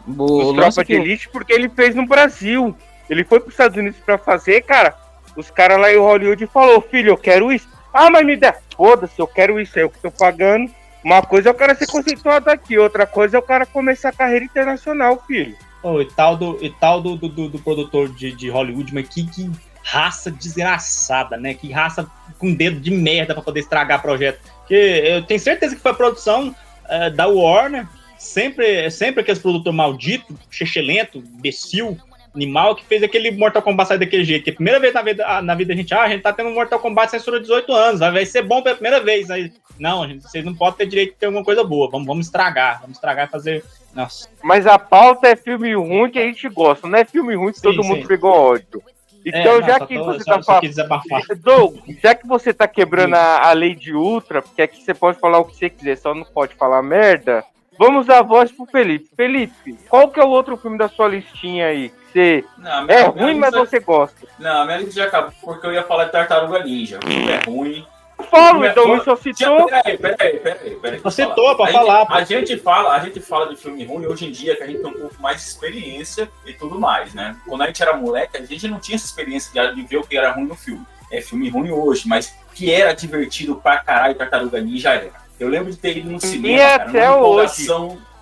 O 0.08 0.24
Os 0.52 0.56
lance 0.56 0.76
Tropa 0.76 0.86
que 0.86 0.94
de 0.96 1.02
Elite, 1.02 1.30
porque 1.30 1.54
ele 1.54 1.70
fez 1.70 1.96
no 1.96 2.06
Brasil. 2.06 2.76
Ele 3.10 3.24
foi 3.24 3.40
pros 3.40 3.54
Estados 3.54 3.78
Unidos 3.78 4.00
pra 4.06 4.18
fazer, 4.18 4.62
cara. 4.62 4.96
Os 5.36 5.50
caras 5.50 5.80
lá 5.80 5.92
em 5.92 5.98
Hollywood 5.98 6.46
falou, 6.48 6.82
filho, 6.82 7.10
eu 7.10 7.18
quero 7.18 7.52
isso. 7.52 7.68
Ah, 7.94 8.10
mas 8.10 8.26
me 8.26 8.36
dá. 8.36 8.56
Foda-se, 8.76 9.20
eu 9.20 9.28
quero 9.28 9.60
isso, 9.60 9.78
é 9.78 9.84
eu 9.84 9.90
que 9.90 10.00
tô 10.00 10.10
pagando. 10.12 10.70
Uma 11.04 11.22
coisa 11.22 11.50
é 11.50 11.52
o 11.52 11.56
cara 11.56 11.76
ser 11.76 11.86
conceituado 11.88 12.50
aqui, 12.50 12.78
outra 12.78 13.06
coisa 13.06 13.36
é 13.36 13.40
o 13.40 13.44
cara 13.44 13.66
começar 13.66 14.10
a 14.10 14.14
carreira 14.14 14.46
internacional, 14.46 15.22
filho. 15.28 15.56
Ô, 15.84 16.00
e 16.02 16.06
tal 16.06 16.38
do, 16.38 16.58
e 16.64 16.70
tal 16.70 17.02
do, 17.02 17.16
do, 17.18 17.28
do- 17.28 17.50
do 17.50 17.60
produtor 17.60 18.08
de, 18.10 18.32
de 18.32 18.50
Hollywood, 18.50 18.94
mas 18.94 19.08
que, 19.10 19.28
que 19.28 19.52
raça 19.84 20.32
desgraçada, 20.32 21.36
né? 21.38 21.54
Que 21.54 21.72
raça 21.72 22.10
com 22.40 22.54
dedo 22.54 22.80
de 22.80 22.90
merda 22.92 23.34
pra 23.34 23.44
poder 23.44 23.60
estragar 23.60 24.02
projeto. 24.02 24.40
Porque 24.60 24.74
eu 24.76 25.24
tenho 25.24 25.40
certeza 25.40 25.76
que 25.76 25.82
foi 25.82 25.92
a 25.92 25.96
produção 25.96 26.56
eh, 26.90 27.10
da 27.10 27.28
Warner, 27.28 27.86
sempre, 28.24 28.90
sempre 28.90 29.22
aqueles 29.22 29.40
produtor 29.42 29.74
maldito, 29.74 30.38
chechelento, 30.50 31.18
imbecil, 31.20 31.98
animal, 32.36 32.76
que 32.76 32.84
fez 32.86 33.04
aquele 33.04 33.30
Mortal 33.32 33.62
Kombat 33.62 33.90
sair 33.90 34.00
daquele 34.00 34.24
jeito. 34.24 34.44
Que 34.44 34.50
a 34.52 34.56
primeira 34.56 34.80
vez 34.80 34.94
na 34.94 35.02
vida, 35.02 35.42
na 35.42 35.56
vida 35.56 35.74
a 35.74 35.76
gente, 35.76 35.94
ah, 35.94 36.02
a 36.04 36.10
gente 36.10 36.22
tá 36.24 36.34
tendo 36.34 36.50
um 36.50 36.54
Mortal 36.54 36.80
Kombat 36.80 37.12
censura 37.12 37.40
18 37.40 37.72
anos, 37.74 38.00
vai, 38.00 38.26
ser 38.26 38.42
bom 38.42 38.62
pela 38.62 38.76
primeira 38.76 39.00
vez. 39.00 39.30
Aí, 39.30 39.52
não, 39.78 40.08
gente, 40.08 40.24
vocês 40.24 40.44
não 40.44 40.56
podem 40.56 40.78
ter 40.80 40.86
direito 40.88 41.14
de 41.14 41.18
ter 41.20 41.26
alguma 41.28 41.44
coisa 41.46 41.64
boa, 41.64 41.90
vamos, 41.92 42.08
vamos 42.08 42.26
estragar, 42.26 42.82
vamos 42.82 42.98
estragar 42.98 43.28
e 43.28 43.32
fazer. 43.32 43.64
Nossa. 43.94 44.28
Mas 44.44 44.66
a 44.66 44.80
pauta 44.80 45.28
é 45.28 45.36
filme 45.36 45.76
ruim 45.76 46.10
que 46.10 46.18
a 46.18 46.24
gente 46.26 46.50
gosta, 46.50 46.88
não 46.88 46.98
é 46.98 47.06
filme 47.06 47.36
ruim 47.36 47.52
que 47.52 47.60
Sim, 47.60 47.64
todo 47.64 47.84
sim. 47.84 47.90
mundo 47.90 48.08
pegou 48.08 48.32
ódio. 48.32 48.82
Então, 49.26 49.40
É, 49.40 49.60
não, 49.62 49.68
já 49.68 49.80
que 49.86 49.96
tô- 49.96 50.04
você 50.06 50.24
só- 50.24 50.38
tá 50.38 50.44
só 50.44 50.60
falando. 50.60 51.28
Doug, 51.42 51.78
já 52.02 52.14
que 52.16 52.28
você 52.28 52.54
tá 52.54 52.68
quebrando 52.68 53.14
a, 53.14 53.48
a 53.48 53.54
lei 53.54 53.74
de 53.76 53.94
Ultra, 53.94 54.42
porque 54.42 54.62
aqui 54.62 54.84
você 54.84 54.94
pode 54.94 55.20
falar 55.20 55.38
o 55.40 55.46
que 55.46 55.56
você 55.56 55.70
quiser, 55.70 55.98
só 55.98 56.14
não 56.14 56.26
pode 56.26 56.56
falar 56.56 56.82
merda. 56.82 57.44
Vamos 57.78 58.06
dar 58.06 58.22
voz 58.22 58.52
pro 58.52 58.66
Felipe. 58.66 59.10
Felipe, 59.16 59.78
qual 59.90 60.10
que 60.10 60.20
é 60.20 60.24
o 60.24 60.30
outro 60.30 60.56
filme 60.58 60.78
da 60.78 60.88
sua 60.88 61.08
listinha 61.08 61.68
aí? 61.68 61.90
que 61.90 61.96
Você 62.14 62.46
Não, 62.58 62.84
minha- 62.86 62.98
é 63.00 63.12
minha 63.12 63.26
ruim, 63.26 63.36
mas 63.40 63.54
lista- 63.54 63.66
você 63.66 63.80
gosta. 63.80 64.28
Não, 64.40 64.62
a 64.62 64.66
minha 64.66 64.78
lista 64.78 64.94
já 64.94 65.06
acabou 65.06 65.32
porque 65.44 65.66
eu 65.68 65.74
ia 65.74 65.84
falar 65.84 66.06
de 66.06 66.12
Tartaruga 66.12 66.64
Ninja. 66.64 67.00
O 67.04 67.08
filme 67.08 67.32
é 67.32 67.40
ruim. 67.46 67.88
falo, 68.30 68.66
então 68.66 68.92
o 68.94 69.04
só 69.04 69.16
citou. 69.16 69.66
Peraí, 69.66 69.98
peraí, 69.98 70.40
peraí. 70.40 70.76
peraí 70.82 71.00
Você 71.00 71.26
citou 71.26 71.56
pra 71.58 71.68
falar, 71.68 72.06
pô. 72.06 72.14
A 72.14 72.24
gente, 72.24 72.56
fala, 72.58 72.94
a 72.94 73.00
gente 73.00 73.20
fala 73.20 73.48
de 73.48 73.56
filme 73.58 73.84
ruim 73.84 74.06
hoje 74.06 74.28
em 74.28 74.32
dia, 74.32 74.56
que 74.56 74.64
a 74.64 74.68
gente 74.68 74.80
tem 74.82 74.90
um 74.90 74.94
pouco 74.94 75.16
mais 75.22 75.38
de 75.38 75.44
experiência 75.48 76.30
e 76.46 76.54
tudo 76.54 76.80
mais, 76.80 77.14
né? 77.14 77.36
Quando 77.46 77.64
a 77.64 77.68
gente 77.68 77.82
era 77.82 77.98
moleque, 77.98 78.38
a 78.38 78.46
gente 78.46 78.68
não 78.68 78.80
tinha 78.80 78.96
essa 78.96 79.06
experiência 79.06 79.52
de, 79.70 79.76
de 79.76 79.82
ver 79.88 79.98
o 79.98 80.04
que 80.04 80.16
era 80.18 80.32
ruim 80.32 80.46
no 80.46 80.56
filme. 80.56 80.86
É 81.12 81.20
filme 81.22 81.50
ruim 81.50 81.72
hoje, 81.72 82.08
mas 82.08 82.34
que 82.54 82.72
era 82.72 82.94
divertido 82.94 83.56
pra 83.56 83.78
caralho, 83.80 84.16
Tartaruga 84.16 84.62
Ninja 84.62 84.92
era. 84.94 85.23
Eu 85.40 85.50
lembro 85.50 85.72
de 85.72 85.78
ter 85.78 85.98
ido 85.98 86.12
no 86.12 86.20
cinema, 86.20 86.62
é 86.62 86.78
cara, 86.78 86.90
até 86.90 87.12
hoje. 87.12 87.68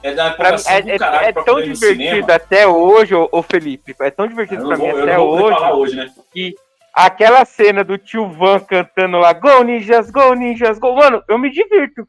É 0.03 0.13
da 0.15 0.31
Pra 0.31 0.51
mim, 0.53 0.63
é, 0.67 0.81
do 0.81 0.89
é- 1.03 1.25
é 1.27 1.31
tão 1.31 1.61
divertido 1.61 2.31
até 2.33 2.67
hoje, 2.67 3.13
ô, 3.13 3.29
ô 3.31 3.43
Felipe. 3.43 3.95
É 3.99 4.09
tão 4.09 4.27
divertido 4.27 4.67
pra 4.67 4.75
mim 4.77 4.83
vou- 4.89 4.97
eu 4.97 5.03
até 5.03 5.17
não 5.17 5.25
vou 5.25 5.31
poder 5.37 5.43
hoje. 5.45 5.55
falar 5.55 5.73
hoje, 5.75 5.95
né? 5.95 6.11
Que 6.33 6.55
aquela 6.93 7.45
cena 7.45 7.83
do 7.83 7.97
tio 7.99 8.27
Van 8.29 8.59
cantando 8.61 9.19
lá, 9.19 9.31
Go 9.33 9.63
Ninjas, 9.63 10.09
Go 10.09 10.33
Ninjas, 10.33 10.79
Go. 10.79 10.95
Mano, 10.95 11.21
eu 11.27 11.37
me 11.37 11.51
divirto. 11.51 12.07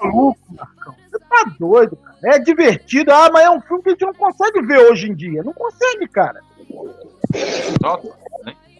Maluco, 0.00 0.38
Marcão. 0.50 0.94
Você 1.10 1.18
tá 1.18 1.44
doido, 1.58 1.96
cara. 1.96 2.36
É 2.36 2.38
divertido. 2.38 3.12
Ah, 3.12 3.28
mas 3.32 3.44
é 3.44 3.50
um 3.50 3.60
filme 3.60 3.82
que 3.82 3.88
a 3.88 3.92
gente 3.92 4.06
não 4.06 4.14
consegue 4.14 4.62
ver 4.62 4.78
hoje 4.88 5.10
em 5.10 5.14
dia. 5.14 5.42
Não 5.42 5.52
consegue, 5.52 6.06
cara. 6.06 6.40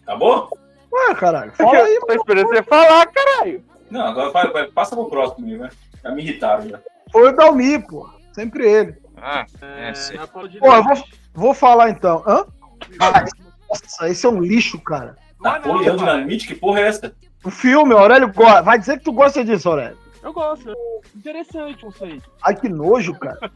Acabou? 0.07 0.49
Ué, 0.93 1.15
caralho. 1.15 1.53
Fala 1.53 1.79
aí, 1.79 1.99
Tô 2.07 2.13
esperando 2.15 2.49
você 2.49 2.63
falar, 2.63 3.07
caralho. 3.07 3.65
Não, 3.93 4.07
agora 4.07 4.31
vai, 4.31 4.51
vai- 4.51 4.67
passa 4.69 4.97
pro 4.97 5.09
próximo, 5.11 5.47
né? 5.47 5.69
Já 6.03 6.11
me 6.11 6.23
irritaram 6.23 6.69
já. 6.69 6.81
Foi 7.13 7.29
o 7.29 7.37
Dalmi, 7.37 7.79
pô. 7.87 8.09
Sempre 8.33 8.67
ele. 8.67 8.97
Ah, 9.17 9.45
É, 9.61 9.93
Pô, 10.59 10.75
eu 10.75 10.83
vou, 10.83 11.05
vou 11.35 11.55
falar 11.55 11.91
então. 11.91 12.23
Hã? 12.27 12.47
Ah, 12.99 13.25
nossa, 13.69 14.09
esse 14.09 14.25
é 14.25 14.29
um 14.29 14.41
lixo, 14.41 14.81
cara. 14.81 15.17
Napoleão 15.41 15.97
Dinamite, 15.97 16.47
que 16.47 16.55
porra 16.55 16.81
é 16.81 16.89
essa? 16.89 17.15
O 17.45 17.51
filme, 17.51 17.93
Aurélio 17.93 18.33
gosta. 18.33 18.63
Vai 18.63 18.79
dizer 18.79 18.99
que 18.99 19.05
tu 19.05 19.13
gosta 19.13 19.45
disso, 19.45 19.69
Aurélio. 19.69 19.99
Eu 20.23 20.33
gosto. 20.33 20.71
é 20.71 20.75
Interessante, 21.15 21.85
não 21.85 21.93
sei. 21.93 22.23
Ai, 22.43 22.57
que 22.57 22.69
nojo, 22.69 23.15
cara. 23.19 23.39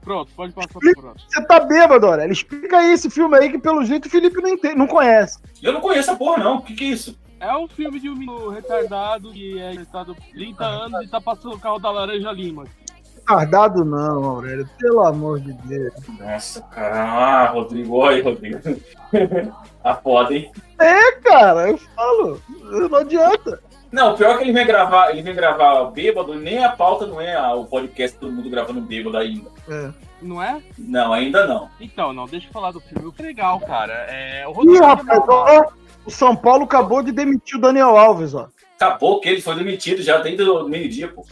Pronto, 0.00 0.30
pode 0.36 0.52
passar 0.52 0.68
pro 0.68 0.80
próximo. 0.94 1.14
Você 1.28 1.44
tá 1.46 1.60
bêbado, 1.60 2.06
Aurélio. 2.06 2.32
Explica 2.32 2.78
aí 2.78 2.92
esse 2.92 3.10
filme 3.10 3.36
aí 3.36 3.50
que 3.50 3.58
pelo 3.58 3.84
jeito 3.84 4.06
o 4.06 4.10
Felipe 4.10 4.40
não, 4.40 4.50
entende, 4.50 4.76
não 4.76 4.86
conhece. 4.86 5.38
Eu 5.62 5.72
não 5.72 5.80
conheço 5.80 6.12
a 6.12 6.16
porra, 6.16 6.42
não. 6.42 6.56
O 6.58 6.62
que, 6.62 6.74
que 6.74 6.84
é 6.84 6.88
isso? 6.88 7.18
É 7.38 7.54
um 7.56 7.68
filme 7.68 8.00
de 8.00 8.08
um 8.08 8.14
menino 8.14 8.48
retardado 8.48 9.30
que 9.30 9.58
é 9.58 9.72
retardado 9.72 10.16
30 10.32 10.64
anos 10.64 11.04
e 11.04 11.08
tá 11.08 11.20
passando 11.20 11.54
o 11.54 11.60
carro 11.60 11.78
da 11.78 11.90
Laranja 11.90 12.32
Lima. 12.32 12.64
Tardado 13.26 13.84
não, 13.84 14.24
Aurélio. 14.24 14.68
Pelo 14.78 15.00
amor 15.04 15.40
de 15.40 15.52
Deus. 15.52 15.92
Nossa, 16.18 16.60
cara. 16.62 17.02
Ah, 17.02 17.46
Rodrigo. 17.50 17.96
Olha 17.96 18.16
aí, 18.16 18.22
Rodrigo. 18.22 18.58
tá 19.82 19.94
foda, 19.96 20.32
hein? 20.34 20.50
É, 20.78 21.12
cara, 21.20 21.70
eu 21.70 21.78
falo. 21.78 22.40
Não 22.88 22.98
adianta. 22.98 23.60
Não, 23.90 24.14
pior 24.16 24.30
é 24.34 24.38
que 24.38 24.44
ele 24.44 24.52
vem 24.52 24.66
gravar, 24.66 25.10
ele 25.10 25.22
vem 25.22 25.34
gravar 25.34 25.84
bêbado, 25.86 26.34
nem 26.34 26.64
a 26.64 26.70
pauta 26.70 27.06
não 27.06 27.20
é 27.20 27.34
a- 27.34 27.54
o 27.54 27.64
podcast 27.66 28.18
todo 28.18 28.32
mundo 28.32 28.50
gravando 28.50 28.80
bêbado 28.80 29.16
ainda. 29.16 29.48
É. 29.68 29.90
Não 30.22 30.42
é? 30.42 30.60
Não, 30.78 31.12
ainda 31.12 31.46
não. 31.46 31.68
Então, 31.80 32.12
não, 32.12 32.26
deixa 32.26 32.46
eu 32.48 32.52
falar 32.52 32.72
do 32.72 32.80
filme. 32.80 33.06
O 33.06 33.12
que 33.12 33.22
é 33.22 33.26
legal, 33.26 33.58
cara. 33.60 33.92
É, 34.08 34.44
o 34.46 34.50
Ih, 34.50 34.54
Rodrigo 34.54 34.84
rapaz, 34.84 35.22
ó, 35.28 35.64
o 36.06 36.10
São 36.10 36.34
Paulo 36.36 36.64
acabou 36.64 37.02
de 37.02 37.12
demitir 37.12 37.58
o 37.58 37.60
Daniel 37.60 37.96
Alves, 37.96 38.34
ó. 38.34 38.48
Acabou 38.76 39.20
que 39.20 39.28
ele 39.28 39.40
foi 39.40 39.54
demitido 39.56 40.02
já 40.02 40.18
desde 40.18 40.42
o 40.42 40.68
meio-dia, 40.68 41.08
pô. 41.08 41.24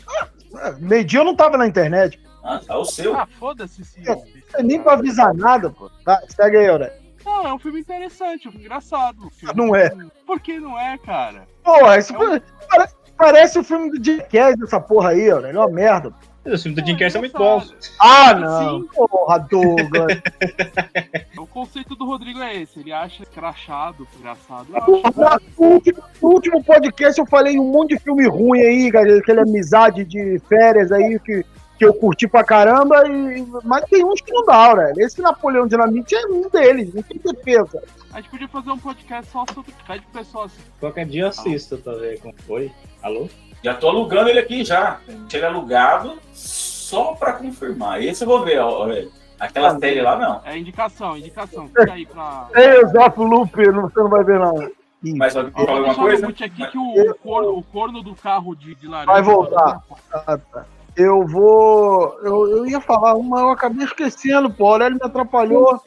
É, 0.58 0.72
Meio 0.80 1.04
dia 1.04 1.20
eu 1.20 1.24
não 1.24 1.36
tava 1.36 1.56
na 1.56 1.66
internet. 1.66 2.18
Ah, 2.42 2.60
tá 2.64 2.76
o 2.78 2.84
seu. 2.84 3.16
Ah, 3.16 3.26
foda-se 3.38 3.82
Não 4.04 4.22
é 4.58 4.62
nem 4.62 4.82
pra 4.82 4.94
avisar 4.94 5.32
nada, 5.34 5.70
pô. 5.70 5.90
Tá, 6.04 6.20
segue 6.28 6.56
aí, 6.58 6.68
Aurélio. 6.68 7.04
Não, 7.24 7.46
é 7.48 7.54
um 7.54 7.58
filme 7.58 7.80
interessante, 7.80 8.46
um 8.48 8.50
filme 8.50 8.66
engraçado. 8.66 9.26
Um 9.26 9.30
filme- 9.30 9.54
Não 9.56 9.74
é. 9.74 9.90
Por 10.26 10.40
que 10.40 10.60
não 10.60 10.78
é, 10.78 10.98
cara? 10.98 11.46
Porra, 11.62 11.98
isso 11.98 12.12
foi- 12.14 12.42
parece, 12.68 12.94
parece 13.16 13.58
o 13.58 13.64
filme 13.64 13.90
do 13.90 14.04
Jackass, 14.04 14.60
essa 14.62 14.78
porra 14.80 15.10
aí, 15.10 15.30
Aurélio. 15.30 15.56
É 15.56 15.60
uma 15.60 15.70
merda. 15.70 16.12
Os 16.44 16.62
filmes 16.62 16.82
do 16.82 16.86
Jim 16.86 16.94
Carrey 16.94 17.10
são 17.10 17.20
muito 17.20 17.36
bons. 17.38 17.74
Ah, 17.98 18.34
não. 18.34 18.82
Porra, 18.84 19.38
Douglas. 19.38 20.20
O 21.38 21.46
conceito 21.46 21.94
do 21.94 22.04
Rodrigo 22.04 22.40
é 22.40 22.62
esse, 22.62 22.80
ele 22.80 22.92
acha 22.92 23.24
crachado, 23.26 24.08
engraçado. 24.18 24.66
Porra, 24.66 25.40
No 25.58 25.66
último, 25.66 26.02
no 26.22 26.28
último 26.28 26.64
podcast 26.64 27.20
eu 27.20 27.26
falei 27.26 27.58
um 27.58 27.70
monte 27.70 27.90
de 27.90 28.00
filme 28.00 28.26
ruim 28.26 28.60
aí, 28.60 28.90
cara, 28.90 29.18
aquela 29.18 29.42
amizade 29.42 30.04
de 30.04 30.40
férias 30.48 30.90
aí 30.90 31.18
que, 31.20 31.44
que 31.78 31.84
eu 31.84 31.94
curti 31.94 32.26
pra 32.26 32.42
caramba, 32.42 33.06
e, 33.08 33.46
mas 33.62 33.84
tem 33.84 34.04
uns 34.04 34.20
que 34.20 34.32
não 34.32 34.44
dá, 34.44 34.56
Aurélio. 34.56 35.04
Esse 35.04 35.20
Napoleão 35.22 35.66
Dinamite 35.66 36.14
é 36.14 36.26
um 36.26 36.48
deles, 36.48 36.92
não 36.92 37.02
tem 37.02 37.18
defesa. 37.18 37.82
A 38.12 38.20
gente 38.20 38.30
podia 38.30 38.48
fazer 38.48 38.70
um 38.70 38.78
podcast 38.78 39.30
só 39.30 39.44
sobre 39.52 39.72
pede 39.86 40.04
pro 40.06 40.20
pessoal 40.20 40.44
assim. 40.44 40.62
Qualquer 40.80 41.06
dia 41.06 41.22
eu 41.22 41.28
assisto 41.28 41.76
pra 41.78 41.94
ver 41.94 42.20
como 42.20 42.34
foi. 42.46 42.70
Alô? 43.02 43.28
Já 43.64 43.74
tô 43.74 43.88
alugando 43.88 44.28
ele 44.28 44.38
aqui 44.38 44.62
já. 44.62 45.00
Ele 45.08 45.46
alugado 45.46 46.18
só 46.34 47.14
pra 47.14 47.32
confirmar. 47.32 48.02
Esse 48.02 48.22
eu 48.22 48.28
vou 48.28 48.44
ver, 48.44 48.58
ó, 48.58 48.84
velho. 48.86 49.10
Aquela 49.40 49.78
série 49.78 50.02
lá, 50.02 50.18
não. 50.18 50.42
É 50.44 50.58
indicação, 50.58 51.16
indicação. 51.16 51.66
Fica 51.68 51.94
aí 51.94 52.04
pra. 52.04 52.48
Ei, 52.54 52.82
Loop, 53.24 53.56
não- 53.72 53.82
você 53.88 54.00
não 54.00 54.10
vai 54.10 54.22
ver 54.22 54.38
não. 54.38 54.70
Mas 55.16 55.34
Eu 55.34 55.50
vou 55.50 55.66
falar 55.66 55.88
no 55.88 55.94
coisa? 55.94 56.28
aqui 56.28 56.48
que 56.48 56.78
o, 56.78 57.10
o 57.10 57.14
corno, 57.14 57.58
o 57.58 57.62
corno 57.62 58.02
do 58.02 58.14
carro 58.14 58.54
de, 58.54 58.74
de 58.74 58.86
laranja. 58.86 59.10
Vai 59.12 59.22
voltar. 59.22 59.82
Ah, 60.12 60.38
tá. 60.38 60.66
Eu 60.94 61.26
vou. 61.26 62.18
Eu, 62.22 62.58
eu 62.58 62.66
ia 62.66 62.80
falar 62.82 63.14
uma, 63.14 63.40
eu 63.40 63.50
acabei 63.50 63.84
esquecendo, 63.86 64.50
pô. 64.50 64.64
O 64.64 64.72
Aurélio 64.72 64.98
me 64.98 65.04
atrapalhou. 65.06 65.82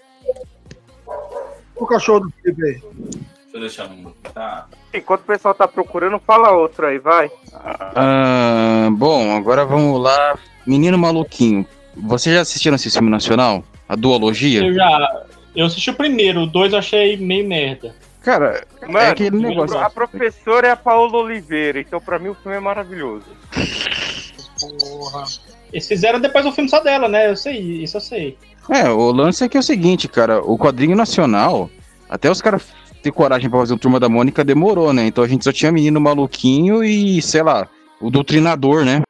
O 1.76 1.86
cachorro 1.86 2.22
do 2.22 2.30
Felipe 2.32 2.64
aí. 2.64 2.82
Deixa 2.82 3.22
eu 3.54 3.60
deixar 3.60 3.90
no. 3.90 4.12
Tá. 4.34 4.68
Enquanto 4.94 5.22
o 5.22 5.26
pessoal 5.26 5.54
tá 5.54 5.68
procurando, 5.68 6.20
fala 6.20 6.52
outro 6.52 6.88
aí, 6.88 6.98
vai. 6.98 7.30
Ah, 7.54 8.90
bom, 8.92 9.36
agora 9.36 9.66
vamos 9.66 10.02
lá. 10.02 10.38
Menino 10.66 10.98
Maluquinho. 10.98 11.66
Você 11.96 12.34
já 12.34 12.42
assistiram 12.42 12.76
esse 12.76 12.90
filme 12.90 13.10
nacional? 13.10 13.64
A 13.88 13.96
duologia? 13.96 14.66
Eu 14.66 14.74
já. 14.74 15.26
Eu 15.56 15.66
assisti 15.66 15.90
o 15.90 15.96
primeiro, 15.96 16.42
o 16.42 16.48
dois 16.48 16.72
eu 16.74 16.80
achei 16.80 17.18
meio 17.18 17.48
merda. 17.48 17.96
Cara, 18.22 18.66
Mano, 18.82 18.98
é 19.00 19.10
aquele 19.10 19.38
negócio. 19.38 19.78
a 19.78 19.90
professora 19.90 20.68
é 20.68 20.72
a 20.72 20.76
Paola 20.76 21.18
Oliveira, 21.18 21.80
então 21.80 22.00
pra 22.00 22.20
mim 22.20 22.30
o 22.30 22.36
filme 22.36 22.58
é 22.58 22.60
maravilhoso. 22.60 23.26
Porra. 24.80 25.24
Eles 25.72 25.88
fizeram 25.88 26.20
depois 26.20 26.46
um 26.46 26.52
filme 26.52 26.70
só 26.70 26.80
dela, 26.80 27.08
né? 27.08 27.30
Eu 27.30 27.36
sei, 27.36 27.58
isso 27.84 27.98
eu 27.98 28.02
sei. 28.02 28.38
É, 28.70 28.90
o 28.90 29.12
lance 29.12 29.44
é 29.44 29.50
que 29.50 29.58
é 29.58 29.60
o 29.60 29.64
seguinte, 29.64 30.08
cara. 30.08 30.42
O 30.42 30.58
quadrinho 30.58 30.96
nacional, 30.96 31.70
até 32.10 32.30
os 32.30 32.42
caras 32.42 32.68
ter 33.02 33.12
coragem 33.12 33.50
pra 33.50 33.60
fazer 33.60 33.74
o 33.74 33.78
Turma 33.78 34.00
da 34.00 34.10
Mônica 34.10 34.44
demorou, 34.44 34.92
né? 34.94 35.08
Então 35.08 35.24
a 35.24 35.28
gente 35.28 35.44
só 35.44 35.52
tinha 35.52 35.72
menino 35.72 36.00
maluquinho 36.00 36.84
e, 36.84 37.22
sei 37.22 37.44
lá, 37.44 37.68
o 38.02 38.10
doutrinador, 38.10 38.86
né? 38.86 39.02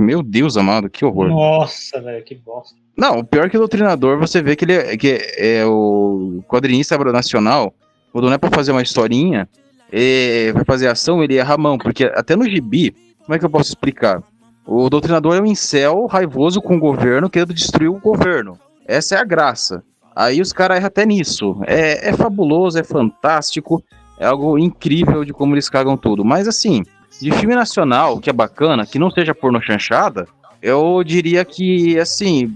Meu 0.00 0.22
Deus 0.22 0.56
amado, 0.56 0.88
que 0.88 1.04
horror. 1.04 1.28
Nossa, 1.28 2.00
velho, 2.00 2.24
que 2.24 2.34
bosta. 2.34 2.76
Não, 2.96 3.18
o 3.20 3.24
pior 3.24 3.46
é 3.46 3.48
que 3.48 3.56
o 3.56 3.60
doutrinador, 3.60 4.18
você 4.18 4.42
vê 4.42 4.56
que 4.56 4.64
ele 4.64 4.72
é, 4.72 4.96
que 4.96 5.18
é 5.36 5.64
o 5.64 6.42
quadrinista 6.48 6.96
nacional, 7.12 7.72
quando 8.12 8.26
não 8.26 8.32
é 8.32 8.38
pra 8.38 8.50
fazer 8.50 8.72
uma 8.72 8.82
historinha, 8.82 9.48
é, 9.92 10.52
vai 10.52 10.64
fazer 10.64 10.88
ação, 10.88 11.22
ele 11.22 11.36
erra 11.36 11.54
a 11.54 11.58
mão, 11.58 11.78
porque 11.78 12.04
até 12.04 12.34
no 12.34 12.48
gibi, 12.48 12.94
como 13.24 13.34
é 13.34 13.38
que 13.38 13.44
eu 13.44 13.50
posso 13.50 13.70
explicar? 13.70 14.22
O 14.66 14.90
doutrinador 14.90 15.36
é 15.36 15.40
um 15.40 15.46
incel 15.46 16.06
raivoso 16.06 16.60
com 16.60 16.76
o 16.76 16.80
governo, 16.80 17.30
querendo 17.30 17.54
destruir 17.54 17.88
o 17.88 17.98
governo. 17.98 18.58
Essa 18.86 19.16
é 19.16 19.18
a 19.18 19.24
graça. 19.24 19.82
Aí 20.18 20.40
os 20.40 20.52
caras 20.52 20.78
erram 20.78 20.88
até 20.88 21.06
nisso. 21.06 21.56
É, 21.64 22.08
é 22.08 22.12
fabuloso, 22.12 22.76
é 22.76 22.82
fantástico, 22.82 23.80
é 24.18 24.26
algo 24.26 24.58
incrível 24.58 25.24
de 25.24 25.32
como 25.32 25.54
eles 25.54 25.70
cagam 25.70 25.96
tudo. 25.96 26.24
Mas 26.24 26.48
assim, 26.48 26.82
de 27.22 27.30
filme 27.30 27.54
nacional, 27.54 28.18
que 28.18 28.28
é 28.28 28.32
bacana, 28.32 28.84
que 28.84 28.98
não 28.98 29.12
seja 29.12 29.32
porno 29.32 29.62
chanchada, 29.62 30.26
eu 30.60 31.04
diria 31.04 31.44
que, 31.44 31.96
assim, 32.00 32.52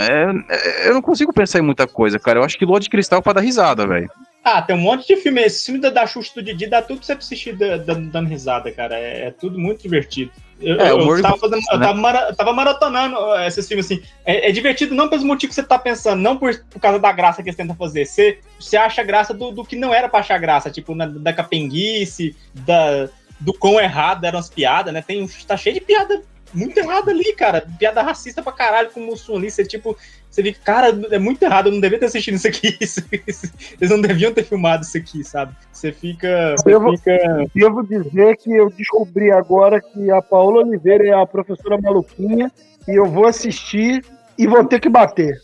é- 0.00 0.84
é- 0.84 0.88
eu 0.88 0.94
não 0.94 1.02
consigo 1.02 1.34
pensar 1.34 1.58
em 1.58 1.62
muita 1.62 1.86
coisa, 1.86 2.18
cara. 2.18 2.38
Eu 2.38 2.44
acho 2.44 2.56
que 2.56 2.64
Lua 2.64 2.80
de 2.80 2.88
Cristal 2.88 3.18
é 3.18 3.22
pra 3.22 3.34
dar 3.34 3.42
risada, 3.42 3.86
velho. 3.86 4.08
Ah, 4.42 4.62
tem 4.62 4.74
um 4.74 4.80
monte 4.80 5.06
de 5.06 5.16
filme. 5.20 5.40
Esse 5.42 5.66
filme 5.66 5.80
da, 5.80 5.90
da 5.90 6.06
Xuxa 6.06 6.32
do 6.34 6.42
Didi 6.42 6.66
dá 6.66 6.80
tudo 6.80 6.96
pra 6.96 7.06
você 7.06 7.12
assistir 7.12 7.54
da- 7.54 7.76
da- 7.76 7.94
dando 7.94 8.26
risada, 8.28 8.72
cara. 8.72 8.98
É, 8.98 9.26
é 9.26 9.30
tudo 9.30 9.58
muito 9.58 9.82
divertido. 9.82 10.32
Eu, 10.62 10.80
É, 10.80 10.90
eu- 10.90 11.00
eu 11.16 11.22
tava, 11.22 11.36
fazendo, 11.38 11.60
eu 11.72 11.78
né? 11.78 11.86
tava, 11.86 12.00
mara- 12.00 12.28
eu 12.28 12.36
tava 12.36 12.52
maratonando 12.52 13.16
uh, 13.18 13.40
esses 13.40 13.66
filmes 13.66 13.86
assim. 13.86 14.02
É, 14.24 14.48
é 14.48 14.52
divertido 14.52 14.94
não 14.94 15.08
pelos 15.08 15.24
motivos 15.24 15.56
que 15.56 15.60
você 15.62 15.66
tá 15.66 15.78
pensando, 15.78 16.20
não 16.20 16.36
por, 16.36 16.56
por 16.70 16.80
causa 16.80 16.98
da 16.98 17.10
graça 17.12 17.42
que 17.42 17.48
eles 17.48 17.56
tentam 17.56 17.74
fazer. 17.76 18.06
Você, 18.06 18.38
você 18.58 18.76
acha 18.76 19.02
graça 19.02 19.34
do, 19.34 19.50
do 19.50 19.64
que 19.64 19.76
não 19.76 19.92
era 19.92 20.08
pra 20.08 20.20
achar 20.20 20.38
graça, 20.38 20.70
tipo, 20.70 20.94
na- 20.94 21.06
da 21.06 21.32
capenguice, 21.32 22.36
da, 22.54 23.08
do 23.40 23.52
quão 23.52 23.80
errado 23.80 24.24
eram 24.24 24.38
as 24.38 24.48
piadas, 24.48 24.94
né? 24.94 25.02
Tem, 25.02 25.26
tá 25.46 25.56
cheio 25.56 25.74
de 25.74 25.80
piada 25.80 26.22
muito 26.54 26.78
errada 26.78 27.10
ali, 27.10 27.32
cara. 27.34 27.66
Piada 27.78 28.02
racista 28.02 28.42
pra 28.42 28.52
caralho 28.52 28.90
com 28.90 29.00
o 29.00 29.06
Mussum. 29.06 29.40
Você, 29.40 29.64
tipo, 29.64 29.96
você 30.30 30.42
fica, 30.42 30.60
cara, 30.64 30.88
é 31.10 31.18
muito 31.18 31.42
errado, 31.42 31.66
eu 31.66 31.72
não 31.72 31.80
devia 31.80 31.98
ter 31.98 32.06
assistido 32.06 32.34
isso 32.34 32.48
aqui. 32.48 32.76
Isso- 32.80 33.02
isso- 33.26 33.52
eles 33.80 33.90
não 33.90 34.00
deviam 34.00 34.32
ter 34.32 34.44
filmado 34.44 34.82
isso 34.84 34.96
aqui, 34.96 35.22
sabe? 35.24 35.54
Você 35.72 35.92
fica. 35.92 36.54
Você 36.56 36.64
Devo, 36.70 36.96
fica. 36.96 37.46
devo 37.54 37.82
dizer 37.82 38.36
que 38.36 38.52
eu 38.52 38.70
descobri 38.70 39.30
agora 39.30 39.80
que 39.80 40.10
a 40.10 40.20
Paola 40.22 40.64
Oliveira 40.64 41.06
é 41.06 41.12
a 41.12 41.26
professora 41.26 41.80
maluquinha 41.80 42.50
e 42.88 42.98
eu 42.98 43.06
vou 43.06 43.26
assistir 43.26 44.04
e 44.38 44.46
vou 44.46 44.64
ter 44.64 44.80
que 44.80 44.88
bater. 44.88 45.40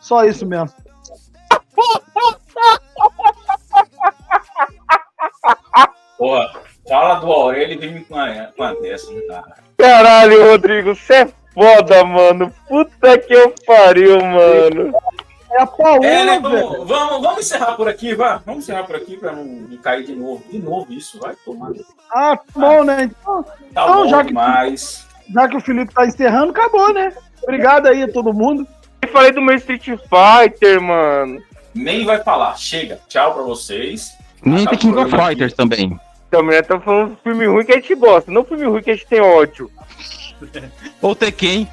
Só 0.00 0.24
isso 0.24 0.46
mesmo. 0.46 0.70
Porra, 6.18 6.52
fala 6.88 7.14
do 7.20 7.26
Aurélio 7.32 7.74
e 7.82 7.88
vem 7.88 8.04
com 8.04 8.14
a, 8.16 8.46
com 8.56 8.62
a 8.62 8.74
dessa, 8.74 9.10
né, 9.12 9.20
cara? 9.28 9.56
Caralho, 9.80 10.50
Rodrigo, 10.50 10.94
você 10.94 11.14
é 11.14 11.28
foda, 11.54 12.04
mano. 12.04 12.52
Puta 12.68 13.18
que 13.18 13.32
eu 13.32 13.54
pariu, 13.66 14.18
mano. 14.24 14.92
É 15.52 15.62
a 15.62 15.66
Paola, 15.66 16.06
É, 16.06 16.24
né, 16.24 16.38
velho. 16.38 16.42
vamos, 16.42 16.88
vamos, 16.88 17.22
vamos 17.22 17.38
encerrar 17.40 17.72
por 17.72 17.88
aqui, 17.88 18.14
vá. 18.14 18.40
Vamos 18.46 18.62
encerrar 18.64 18.84
por 18.84 18.94
aqui 18.94 19.16
pra 19.16 19.32
não, 19.32 19.44
não 19.44 19.76
cair 19.78 20.04
de 20.04 20.14
novo. 20.14 20.42
De 20.50 20.58
novo 20.60 20.92
isso, 20.92 21.18
vai 21.18 21.34
tomar. 21.44 21.72
Ah, 22.12 22.36
tá 22.36 22.42
bom, 22.54 22.84
né? 22.84 23.10
Então, 23.10 23.42
Tá 23.42 23.54
então, 23.70 23.94
bom 24.04 24.08
já, 24.08 24.20
que, 24.20 24.26
demais. 24.28 25.06
já 25.34 25.48
que 25.48 25.56
o 25.56 25.60
Felipe 25.60 25.92
tá 25.92 26.06
encerrando, 26.06 26.50
acabou, 26.52 26.92
né? 26.94 27.12
Obrigado 27.42 27.86
aí 27.88 28.02
a 28.04 28.08
todo 28.12 28.32
mundo. 28.32 28.64
Eu 29.02 29.08
falei 29.08 29.32
do 29.32 29.40
meu 29.42 29.56
Street 29.56 29.84
Fighter, 29.88 30.80
mano. 30.80 31.42
Nem 31.74 32.04
vai 32.04 32.22
falar. 32.22 32.56
Chega. 32.56 33.00
Tchau 33.08 33.34
pra 33.34 33.42
vocês. 33.42 34.12
Nem 34.44 34.64
tem 34.66 34.78
King 34.78 34.98
of 34.98 35.10
Fighters 35.10 35.52
também. 35.52 35.98
Também 36.30 36.62
tá 36.62 36.78
falando 36.78 37.16
de 37.16 37.22
filme 37.22 37.46
ruim 37.46 37.64
que 37.64 37.72
a 37.72 37.76
gente 37.76 37.94
gosta, 37.94 38.30
não 38.30 38.44
filme 38.44 38.64
ruim 38.64 38.82
que 38.82 38.90
a 38.90 38.94
gente 38.94 39.06
tem 39.06 39.20
ódio. 39.20 39.70
Ou 41.02 41.14
Tekken. 41.14 41.68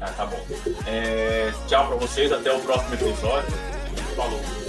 Ah, 0.00 0.10
tá 0.16 0.26
bom. 0.26 0.38
É, 0.86 1.52
tchau 1.66 1.88
pra 1.88 1.96
vocês. 1.96 2.30
Até 2.30 2.52
o 2.52 2.60
próximo 2.60 2.94
episódio. 2.94 3.50
Falou. 4.14 4.67